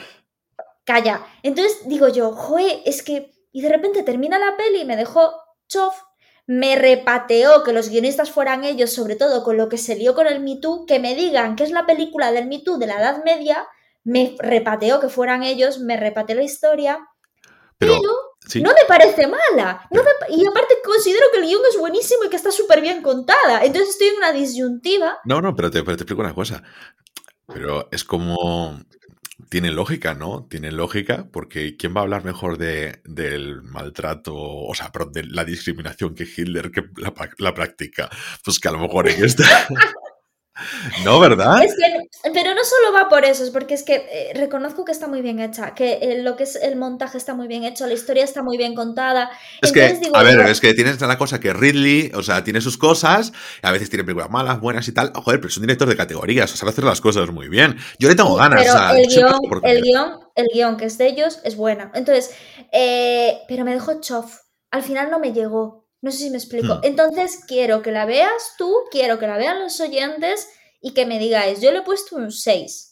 Calla. 0.84 1.22
Entonces 1.44 1.78
digo 1.86 2.08
yo, 2.08 2.32
joe, 2.32 2.82
es 2.86 3.04
que. 3.04 3.32
Y 3.52 3.62
de 3.62 3.70
repente 3.70 4.02
termina 4.02 4.40
la 4.40 4.58
peli 4.58 4.82
y 4.82 4.86
me 4.86 4.98
dejó 4.98 5.32
chof. 5.68 5.96
Me 6.48 6.76
repateó 6.76 7.64
que 7.64 7.72
los 7.72 7.90
guionistas 7.90 8.32
fueran 8.32 8.64
ellos, 8.64 8.92
sobre 8.92 9.16
todo 9.16 9.44
con 9.44 9.58
lo 9.58 9.70
que 9.70 9.78
se 9.78 9.96
lió 9.96 10.16
con 10.16 10.26
el 10.26 10.40
Me 10.40 10.58
Too, 10.60 10.88
que 10.88 11.00
me 11.00 11.14
digan 11.14 11.56
que 11.56 11.66
es 11.66 11.72
la 11.72 11.86
película 11.86 12.32
del 12.32 12.48
Me 12.48 12.60
Too 12.60 12.80
de 12.80 12.88
la 12.88 13.00
Edad 13.00 13.24
Media 13.24 13.68
me 14.04 14.36
repateó 14.40 15.00
que 15.00 15.10
fueran 15.10 15.44
ellos, 15.44 15.80
me 15.80 15.98
repateó 15.98 16.36
la 16.36 16.44
historia, 16.44 17.00
pero, 17.82 18.00
no 18.62 18.70
me 18.74 18.86
parece 18.88 19.28
mala. 19.28 19.88
y 20.30 20.46
aparte 20.46 20.76
considero 20.86 21.26
que 21.32 21.40
el 21.40 21.46
guion 21.46 21.62
es 21.68 21.80
buenísimo 21.80 22.26
y 22.26 22.30
que 22.30 22.36
está 22.36 22.52
súper 22.52 22.80
bien 22.80 23.02
contada. 23.02 23.64
Entonces 23.64 23.90
estoy 23.90 24.10
en 24.10 24.18
una 24.18 24.32
disyuntiva. 24.32 25.18
No, 25.26 25.42
no, 25.42 25.56
pero 25.56 25.72
te, 25.72 25.80
explico 25.80 26.22
una 26.22 26.36
cosa. 26.36 26.62
Pero 27.48 27.90
es 27.92 28.04
como 28.04 28.80
tiene 29.50 29.72
lógica, 29.72 30.14
¿no? 30.14 30.46
Tiene 30.48 30.72
lógica, 30.72 31.28
porque 31.32 31.76
¿quién 31.76 31.96
va 31.96 32.02
a 32.02 32.04
hablar 32.04 32.24
mejor 32.24 32.60
de, 32.60 33.02
del 33.04 33.64
maltrato, 33.64 34.36
o 34.36 34.74
sea, 34.76 34.92
de 35.12 35.24
la 35.24 35.44
discriminación 35.44 36.14
que 36.14 36.24
Hitler 36.24 36.70
que 36.70 36.84
la, 36.98 37.14
la 37.40 37.54
practica? 37.56 38.10
Pues 38.46 38.60
que 38.60 38.68
a 38.68 38.74
lo 38.74 38.80
mejor 38.80 39.10
en 39.10 39.26
esta. 39.26 39.44
No, 41.06 41.20
¿verdad? 41.20 41.62
pero 42.34 42.54
no 42.54 42.64
solo 42.64 42.94
va 42.94 43.10
por 43.10 43.26
eso, 43.26 43.44
es 43.44 43.50
porque 43.50 43.74
es 43.74 43.84
que 43.84 43.96
eh, 43.96 44.32
reconozco 44.36 44.86
que 44.86 44.92
está 44.92 45.08
muy 45.08 45.22
bien 45.22 45.40
hecha, 45.40 45.74
que 45.74 46.00
eh, 46.02 46.22
lo 46.22 46.36
que 46.36 46.44
es 46.44 46.56
el 46.56 46.76
montaje 46.76 47.18
está 47.18 47.34
muy 47.34 47.48
bien 47.48 47.64
hecho, 47.64 47.88
la 47.88 47.94
historia 47.94 48.24
está 48.24 48.44
muy 48.44 48.58
bien 48.58 48.76
contada. 48.76 49.32
Es 49.62 49.72
que, 49.72 50.00
a 50.14 50.24
ver, 50.24 50.40
es 50.42 50.60
que 50.60 50.74
tienes 50.74 51.00
la 51.02 51.18
cosa 51.18 51.40
que 51.40 51.54
Ridley, 51.54 52.12
o 52.14 52.22
sea, 52.22 52.44
tiene 52.44 52.62
sus 52.62 52.78
cosas, 52.78 53.34
a 53.62 53.72
veces 53.72 53.90
tiene 53.90 54.04
películas 54.04 54.30
malas, 54.30 54.60
buenas 54.60 54.88
y 54.88 54.92
tal. 54.94 55.12
Joder, 55.14 55.40
pero 55.40 55.50
es 55.50 55.58
un 55.58 55.64
director 55.64 55.88
de 55.88 55.96
categorías, 55.96 56.54
o 56.54 56.58
sea, 56.58 56.70
hacer 56.70 56.84
las 56.84 57.02
cosas 57.02 57.30
muy 57.32 57.48
bien. 57.48 57.78
Yo 57.98 58.10
le 58.10 58.16
tengo 58.16 58.36
ganas. 58.36 58.62
Pero 58.62 58.98
el, 58.98 59.08
guion, 59.08 59.40
el, 59.64 59.82
guion, 59.82 60.20
el 60.36 60.48
guion 60.54 60.78
que 60.78 60.86
es 60.86 60.98
de 60.98 61.08
ellos 61.08 61.40
es 61.44 61.56
buena. 61.56 61.92
Entonces, 61.94 62.32
eh, 62.72 63.40
pero 63.48 63.64
me 63.64 63.74
dejó 63.74 64.00
chof. 64.02 64.42
Al 64.72 64.84
final 64.84 65.10
no 65.10 65.20
me 65.20 65.34
llegó. 65.34 65.81
No 66.02 66.12
sé 66.12 66.18
si 66.18 66.30
me 66.30 66.38
explico. 66.38 66.76
Hmm. 66.76 66.84
Entonces 66.84 67.40
quiero 67.48 67.82
que 67.82 67.92
la 67.92 68.06
veas 68.06 68.54
tú, 68.58 68.74
quiero 68.92 69.20
que 69.20 69.28
la 69.28 69.38
vean 69.38 69.60
los 69.60 69.80
oyentes 69.80 70.48
y 70.82 70.94
que 70.94 71.06
me 71.06 71.20
digáis, 71.20 71.62
yo 71.62 71.72
le 71.72 71.80
he 71.80 71.84
puesto 71.84 72.16
un 72.16 72.32
6. 72.32 72.92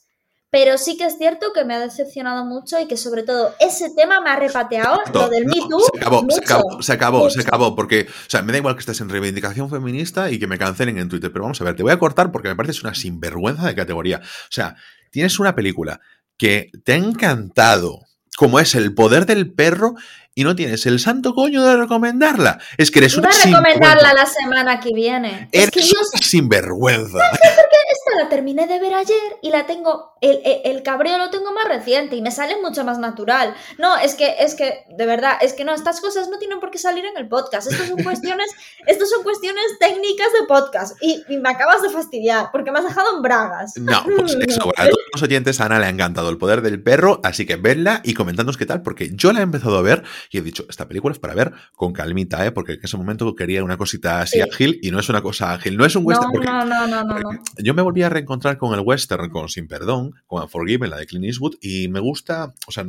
Pero 0.51 0.79
sí 0.79 0.97
que 0.97 1.05
es 1.05 1.17
cierto 1.17 1.53
que 1.53 1.63
me 1.63 1.75
ha 1.75 1.79
decepcionado 1.79 2.43
mucho 2.43 2.79
y 2.79 2.87
que 2.87 2.97
sobre 2.97 3.21
todo 3.21 3.53
ese 3.59 3.91
tema 3.91 4.19
me 4.19 4.31
ha 4.31 4.35
repateado 4.35 4.99
lo 5.13 5.29
del 5.29 5.45
Me 5.45 5.53
Too. 5.69 5.79
Se 5.79 5.99
acabó, 5.99 6.25
se 6.27 6.39
acabó, 6.39 6.81
se 6.81 6.93
acabó, 6.93 7.29
se 7.29 7.41
acabó, 7.41 7.75
porque, 7.75 8.07
o 8.09 8.29
sea, 8.29 8.41
me 8.41 8.51
da 8.51 8.57
igual 8.57 8.73
que 8.73 8.79
estés 8.79 8.99
en 9.01 9.09
reivindicación 9.09 9.69
feminista 9.69 10.31
y 10.31 10.39
que 10.39 10.47
me 10.47 10.57
cancelen 10.57 10.97
en 10.97 11.07
Twitter, 11.07 11.31
pero 11.31 11.43
vamos 11.43 11.61
a 11.61 11.65
ver, 11.65 11.75
te 11.75 11.83
voy 11.83 11.91
a 11.91 11.99
cortar 11.99 12.31
porque 12.31 12.47
me 12.47 12.55
parece 12.55 12.81
una 12.81 12.95
sinvergüenza 12.95 13.67
de 13.67 13.75
categoría. 13.75 14.21
O 14.23 14.51
sea, 14.51 14.75
tienes 15.11 15.37
una 15.37 15.53
película 15.53 16.01
que 16.35 16.71
te 16.83 16.93
ha 16.93 16.95
encantado, 16.95 17.99
como 18.35 18.59
es 18.59 18.73
El 18.73 18.95
poder 18.95 19.27
del 19.27 19.53
perro, 19.53 19.93
y 20.35 20.43
no 20.43 20.55
tienes 20.55 20.85
el 20.85 20.99
santo 20.99 21.33
coño 21.33 21.63
de 21.65 21.75
recomendarla. 21.75 22.59
Es 22.77 22.91
que 22.91 22.99
eres 22.99 23.17
una 23.17 23.29
a 23.29 23.31
recomendarla 23.31 24.13
la 24.13 24.25
semana 24.25 24.79
que 24.79 24.93
viene. 24.93 25.49
Eres 25.51 25.67
es 25.67 25.71
que 25.71 25.81
yo... 25.81 25.97
sinvergüenza. 26.21 27.17
No 27.17 27.37
sé 27.37 27.55
por 27.55 27.69
qué 27.69 27.79
esta 27.91 28.23
la 28.23 28.29
terminé 28.29 28.67
de 28.67 28.79
ver 28.79 28.93
ayer 28.93 29.37
y 29.41 29.49
la 29.49 29.65
tengo. 29.65 30.13
El, 30.21 30.41
el, 30.43 30.83
cabreo 30.83 31.17
lo 31.17 31.29
tengo 31.29 31.51
más 31.53 31.65
reciente 31.65 32.15
y 32.15 32.21
me 32.21 32.31
sale 32.31 32.55
mucho 32.61 32.83
más 32.83 32.99
natural. 32.99 33.55
No, 33.77 33.97
es 33.97 34.15
que, 34.15 34.35
es 34.39 34.53
que, 34.55 34.85
de 34.89 35.05
verdad, 35.05 35.37
es 35.41 35.53
que 35.53 35.63
no, 35.63 35.73
estas 35.73 36.01
cosas 36.01 36.27
no 36.29 36.37
tienen 36.39 36.59
por 36.59 36.71
qué 36.71 36.77
salir 36.77 37.05
en 37.05 37.17
el 37.17 37.27
podcast. 37.27 37.71
Estas 37.71 37.87
son 37.87 38.03
cuestiones, 38.03 38.51
estas 38.87 39.09
son 39.09 39.23
cuestiones 39.23 39.63
técnicas 39.79 40.27
de 40.39 40.47
podcast. 40.47 40.97
Y, 41.01 41.23
me 41.39 41.49
acabas 41.49 41.81
de 41.81 41.89
fastidiar 41.89 42.49
porque 42.51 42.71
me 42.71 42.79
has 42.79 42.85
dejado 42.85 43.15
en 43.15 43.21
bragas. 43.21 43.73
No, 43.77 44.03
pues 44.03 44.35
eso, 44.47 44.71
a 44.75 44.83
todos 44.83 44.99
los 45.13 45.23
oyentes, 45.23 45.59
a 45.61 45.65
Ana 45.65 45.79
le 45.79 45.85
ha 45.85 45.89
encantado 45.89 46.29
el 46.29 46.37
poder 46.37 46.61
del 46.61 46.83
perro, 46.83 47.21
así 47.23 47.45
que 47.45 47.55
vedla 47.55 48.01
y 48.03 48.13
comentadnos 48.13 48.57
qué 48.57 48.65
tal, 48.65 48.81
porque 48.81 49.11
yo 49.13 49.31
la 49.31 49.39
he 49.39 49.43
empezado 49.43 49.77
a 49.77 49.81
ver 49.81 50.03
y 50.29 50.37
he 50.37 50.41
dicho, 50.41 50.65
esta 50.69 50.87
película 50.87 51.13
es 51.13 51.19
para 51.19 51.33
ver 51.33 51.53
con 51.75 51.91
calmita, 51.91 52.45
¿eh? 52.45 52.51
porque 52.51 52.73
en 52.73 52.79
ese 52.83 52.97
momento 52.97 53.35
quería 53.35 53.63
una 53.63 53.77
cosita 53.77 54.21
así 54.21 54.41
ágil 54.41 54.79
y 54.81 54.91
no 54.91 54.99
es 54.99 55.09
una 55.09 55.21
cosa 55.21 55.53
ágil, 55.53 55.75
no 55.75 55.85
es 55.85 55.95
un 55.95 56.05
western. 56.05 56.31
No, 56.31 56.65
no, 56.65 56.87
no, 56.87 57.03
no, 57.03 57.19
no, 57.19 57.29
Yo 57.57 57.73
me 57.73 57.81
volví 57.81 58.03
a 58.03 58.09
reencontrar 58.09 58.57
con 58.57 58.73
el 58.73 58.81
western, 58.81 59.29
con 59.29 59.49
Sin 59.49 59.67
Perdón, 59.67 60.13
con 60.27 60.43
Unforgiven, 60.43 60.89
la 60.89 60.97
de 60.97 61.07
Clint 61.07 61.25
Eastwood, 61.25 61.55
y 61.61 61.87
me 61.87 61.99
gusta, 61.99 62.53
o 62.67 62.71
sea, 62.71 62.85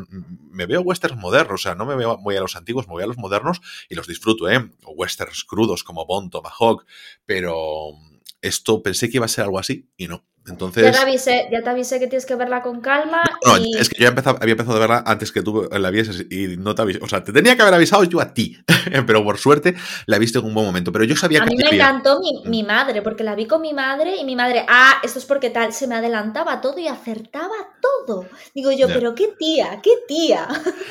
me 0.50 0.66
veo 0.66 0.82
westerns 0.82 1.18
modernos, 1.18 1.60
o 1.60 1.62
sea, 1.62 1.74
no 1.74 1.86
me 1.86 1.96
veo, 1.96 2.18
voy 2.18 2.36
a 2.36 2.40
los 2.40 2.56
antiguos, 2.56 2.86
me 2.86 2.92
voy 2.92 3.02
a 3.02 3.06
los 3.06 3.16
modernos 3.16 3.60
y 3.88 3.94
los 3.94 4.06
disfruto, 4.06 4.48
¿eh? 4.50 4.70
westerns 4.94 5.44
crudos 5.44 5.82
como 5.82 6.04
Bond, 6.06 6.30
Tomahawk, 6.30 6.84
pero 7.24 7.94
esto 8.42 8.82
pensé 8.82 9.08
que 9.08 9.18
iba 9.18 9.26
a 9.26 9.28
ser 9.28 9.44
algo 9.44 9.58
así 9.58 9.88
y 9.96 10.08
no. 10.08 10.24
Entonces... 10.46 10.84
Ya 10.84 10.92
te, 10.92 10.98
avisé, 10.98 11.48
ya 11.52 11.62
te 11.62 11.70
avisé 11.70 11.98
que 11.98 12.06
tienes 12.06 12.26
que 12.26 12.34
verla 12.34 12.62
con 12.62 12.80
calma. 12.80 13.22
No, 13.44 13.58
y... 13.58 13.76
es 13.78 13.88
que 13.88 14.02
yo 14.02 14.08
empezado, 14.08 14.38
había 14.40 14.52
empezado 14.52 14.76
a 14.76 14.80
verla 14.80 15.04
antes 15.06 15.32
que 15.32 15.42
tú 15.42 15.68
la 15.70 15.90
vieses 15.90 16.26
y 16.30 16.56
no 16.56 16.74
te 16.74 16.82
avisé. 16.82 16.98
O 17.02 17.08
sea, 17.08 17.22
te 17.22 17.32
tenía 17.32 17.56
que 17.56 17.62
haber 17.62 17.74
avisado 17.74 18.04
yo 18.04 18.20
a 18.20 18.32
ti, 18.32 18.58
pero 19.06 19.22
por 19.22 19.38
suerte 19.38 19.74
la 20.06 20.18
viste 20.18 20.38
en 20.38 20.46
un 20.46 20.54
buen 20.54 20.66
momento. 20.66 20.92
Pero 20.92 21.04
yo 21.04 21.16
sabía 21.16 21.42
a 21.42 21.46
que. 21.46 21.54
mí 21.54 21.62
me 21.62 21.76
encantó 21.76 22.20
mi, 22.20 22.42
mi 22.46 22.62
madre, 22.62 23.02
porque 23.02 23.24
la 23.24 23.34
vi 23.34 23.46
con 23.46 23.60
mi 23.60 23.74
madre 23.74 24.16
y 24.16 24.24
mi 24.24 24.36
madre, 24.36 24.64
ah, 24.68 24.94
esto 25.02 25.18
es 25.18 25.24
porque 25.24 25.50
tal, 25.50 25.72
se 25.72 25.86
me 25.86 25.96
adelantaba 25.96 26.60
todo 26.60 26.78
y 26.78 26.88
acertaba 26.88 27.54
todo. 27.80 28.26
Digo 28.54 28.72
yo, 28.72 28.88
pero 28.88 29.14
qué 29.14 29.28
tía, 29.38 29.80
qué 29.82 29.92
tía. 30.08 30.48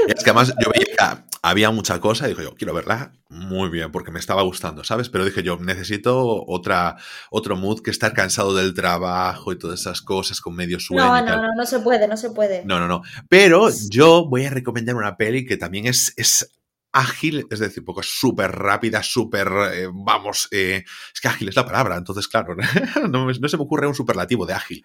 Es 0.08 0.24
que 0.24 0.30
además 0.30 0.54
yo 0.64 0.72
veía 0.72 1.26
había 1.42 1.72
mucha 1.72 2.00
cosa 2.00 2.28
y 2.28 2.32
dije 2.32 2.44
yo, 2.44 2.56
quiero 2.56 2.74
verla 2.74 3.14
muy 3.30 3.70
bien 3.70 3.92
porque 3.92 4.12
me 4.12 4.20
estaba 4.20 4.42
gustando, 4.42 4.84
¿sabes? 4.84 5.10
Pero 5.10 5.24
dije 5.24 5.44
yo, 5.44 5.58
necesito 5.58 6.46
otra, 6.48 6.98
otro 7.30 7.56
mood 7.56 7.82
que 7.82 7.92
estar 7.92 8.14
cansado 8.14 8.56
del 8.56 8.74
trabajo 8.74 9.52
y 9.52 9.58
todas 9.58 9.82
esas 9.82 10.02
cosas 10.02 10.42
con 10.42 10.56
medio 10.56 10.80
sueño 10.80 11.06
No, 11.06 11.22
no, 11.22 11.36
no, 11.42 11.56
no 11.56 11.66
se 11.66 11.80
puede, 11.80 12.08
no 12.08 12.18
se 12.18 12.32
puede. 12.32 12.66
No, 12.66 12.80
no, 12.80 12.88
no. 12.88 13.04
Pero 13.30 13.70
yo 13.90 14.28
voy 14.28 14.46
a 14.46 14.50
recomendar 14.50 14.96
una 14.96 15.16
peli 15.18 15.46
que 15.46 15.58
también 15.58 15.86
es, 15.86 16.14
es 16.18 16.59
ágil, 16.92 17.46
es 17.50 17.60
decir, 17.60 17.84
poco 17.84 18.04
súper 18.04 18.52
rápida, 18.52 19.04
súper, 19.04 19.48
eh, 19.74 19.88
vamos, 19.92 20.48
eh, 20.52 20.84
es 21.14 21.22
que 21.22 21.28
ágil 21.28 21.50
es 21.50 21.56
la 21.56 21.66
palabra, 21.66 21.98
entonces, 21.98 22.28
claro, 22.28 22.56
no, 23.10 23.34
se 23.34 23.58
me 23.58 23.64
ocurre 23.64 23.88
un 23.88 23.96
superlativo 23.96 24.46
de 24.46 24.54
ágil, 24.54 24.84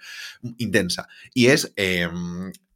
intensa. 0.59 1.09
Y 1.33 1.47
es, 1.47 1.73
eh, 1.77 2.09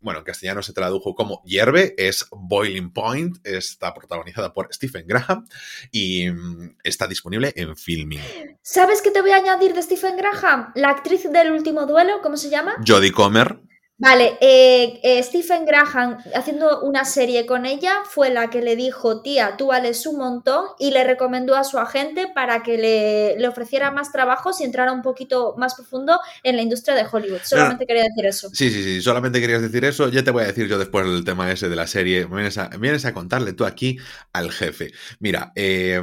bueno, 0.01 0.21
en 0.21 0.25
castellano 0.25 0.63
se 0.63 0.73
tradujo 0.73 1.15
como 1.15 1.43
hierve, 1.45 1.95
es 1.99 2.27
Boiling 2.31 2.93
Point, 2.93 3.45
está 3.45 3.93
protagonizada 3.93 4.53
por 4.53 4.73
Stephen 4.73 5.07
Graham 5.07 5.47
y 5.91 6.31
mm, 6.31 6.77
está 6.85 7.07
disponible 7.07 7.53
en 7.57 7.77
Filming. 7.77 8.21
¿Sabes 8.63 9.03
qué 9.03 9.11
te 9.11 9.21
voy 9.21 9.33
a 9.33 9.37
añadir 9.37 9.75
de 9.75 9.83
Stephen 9.83 10.17
Graham? 10.17 10.73
La 10.75 10.91
actriz 10.91 11.31
del 11.31 11.53
último 11.53 11.87
duelo, 11.87 12.21
¿cómo 12.23 12.37
se 12.37 12.49
llama? 12.49 12.77
Jodie 12.87 13.13
Comer, 13.13 13.61
Vale, 14.01 14.39
eh, 14.41 15.01
eh, 15.03 15.21
Stephen 15.25 15.67
Graham 15.67 16.19
haciendo 16.33 16.83
una 16.83 17.05
serie 17.05 17.47
con 17.47 17.67
ella 17.67 17.95
fue 18.09 18.31
la 18.31 18.49
que 18.49 18.63
le 18.63 18.77
dijo, 18.77 19.23
tía, 19.23 19.57
tú 19.57 19.67
vales 19.67 20.07
un 20.07 20.19
montón 20.19 20.67
y 20.79 20.93
le 20.93 21.03
recomendó 21.03 21.57
a 21.57 21.65
su 21.65 21.79
agente 21.79 22.29
para 22.33 22.63
que 22.63 22.79
le, 22.79 23.37
le 23.41 23.49
ofreciera 23.49 23.91
más 23.91 24.13
trabajos 24.13 24.61
y 24.61 24.65
entrara 24.65 24.93
un 24.93 25.03
poquito 25.03 25.57
más 25.59 25.75
profundo 25.75 26.21
en 26.45 26.55
la 26.55 26.63
industria 26.63 26.95
de 26.95 27.07
Hollywood. 27.11 27.41
Solamente 27.43 27.87
quería 27.87 28.05
decir 28.05 28.27
eso. 28.27 28.51
Sí, 28.53 28.71
sí, 28.71 28.85
sí, 28.85 29.03
solamente 29.03 29.41
querías 29.41 29.63
decir 29.63 29.85
eso. 29.85 30.09
Ya 30.11 30.23
te 30.23 30.31
voy 30.31 30.45
a 30.45 30.47
decir 30.47 30.69
yo 30.69 30.79
después 30.79 31.05
el 31.05 31.25
tema 31.25 31.51
ese 31.51 31.69
de 31.69 31.75
la 31.75 31.89
serie. 31.89 32.25
Vienes 32.27 32.57
a, 32.57 32.69
vienes 32.69 33.05
a 33.05 33.13
contarle 33.13 33.53
tú 33.53 33.65
aquí 33.65 33.99
al 34.33 34.53
jefe. 34.53 34.93
Mira, 35.19 35.51
eh, 35.57 36.01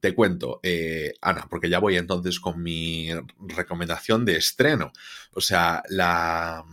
te 0.00 0.14
cuento, 0.14 0.60
eh, 0.62 1.12
Ana, 1.20 1.46
porque 1.50 1.68
ya 1.68 1.78
voy 1.78 1.98
entonces 1.98 2.40
con 2.40 2.62
mi 2.62 3.10
recomendación 3.38 4.24
de 4.24 4.36
estreno. 4.36 4.92
O 5.34 5.42
sea, 5.42 5.82
la, 5.90 6.64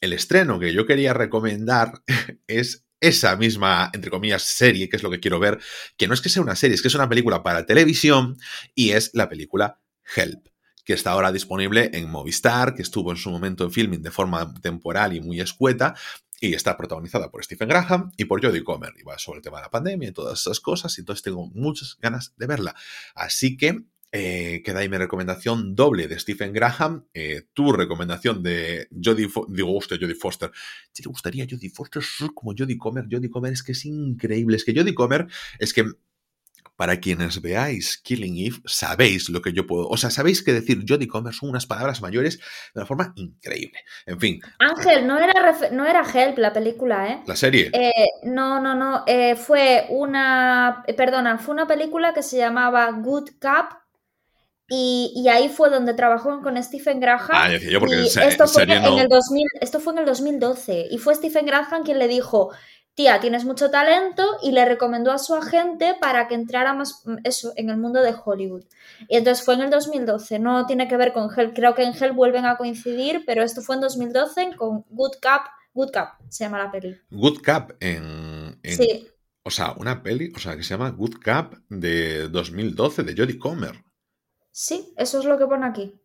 el 0.00 0.12
estreno 0.12 0.58
que 0.58 0.72
yo 0.72 0.86
quería 0.86 1.12
recomendar 1.12 2.02
es 2.46 2.86
esa 3.00 3.36
misma, 3.36 3.90
entre 3.94 4.10
comillas, 4.10 4.42
serie, 4.42 4.88
que 4.88 4.96
es 4.96 5.02
lo 5.02 5.10
que 5.10 5.20
quiero 5.20 5.38
ver, 5.38 5.58
que 5.96 6.06
no 6.06 6.14
es 6.14 6.20
que 6.20 6.28
sea 6.28 6.42
una 6.42 6.56
serie, 6.56 6.74
es 6.74 6.82
que 6.82 6.88
es 6.88 6.94
una 6.94 7.08
película 7.08 7.42
para 7.42 7.64
televisión 7.64 8.36
y 8.74 8.90
es 8.90 9.10
la 9.14 9.28
película 9.28 9.80
Help 10.14 10.50
que 10.84 10.94
está 10.94 11.12
ahora 11.12 11.30
disponible 11.30 11.90
en 11.92 12.10
Movistar, 12.10 12.74
que 12.74 12.82
estuvo 12.82 13.12
en 13.12 13.16
su 13.16 13.30
momento 13.30 13.62
en 13.62 13.70
filming 13.70 14.02
de 14.02 14.10
forma 14.10 14.52
temporal 14.54 15.14
y 15.14 15.20
muy 15.20 15.40
escueta, 15.40 15.94
y 16.40 16.54
está 16.54 16.76
protagonizada 16.76 17.30
por 17.30 17.44
Stephen 17.44 17.68
Graham 17.68 18.10
y 18.16 18.24
por 18.24 18.44
Jodie 18.44 18.64
Comer. 18.64 18.94
Y 18.98 19.02
va 19.02 19.18
sobre 19.18 19.38
el 19.38 19.44
tema 19.44 19.58
de 19.58 19.64
la 19.64 19.70
pandemia 19.70 20.08
y 20.08 20.12
todas 20.12 20.40
esas 20.40 20.58
cosas, 20.58 20.96
y 20.96 21.02
entonces 21.02 21.22
tengo 21.22 21.46
muchas 21.54 21.96
ganas 22.00 22.34
de 22.36 22.46
verla. 22.46 22.74
Así 23.14 23.56
que 23.56 23.84
eh, 24.12 24.62
queda 24.64 24.80
ahí 24.80 24.88
mi 24.88 24.96
recomendación 24.96 25.74
doble 25.74 26.08
de 26.08 26.18
Stephen 26.18 26.52
Graham, 26.52 27.06
eh, 27.14 27.42
tu 27.52 27.72
recomendación 27.72 28.42
de 28.42 28.88
Jodie 28.90 29.28
Foster, 29.28 29.54
digo, 29.54 29.76
hostia, 29.76 29.98
Jodie 30.00 30.14
Foster. 30.14 30.50
Si 30.92 31.02
te 31.02 31.08
gustaría 31.08 31.46
Jodie 31.48 31.70
Foster 31.70 32.02
como 32.34 32.52
Jodie 32.56 32.78
Comer, 32.78 33.06
Jodie 33.10 33.30
Comer 33.30 33.52
es 33.52 33.62
que 33.62 33.72
es 33.72 33.84
increíble, 33.84 34.56
es 34.56 34.64
que 34.64 34.74
Jodie 34.74 34.94
Comer 34.94 35.26
es 35.58 35.72
que 35.72 35.84
para 36.80 36.98
quienes 36.98 37.42
veáis 37.42 37.98
Killing 37.98 38.38
Eve, 38.38 38.56
sabéis 38.64 39.28
lo 39.28 39.42
que 39.42 39.52
yo 39.52 39.66
puedo. 39.66 39.86
O 39.88 39.98
sea, 39.98 40.08
sabéis 40.08 40.42
que 40.42 40.54
decir 40.54 40.82
Jodie 40.88 41.08
Comer 41.08 41.34
son 41.34 41.50
unas 41.50 41.66
palabras 41.66 42.00
mayores 42.00 42.38
de 42.38 42.80
una 42.80 42.86
forma 42.86 43.12
increíble. 43.16 43.80
En 44.06 44.18
fin, 44.18 44.40
Ángel, 44.58 45.06
no 45.06 45.18
era, 45.18 45.58
no 45.72 45.84
era 45.84 46.02
Help 46.02 46.38
la 46.38 46.54
película, 46.54 47.06
¿eh? 47.06 47.22
la 47.26 47.36
serie. 47.36 47.70
Eh, 47.74 47.92
no, 48.22 48.62
no, 48.62 48.74
no. 48.74 49.04
eh, 49.06 49.36
fue 49.36 49.88
una. 49.90 50.82
Perdona, 50.96 51.36
fue 51.36 51.52
una 51.52 51.66
película 51.66 52.14
que 52.14 52.22
se 52.22 52.38
llamaba 52.38 52.90
Good 52.92 53.32
Cup. 53.38 53.79
Y, 54.70 55.12
y 55.16 55.28
ahí 55.28 55.48
fue 55.48 55.68
donde 55.68 55.94
trabajó 55.94 56.40
con 56.42 56.62
Stephen 56.62 57.00
Graham. 57.00 57.28
Ah, 57.32 57.48
decía 57.48 57.70
yo, 57.72 57.80
porque 57.80 58.02
y 58.02 58.08
se- 58.08 58.26
esto, 58.26 58.46
fue 58.46 58.62
en 58.62 58.82
no- 58.82 58.98
el 59.00 59.08
2000, 59.08 59.46
esto 59.60 59.80
fue 59.80 59.92
en 59.94 59.98
el 59.98 60.04
2012. 60.06 60.86
Y 60.90 60.98
fue 60.98 61.14
Stephen 61.16 61.44
Graham 61.46 61.82
quien 61.84 61.98
le 61.98 62.06
dijo: 62.06 62.52
Tía, 62.94 63.18
tienes 63.20 63.44
mucho 63.44 63.70
talento. 63.70 64.24
Y 64.42 64.52
le 64.52 64.64
recomendó 64.64 65.10
a 65.10 65.18
su 65.18 65.34
agente 65.34 65.96
para 66.00 66.28
que 66.28 66.34
entrara 66.36 66.72
más 66.72 67.02
mm, 67.04 67.16
eso, 67.24 67.52
en 67.56 67.68
el 67.70 67.78
mundo 67.78 68.00
de 68.00 68.14
Hollywood. 68.24 68.64
Y 69.08 69.16
entonces 69.16 69.44
fue 69.44 69.54
en 69.54 69.62
el 69.62 69.70
2012. 69.70 70.38
No 70.38 70.66
tiene 70.66 70.86
que 70.86 70.96
ver 70.96 71.12
con 71.12 71.28
Hell. 71.36 71.52
Creo 71.52 71.74
que 71.74 71.82
en 71.82 71.92
Hell 72.00 72.12
vuelven 72.12 72.46
a 72.46 72.56
coincidir, 72.56 73.24
pero 73.26 73.42
esto 73.42 73.62
fue 73.62 73.74
en 73.74 73.80
2012 73.80 74.52
con 74.56 74.84
Good 74.90 75.14
Cup. 75.20 75.42
Good 75.74 75.90
Cup 75.92 76.08
se 76.28 76.44
llama 76.44 76.58
la 76.58 76.70
peli. 76.70 76.96
Good 77.10 77.38
Cup 77.38 77.76
en, 77.80 78.58
en- 78.62 78.76
Sí. 78.76 79.08
O 79.42 79.50
sea, 79.50 79.72
una 79.78 80.02
peli, 80.02 80.32
o 80.36 80.38
sea, 80.38 80.54
que 80.56 80.62
se 80.62 80.74
llama 80.74 80.90
Good 80.90 81.14
Cup 81.24 81.60
de 81.70 82.28
2012 82.28 83.02
de 83.04 83.14
Jodie 83.16 83.38
Comer. 83.38 83.72
Sí, 84.50 84.92
eso 84.96 85.18
es 85.18 85.24
lo 85.24 85.38
que 85.38 85.46
pone 85.46 85.66
aquí. 85.66 86.00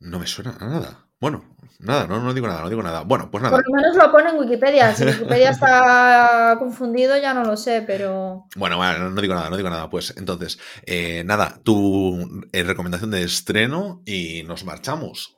No 0.00 0.18
me 0.18 0.26
suena 0.26 0.56
a 0.60 0.68
nada. 0.68 1.08
Bueno, 1.20 1.56
nada, 1.80 2.06
no, 2.06 2.20
no 2.20 2.32
digo 2.32 2.46
nada, 2.46 2.62
no 2.62 2.68
digo 2.68 2.82
nada. 2.82 3.02
Bueno, 3.02 3.28
pues 3.28 3.42
nada. 3.42 3.56
Por 3.56 3.68
lo 3.68 3.74
menos 3.74 3.96
lo 3.96 4.12
pone 4.12 4.30
en 4.30 4.38
Wikipedia. 4.38 4.94
Si 4.94 5.04
Wikipedia 5.04 5.50
está 5.50 6.56
confundido, 6.60 7.16
ya 7.16 7.34
no 7.34 7.42
lo 7.42 7.56
sé, 7.56 7.82
pero. 7.84 8.46
Bueno, 8.54 8.76
bueno, 8.76 9.10
no, 9.10 9.20
digo 9.20 9.34
nada, 9.34 9.50
no 9.50 9.56
digo 9.56 9.68
nada. 9.68 9.90
Pues 9.90 10.14
entonces, 10.16 10.60
eh, 10.86 11.24
nada, 11.24 11.60
tu 11.64 12.46
eh, 12.52 12.62
recomendación 12.62 13.10
de 13.10 13.24
estreno 13.24 14.02
y 14.06 14.44
nos 14.44 14.64
marchamos. 14.64 15.36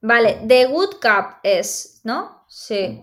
Vale, 0.00 0.40
The 0.48 0.66
Good 0.66 0.94
Cup 1.00 1.36
es, 1.44 2.00
¿no? 2.02 2.44
Sí. 2.48 3.00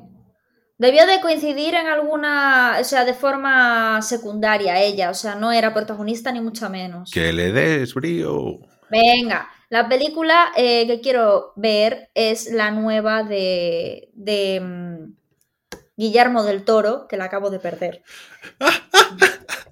Debió 0.80 1.06
de 1.06 1.20
coincidir 1.20 1.76
en 1.76 1.88
alguna. 1.88 2.78
O 2.80 2.84
sea, 2.86 3.04
de 3.04 3.14
forma 3.14 4.02
secundaria 4.02 4.82
ella. 4.82 5.10
O 5.10 5.14
sea, 5.14 5.36
no 5.36 5.52
era 5.52 5.74
protagonista 5.74 6.32
ni 6.32 6.40
mucho 6.40 6.70
menos. 6.70 7.12
Que 7.12 7.34
le 7.34 7.52
des 7.52 7.94
brío. 7.94 8.60
Venga, 8.90 9.50
la 9.68 9.90
película 9.90 10.52
eh, 10.56 10.88
que 10.88 11.02
quiero 11.02 11.52
ver 11.58 12.10
es 12.16 12.50
la 12.52 12.72
nueva 12.72 13.24
de, 13.24 14.10
de 14.14 14.62
mm, 14.62 15.14
Guillermo 15.98 16.44
del 16.44 16.64
Toro, 16.64 17.08
que 17.10 17.18
la 17.18 17.26
acabo 17.26 17.50
de 17.50 17.60
perder. 17.60 18.02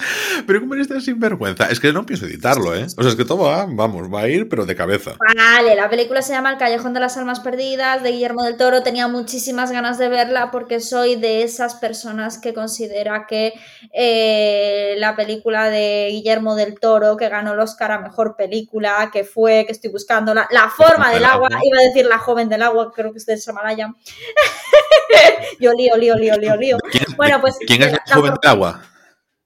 Pero 0.46 0.60
¿cómo 0.60 0.74
eres 0.74 0.88
tan 0.88 1.00
sinvergüenza? 1.00 1.70
Es 1.70 1.80
que 1.80 1.92
no 1.92 2.06
pienso 2.06 2.26
editarlo, 2.26 2.74
¿eh? 2.74 2.86
O 2.96 3.02
sea, 3.02 3.10
es 3.10 3.16
que 3.16 3.24
todo 3.24 3.44
va, 3.44 3.66
vamos, 3.68 4.12
va 4.12 4.22
a 4.22 4.28
ir, 4.28 4.48
pero 4.48 4.66
de 4.66 4.74
cabeza. 4.74 5.12
Vale, 5.36 5.74
la 5.74 5.88
película 5.88 6.22
se 6.22 6.32
llama 6.32 6.50
El 6.52 6.58
Callejón 6.58 6.94
de 6.94 7.00
las 7.00 7.16
Almas 7.16 7.40
Perdidas, 7.40 8.02
de 8.02 8.12
Guillermo 8.12 8.44
del 8.44 8.56
Toro. 8.56 8.82
Tenía 8.82 9.08
muchísimas 9.08 9.70
ganas 9.70 9.98
de 9.98 10.08
verla 10.08 10.50
porque 10.50 10.80
soy 10.80 11.16
de 11.16 11.42
esas 11.42 11.74
personas 11.74 12.38
que 12.38 12.54
considera 12.54 13.26
que 13.26 13.54
eh, 13.92 14.94
la 14.98 15.16
película 15.16 15.70
de 15.70 16.08
Guillermo 16.10 16.54
del 16.54 16.78
Toro, 16.78 17.16
que 17.16 17.28
ganó 17.28 17.54
el 17.54 17.60
Oscar 17.60 17.92
a 17.92 18.00
Mejor 18.00 18.36
Película, 18.36 19.10
que 19.12 19.24
fue, 19.24 19.64
que 19.66 19.72
estoy 19.72 19.90
buscando, 19.90 20.34
La, 20.34 20.48
la 20.50 20.68
Forma 20.70 21.10
del 21.10 21.24
Agua, 21.24 21.48
iba 21.50 21.78
a 21.78 21.84
decir 21.84 22.06
La 22.06 22.18
Joven 22.18 22.48
del 22.48 22.62
Agua, 22.62 22.92
creo 22.94 23.12
que 23.12 23.18
es 23.18 23.26
de 23.26 23.36
Samalayam. 23.36 23.96
Yo 25.60 25.72
lío, 25.72 25.96
lío, 25.96 26.16
lío, 26.16 26.36
lío, 26.36 26.56
lío. 26.56 26.78
¿Quién, 26.90 27.04
Bueno, 27.16 27.40
pues 27.40 27.56
¿quién 27.66 27.82
es 27.82 27.92
la, 27.92 28.02
la 28.06 28.14
joven 28.14 28.34
del 28.40 28.50
agua? 28.50 28.82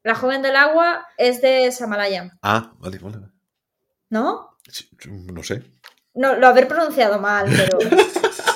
La 0.05 0.14
Joven 0.14 0.42
del 0.42 0.55
Agua 0.55 1.07
es 1.18 1.40
de 1.42 1.72
Samalayam, 1.72 2.30
Ah, 2.42 2.72
vale, 2.78 2.98
vale. 2.98 3.18
¿no? 4.11 4.57
Sí, 4.68 4.88
no 5.09 5.42
sé. 5.42 5.64
No, 6.14 6.36
lo 6.36 6.46
haber 6.46 6.68
pronunciado 6.68 7.18
mal, 7.18 7.46
pero. 7.57 7.78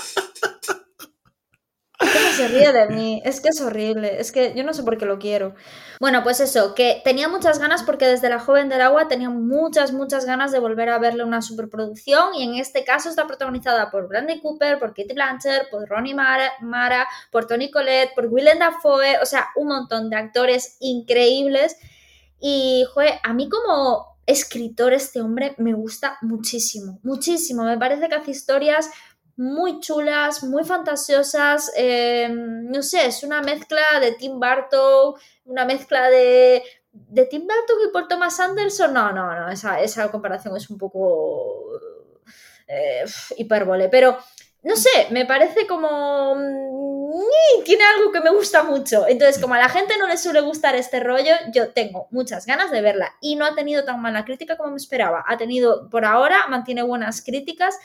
¿Cómo 2.39 2.49
se 2.49 2.55
ríe 2.55 2.73
de 2.73 2.89
mí? 2.89 3.23
Es 3.25 3.41
que 3.41 3.49
es 3.49 3.61
horrible. 3.61 4.21
Es 4.21 4.33
que 4.33 4.55
yo 4.55 4.65
no 4.65 4.73
sé 4.73 4.83
por 4.85 4.97
qué 4.97 5.07
lo 5.07 5.19
quiero. 5.19 5.55
Bueno, 6.01 6.23
pues 6.23 6.41
eso, 6.41 6.75
que 6.75 7.01
tenía 7.05 7.29
muchas 7.29 7.59
ganas 7.59 7.83
porque 7.83 8.07
desde 8.07 8.29
La 8.29 8.39
Joven 8.39 8.69
del 8.69 8.81
Agua 8.81 9.09
tenía 9.09 9.31
muchas, 9.31 9.93
muchas 9.93 10.25
ganas 10.25 10.53
de 10.53 10.61
volver 10.61 10.89
a 10.89 10.99
verle 10.99 11.25
una 11.25 11.43
superproducción. 11.43 12.35
Y 12.35 12.45
en 12.45 12.55
este 12.55 12.85
caso 12.85 13.09
está 13.09 13.27
protagonizada 13.27 13.91
por 13.91 14.09
Bradley 14.09 14.41
Cooper, 14.41 14.79
por 14.79 14.91
Katie 14.91 15.15
Blanchett, 15.15 15.69
por 15.71 15.89
Ronnie 15.89 16.15
Mara, 16.15 16.53
Mara, 16.61 17.09
por 17.33 17.47
Tony 17.47 17.71
Collette, 17.71 18.15
por 18.15 18.27
Willem 18.27 18.59
Dafoe. 18.59 19.19
O 19.21 19.27
sea, 19.27 19.49
un 19.57 19.69
montón 19.69 20.09
de 20.09 20.17
actores 20.17 20.77
increíbles. 20.81 21.77
Y, 22.41 22.85
joder, 22.95 23.15
a 23.25 23.33
mí 23.35 23.49
como 23.49 24.17
escritor 24.27 24.93
este 24.93 25.23
hombre 25.23 25.55
me 25.57 25.73
gusta 25.73 26.19
muchísimo, 26.21 27.01
muchísimo. 27.03 27.65
Me 27.65 27.79
parece 27.79 28.09
que 28.09 28.15
hace 28.15 28.31
historias 28.31 28.91
muy 29.39 29.81
chulas, 29.81 30.43
muy 30.43 30.65
fantasiosas. 30.65 31.73
eh, 31.77 32.29
no 32.31 32.83
sé, 32.83 33.07
es 33.07 33.23
una 33.23 33.41
mezcla 33.41 33.83
de 34.01 34.13
Tim 34.13 34.39
Burton, 34.41 35.15
una 35.47 35.65
mezcla 35.65 36.11
de, 36.11 36.63
de 36.93 37.25
Tim 37.27 37.43
Burton 37.43 37.89
y 37.89 37.93
por 37.93 38.09
Thomas 38.09 38.39
Anderson. 38.41 38.93
No, 38.93 39.13
no, 39.13 39.35
no, 39.35 39.49
esa, 39.49 39.81
esa 39.81 40.11
comparación 40.11 40.57
es 40.57 40.69
un 40.69 40.77
poco 40.79 41.71
eh, 42.67 43.05
hipérbole, 43.37 43.89
pero 43.89 44.19
no 44.63 44.77
sé, 44.77 45.07
me 45.11 45.25
parece 45.25 45.67
como... 45.67 46.35
Mm, 46.35 47.65
tiene 47.65 47.85
algo 47.85 48.13
que 48.13 48.21
me 48.21 48.31
gusta 48.31 48.65
mucho. 48.65 49.07
Entonces, 49.07 49.41
como 49.41 49.55
a 49.55 49.59
la 49.59 49.69
gente 49.69 49.95
no 49.99 50.09
le 50.09 50.17
suele 50.17 50.41
gustar 50.41 50.75
este 50.75 51.01
rollo, 51.01 51.33
yo 51.53 51.73
tengo 51.73 52.09
muchas 52.11 52.45
ganas 52.45 52.71
de 52.71 52.81
verla. 52.81 53.15
Y 53.21 53.37
no 53.37 53.47
ha 53.47 53.55
tenido 53.55 53.85
tan 53.85 54.01
mala 54.01 54.25
crítica 54.25 54.57
como 54.57 54.71
me 54.71 54.77
esperaba. 54.77 55.25
Ha 55.27 55.37
tenido, 55.37 55.89
por 55.91 56.05
ahora, 56.05 56.47
mantiene 56.49 56.83
buenas 56.83 57.23
críticas. 57.23 57.79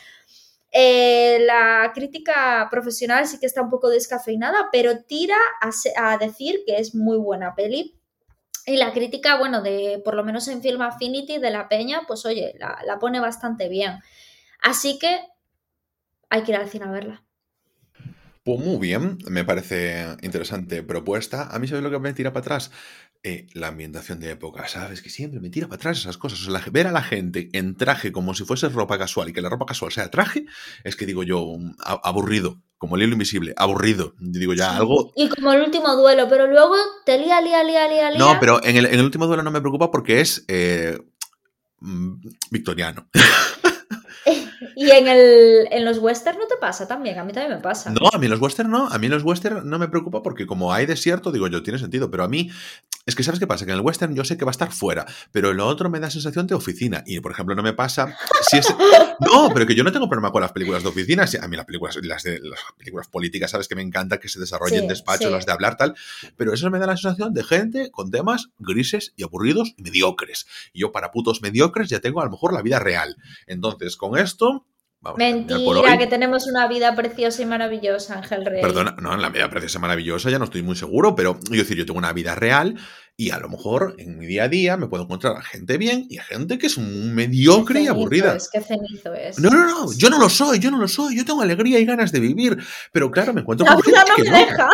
Eh, 0.75 1.37
la 1.45 1.91
crítica 1.93 2.67
profesional 2.71 3.27
sí 3.27 3.39
que 3.39 3.45
está 3.45 3.61
un 3.61 3.69
poco 3.69 3.89
descafeinada, 3.89 4.69
pero 4.71 5.03
tira 5.03 5.37
a, 5.61 6.17
decir 6.17 6.63
que 6.65 6.77
es 6.77 6.95
muy 6.95 7.17
buena 7.17 7.53
peli. 7.53 7.99
Y 8.65 8.77
la 8.77 8.91
crítica, 8.91 9.37
bueno, 9.37 9.61
de 9.61 10.01
por 10.03 10.15
lo 10.15 10.23
menos 10.23 10.47
en 10.47 10.61
Film 10.61 10.81
Affinity 10.81 11.37
de 11.37 11.51
la 11.51 11.69
Peña, 11.69 12.01
pues 12.07 12.25
oye, 12.25 12.55
la, 12.57 12.79
la 12.85 12.97
pone 12.97 13.19
bastante 13.19 13.69
bien. 13.69 13.99
Así 14.61 14.97
que 14.97 15.21
hay 16.29 16.43
que 16.43 16.53
ir 16.53 16.57
al 16.57 16.69
cine 16.69 16.85
a 16.85 16.91
verla. 16.91 17.22
Pues 18.43 18.59
muy 18.59 18.77
bien, 18.77 19.19
me 19.29 19.45
parece 19.45 20.17
interesante 20.21 20.83
propuesta. 20.83 21.47
A 21.49 21.59
mí, 21.59 21.67
¿sabes 21.67 21.81
lo 21.81 21.89
que 21.89 21.99
me 21.99 22.13
tira 22.13 22.33
para 22.33 22.41
atrás? 22.41 22.71
Eh, 23.23 23.47
la 23.53 23.69
ambientación 23.69 24.19
de 24.19 24.31
época, 24.31 24.67
¿sabes? 24.67 25.01
Que 25.01 25.09
siempre 25.09 25.39
me 25.39 25.49
tira 25.49 25.67
para 25.67 25.77
atrás 25.77 25.99
esas 25.99 26.17
cosas. 26.17 26.45
O 26.45 26.51
sea, 26.51 26.61
ver 26.69 26.87
a 26.87 26.91
la 26.91 27.03
gente 27.03 27.47
en 27.53 27.77
traje 27.77 28.11
como 28.11 28.33
si 28.33 28.43
fuese 28.43 28.67
ropa 28.67 28.97
casual 28.97 29.29
y 29.29 29.33
que 29.33 29.39
la 29.39 29.47
ropa 29.47 29.65
casual 29.65 29.93
sea 29.93 30.11
traje, 30.11 30.45
es 30.83 30.97
que 30.97 31.05
digo 31.05 31.23
yo, 31.23 31.55
mm, 31.57 31.75
aburrido, 32.03 32.61
como 32.77 32.97
el 32.97 33.03
hilo 33.03 33.13
invisible, 33.13 33.53
aburrido. 33.55 34.13
Digo 34.19 34.53
ya 34.53 34.75
algo. 34.75 35.13
Y 35.15 35.29
como 35.29 35.53
el 35.53 35.61
último 35.61 35.95
duelo, 35.95 36.27
pero 36.27 36.47
luego 36.47 36.75
te 37.05 37.17
lía, 37.17 37.39
lía, 37.39 37.63
lía, 37.63 37.87
lía, 37.87 38.09
lía. 38.11 38.19
No, 38.19 38.41
pero 38.41 38.61
en 38.61 38.75
el, 38.75 39.01
último 39.01 39.25
duelo 39.25 39.41
no 39.41 39.51
me 39.51 39.61
preocupa 39.61 39.89
porque 39.89 40.19
es 40.19 40.43
eh, 40.49 40.99
mm, 41.79 42.15
victoriano. 42.51 43.07
Y 44.75 44.89
en, 44.89 45.07
el, 45.07 45.67
en 45.71 45.85
los 45.85 45.99
western 45.99 46.37
no 46.37 46.47
te 46.47 46.55
pasa 46.57 46.87
también, 46.87 47.19
a 47.19 47.23
mí 47.23 47.33
también 47.33 47.57
me 47.57 47.61
pasa. 47.61 47.91
No, 47.91 48.09
a 48.11 48.17
mí 48.17 48.27
los 48.27 48.39
western 48.41 48.69
no, 48.69 48.87
a 48.87 48.97
mí 48.97 49.07
los 49.07 49.23
western 49.23 49.69
no 49.69 49.79
me 49.79 49.87
preocupa 49.87 50.21
porque 50.23 50.45
como 50.45 50.73
hay 50.73 50.85
desierto, 50.85 51.31
digo 51.31 51.47
yo, 51.47 51.63
tiene 51.63 51.79
sentido, 51.79 52.09
pero 52.09 52.23
a 52.23 52.27
mí 52.27 52.49
es 53.05 53.15
que 53.15 53.23
sabes 53.23 53.39
qué 53.39 53.47
pasa, 53.47 53.65
que 53.65 53.71
en 53.71 53.77
el 53.77 53.83
western 53.83 54.15
yo 54.15 54.23
sé 54.23 54.37
que 54.37 54.45
va 54.45 54.51
a 54.51 54.53
estar 54.53 54.71
fuera, 54.71 55.05
pero 55.31 55.51
en 55.51 55.57
lo 55.57 55.67
otro 55.67 55.89
me 55.89 55.99
da 55.99 56.09
sensación 56.09 56.47
de 56.47 56.55
oficina. 56.55 57.03
Y 57.05 57.19
por 57.19 57.31
ejemplo 57.31 57.55
no 57.55 57.63
me 57.63 57.73
pasa 57.73 58.17
si 58.49 58.57
es 58.57 58.73
No, 59.19 59.51
pero 59.53 59.67
que 59.67 59.75
yo 59.75 59.83
no 59.83 59.91
tengo 59.91 60.07
problema 60.07 60.31
con 60.31 60.41
las 60.41 60.51
películas 60.51 60.83
de 60.83 60.89
oficina, 60.89 61.25
a 61.41 61.47
mí 61.47 61.55
las 61.55 61.65
películas 61.65 61.97
las 62.01 62.23
de 62.23 62.39
las 62.39 62.59
películas 62.77 63.07
políticas 63.07 63.51
sabes 63.51 63.67
que 63.67 63.75
me 63.75 63.81
encanta 63.81 64.19
que 64.19 64.29
se 64.29 64.39
desarrollen 64.39 64.87
despachos, 64.87 65.31
las 65.31 65.45
de 65.45 65.51
hablar 65.51 65.77
tal, 65.77 65.95
pero 66.37 66.53
eso 66.53 66.69
me 66.69 66.79
da 66.79 66.87
la 66.87 66.97
sensación 66.97 67.33
de 67.33 67.43
gente 67.43 67.91
con 67.91 68.11
temas 68.11 68.49
grises 68.57 69.13
y 69.15 69.23
aburridos 69.23 69.73
y 69.77 69.83
mediocres. 69.83 70.47
Y 70.73 70.81
yo 70.81 70.91
para 70.91 71.11
putos 71.11 71.41
mediocres 71.41 71.89
ya 71.89 71.99
tengo 71.99 72.21
a 72.21 72.25
lo 72.25 72.31
mejor 72.31 72.53
la 72.53 72.61
vida 72.61 72.79
real. 72.79 73.17
Entonces, 73.47 73.97
con 73.97 74.17
esto 74.17 74.65
Mentira, 75.17 75.97
que 75.97 76.07
tenemos 76.07 76.47
una 76.47 76.67
vida 76.67 76.95
preciosa 76.95 77.41
y 77.41 77.45
maravillosa, 77.45 78.15
Ángel 78.15 78.45
Rey. 78.45 78.61
Perdona, 78.61 78.95
no, 79.01 79.13
en 79.13 79.21
la 79.21 79.29
vida 79.29 79.49
preciosa 79.49 79.77
y 79.77 79.81
maravillosa 79.81 80.29
ya 80.29 80.39
no 80.39 80.45
estoy 80.45 80.63
muy 80.63 80.75
seguro, 80.75 81.15
pero 81.15 81.37
yo 81.49 81.57
decir, 81.57 81.77
yo 81.77 81.85
tengo 81.85 81.99
una 81.99 82.13
vida 82.13 82.35
real 82.35 82.75
y 83.15 83.29
a 83.31 83.37
lo 83.37 83.49
mejor 83.49 83.95
en 83.99 84.17
mi 84.17 84.25
día 84.25 84.45
a 84.45 84.47
día 84.47 84.77
me 84.77 84.87
puedo 84.87 85.03
encontrar 85.03 85.35
a 85.37 85.41
gente 85.41 85.77
bien 85.77 86.07
y 86.09 86.17
a 86.17 86.23
gente 86.23 86.57
que 86.57 86.67
es 86.67 86.77
un 86.77 87.13
mediocre 87.13 87.81
y 87.81 87.87
aburrida. 87.87 88.35
Es, 88.35 88.49
qué 88.51 88.61
cenizo 88.61 89.13
es. 89.13 89.39
No, 89.39 89.49
no, 89.49 89.67
no, 89.67 89.93
yo 89.93 90.09
no 90.09 90.17
lo 90.17 90.29
soy, 90.29 90.59
yo 90.59 90.71
no 90.71 90.77
lo 90.77 90.87
soy, 90.87 91.17
yo 91.17 91.25
tengo 91.25 91.41
alegría 91.41 91.79
y 91.79 91.85
ganas 91.85 92.11
de 92.11 92.19
vivir, 92.19 92.57
pero 92.91 93.11
claro, 93.11 93.33
me 93.33 93.41
encuentro 93.41 93.67
con 93.67 93.81
gente 93.81 93.99
no 94.07 94.15
que 94.15 94.23
me 94.23 94.37
deja. 94.37 94.69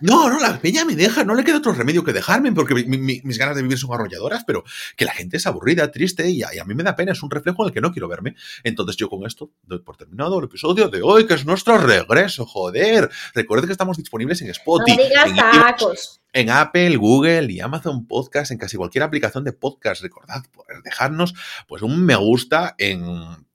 No, 0.00 0.28
no, 0.30 0.40
la 0.40 0.58
peña 0.60 0.84
me 0.84 0.96
deja, 0.96 1.24
no 1.24 1.34
le 1.34 1.44
queda 1.44 1.58
otro 1.58 1.72
remedio 1.72 2.04
que 2.04 2.12
dejarme, 2.12 2.52
porque 2.52 2.74
mis 2.74 3.38
ganas 3.38 3.56
de 3.56 3.62
vivir 3.62 3.78
son 3.78 3.92
arrolladoras, 3.92 4.44
pero 4.44 4.64
que 4.96 5.04
la 5.04 5.12
gente 5.12 5.36
es 5.36 5.46
aburrida, 5.46 5.90
triste 5.90 6.28
y 6.30 6.42
a, 6.42 6.64
mí 6.64 6.74
me 6.74 6.82
da 6.82 6.96
pena, 6.96 7.12
es 7.12 7.22
un 7.22 7.30
reflejo 7.30 7.62
en 7.62 7.68
el 7.68 7.74
que 7.74 7.80
no 7.80 7.92
quiero 7.92 8.08
verme. 8.08 8.34
Entonces 8.64 8.96
yo 8.96 9.08
con 9.08 9.26
esto 9.26 9.50
doy 9.62 9.80
por 9.80 9.96
terminado 9.96 10.38
el 10.38 10.46
episodio 10.46 10.88
de 10.88 11.02
hoy, 11.02 11.26
que 11.26 11.34
es 11.34 11.44
nuestro 11.44 11.78
regreso, 11.78 12.46
joder. 12.46 13.10
Recuerden 13.34 13.66
que 13.66 13.72
estamos 13.72 13.96
disponibles 13.96 14.40
en 14.42 14.50
Spotify. 14.50 15.00
en, 15.02 15.36
en 16.32 16.50
Apple, 16.50 16.96
Google 16.96 17.52
y 17.52 17.60
Amazon 17.60 18.06
Podcast, 18.06 18.52
en 18.52 18.58
casi 18.58 18.76
cualquier 18.76 19.04
aplicación 19.04 19.44
de 19.44 19.52
podcast. 19.52 20.02
Recordad 20.02 20.42
poder 20.52 20.82
dejarnos 20.82 21.34
pues 21.66 21.82
un 21.82 22.04
me 22.04 22.16
gusta 22.16 22.74
en 22.78 23.49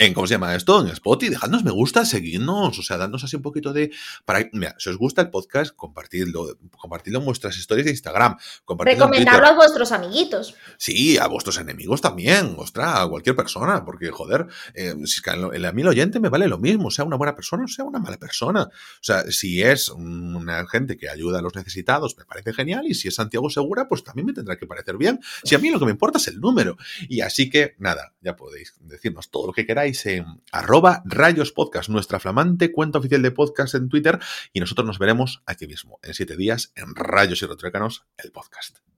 en, 0.00 0.14
¿cómo 0.14 0.26
se 0.26 0.32
llama 0.32 0.54
esto? 0.54 0.80
En 0.80 0.86
Spotify, 0.86 1.30
dejadnos 1.30 1.62
me 1.62 1.70
gusta, 1.70 2.06
seguidnos, 2.06 2.78
o 2.78 2.82
sea, 2.82 2.96
dadnos 2.96 3.22
así 3.22 3.36
un 3.36 3.42
poquito 3.42 3.74
de... 3.74 3.90
Para, 4.24 4.48
mira, 4.52 4.74
si 4.78 4.88
os 4.88 4.96
gusta 4.96 5.20
el 5.20 5.28
podcast, 5.28 5.76
compartidlo, 5.76 6.56
compartidlo 6.78 7.18
en 7.18 7.26
vuestras 7.26 7.58
historias 7.58 7.84
de 7.84 7.90
Instagram. 7.90 8.38
Recomendadlo 8.78 9.48
a 9.48 9.54
vuestros 9.54 9.92
amiguitos. 9.92 10.54
Sí, 10.78 11.18
a 11.18 11.26
vuestros 11.26 11.58
enemigos 11.58 12.00
también, 12.00 12.54
ostras, 12.56 13.00
a 13.00 13.08
cualquier 13.08 13.36
persona, 13.36 13.84
porque, 13.84 14.10
joder, 14.10 14.46
eh, 14.72 14.94
si 15.04 15.20
el, 15.52 15.66
a 15.66 15.72
mí 15.72 15.82
el 15.82 15.88
oyente 15.88 16.18
me 16.18 16.30
vale 16.30 16.48
lo 16.48 16.56
mismo, 16.56 16.90
sea 16.90 17.04
una 17.04 17.16
buena 17.16 17.36
persona 17.36 17.64
o 17.64 17.68
sea 17.68 17.84
una 17.84 17.98
mala 17.98 18.16
persona. 18.16 18.62
O 18.62 19.02
sea, 19.02 19.30
si 19.30 19.60
es 19.60 19.90
una 19.90 20.66
gente 20.66 20.96
que 20.96 21.10
ayuda 21.10 21.40
a 21.40 21.42
los 21.42 21.54
necesitados, 21.54 22.16
me 22.16 22.24
parece 22.24 22.54
genial, 22.54 22.86
y 22.86 22.94
si 22.94 23.08
es 23.08 23.16
Santiago 23.16 23.50
Segura, 23.50 23.86
pues 23.86 24.02
también 24.02 24.24
me 24.24 24.32
tendrá 24.32 24.56
que 24.56 24.66
parecer 24.66 24.96
bien. 24.96 25.20
Si 25.44 25.54
a 25.54 25.58
mí 25.58 25.68
lo 25.68 25.78
que 25.78 25.84
me 25.84 25.90
importa 25.90 26.16
es 26.16 26.28
el 26.28 26.40
número. 26.40 26.78
Y 27.06 27.20
así 27.20 27.50
que, 27.50 27.74
nada, 27.78 28.14
ya 28.22 28.34
podéis 28.34 28.76
decirnos 28.80 29.30
todo 29.30 29.48
lo 29.48 29.52
que 29.52 29.66
queráis 29.66 29.89
en 30.04 30.42
arroba 30.52 31.02
rayos 31.04 31.52
podcast, 31.52 31.88
nuestra 31.88 32.20
flamante 32.20 32.72
cuenta 32.72 32.98
oficial 32.98 33.22
de 33.22 33.30
podcast 33.30 33.74
en 33.74 33.88
Twitter 33.88 34.18
y 34.52 34.60
nosotros 34.60 34.86
nos 34.86 34.98
veremos 34.98 35.42
aquí 35.46 35.66
mismo 35.66 35.98
en 36.02 36.14
siete 36.14 36.36
días 36.36 36.72
en 36.76 36.94
Rayos 36.94 37.42
y 37.42 37.46
Retrócanos, 37.46 38.06
el 38.16 38.32
podcast. 38.32 38.89